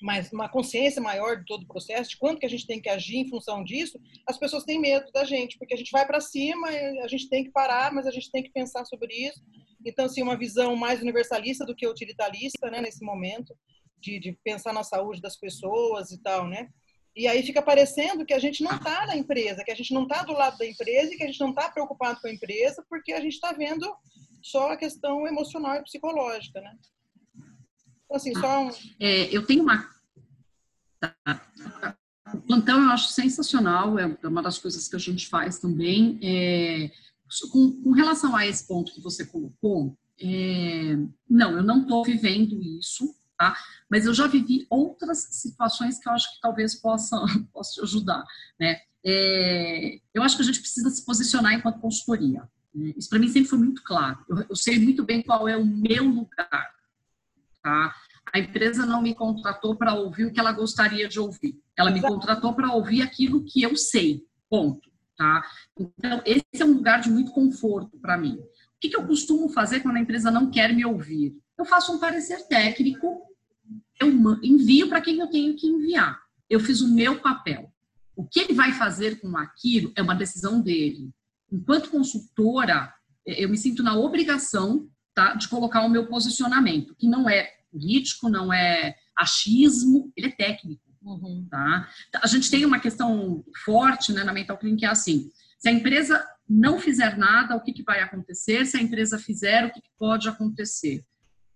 mais 0.01 0.33
uma 0.33 0.49
consciência 0.49 1.03
maior 1.03 1.39
de 1.39 1.45
todo 1.45 1.65
o 1.65 1.67
processo, 1.67 2.11
de 2.11 2.19
quanto 2.19 2.39
que 2.39 2.47
a 2.47 2.49
gente 2.49 2.67
tem 2.67 2.81
que 2.81 2.89
agir 2.89 3.17
em 3.17 3.29
função 3.29 3.65
disso, 3.65 3.99
as 4.27 4.39
pessoas 4.39 4.65
têm 4.65 4.81
medo 4.81 5.11
da 5.11 5.25
gente, 5.25 5.59
porque 5.59 5.75
a 5.75 5.77
gente 5.77 5.91
vai 5.91 6.07
para 6.07 6.21
cima, 6.21 6.69
a 6.69 7.09
gente 7.09 7.29
tem 7.29 7.43
que 7.43 7.51
parar, 7.51 7.93
mas 7.93 8.07
a 8.07 8.11
gente 8.13 8.31
tem 8.31 8.43
que 8.43 8.53
pensar 8.53 8.85
sobre 8.85 9.13
isso. 9.13 9.43
Então, 9.85 10.05
assim, 10.07 10.23
uma 10.23 10.37
visão 10.37 10.75
mais 10.77 11.01
universalista 11.01 11.65
do 11.65 11.75
que 11.75 11.87
utilitarista, 11.87 12.71
né, 12.71 12.81
nesse 12.81 13.05
momento. 13.05 13.55
de, 14.01 14.19
de 14.19 14.39
pensar 14.45 14.73
na 14.73 14.83
saúde 14.83 15.21
das 15.21 15.37
pessoas 15.37 16.11
e 16.11 16.23
tal, 16.23 16.49
né? 16.49 16.69
E 17.17 17.27
aí 17.27 17.43
fica 17.43 17.61
parecendo 17.61 18.25
que 18.25 18.33
a 18.33 18.39
gente 18.39 18.63
não 18.63 18.77
está 18.77 19.07
na 19.07 19.17
empresa, 19.17 19.65
que 19.65 19.73
a 19.73 19.75
gente 19.75 19.93
não 19.93 20.05
está 20.05 20.23
do 20.23 20.33
lado 20.33 20.57
da 20.57 20.67
empresa 20.67 21.13
e 21.13 21.17
que 21.17 21.25
a 21.25 21.27
gente 21.27 21.41
não 21.41 21.51
está 21.51 21.69
preocupado 21.69 22.21
com 22.21 22.29
a 22.29 22.33
empresa, 22.33 22.85
porque 22.89 23.13
a 23.13 23.21
gente 23.21 23.35
está 23.35 23.53
vendo 23.53 23.93
só 24.41 24.73
a 24.73 24.77
questão 24.77 25.27
emocional 25.27 25.75
e 25.77 25.83
psicológica, 25.83 26.61
né? 26.61 26.77
Então, 28.05 28.17
assim, 28.17 28.33
só 28.35 28.61
um... 28.63 28.71
É, 29.01 29.37
eu 29.37 29.45
tenho 29.45 29.65
uma... 29.65 29.91
O 32.33 32.41
plantão 32.43 32.81
eu 32.85 32.91
acho 32.91 33.09
sensacional, 33.09 33.99
é 33.99 34.07
uma 34.25 34.43
das 34.43 34.59
coisas 34.59 34.87
que 34.87 34.95
a 34.95 34.99
gente 35.01 35.27
faz 35.27 35.59
também. 35.59 36.21
É, 36.23 36.91
com, 37.51 37.83
com, 37.83 37.91
relação 37.93 38.35
a 38.35 38.47
esse 38.47 38.67
ponto 38.67 38.93
que 38.93 39.01
você 39.01 39.27
colocou, 39.27 39.97
é, 40.21 40.97
não, 41.29 41.53
eu 41.53 41.63
não 41.63 41.83
estou 41.83 42.05
vivendo 42.05 42.61
isso, 42.63 43.15
tá? 43.37 43.57
Mas 43.91 44.05
eu 44.05 44.15
já 44.15 44.27
vivi 44.27 44.67
outras 44.69 45.29
situações 45.31 45.99
que 45.99 46.09
eu 46.09 46.13
acho 46.13 46.35
que 46.35 46.41
talvez 46.41 46.75
possa, 46.75 47.17
possa 47.53 47.73
te 47.75 47.81
ajudar, 47.83 48.25
né? 48.59 48.81
É, 49.05 50.01
eu 50.13 50.23
acho 50.23 50.37
que 50.37 50.43
a 50.43 50.45
gente 50.45 50.61
precisa 50.61 50.91
se 50.91 51.05
posicionar 51.05 51.55
enquanto 51.55 51.81
consultoria. 51.81 52.49
Né? 52.75 52.93
Isso 52.97 53.09
para 53.09 53.19
mim 53.19 53.29
sempre 53.29 53.49
foi 53.49 53.59
muito 53.59 53.83
claro. 53.83 54.19
Eu, 54.29 54.45
eu, 54.51 54.57
sei 54.57 54.79
muito 54.79 55.05
bem 55.05 55.23
qual 55.23 55.49
é 55.49 55.57
o 55.57 55.65
meu 55.65 56.05
lugar, 56.05 56.71
tá? 57.63 57.95
A 58.33 58.39
empresa 58.39 58.85
não 58.85 59.01
me 59.01 59.15
contratou 59.15 59.77
para 59.77 59.95
ouvir 59.95 60.27
o 60.27 60.33
que 60.33 60.41
ela 60.41 60.53
gostaria 60.53 61.09
de 61.09 61.19
ouvir. 61.19 61.59
Ela 61.77 61.91
me 61.91 62.01
contratou 62.01 62.53
para 62.53 62.73
ouvir 62.73 63.01
aquilo 63.01 63.45
que 63.45 63.63
eu 63.63 63.75
sei. 63.77 64.27
Ponto, 64.51 64.91
tá? 65.19 65.45
Então 65.79 66.23
esse 66.25 66.63
é 66.63 66.65
um 66.65 66.73
lugar 66.73 67.01
de 67.03 67.11
muito 67.11 67.33
conforto 67.33 67.99
para 67.99 68.17
mim. 68.17 68.37
O 68.37 68.81
que, 68.81 68.89
que 68.89 68.97
eu 68.97 69.07
costumo 69.07 69.51
fazer 69.51 69.81
quando 69.81 69.97
a 69.97 70.01
empresa 70.01 70.31
não 70.31 70.51
quer 70.51 70.73
me 70.73 70.87
ouvir? 70.87 71.37
Eu 71.59 71.67
faço 71.67 71.93
um 71.93 71.99
parecer 71.99 72.47
técnico 72.47 73.29
eu 74.01 74.09
envio 74.43 74.89
para 74.89 75.01
quem 75.01 75.19
eu 75.19 75.27
tenho 75.27 75.57
que 75.57 75.67
enviar. 75.67 76.19
Eu 76.49 76.61
fiz 76.61 76.81
o 76.81 76.95
meu 76.95 77.21
papel. 77.21 77.73
O 78.15 78.25
que 78.25 78.41
ele 78.41 78.53
vai 78.53 78.73
fazer 78.73 79.21
com 79.21 79.37
aquilo 79.37 79.93
é 79.97 80.03
uma 80.03 80.15
decisão 80.15 80.61
dele. 80.61 81.11
Enquanto 81.51 81.91
consultora, 81.91 82.93
eu 83.27 83.49
me 83.49 83.57
sinto 83.57 83.83
na 83.83 83.97
obrigação 83.97 84.89
tá, 85.15 85.35
de 85.35 85.49
colocar 85.49 85.85
o 85.85 85.89
meu 85.89 86.07
posicionamento, 86.07 86.95
que 86.97 87.09
não 87.09 87.29
é 87.29 87.51
político, 87.71 88.29
não 88.29 88.53
é 88.53 88.95
achismo, 89.17 90.13
ele 90.17 90.29
é 90.29 90.31
técnico. 90.33 90.83
Uhum. 91.03 91.47
Tá? 91.51 91.89
A 92.23 92.27
gente 92.27 92.51
tem 92.51 92.65
uma 92.65 92.81
questão 92.81 93.45
forte 93.65 94.13
né, 94.13 94.25
na 94.25 94.33
Mental 94.33 94.59
Clean 94.59 94.77
que 94.77 94.85
é 94.85 94.89
assim: 94.89 95.31
se 95.59 95.69
a 95.69 95.73
empresa 95.73 96.25
não 96.49 96.79
fizer 96.79 97.17
nada, 97.17 97.57
o 97.57 97.61
que, 97.61 97.73
que 97.73 97.83
vai 97.83 98.01
acontecer? 98.01 98.65
Se 98.65 98.77
a 98.77 98.83
empresa 98.83 99.19
fizer, 99.19 99.67
o 99.67 99.73
que, 99.73 99.81
que 99.81 99.91
pode 99.99 100.29
acontecer? 100.29 101.05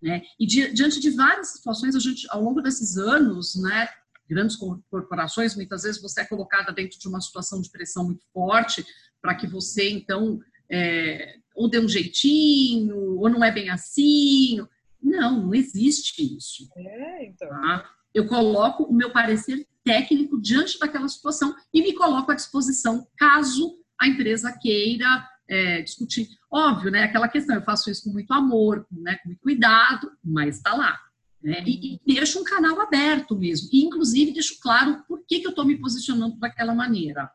Né? 0.02 0.22
E 0.38 0.46
di, 0.46 0.72
diante 0.72 1.00
de 1.00 1.10
várias 1.10 1.52
situações, 1.52 1.94
a 1.94 2.00
gente, 2.00 2.26
ao 2.30 2.42
longo 2.42 2.60
desses 2.60 2.96
anos, 2.98 3.54
né, 3.54 3.88
grandes 4.28 4.56
corporações, 4.56 5.54
muitas 5.54 5.84
vezes 5.84 6.02
você 6.02 6.22
é 6.22 6.26
colocada 6.26 6.72
dentro 6.72 6.98
de 6.98 7.08
uma 7.08 7.20
situação 7.20 7.60
de 7.60 7.70
pressão 7.70 8.04
muito 8.04 8.24
forte 8.32 8.84
para 9.20 9.34
que 9.34 9.46
você, 9.46 9.88
então, 9.90 10.40
é, 10.70 11.36
ou 11.54 11.70
dê 11.70 11.78
um 11.78 11.88
jeitinho, 11.88 13.18
ou 13.18 13.28
não 13.28 13.44
é 13.44 13.52
bem 13.52 13.70
assim. 13.70 14.66
Não, 15.00 15.46
não 15.46 15.54
existe 15.54 16.36
isso. 16.36 16.68
É, 16.76 17.26
então. 17.26 17.48
Tá? 17.48 17.90
Eu 18.14 18.26
coloco 18.26 18.84
o 18.84 18.94
meu 18.94 19.10
parecer 19.10 19.66
técnico 19.84 20.40
diante 20.40 20.78
daquela 20.78 21.08
situação 21.08 21.54
e 21.72 21.82
me 21.82 21.92
coloco 21.94 22.30
à 22.30 22.34
disposição 22.34 23.06
caso 23.16 23.78
a 24.00 24.06
empresa 24.06 24.56
queira 24.60 25.28
é, 25.48 25.82
discutir. 25.82 26.28
Óbvio, 26.50 26.90
né? 26.90 27.04
Aquela 27.04 27.28
questão, 27.28 27.54
eu 27.54 27.62
faço 27.62 27.90
isso 27.90 28.04
com 28.04 28.10
muito 28.10 28.32
amor, 28.32 28.86
né, 28.90 29.16
com 29.16 29.28
muito 29.28 29.40
cuidado, 29.40 30.10
mas 30.24 30.56
está 30.56 30.74
lá. 30.74 30.98
Né? 31.42 31.62
E, 31.66 31.94
e 31.94 32.14
deixo 32.14 32.40
um 32.40 32.44
canal 32.44 32.80
aberto 32.80 33.36
mesmo. 33.36 33.68
E, 33.72 33.84
inclusive, 33.84 34.32
deixo 34.32 34.58
claro 34.60 35.02
por 35.08 35.24
que, 35.26 35.40
que 35.40 35.46
eu 35.46 35.50
estou 35.50 35.64
me 35.64 35.78
posicionando 35.78 36.38
daquela 36.38 36.74
maneira. 36.74 37.30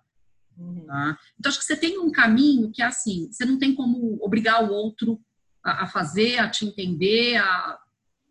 Uhum. 0.57 0.85
Tá? 0.85 1.17
Então, 1.37 1.49
acho 1.49 1.59
que 1.59 1.65
você 1.65 1.75
tem 1.75 1.99
um 1.99 2.11
caminho 2.11 2.71
que 2.71 2.81
é 2.81 2.85
assim: 2.85 3.29
você 3.31 3.45
não 3.45 3.59
tem 3.59 3.75
como 3.75 4.17
obrigar 4.21 4.63
o 4.63 4.73
outro 4.73 5.19
a, 5.63 5.83
a 5.83 5.87
fazer, 5.87 6.39
a 6.39 6.49
te 6.49 6.65
entender, 6.65 7.35
a... 7.37 7.77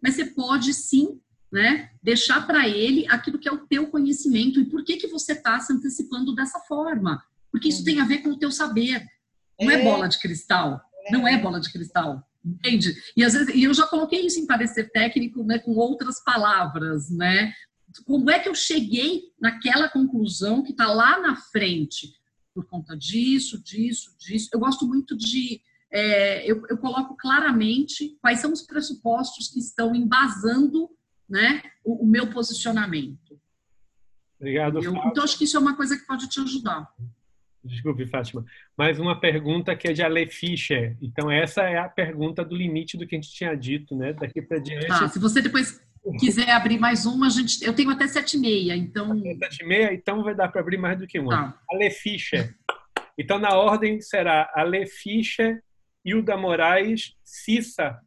mas 0.03 0.15
você 0.15 0.25
pode 0.25 0.73
sim 0.75 1.21
né, 1.51 1.91
deixar 2.03 2.47
para 2.47 2.69
ele 2.69 3.07
aquilo 3.09 3.39
que 3.39 3.49
é 3.49 3.53
o 3.53 3.67
teu 3.67 3.87
conhecimento 3.89 4.61
e 4.61 4.65
por 4.65 4.85
que, 4.85 4.97
que 4.97 5.07
você 5.07 5.33
está 5.33 5.59
se 5.61 5.73
antecipando 5.73 6.35
dessa 6.35 6.59
forma. 6.61 7.23
Porque 7.51 7.69
isso 7.69 7.79
uhum. 7.79 7.85
tem 7.85 8.01
a 8.01 8.05
ver 8.05 8.19
com 8.19 8.31
o 8.31 8.39
teu 8.39 8.51
saber. 8.51 9.05
Não 9.61 9.71
é, 9.71 9.81
é 9.81 9.85
bola 9.85 10.09
de 10.09 10.19
cristal. 10.19 10.81
É. 11.07 11.13
Não 11.13 11.27
é 11.27 11.39
bola 11.39 11.61
de 11.61 11.73
cristal. 11.73 12.23
Entende? 12.45 12.95
E 13.17 13.25
às 13.25 13.33
vezes, 13.33 13.55
e 13.55 13.65
eu 13.65 13.75
já 13.75 13.87
coloquei 13.87 14.25
isso 14.25 14.39
em 14.39 14.47
parecer 14.47 14.91
técnico, 14.93 15.43
né, 15.43 15.59
com 15.59 15.73
outras 15.73 16.23
palavras, 16.23 17.11
né? 17.11 17.53
Como 18.05 18.31
é 18.31 18.39
que 18.39 18.49
eu 18.49 18.55
cheguei 18.55 19.23
naquela 19.41 19.89
conclusão 19.89 20.63
que 20.63 20.71
está 20.71 20.87
lá 20.87 21.19
na 21.21 21.37
frente? 21.37 22.15
Por 22.55 22.67
conta 22.67 22.97
disso, 22.97 23.63
disso, 23.63 24.15
disso. 24.19 24.49
Eu 24.53 24.61
gosto 24.61 24.87
muito 24.87 25.17
de. 25.17 25.61
É, 25.91 26.51
eu, 26.51 26.63
eu 26.69 26.79
coloco 26.79 27.17
claramente 27.17 28.17
quais 28.21 28.41
são 28.41 28.53
os 28.53 28.63
pressupostos 28.63 29.49
que 29.49 29.59
estão 29.59 29.95
embasando 29.95 30.91
né, 31.29 31.63
o, 31.85 32.05
o 32.05 32.07
meu 32.07 32.29
posicionamento. 32.29 33.39
Obrigado. 34.39 34.83
Eu, 34.83 34.95
então, 34.95 35.25
acho 35.25 35.39
que 35.39 35.45
isso 35.45 35.57
é 35.57 35.61
uma 35.61 35.77
coisa 35.77 35.97
que 35.97 36.07
pode 36.07 36.29
te 36.29 36.41
ajudar. 36.41 36.89
Desculpe, 37.65 38.07
Fátima. 38.07 38.45
Mais 38.77 38.99
uma 38.99 39.19
pergunta 39.19 39.75
que 39.75 39.89
é 39.89 39.93
de 39.93 40.03
Ale 40.03 40.27
Fischer. 40.29 40.97
Então, 41.03 41.31
essa 41.31 41.63
é 41.63 41.79
a 41.79 41.89
pergunta 41.89 42.45
do 42.45 42.55
limite 42.55 42.97
do 42.97 43.07
que 43.07 43.17
a 43.17 43.21
gente 43.21 43.33
tinha 43.33 43.55
dito, 43.57 43.97
né? 43.97 44.13
Daqui 44.13 44.41
para 44.41 44.59
diante. 44.59 44.87
Tá, 44.87 45.09
se 45.09 45.19
você 45.19 45.43
depois 45.43 45.81
quiser 46.21 46.51
abrir 46.51 46.79
mais 46.79 47.07
uma, 47.07 47.27
a 47.27 47.31
gente, 47.31 47.65
eu 47.65 47.75
tenho 47.75 47.91
até 47.91 48.07
sete 48.07 48.37
e 48.37 48.41
meia, 48.41 48.77
então... 48.77 49.21
Sete 49.39 49.65
e 49.65 49.67
meia, 49.67 49.93
então 49.93 50.23
vai 50.23 50.35
dar 50.35 50.49
para 50.49 50.61
abrir 50.61 50.79
mais 50.79 50.99
do 50.99 51.07
que 51.07 51.19
uma. 51.19 51.31
Tá. 51.31 51.61
Ale 51.71 51.91
Fischer. 51.91 52.55
Então, 53.19 53.39
na 53.39 53.57
ordem 53.57 54.01
será 54.01 54.51
Ale 54.55 54.87
Fischer, 54.87 55.61
Hilda 56.05 56.37
Moraes, 56.37 57.17
Cissa, 57.25 57.99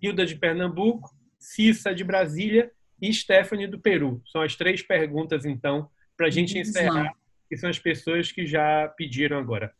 Hilda 0.00 0.24
de 0.24 0.36
Pernambuco, 0.36 1.10
Cissa 1.50 1.92
de 1.92 2.04
Brasília 2.04 2.70
e 3.02 3.12
Stephanie 3.12 3.66
do 3.66 3.80
Peru. 3.80 4.22
São 4.30 4.40
as 4.40 4.54
três 4.54 4.82
perguntas, 4.82 5.44
então, 5.44 5.90
para 6.16 6.28
a 6.28 6.30
gente 6.30 6.56
encerrar 6.56 7.12
que 7.48 7.56
são 7.56 7.68
as 7.68 7.78
pessoas 7.78 8.30
que 8.30 8.46
já 8.46 8.86
pediram 8.96 9.36
agora. 9.36 9.72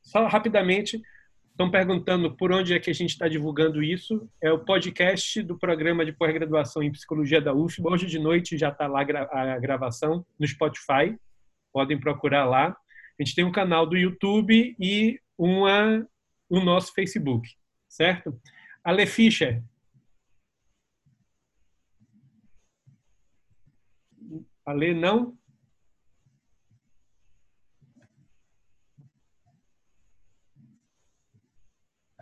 Só 0.00 0.26
rapidamente, 0.26 1.02
estão 1.50 1.70
perguntando 1.70 2.34
por 2.34 2.50
onde 2.50 2.72
é 2.72 2.80
que 2.80 2.88
a 2.88 2.94
gente 2.94 3.10
está 3.10 3.28
divulgando 3.28 3.82
isso. 3.82 4.26
É 4.40 4.50
o 4.50 4.60
podcast 4.60 5.42
do 5.42 5.58
programa 5.58 6.02
de 6.02 6.12
pós-graduação 6.12 6.82
em 6.82 6.90
psicologia 6.90 7.42
da 7.42 7.52
UFBA. 7.52 7.90
Hoje 7.90 8.06
de 8.06 8.18
noite 8.18 8.56
já 8.56 8.70
está 8.70 8.86
lá 8.86 9.02
a 9.02 9.58
gravação 9.58 10.24
no 10.38 10.48
Spotify. 10.48 11.14
Podem 11.70 12.00
procurar 12.00 12.46
lá. 12.46 12.68
A 12.68 13.22
gente 13.22 13.34
tem 13.34 13.44
um 13.44 13.52
canal 13.52 13.84
do 13.84 13.98
YouTube 13.98 14.74
e 14.80 15.20
uma, 15.36 16.08
o 16.48 16.60
nosso 16.60 16.94
Facebook, 16.94 17.50
certo? 17.86 18.40
Ale 18.82 19.04
Fischer. 19.04 19.62
Ale, 24.68 24.92
não? 24.92 25.34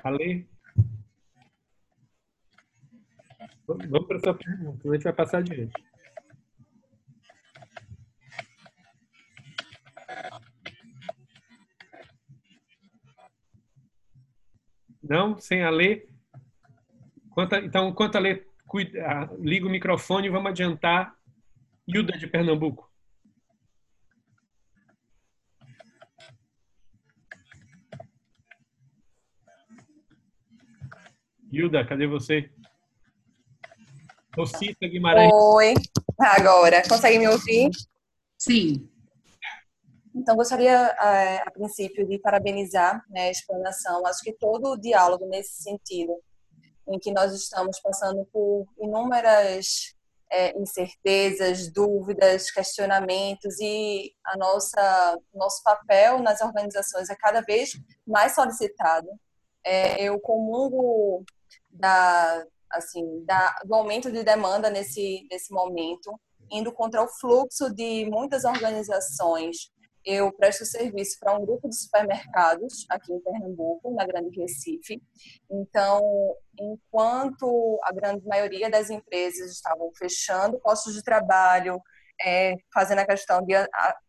Ale? 0.05 0.49
Vamos 3.67 4.07
para 4.07 4.17
a 4.19 4.21
sua 4.21 4.35
pergunta, 4.35 4.89
a 4.89 4.93
gente 4.93 5.03
vai 5.03 5.13
passar 5.13 5.39
adiante. 5.39 5.73
Não? 15.03 15.37
Sem 15.41 15.65
a 15.65 15.71
então, 17.65 17.89
enquanto 17.89 18.15
a 18.15 18.21
ler 18.21 18.49
cuida, 18.69 19.29
liga 19.41 19.67
o 19.67 19.71
microfone, 19.71 20.31
vamos 20.31 20.53
adiantar. 20.53 21.16
Hilda 21.89 22.19
de 22.19 22.27
Pernambuco. 22.27 22.91
Hilda, 31.53 31.87
cadê 31.87 32.09
você? 32.09 32.51
Rocita 34.37 34.87
Guimarães. 34.89 35.33
Oi, 35.33 35.75
agora. 36.19 36.83
Consegue 36.89 37.19
me 37.19 37.29
ouvir? 37.29 37.71
Sim. 38.37 38.91
Então, 40.15 40.35
gostaria, 40.35 40.73
é, 40.73 41.39
a 41.47 41.51
princípio, 41.51 42.07
de 42.07 42.19
parabenizar 42.19 43.05
né, 43.09 43.29
a 43.29 43.31
explanação. 43.31 44.05
Acho 44.07 44.23
que 44.23 44.33
todo 44.33 44.73
o 44.73 44.77
diálogo 44.77 45.27
nesse 45.27 45.63
sentido, 45.63 46.13
em 46.89 46.99
que 46.99 47.13
nós 47.13 47.33
estamos 47.33 47.79
passando 47.81 48.27
por 48.33 48.67
inúmeras 48.79 49.96
é, 50.31 50.59
incertezas, 50.59 51.73
dúvidas, 51.73 52.51
questionamentos 52.51 53.59
e 53.61 54.13
a 54.25 54.37
nossa 54.37 55.19
nosso 55.33 55.63
papel 55.63 56.19
nas 56.19 56.41
organizações 56.41 57.09
é 57.09 57.17
cada 57.17 57.41
vez 57.41 57.71
mais 58.07 58.35
solicitado. 58.35 59.09
É, 59.65 60.03
eu 60.03 60.21
comungo 60.21 61.25
da, 61.71 62.45
assim, 62.71 63.25
da, 63.25 63.55
do 63.65 63.75
aumento 63.75 64.11
de 64.11 64.23
demanda 64.23 64.71
nesse, 64.71 65.27
nesse 65.31 65.53
momento, 65.53 66.19
indo 66.51 66.73
contra 66.73 67.03
o 67.03 67.09
fluxo 67.09 67.73
de 67.75 68.09
muitas 68.11 68.45
organizações. 68.45 69.71
Eu 70.07 70.33
presto 70.33 70.65
serviço 70.65 71.19
para 71.19 71.37
um 71.37 71.45
grupo 71.45 71.69
de 71.69 71.77
supermercados 71.77 72.87
aqui 72.89 73.13
em 73.13 73.21
Pernambuco, 73.21 73.93
na 73.93 74.07
Grande 74.07 74.39
Recife. 74.41 75.03
Então, 75.51 76.01
enquanto 76.59 77.81
a 77.83 77.93
grande 77.93 78.25
maioria 78.25 78.71
das 78.71 78.89
empresas 78.89 79.51
estavam 79.51 79.91
fechando 79.99 80.61
postos 80.61 80.95
de 80.95 81.03
trabalho, 81.03 81.81
é, 82.25 82.55
fazendo 82.73 83.01
a 83.01 83.07
questão 83.07 83.45
de 83.45 83.55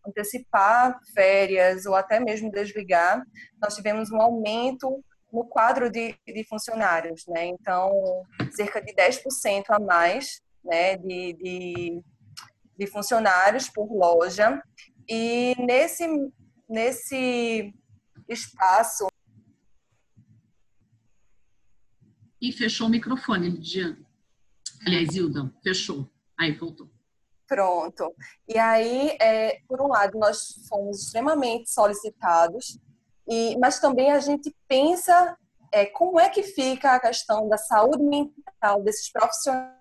antecipar 0.07 0.97
férias 1.15 1.85
ou 1.87 1.95
até 1.95 2.19
mesmo 2.19 2.51
desligar, 2.51 3.21
nós 3.59 3.75
tivemos 3.75 4.11
um 4.11 4.21
aumento 4.21 5.03
no 5.33 5.45
quadro 5.45 5.89
de, 5.89 6.15
de 6.25 6.43
funcionários, 6.47 7.25
né? 7.27 7.45
Então, 7.47 7.91
cerca 8.55 8.81
de 8.81 8.93
10% 8.93 9.65
a 9.69 9.79
mais 9.79 10.41
né, 10.63 10.97
de, 10.97 11.33
de, 11.33 12.03
de 12.77 12.87
funcionários 12.87 13.69
por 13.69 13.91
loja. 13.91 14.61
E 15.09 15.55
nesse, 15.59 16.07
nesse 16.67 17.73
espaço. 18.27 19.07
E 22.41 22.51
fechou 22.51 22.87
o 22.87 22.89
microfone, 22.89 23.49
Lidiane. 23.49 24.05
Aliás, 24.85 25.15
Hilda, 25.15 25.51
fechou. 25.63 26.09
Aí, 26.37 26.51
voltou. 26.51 26.89
Pronto. 27.47 28.13
E 28.47 28.57
aí, 28.57 29.17
é, 29.21 29.61
por 29.67 29.81
um 29.81 29.87
lado, 29.87 30.19
nós 30.19 30.65
fomos 30.67 31.03
extremamente 31.03 31.71
solicitados 31.71 32.77
e, 33.27 33.57
mas 33.57 33.79
também 33.79 34.11
a 34.11 34.19
gente 34.19 34.53
pensa 34.67 35.37
é, 35.71 35.85
como 35.85 36.19
é 36.19 36.29
que 36.29 36.43
fica 36.43 36.95
a 36.95 36.99
questão 36.99 37.47
da 37.47 37.57
saúde 37.57 38.03
mental 38.03 38.83
desses 38.83 39.11
profissionais 39.11 39.77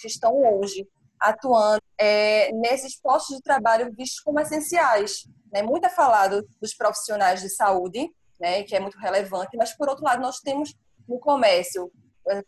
que 0.00 0.06
estão 0.06 0.34
hoje 0.34 0.88
atuando 1.20 1.82
é, 1.98 2.52
nesses 2.52 3.00
postos 3.00 3.36
de 3.36 3.42
trabalho 3.42 3.92
vistos 3.92 4.20
como 4.20 4.40
essenciais. 4.40 5.24
Né? 5.52 5.62
Muito 5.62 5.86
é 5.86 5.90
falado 5.90 6.46
dos 6.60 6.74
profissionais 6.74 7.40
de 7.40 7.48
saúde, 7.48 8.08
né, 8.40 8.62
que 8.62 8.76
é 8.76 8.80
muito 8.80 8.98
relevante, 8.98 9.56
mas 9.56 9.76
por 9.76 9.88
outro 9.88 10.04
lado 10.04 10.22
nós 10.22 10.38
temos 10.38 10.72
no 11.08 11.18
comércio 11.18 11.90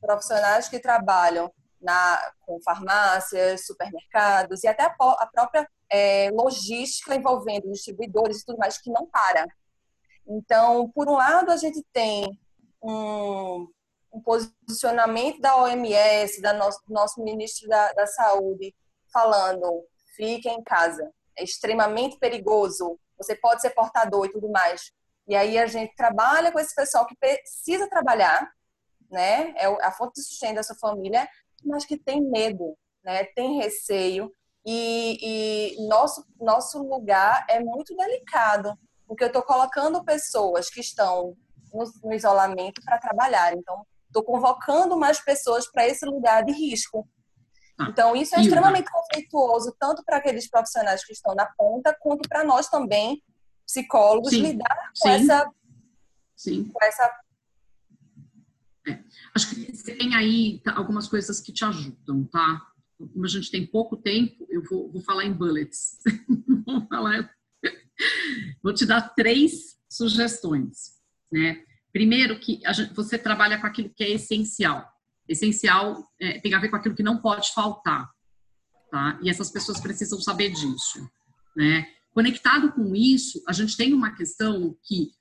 profissionais 0.01 0.69
que 0.69 0.79
trabalham 0.79 1.51
na, 1.81 2.33
com 2.43 2.61
farmácias, 2.63 3.67
supermercados 3.67 4.63
e 4.63 4.69
até 4.69 4.85
a, 4.85 4.95
a 4.99 5.27
própria 5.27 5.67
é, 5.91 6.31
logística 6.31 7.15
envolvendo 7.15 7.71
distribuidores 7.73 8.41
e 8.41 8.45
tudo 8.45 8.59
mais 8.59 8.79
que 8.79 8.91
não 8.91 9.07
para. 9.07 9.47
Então, 10.27 10.91
por 10.91 11.09
um 11.09 11.15
lado, 11.15 11.51
a 11.51 11.57
gente 11.57 11.83
tem 11.93 12.39
um, 12.83 13.67
um 14.13 14.21
posicionamento 14.21 15.41
da 15.41 15.57
OMS, 15.57 16.41
da 16.41 16.53
do 16.53 16.79
nosso 16.89 17.23
ministro 17.23 17.69
da, 17.69 17.93
da 17.93 18.07
Saúde, 18.07 18.75
falando: 19.13 19.85
fique 20.17 20.49
em 20.49 20.63
casa, 20.63 21.11
é 21.37 21.45
extremamente 21.45 22.19
perigoso, 22.19 22.99
você 23.17 23.35
pode 23.35 23.61
ser 23.61 23.71
portador 23.71 24.27
e 24.27 24.33
tudo 24.33 24.51
mais. 24.51 24.93
E 25.29 25.37
aí 25.37 25.59
a 25.59 25.67
gente 25.67 25.95
trabalha 25.95 26.51
com 26.51 26.59
esse 26.59 26.75
pessoal 26.75 27.07
que 27.07 27.17
precisa 27.17 27.89
trabalhar, 27.89 28.51
né? 29.11 29.55
É 29.57 29.67
a 29.67 29.93
fonte 29.93 30.15
de 30.15 30.23
sustento 30.23 30.57
da 30.57 30.63
sua 30.63 30.77
família, 30.77 31.29
mas 31.65 31.85
que 31.85 31.99
tem 31.99 32.21
medo, 32.23 32.77
né? 33.05 33.25
Tem 33.25 33.59
receio 33.59 34.33
e, 34.65 35.77
e 35.77 35.89
nosso, 35.89 36.25
nosso 36.39 36.83
lugar 36.83 37.47
é 37.49 37.61
muito 37.61 37.97
delicado, 37.97 38.79
porque 39.07 39.25
eu 39.25 39.29
estou 39.29 39.43
colocando 39.43 40.05
pessoas 40.05 40.69
que 40.69 40.81
estão 40.81 41.37
no, 41.73 41.85
no 42.05 42.15
isolamento 42.15 42.83
para 42.85 42.99
trabalhar. 42.99 43.55
Então, 43.55 43.87
estou 44.07 44.23
convocando 44.23 44.99
mais 44.99 45.21
pessoas 45.21 45.71
para 45.71 45.87
esse 45.87 46.05
lugar 46.05 46.45
de 46.45 46.53
risco. 46.53 47.09
Ah, 47.81 47.89
então, 47.89 48.15
isso 48.15 48.37
é 48.37 48.41
extremamente 48.41 48.91
conflituoso, 48.91 49.75
tanto 49.79 50.05
para 50.05 50.19
aqueles 50.19 50.49
profissionais 50.49 51.05
que 51.05 51.13
estão 51.13 51.35
na 51.35 51.47
ponta, 51.47 51.97
quanto 51.99 52.29
para 52.29 52.45
nós 52.45 52.69
também, 52.69 53.23
psicólogos, 53.67 54.31
Sim. 54.31 54.43
lidar 54.43 54.93
com 54.99 55.09
Sim. 55.09 55.15
essa. 55.15 55.51
Sim. 56.37 56.65
Com 56.73 56.85
essa... 56.85 57.21
É. 58.89 58.99
Acho 59.35 59.51
que 59.51 59.77
você 59.77 59.95
tem 59.95 60.15
aí 60.15 60.61
algumas 60.75 61.09
coisas 61.09 61.41
que 61.41 61.53
te 61.53 61.65
ajudam, 61.65 62.25
tá? 62.25 62.71
como 63.09 63.25
a 63.25 63.29
gente 63.29 63.51
tem 63.51 63.67
pouco 63.67 63.97
tempo, 63.97 64.47
eu 64.51 64.63
vou, 64.63 64.91
vou 64.91 65.03
falar 65.03 65.25
em 65.25 65.33
bullets. 65.33 65.99
vou, 66.67 66.87
falar, 66.87 67.31
vou 68.63 68.75
te 68.75 68.85
dar 68.85 69.15
três 69.15 69.79
sugestões. 69.89 70.99
Né? 71.33 71.65
Primeiro, 71.93 72.39
que 72.39 72.61
gente, 72.75 72.95
você 72.95 73.17
trabalha 73.17 73.59
com 73.61 73.67
aquilo 73.67 73.91
que 73.91 74.05
é 74.05 74.11
essencial. 74.11 74.90
Essencial 75.31 76.05
é, 76.21 76.41
tem 76.41 76.53
a 76.55 76.59
ver 76.59 76.69
com 76.69 76.77
aquilo 76.77 76.97
que 76.97 77.05
não 77.05 77.19
pode 77.19 77.53
faltar. 77.55 78.11
Tá? 78.91 79.19
E 79.23 79.31
essas 79.31 79.51
pessoas 79.51 79.81
precisam 79.81 80.21
saber 80.21 80.51
disso. 80.51 81.09
Né? 81.57 81.87
Conectado 82.13 82.73
com 82.73 82.97
isso, 82.97 83.41
a 83.47 83.53
gente 83.53 83.77
tem 83.77 83.95
uma 83.95 84.11
questão 84.17 84.77
que 84.83 85.13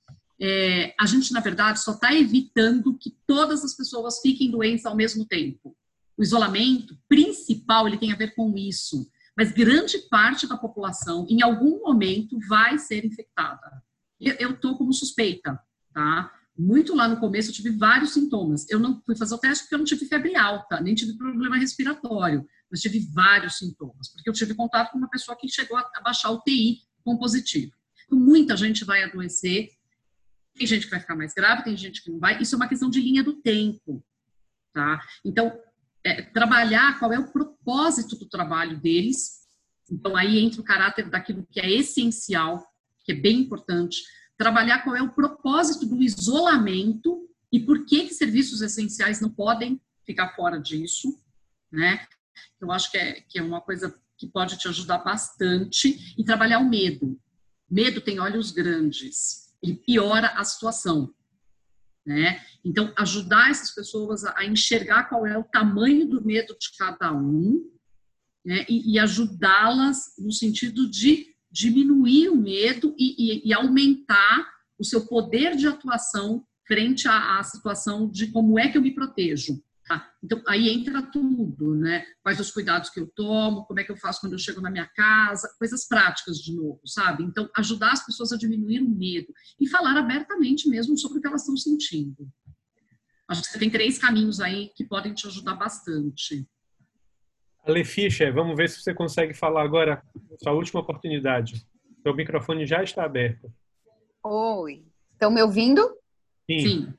é, 0.42 0.96
a 1.00 1.06
gente, 1.06 1.32
na 1.32 1.40
verdade, 1.40 1.80
só 1.80 1.92
está 1.92 2.14
evitando 2.14 2.98
que 2.98 3.16
todas 3.28 3.64
as 3.64 3.76
pessoas 3.76 4.20
fiquem 4.20 4.50
doentes 4.50 4.86
ao 4.86 4.96
mesmo 4.96 5.26
tempo. 5.26 5.76
O 6.18 6.24
isolamento 6.24 6.98
principal 7.08 7.88
ele 7.88 7.98
tem 7.98 8.12
a 8.12 8.16
ver 8.16 8.34
com 8.34 8.58
isso, 8.58 9.08
mas 9.38 9.52
grande 9.52 10.00
parte 10.10 10.48
da 10.48 10.58
população, 10.58 11.28
em 11.30 11.44
algum 11.44 11.80
momento, 11.82 12.40
vai 12.48 12.80
ser 12.80 13.06
infectada. 13.06 13.84
Eu 14.20 14.52
estou 14.52 14.76
como 14.76 14.92
suspeita, 14.92 15.60
tá? 15.94 16.32
Muito 16.60 16.94
lá 16.94 17.08
no 17.08 17.22
começo 17.22 17.50
eu 17.50 17.54
tive 17.54 17.70
vários 17.70 18.12
sintomas. 18.12 18.70
Eu 18.70 18.80
não 18.80 19.02
fui 19.06 19.16
fazer 19.16 19.34
o 19.34 19.38
teste 19.38 19.64
porque 19.64 19.76
eu 19.76 19.80
não 19.80 19.86
tive 19.86 20.06
febre 20.06 20.36
alta, 20.36 20.82
nem 20.82 20.94
tive 20.94 21.18
problema 21.18 21.58
respiratório, 21.58 22.46
mas 22.70 22.82
tive 22.82 23.00
vários 23.14 23.58
sintomas, 23.58 24.12
porque 24.12 24.30
eu 24.30 24.34
tive 24.34 24.54
contato 24.54 24.92
com 24.92 24.98
uma 24.98 25.10
pessoa 25.10 25.38
que 25.38 25.48
chegou 25.48 25.78
a 25.78 26.02
baixar 26.04 26.32
o 26.32 26.42
TI 26.42 26.82
com 27.02 27.18
positivo. 27.18 27.72
Então, 28.06 28.20
muita 28.20 28.58
gente 28.58 28.84
vai 28.84 29.04
adoecer, 29.04 29.70
tem 30.54 30.68
gente 30.68 30.84
que 30.84 30.92
vai 30.92 31.00
ficar 31.00 31.16
mais 31.16 31.34
grave, 31.34 31.64
tem 31.64 31.78
gente 31.78 32.04
que 32.04 32.12
não 32.12 32.20
vai. 32.20 32.42
Isso 32.42 32.56
é 32.56 32.58
uma 32.58 32.68
questão 32.68 32.90
de 32.90 33.00
linha 33.00 33.24
do 33.24 33.42
tempo, 33.42 34.04
tá? 34.74 35.00
Então, 35.24 35.58
é, 36.04 36.22
trabalhar 36.22 37.00
qual 37.00 37.14
é 37.14 37.20
o 37.20 37.32
propósito 37.32 38.18
do 38.18 38.28
trabalho 38.28 38.78
deles. 38.82 39.48
Então, 39.90 40.14
aí 40.14 40.38
entra 40.38 40.60
o 40.60 40.66
caráter 40.66 41.10
daquilo 41.10 41.48
que 41.50 41.62
é 41.62 41.72
essencial, 41.72 42.62
que 43.06 43.14
é 43.14 43.16
bem 43.16 43.40
importante. 43.40 44.02
Trabalhar 44.40 44.84
qual 44.84 44.96
é 44.96 45.02
o 45.04 45.12
propósito 45.12 45.86
do 45.86 46.02
isolamento 46.02 47.30
e 47.52 47.60
por 47.60 47.86
que, 47.86 48.08
que 48.08 48.14
serviços 48.16 48.62
essenciais 48.62 49.22
não 49.22 49.30
podem 49.30 49.80
ficar 50.04 50.36
fora 50.36 50.60
disso, 50.60 51.22
né? 51.72 52.08
Eu 52.60 52.72
acho 52.72 52.90
que 52.90 52.98
é, 52.98 53.22
que 53.22 53.38
é 53.38 53.44
uma 53.44 53.62
coisa 53.62 53.96
que 54.18 54.28
pode 54.28 54.58
te 54.58 54.68
ajudar 54.68 55.00
bastante. 55.00 56.16
E 56.18 56.24
trabalhar 56.24 56.60
o 56.60 56.70
medo. 56.70 57.20
Medo 57.70 58.02
tem 58.02 58.20
olhos 58.20 58.50
grandes, 58.50 59.54
ele 59.62 59.76
piora 59.76 60.30
a 60.30 60.44
situação 60.44 61.14
né? 62.10 62.44
Então, 62.66 62.92
ajudar 62.98 63.52
essas 63.52 63.70
pessoas 63.70 64.26
a 64.26 64.44
enxergar 64.44 65.04
qual 65.04 65.28
é 65.28 65.38
o 65.38 65.44
tamanho 65.44 66.08
do 66.08 66.26
medo 66.26 66.58
de 66.60 66.76
cada 66.76 67.14
um, 67.14 67.72
né? 68.44 68.66
E, 68.68 68.94
e 68.94 69.00
ajudá-las 69.00 70.16
no 70.18 70.32
sentido 70.32 70.90
de 70.90 71.36
diminuir 71.52 72.30
o 72.30 72.36
medo 72.36 72.96
e, 72.98 73.16
e, 73.18 73.50
e, 73.50 73.54
aumentar 73.54 74.48
o 74.78 74.84
seu 74.84 75.06
poder 75.06 75.56
de 75.56 75.68
atuação 75.68 76.46
frente 76.68 77.08
à, 77.08 77.40
à 77.40 77.44
situação 77.44 78.10
de 78.10 78.28
como 78.28 78.60
é 78.60 78.70
que 78.70 78.78
eu 78.78 78.82
me 78.82 78.94
protejo. 78.94 79.62
Tá? 79.90 80.08
Então, 80.24 80.40
aí 80.48 80.70
entra 80.70 81.02
tudo, 81.02 81.74
né? 81.74 82.06
Quais 82.22 82.40
os 82.40 82.52
cuidados 82.52 82.92
que 82.92 83.00
eu 83.00 83.08
tomo, 83.08 83.66
como 83.66 83.80
é 83.80 83.84
que 83.84 83.92
eu 83.92 83.98
faço 83.98 84.22
quando 84.22 84.34
eu 84.34 84.40
chego 84.40 84.62
na 84.62 84.70
minha 84.70 84.86
casa, 84.86 85.52
coisas 85.58 85.88
práticas 85.88 86.38
de 86.38 86.56
novo, 86.56 86.80
sabe? 86.86 87.24
Então, 87.24 87.50
ajudar 87.58 87.94
as 87.94 88.06
pessoas 88.06 88.32
a 88.32 88.38
diminuir 88.38 88.82
o 88.82 88.90
medo 88.90 89.34
e 89.60 89.68
falar 89.68 89.98
abertamente 89.98 90.70
mesmo 90.70 90.96
sobre 90.96 91.18
o 91.18 91.22
que 91.22 91.28
elas 91.28 91.42
estão 91.42 91.58
sentindo. 91.58 92.30
Acho 93.28 93.42
que 93.42 93.48
você 93.48 93.58
tem 93.58 93.70
três 93.72 93.98
caminhos 93.98 94.40
aí 94.40 94.72
que 94.76 94.84
podem 94.84 95.12
te 95.12 95.26
ajudar 95.26 95.56
bastante. 95.56 96.48
Ale 97.70 97.86
Fischer, 97.86 98.34
vamos 98.34 98.58
ver 98.58 98.68
se 98.68 98.82
você 98.82 98.96
consegue 98.96 99.32
falar 99.32 99.62
agora, 99.62 100.02
sua 100.42 100.54
última 100.54 100.80
oportunidade. 100.82 101.64
Seu 102.02 102.16
microfone 102.16 102.66
já 102.66 102.82
está 102.82 103.04
aberto. 103.04 103.54
Oi, 104.24 104.84
estão 105.14 105.30
me 105.30 105.40
ouvindo? 105.40 105.88
Sim. 106.50 106.60
Sim. 106.60 106.94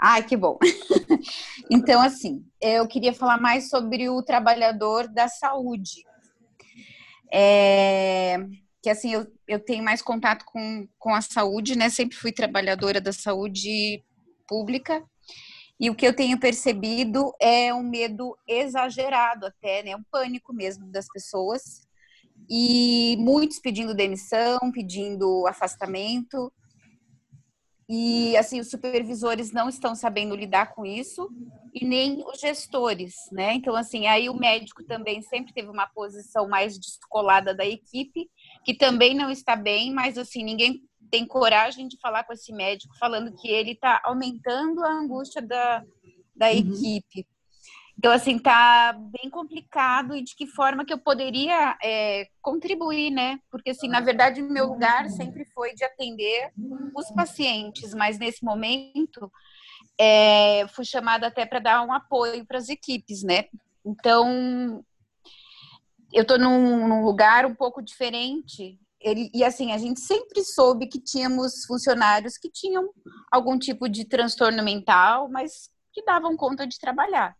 Ai, 0.00 0.24
que 0.24 0.36
bom. 0.36 0.58
então, 1.68 2.00
assim, 2.00 2.46
eu 2.62 2.86
queria 2.86 3.12
falar 3.12 3.40
mais 3.40 3.68
sobre 3.68 4.08
o 4.08 4.22
trabalhador 4.22 5.08
da 5.08 5.26
saúde. 5.26 6.04
É, 7.32 8.38
que 8.80 8.88
assim, 8.88 9.12
eu, 9.12 9.26
eu 9.48 9.58
tenho 9.58 9.82
mais 9.82 10.00
contato 10.00 10.44
com, 10.44 10.86
com 11.00 11.12
a 11.12 11.20
saúde, 11.20 11.76
né? 11.76 11.90
Sempre 11.90 12.16
fui 12.16 12.30
trabalhadora 12.30 13.00
da 13.00 13.12
saúde 13.12 14.04
pública. 14.46 15.02
E 15.80 15.88
o 15.88 15.94
que 15.94 16.06
eu 16.06 16.14
tenho 16.14 16.38
percebido 16.38 17.32
é 17.40 17.72
um 17.72 17.82
medo 17.82 18.36
exagerado 18.46 19.46
até, 19.46 19.82
né? 19.82 19.96
Um 19.96 20.02
pânico 20.10 20.52
mesmo 20.52 20.86
das 20.86 21.08
pessoas. 21.08 21.88
E 22.50 23.16
muitos 23.18 23.58
pedindo 23.58 23.94
demissão, 23.94 24.58
pedindo 24.70 25.46
afastamento. 25.46 26.52
e 27.88 28.36
assim 28.36 28.60
os 28.60 28.70
supervisores 28.70 29.52
não 29.52 29.68
estão 29.68 29.94
sabendo 29.96 30.36
lidar 30.36 30.74
com 30.74 30.86
isso 30.86 31.28
e 31.74 31.84
nem 31.84 32.22
os 32.24 32.38
gestores, 32.38 33.14
né? 33.32 33.54
Então 33.54 33.74
assim, 33.74 34.06
aí 34.06 34.28
o 34.28 34.38
médico 34.38 34.84
também 34.84 35.22
sempre 35.22 35.52
teve 35.52 35.68
uma 35.68 35.86
posição 35.88 36.48
mais 36.48 36.78
descolada 36.78 37.54
da 37.54 37.64
equipe, 37.66 38.30
que 38.64 38.74
também 38.74 39.14
não 39.14 39.30
está 39.30 39.56
bem, 39.56 39.92
mas 39.92 40.18
assim, 40.18 40.44
ninguém 40.44 40.82
tem 41.10 41.26
coragem 41.26 41.88
de 41.88 41.98
falar 41.98 42.24
com 42.24 42.32
esse 42.32 42.52
médico 42.52 42.96
falando 42.98 43.34
que 43.34 43.48
ele 43.48 43.72
está 43.72 44.00
aumentando 44.04 44.84
a 44.84 44.92
angústia 44.92 45.42
da, 45.42 45.84
da 46.34 46.46
uhum. 46.46 46.52
equipe. 46.52 47.26
Então, 47.98 48.12
assim, 48.12 48.38
tá 48.38 48.94
bem 48.94 49.28
complicado 49.28 50.16
e 50.16 50.22
de 50.22 50.34
que 50.34 50.46
forma 50.46 50.86
que 50.86 50.92
eu 50.92 50.96
poderia 50.96 51.76
é, 51.82 52.28
contribuir, 52.40 53.10
né? 53.10 53.38
Porque, 53.50 53.70
assim, 53.70 53.88
na 53.88 54.00
verdade, 54.00 54.40
meu 54.40 54.68
lugar 54.68 55.10
sempre 55.10 55.44
foi 55.44 55.74
de 55.74 55.84
atender 55.84 56.50
os 56.96 57.10
pacientes, 57.10 57.92
mas 57.92 58.18
nesse 58.18 58.42
momento 58.42 59.30
é, 60.00 60.66
fui 60.68 60.82
chamada 60.86 61.26
até 61.26 61.44
para 61.44 61.58
dar 61.58 61.82
um 61.82 61.92
apoio 61.92 62.46
para 62.46 62.56
as 62.56 62.70
equipes, 62.70 63.22
né? 63.22 63.44
Então, 63.84 64.82
eu 66.10 66.22
estou 66.22 66.38
num, 66.38 66.88
num, 66.88 67.04
lugar 67.04 67.44
um 67.44 67.54
pouco 67.54 67.82
diferente. 67.82 68.78
Ele, 69.00 69.30
e 69.32 69.42
assim, 69.42 69.72
a 69.72 69.78
gente 69.78 70.00
sempre 70.00 70.44
soube 70.44 70.86
que 70.86 71.00
tínhamos 71.00 71.64
funcionários 71.66 72.36
que 72.36 72.50
tinham 72.50 72.90
algum 73.30 73.58
tipo 73.58 73.88
de 73.88 74.04
transtorno 74.04 74.62
mental, 74.62 75.28
mas 75.30 75.70
que 75.92 76.04
davam 76.04 76.36
conta 76.36 76.66
de 76.66 76.78
trabalhar. 76.78 77.34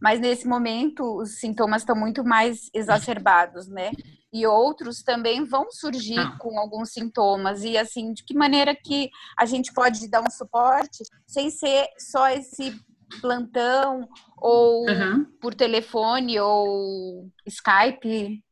Mas 0.00 0.20
nesse 0.20 0.46
momento 0.48 1.04
os 1.16 1.38
sintomas 1.38 1.82
estão 1.82 1.94
muito 1.94 2.24
mais 2.24 2.68
exacerbados, 2.74 3.68
né? 3.68 3.92
E 4.32 4.46
outros 4.46 5.02
também 5.02 5.44
vão 5.44 5.70
surgir 5.70 6.18
ah. 6.18 6.36
com 6.38 6.58
alguns 6.58 6.90
sintomas. 6.90 7.62
E 7.62 7.76
assim, 7.76 8.12
de 8.12 8.24
que 8.24 8.34
maneira 8.34 8.74
que 8.74 9.10
a 9.38 9.44
gente 9.44 9.72
pode 9.72 10.08
dar 10.08 10.22
um 10.22 10.30
suporte 10.30 11.04
sem 11.26 11.50
ser 11.50 11.86
só 11.98 12.28
esse 12.30 12.74
plantão 13.20 14.08
ou 14.38 14.88
uhum. 14.88 15.24
por 15.40 15.54
telefone 15.54 16.40
ou 16.40 17.28
Skype? 17.46 18.42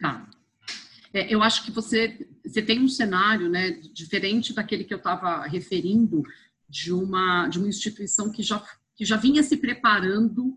Tá. 0.00 0.26
É, 1.12 1.32
eu 1.32 1.42
acho 1.42 1.64
que 1.64 1.70
você, 1.70 2.28
você 2.44 2.60
tem 2.62 2.80
um 2.80 2.88
cenário 2.88 3.48
né, 3.48 3.70
diferente 3.92 4.52
daquele 4.52 4.84
que 4.84 4.92
eu 4.92 4.98
estava 4.98 5.46
referindo 5.46 6.22
de 6.68 6.92
uma, 6.92 7.48
de 7.48 7.58
uma 7.58 7.68
instituição 7.68 8.30
que 8.30 8.42
já, 8.42 8.62
que 8.94 9.04
já 9.04 9.16
vinha 9.16 9.42
se 9.42 9.56
preparando 9.56 10.54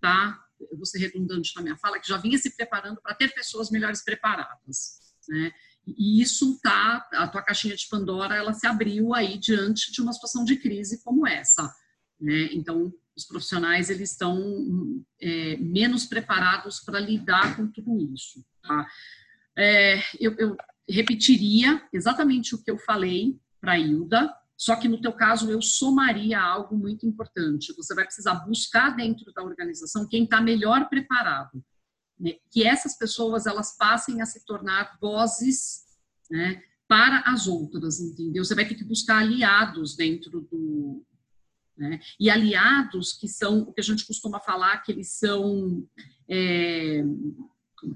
tá? 0.00 0.40
Eu 0.70 0.76
vou 0.76 0.86
ser 0.86 0.98
redundante 0.98 1.52
na 1.56 1.62
minha 1.62 1.76
fala, 1.76 1.98
que 1.98 2.08
já 2.08 2.16
vinha 2.16 2.38
se 2.38 2.56
preparando 2.56 3.00
para 3.00 3.14
ter 3.14 3.34
pessoas 3.34 3.70
melhores 3.70 4.02
preparadas, 4.02 4.98
né? 5.28 5.52
E 5.86 6.20
isso 6.20 6.58
tá, 6.60 7.08
a 7.12 7.28
tua 7.28 7.42
caixinha 7.42 7.76
de 7.76 7.88
Pandora, 7.88 8.34
ela 8.34 8.52
se 8.52 8.66
abriu 8.66 9.14
aí 9.14 9.38
diante 9.38 9.92
de 9.92 10.00
uma 10.00 10.12
situação 10.12 10.44
de 10.44 10.56
crise 10.56 11.02
como 11.02 11.26
essa, 11.26 11.72
né? 12.20 12.48
Então, 12.52 12.92
os 13.16 13.24
profissionais 13.24 13.90
eles 13.90 14.10
estão 14.10 15.04
é, 15.20 15.56
menos 15.56 16.06
preparados 16.06 16.80
para 16.80 17.00
lidar 17.00 17.56
com 17.56 17.66
tudo 17.66 17.98
isso. 18.12 18.44
Tá? 18.62 18.86
É, 19.56 19.98
eu, 20.20 20.34
eu, 20.38 20.56
repetiria 20.88 21.82
exatamente 21.92 22.54
o 22.54 22.62
que 22.62 22.70
eu 22.70 22.78
falei 22.78 23.38
para 23.60 23.72
a 23.72 23.78
Hilda, 23.78 24.32
só 24.56 24.76
que 24.76 24.88
no 24.88 25.00
teu 25.00 25.12
caso 25.12 25.50
eu 25.50 25.60
somaria 25.60 26.40
algo 26.40 26.76
muito 26.76 27.06
importante. 27.06 27.74
Você 27.76 27.94
vai 27.94 28.04
precisar 28.04 28.46
buscar 28.46 28.90
dentro 28.90 29.32
da 29.32 29.42
organização 29.42 30.08
quem 30.08 30.24
está 30.24 30.40
melhor 30.40 30.88
preparado, 30.88 31.62
né? 32.18 32.34
que 32.50 32.64
essas 32.64 32.96
pessoas 32.96 33.46
elas 33.46 33.76
passem 33.76 34.22
a 34.22 34.26
se 34.26 34.44
tornar 34.44 34.96
vozes, 35.00 35.84
né? 36.30 36.62
para 36.88 37.20
as 37.26 37.46
outras, 37.46 37.98
entendeu? 37.98 38.44
Você 38.44 38.54
vai 38.54 38.66
ter 38.66 38.76
que 38.76 38.84
buscar 38.84 39.18
aliados 39.18 39.96
dentro 39.96 40.42
do, 40.42 41.04
né? 41.76 42.00
E 42.18 42.30
aliados 42.30 43.12
que 43.12 43.28
são 43.28 43.62
o 43.62 43.72
que 43.72 43.80
a 43.80 43.84
gente 43.84 44.06
costuma 44.06 44.40
falar 44.40 44.78
que 44.78 44.92
eles 44.92 45.10
são 45.10 45.86
é, 46.28 47.02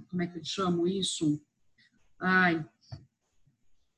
como 0.09 0.23
é 0.23 0.27
que 0.27 0.39
eu 0.39 0.45
chamo 0.45 0.87
isso? 0.87 1.41
Ai, 2.21 2.65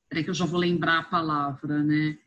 peraí 0.09 0.25
que 0.25 0.31
eu 0.31 0.35
já 0.35 0.45
vou 0.45 0.61
lembrar 0.61 1.01
a 1.01 1.05
palavra, 1.05 1.83
né? 1.83 2.19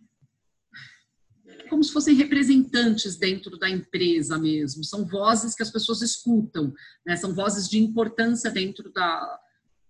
como 1.69 1.83
se 1.83 1.91
fossem 1.91 2.15
representantes 2.15 3.17
dentro 3.17 3.57
da 3.57 3.69
empresa 3.69 4.37
mesmo. 4.37 4.83
São 4.83 5.05
vozes 5.05 5.55
que 5.55 5.63
as 5.63 5.71
pessoas 5.71 6.01
escutam, 6.01 6.73
né? 7.05 7.15
são 7.15 7.33
vozes 7.33 7.67
de 7.67 7.77
importância 7.77 8.49
dentro 8.51 8.91
da, 8.91 9.39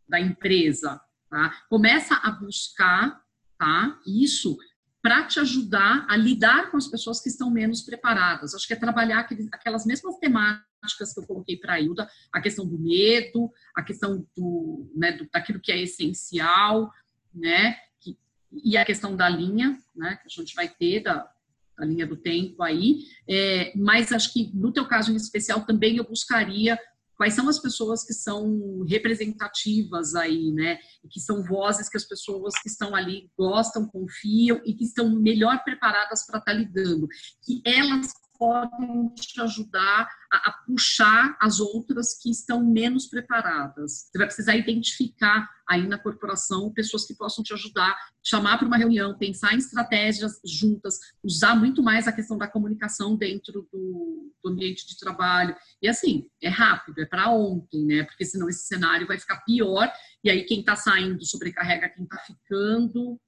da 0.08 0.20
empresa. 0.20 1.00
Tá? 1.30 1.54
Começa 1.70 2.16
a 2.16 2.32
buscar 2.32 3.22
tá? 3.58 4.00
isso 4.06 4.58
para 5.02 5.24
te 5.26 5.40
ajudar 5.40 6.06
a 6.10 6.18
lidar 6.18 6.72
com 6.72 6.78
as 6.78 6.88
pessoas 6.88 7.22
que 7.22 7.30
estão 7.30 7.52
menos 7.52 7.82
preparadas. 7.82 8.56
Acho 8.56 8.68
que 8.68 8.74
é 8.74 8.78
trabalhar 8.78 9.28
aquelas 9.52 9.86
mesmas 9.86 10.18
temáticas 10.18 10.66
que 11.14 11.20
eu 11.20 11.26
coloquei 11.26 11.58
para 11.58 11.74
a 11.74 11.80
Hilda, 11.80 12.10
a 12.32 12.42
questão 12.42 12.68
do 12.68 12.78
medo, 12.78 13.50
a 13.76 13.82
questão 13.82 14.26
do, 14.36 14.92
né, 14.96 15.14
do, 15.14 15.28
daquilo 15.32 15.60
que 15.60 15.72
é 15.72 15.82
essencial, 15.82 16.92
né, 17.34 17.78
que, 18.00 18.18
e 18.52 18.78
a 18.78 18.86
questão 18.86 19.16
da 19.16 19.28
linha, 19.30 19.80
né, 19.96 20.18
que 20.18 20.28
a 20.28 20.42
gente 20.42 20.54
vai 20.54 20.68
ter 20.68 21.02
da, 21.02 21.30
a 21.78 21.86
linha 21.86 22.06
do 22.06 22.16
tempo 22.16 22.62
aí, 22.64 23.06
é, 23.28 23.74
mas 23.76 24.12
acho 24.12 24.32
que 24.32 24.52
no 24.54 24.72
teu 24.72 24.86
caso 24.88 25.12
em 25.12 25.16
especial 25.16 25.66
também 25.66 25.98
eu 25.98 26.08
buscaria 26.08 26.78
quais 27.18 27.34
são 27.34 27.48
as 27.48 27.60
pessoas 27.60 28.04
que 28.04 28.14
são 28.14 28.84
representativas 28.88 30.16
aí, 30.16 30.52
né? 30.52 30.78
Que 31.10 31.20
são 31.20 31.44
vozes 31.44 31.90
que 31.90 31.98
as 31.98 32.04
pessoas 32.04 32.54
que 32.62 32.68
estão 32.68 32.94
ali 32.94 33.30
gostam, 33.38 33.88
confiam 33.88 34.62
e 34.66 34.74
que 34.74 34.84
estão 34.84 35.10
melhor 35.10 35.64
preparadas 35.64 36.26
para 36.26 36.40
estar 36.40 36.52
tá 36.52 36.58
lidando. 36.58 37.08
Que 37.44 37.62
elas 37.66 38.12
podem 38.46 39.10
te 39.16 39.42
ajudar 39.42 40.08
a, 40.32 40.50
a, 40.50 40.52
puxar 40.68 41.36
as 41.42 41.60
outras 41.60 42.16
que 42.22 42.30
estão 42.30 42.64
menos 42.64 43.08
preparadas. 43.08 44.08
Você 44.12 44.18
vai 44.20 44.28
precisar 44.28 44.56
identificar 44.56 45.50
aí 45.68 45.88
na 45.88 45.98
corporação 45.98 46.72
pessoas 46.72 47.08
que 47.08 47.16
possam 47.16 47.44
te 47.44 47.54
ajudar, 47.56 47.98
chamar 48.24 48.60
para 48.60 48.68
uma 48.68 48.78
reunião, 48.78 49.18
pensar 49.18 49.56
em 49.56 49.58
estratégias 49.58 50.40
juntas, 50.46 51.00
usar 51.24 51.56
muito 51.56 51.82
mais 51.82 52.08
a 52.08 52.12
questão 52.12 52.38
da 52.38 52.48
comunicação 52.48 53.16
dentro 53.16 53.68
do, 53.74 54.32
do 54.44 54.52
ambiente 54.52 54.88
de 54.88 54.96
trabalho. 54.96 55.56
E 55.82 55.88
assim, 55.88 56.30
é 56.40 56.50
rápido, 56.50 57.02
é 57.02 57.06
para 57.06 57.32
ontem, 57.32 57.84
né? 57.84 58.04
Porque 58.04 58.26
senão 58.26 58.48
esse 58.48 58.68
cenário 58.68 59.08
vai 59.08 59.18
ficar 59.18 59.38
pior 59.38 59.92
e 60.24 60.30
aí 60.30 60.44
quem 60.44 60.60
está 60.60 60.76
saindo 60.76 61.26
sobrecarrega 61.26 61.90
quem 61.90 62.04
está 62.04 62.20
ficando 62.20 63.20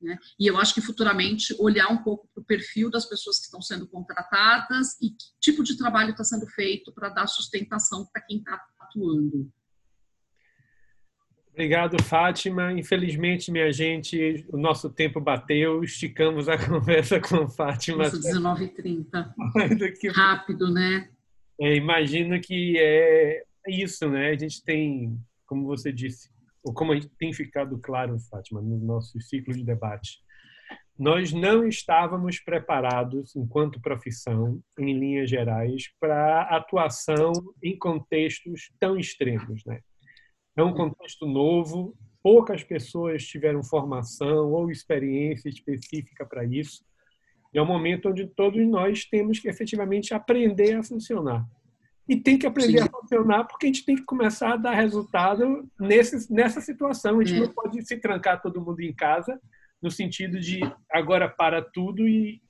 né? 0.00 0.18
E 0.38 0.46
eu 0.46 0.58
acho 0.58 0.74
que 0.74 0.80
futuramente 0.80 1.54
olhar 1.58 1.88
um 1.88 2.02
pouco 2.02 2.28
perfil 2.46 2.90
das 2.90 3.06
pessoas 3.06 3.38
que 3.38 3.44
estão 3.44 3.60
sendo 3.60 3.86
contratadas 3.88 5.00
e 5.00 5.10
que 5.10 5.26
tipo 5.40 5.62
de 5.62 5.76
trabalho 5.76 6.10
está 6.10 6.24
sendo 6.24 6.46
feito 6.46 6.92
para 6.92 7.08
dar 7.08 7.26
sustentação 7.26 8.06
para 8.12 8.22
quem 8.22 8.38
está 8.38 8.60
atuando. 8.80 9.50
Obrigado, 11.56 12.02
Fátima. 12.02 12.70
Infelizmente, 12.72 13.50
minha 13.50 13.72
gente, 13.72 14.44
o 14.50 14.58
nosso 14.58 14.90
tempo 14.90 15.18
bateu. 15.18 15.82
Esticamos 15.82 16.50
a 16.50 16.58
conversa 16.68 17.18
com 17.18 17.48
Fátima. 17.48 18.04
Nossa, 18.04 18.18
19h30. 18.18 19.32
Rápido, 20.14 20.70
né? 20.70 21.08
É, 21.58 21.74
imagino 21.74 22.38
que 22.42 22.76
é 22.78 23.42
isso, 23.66 24.06
né? 24.10 24.28
A 24.28 24.36
gente 24.36 24.62
tem, 24.62 25.18
como 25.46 25.64
você 25.64 25.90
disse, 25.90 26.28
ou 26.62 26.74
como 26.74 26.92
tem 27.16 27.32
ficado 27.32 27.78
claro, 27.78 28.18
Fátima, 28.18 28.60
no 28.60 28.78
nosso 28.78 29.18
ciclo 29.20 29.54
de 29.54 29.64
debate, 29.64 30.20
nós 30.98 31.32
não 31.32 31.66
estávamos 31.66 32.38
preparados, 32.40 33.36
enquanto 33.36 33.80
profissão, 33.80 34.60
em 34.78 34.98
linhas 34.98 35.28
gerais, 35.28 35.90
para 36.00 36.42
atuação 36.42 37.32
em 37.62 37.76
contextos 37.78 38.70
tão 38.80 38.98
extremos. 38.98 39.64
Né? 39.66 39.80
É 40.56 40.62
um 40.62 40.72
contexto 40.72 41.26
novo, 41.26 41.94
poucas 42.22 42.64
pessoas 42.64 43.26
tiveram 43.26 43.62
formação 43.62 44.52
ou 44.52 44.70
experiência 44.70 45.48
específica 45.48 46.24
para 46.24 46.44
isso. 46.44 46.84
E 47.52 47.58
é 47.58 47.62
um 47.62 47.66
momento 47.66 48.08
onde 48.08 48.26
todos 48.26 48.66
nós 48.66 49.04
temos 49.04 49.38
que 49.38 49.48
efetivamente 49.48 50.14
aprender 50.14 50.74
a 50.74 50.82
funcionar 50.82 51.46
e 52.08 52.16
tem 52.16 52.38
que 52.38 52.46
aprender 52.46 52.78
Sim. 52.78 52.84
a 52.84 53.00
funcionar 53.00 53.44
porque 53.44 53.66
a 53.66 53.68
gente 53.68 53.84
tem 53.84 53.96
que 53.96 54.04
começar 54.04 54.52
a 54.52 54.56
dar 54.56 54.74
resultado 54.74 55.68
nesse, 55.78 56.32
nessa 56.32 56.60
situação. 56.60 57.18
A 57.18 57.24
gente 57.24 57.42
é. 57.42 57.46
não 57.46 57.52
pode 57.52 57.84
se 57.84 57.96
trancar 57.98 58.40
todo 58.40 58.60
mundo 58.60 58.80
em 58.80 58.94
casa 58.94 59.40
no 59.82 59.90
sentido 59.90 60.40
de 60.40 60.60
agora 60.90 61.28
para 61.28 61.62
tudo 61.62 62.06
e 62.06 62.40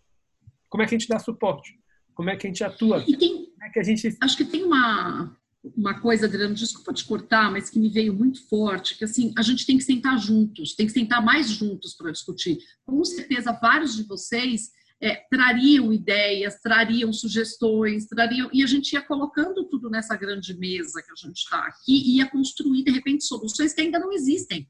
como 0.69 0.82
é 0.82 0.86
que 0.86 0.94
a 0.94 0.98
gente 0.98 1.09
dá 1.09 1.19
suporte? 1.19 1.78
Como 2.15 2.31
é 2.31 2.36
que 2.36 2.47
a 2.47 2.51
gente 2.51 2.65
atua? 2.65 3.05
E 3.07 3.16
tem, 3.16 3.48
é 3.62 3.69
que 3.70 3.78
a 3.78 3.82
gente... 3.82 4.16
Acho 4.20 4.36
que 4.36 4.44
tem 4.44 4.65
uma, 4.65 5.36
uma 5.77 6.01
coisa, 6.01 6.27
Adriano, 6.27 6.55
desculpa 6.55 6.93
te 6.93 7.05
cortar, 7.05 7.51
mas 7.51 7.70
que 7.70 7.78
me 7.78 7.89
veio 7.89 8.15
muito 8.15 8.47
forte, 8.48 8.97
que 8.97 9.05
assim, 9.05 9.32
a 9.36 9.43
gente 9.43 9.66
tem 9.66 9.77
que 9.77 9.85
sentar 9.85 10.19
juntos, 10.19 10.74
tem 10.74 10.86
que 10.86 10.93
sentar 10.93 11.24
mais 11.24 11.51
juntos 11.51 11.94
para 11.94 12.11
discutir. 12.11 12.59
Com 12.85 13.05
certeza, 13.05 13.53
vários 13.53 13.97
de 13.97 14.05
vocês 14.05 14.70
é, 15.01 15.16
trariam 15.31 15.93
ideias, 15.93 16.61
trariam 16.61 17.12
sugestões, 17.12 18.07
trariam 18.07 18.48
e 18.53 18.62
a 18.62 18.66
gente 18.66 18.93
ia 18.93 19.03
colocando 19.03 19.65
tudo 19.65 19.90
nessa 19.90 20.16
grande 20.16 20.57
mesa 20.57 21.03
que 21.03 21.12
a 21.12 21.27
gente 21.27 21.39
está 21.39 21.66
aqui 21.66 21.93
e 21.93 22.16
ia 22.16 22.31
construir 22.31 22.85
de 22.85 22.90
repente 22.90 23.24
soluções 23.24 23.74
que 23.74 23.82
ainda 23.82 23.98
não 23.98 24.12
existem 24.12 24.66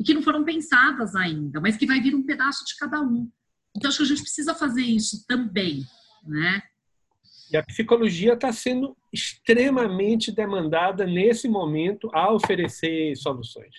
e 0.00 0.02
que 0.02 0.14
não 0.14 0.22
foram 0.22 0.42
pensadas 0.42 1.14
ainda, 1.14 1.60
mas 1.60 1.76
que 1.76 1.86
vai 1.86 2.00
vir 2.00 2.14
um 2.14 2.24
pedaço 2.24 2.64
de 2.64 2.74
cada 2.78 3.02
um. 3.02 3.30
Então, 3.76 3.90
acho 3.90 3.98
que 3.98 4.04
a 4.04 4.06
gente 4.06 4.22
precisa 4.22 4.54
fazer 4.54 4.80
isso 4.80 5.26
também, 5.28 5.84
né? 6.26 6.62
E 7.52 7.56
a 7.56 7.62
psicologia 7.62 8.32
está 8.32 8.50
sendo 8.50 8.96
extremamente 9.12 10.32
demandada 10.32 11.04
nesse 11.04 11.48
momento 11.48 12.08
a 12.14 12.32
oferecer 12.32 13.14
soluções. 13.16 13.74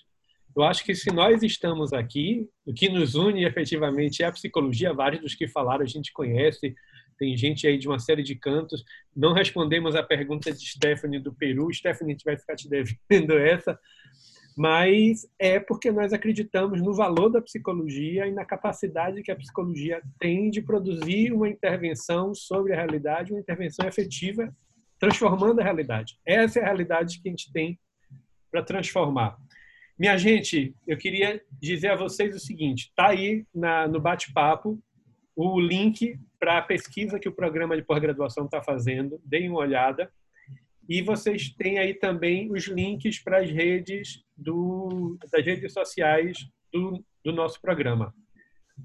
Eu 0.56 0.64
acho 0.64 0.84
que 0.84 0.94
se 0.94 1.12
nós 1.12 1.42
estamos 1.42 1.92
aqui, 1.92 2.48
o 2.66 2.74
que 2.74 2.88
nos 2.88 3.16
une 3.16 3.44
efetivamente 3.44 4.22
é 4.22 4.28
a 4.28 4.32
psicologia. 4.32 4.94
Vários 4.94 5.22
dos 5.22 5.34
que 5.34 5.48
falaram 5.48 5.84
a 5.84 5.88
gente 5.88 6.14
conhece, 6.14 6.76
tem 7.18 7.36
gente 7.36 7.66
aí 7.66 7.80
de 7.80 7.88
uma 7.88 7.98
série 7.98 8.22
de 8.22 8.36
cantos. 8.36 8.84
Não 9.16 9.34
respondemos 9.34 9.96
a 9.96 10.04
pergunta 10.04 10.52
de 10.52 10.68
Stephanie 10.68 11.20
do 11.20 11.34
Peru. 11.34 11.74
Stephanie, 11.74 12.12
a 12.12 12.16
gente 12.16 12.26
vai 12.26 12.38
ficar 12.38 12.56
te 12.56 12.70
devendo 12.70 13.38
essa. 13.40 13.80
Mas 14.58 15.26
é 15.40 15.60
porque 15.60 15.92
nós 15.92 16.14
acreditamos 16.14 16.82
no 16.82 16.94
valor 16.94 17.30
da 17.30 17.42
psicologia 17.42 18.28
e 18.28 18.32
na 18.32 18.46
capacidade 18.46 19.24
que 19.24 19.32
a 19.32 19.36
psicologia 19.36 20.02
tem 20.20 20.50
de 20.50 20.62
produzir 20.62 21.32
uma 21.32 21.50
intervenção 21.50 22.34
sobre 22.34 22.74
a 22.74 22.76
realidade, 22.76 23.32
uma 23.32 23.40
intervenção 23.40 23.88
efetiva, 23.88 24.54
transformando 25.00 25.62
a 25.62 25.64
realidade. 25.64 26.18
Essa 26.26 26.60
é 26.60 26.64
a 26.64 26.66
realidade 26.66 27.22
que 27.22 27.30
a 27.30 27.32
gente 27.32 27.52
tem 27.52 27.80
para 28.52 28.62
transformar. 28.62 29.38
Minha 29.98 30.18
gente, 30.18 30.76
eu 30.86 30.98
queria 30.98 31.42
dizer 31.62 31.92
a 31.92 31.96
vocês 31.96 32.36
o 32.36 32.40
seguinte: 32.40 32.88
está 32.90 33.10
aí 33.10 33.46
na, 33.54 33.88
no 33.88 34.00
bate-papo 34.00 34.82
o 35.36 35.60
link 35.60 36.20
para 36.40 36.58
a 36.58 36.62
pesquisa 36.62 37.20
que 37.20 37.30
o 37.30 37.32
programa 37.32 37.76
de 37.76 37.84
pós-graduação 37.84 38.46
está 38.46 38.62
fazendo. 38.62 39.22
Deem 39.24 39.50
uma 39.50 39.60
olhada. 39.60 40.12
E 40.92 41.02
vocês 41.02 41.48
têm 41.52 41.80
aí 41.80 41.94
também 41.94 42.52
os 42.52 42.68
links 42.68 43.18
para 43.18 43.38
as 43.38 43.50
redes 43.50 44.26
do, 44.36 45.18
das 45.32 45.46
redes 45.46 45.72
sociais 45.72 46.46
do, 46.70 47.02
do 47.24 47.32
nosso 47.32 47.62
programa. 47.62 48.14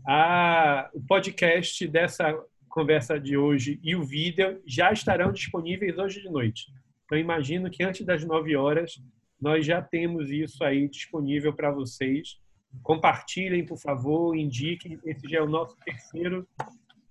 A, 0.07 0.89
o 0.95 1.01
podcast 1.05 1.85
dessa 1.89 2.33
conversa 2.69 3.19
de 3.19 3.37
hoje 3.37 3.81
e 3.83 3.97
o 3.97 4.05
vídeo 4.05 4.63
já 4.65 4.93
estarão 4.93 5.33
disponíveis 5.33 5.99
hoje 5.99 6.23
de 6.23 6.31
noite. 6.31 6.67
Então, 7.05 7.19
imagino 7.19 7.69
que 7.69 7.83
antes 7.83 8.07
das 8.07 8.25
9 8.25 8.55
horas 8.55 9.03
nós 9.41 9.67
já 9.67 9.83
temos 9.83 10.31
isso 10.31 10.63
aí 10.63 10.89
disponível 10.89 11.53
para 11.53 11.73
vocês. 11.73 12.39
Compartilhem, 12.85 13.67
por 13.67 13.79
favor, 13.79 14.37
indiquem. 14.37 14.97
Esse 15.05 15.29
já 15.29 15.39
é 15.39 15.43
o 15.43 15.49
nosso 15.49 15.77
terceiro 15.85 16.47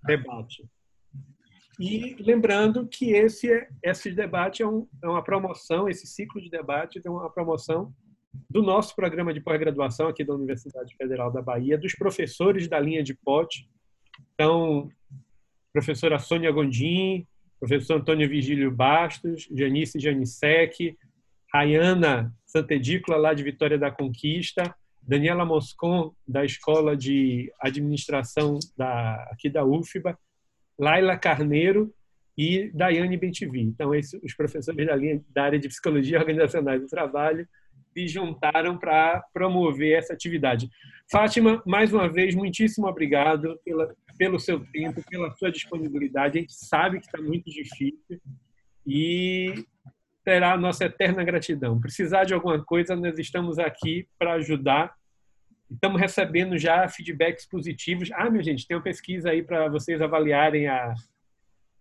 debate. 0.06 0.64
E 1.80 2.16
lembrando 2.20 2.88
que 2.88 3.12
esse, 3.12 3.68
esse 3.84 4.12
debate 4.12 4.64
é, 4.64 4.68
um, 4.68 4.88
é 5.04 5.08
uma 5.08 5.24
promoção, 5.24 5.90
esse 5.90 6.08
ciclo 6.08 6.42
de 6.42 6.50
debates 6.50 7.06
é 7.06 7.10
uma 7.10 7.30
promoção 7.30 7.94
do 8.50 8.62
nosso 8.62 8.96
programa 8.96 9.34
de 9.34 9.42
pós-graduação 9.42 10.08
aqui 10.08 10.24
da 10.24 10.34
Universidade 10.34 10.96
Federal 10.96 11.32
da 11.32 11.42
Bahia, 11.42 11.78
dos 11.78 11.94
professores 11.94 12.68
da 12.68 12.80
linha 12.80 13.04
de 13.04 13.14
POT. 13.14 13.70
Então, 14.34 14.90
professora 15.74 16.20
Sônia 16.20 16.52
Gondim, 16.52 17.28
professor 17.60 17.98
Antônio 17.98 18.30
Vigílio 18.30 18.72
Bastos, 18.72 19.48
Janice 19.54 20.00
Janisek, 20.00 20.98
Rayana 21.54 22.34
Santedícula, 22.46 23.18
lá 23.18 23.34
de 23.34 23.44
Vitória 23.44 23.78
da 23.78 23.92
Conquista, 23.92 24.76
Daniela 25.02 25.46
Moscon, 25.46 26.14
da 26.28 26.44
Escola 26.44 26.98
de 26.98 27.52
Administração 27.62 28.60
da, 28.76 29.16
aqui 29.32 29.50
da 29.50 29.64
UFBA, 29.64 30.18
Laila 30.78 31.18
Carneiro 31.18 31.94
e 32.38 32.70
Daiane 32.74 33.18
Bentivi. 33.18 33.62
Então, 33.62 33.94
esses, 33.96 34.22
os 34.22 34.34
professores 34.34 34.86
da, 34.86 34.96
linha, 34.96 35.24
da 35.30 35.44
área 35.44 35.60
de 35.60 35.68
Psicologia 35.68 36.20
Organizacional 36.20 36.80
do 36.80 36.88
Trabalho 36.88 37.48
se 37.94 38.08
juntaram 38.08 38.78
para 38.78 39.24
promover 39.34 39.98
essa 39.98 40.14
atividade. 40.14 40.70
Fátima, 41.10 41.64
mais 41.66 41.94
uma 41.94 42.10
vez, 42.10 42.36
muitíssimo 42.36 42.88
obrigado 42.88 43.58
pela, 43.64 43.96
pelo 44.18 44.40
seu 44.40 44.60
tempo, 44.66 45.02
pela 45.10 45.32
sua 45.32 45.50
disponibilidade. 45.50 46.38
A 46.38 46.42
gente 46.42 46.54
sabe 46.54 47.00
que 47.00 47.06
está 47.06 47.22
muito 47.22 47.50
difícil 47.50 48.20
e 48.86 49.66
terá 50.26 50.54
a 50.54 50.58
nossa 50.58 50.86
eterna 50.86 51.24
gratidão. 51.24 51.80
Precisar 51.80 52.26
de 52.26 52.34
alguma 52.34 52.62
coisa, 52.64 52.96
nós 52.96 53.18
estamos 53.18 53.60
aqui 53.60 54.08
para 54.20 54.34
ajudar. 54.34 54.94
Estamos 55.72 56.00
recebendo 56.00 56.58
já 56.58 56.88
feedbacks 56.88 57.46
positivos. 57.48 58.12
Ah, 58.14 58.30
minha 58.30 58.44
gente, 58.44 58.68
tem 58.68 58.78
uma 58.78 58.84
pesquisa 58.84 59.30
aí 59.32 59.44
para 59.44 59.68
vocês 59.70 60.02
avaliarem 60.02 60.68
a, 60.68 60.94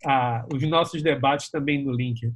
a, 0.04 0.46
os 0.52 0.62
nossos 0.62 1.02
debates 1.02 1.50
também 1.50 1.84
no 1.84 1.92
link. 1.92 2.32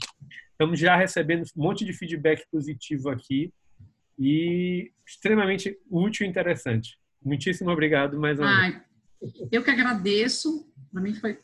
Estamos 0.53 0.79
já 0.79 0.97
recebendo 0.97 1.45
um 1.57 1.63
monte 1.63 1.85
de 1.85 1.93
feedback 1.93 2.45
positivo 2.51 3.09
aqui 3.09 3.53
e 4.19 4.91
extremamente 5.07 5.79
útil 5.91 6.27
e 6.27 6.29
interessante. 6.29 6.99
Muitíssimo 7.25 7.71
obrigado 7.71 8.19
mais 8.19 8.39
uma 8.39 8.61
vez. 8.61 8.83
Eu 9.51 9.63
que 9.63 9.71
agradeço. 9.71 10.71
Para 10.93 11.03
mim 11.03 11.15
foi 11.15 11.39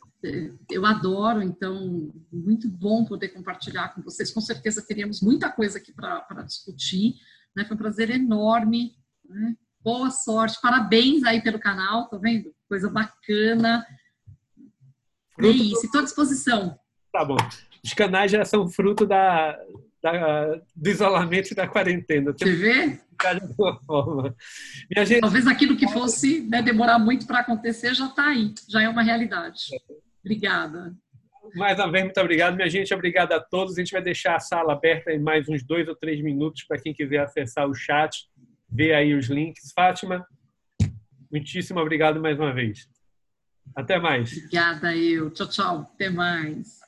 eu 0.71 0.85
adoro, 0.85 1.41
então, 1.41 2.11
muito 2.31 2.67
bom 2.67 3.05
poder 3.05 3.29
compartilhar 3.29 3.93
com 3.93 4.01
vocês. 4.01 4.31
Com 4.31 4.41
certeza 4.41 4.85
teríamos 4.85 5.21
muita 5.21 5.51
coisa 5.51 5.77
aqui 5.77 5.93
para 5.93 6.43
discutir. 6.43 7.15
Né? 7.55 7.65
Foi 7.65 7.75
um 7.75 7.79
prazer 7.79 8.09
enorme. 8.09 8.95
Né? 9.27 9.55
Boa 9.85 10.09
sorte, 10.09 10.59
parabéns 10.59 11.23
aí 11.23 11.43
pelo 11.43 11.59
canal, 11.59 12.09
tá 12.09 12.17
vendo? 12.17 12.51
Coisa 12.67 12.89
bacana. 12.89 13.85
É 15.39 15.47
isso, 15.47 15.85
estou 15.85 16.01
à 16.01 16.03
disposição. 16.03 16.75
Tá 17.13 17.23
bom. 17.23 17.37
Os 17.83 17.93
canais 17.93 18.31
já 18.31 18.43
são 18.43 18.67
fruto 18.67 19.05
da, 19.05 19.55
da 20.01 20.59
do 20.75 20.89
isolamento 20.89 21.51
e 21.51 21.55
da 21.55 21.67
quarentena. 21.67 22.33
Você 22.35 22.55
vê? 22.55 22.99
Gente... 25.05 25.21
Talvez 25.21 25.45
aquilo 25.45 25.77
que 25.77 25.87
fosse 25.87 26.41
né, 26.49 26.63
demorar 26.63 26.97
muito 26.97 27.27
para 27.27 27.41
acontecer 27.41 27.93
já 27.93 28.07
está 28.07 28.29
aí, 28.29 28.55
já 28.67 28.81
é 28.81 28.89
uma 28.89 29.03
realidade. 29.03 29.65
Obrigada. 30.19 30.95
Mais 31.53 31.77
uma 31.77 31.91
vez, 31.91 32.05
muito 32.05 32.19
obrigado. 32.19 32.55
Minha 32.55 32.69
gente, 32.69 32.91
obrigado 32.91 33.33
a 33.33 33.39
todos. 33.39 33.75
A 33.75 33.79
gente 33.81 33.91
vai 33.91 34.01
deixar 34.01 34.35
a 34.35 34.39
sala 34.39 34.73
aberta 34.73 35.11
em 35.11 35.19
mais 35.19 35.47
uns 35.47 35.63
dois 35.63 35.87
ou 35.87 35.95
três 35.95 36.19
minutos 36.23 36.63
para 36.63 36.79
quem 36.79 36.91
quiser 36.91 37.19
acessar 37.19 37.69
o 37.69 37.73
chat, 37.75 38.27
ver 38.75 38.93
aí 38.93 39.13
os 39.13 39.27
links. 39.27 39.71
Fátima, 39.73 40.25
muitíssimo 41.31 41.79
obrigado 41.79 42.21
mais 42.21 42.37
uma 42.37 42.53
vez. 42.53 42.87
Até 43.75 43.97
mais. 43.99 44.31
Obrigada, 44.31 44.95
eu. 44.95 45.31
Tchau, 45.31 45.47
tchau. 45.47 45.91
Até 45.93 46.09
mais. 46.09 46.84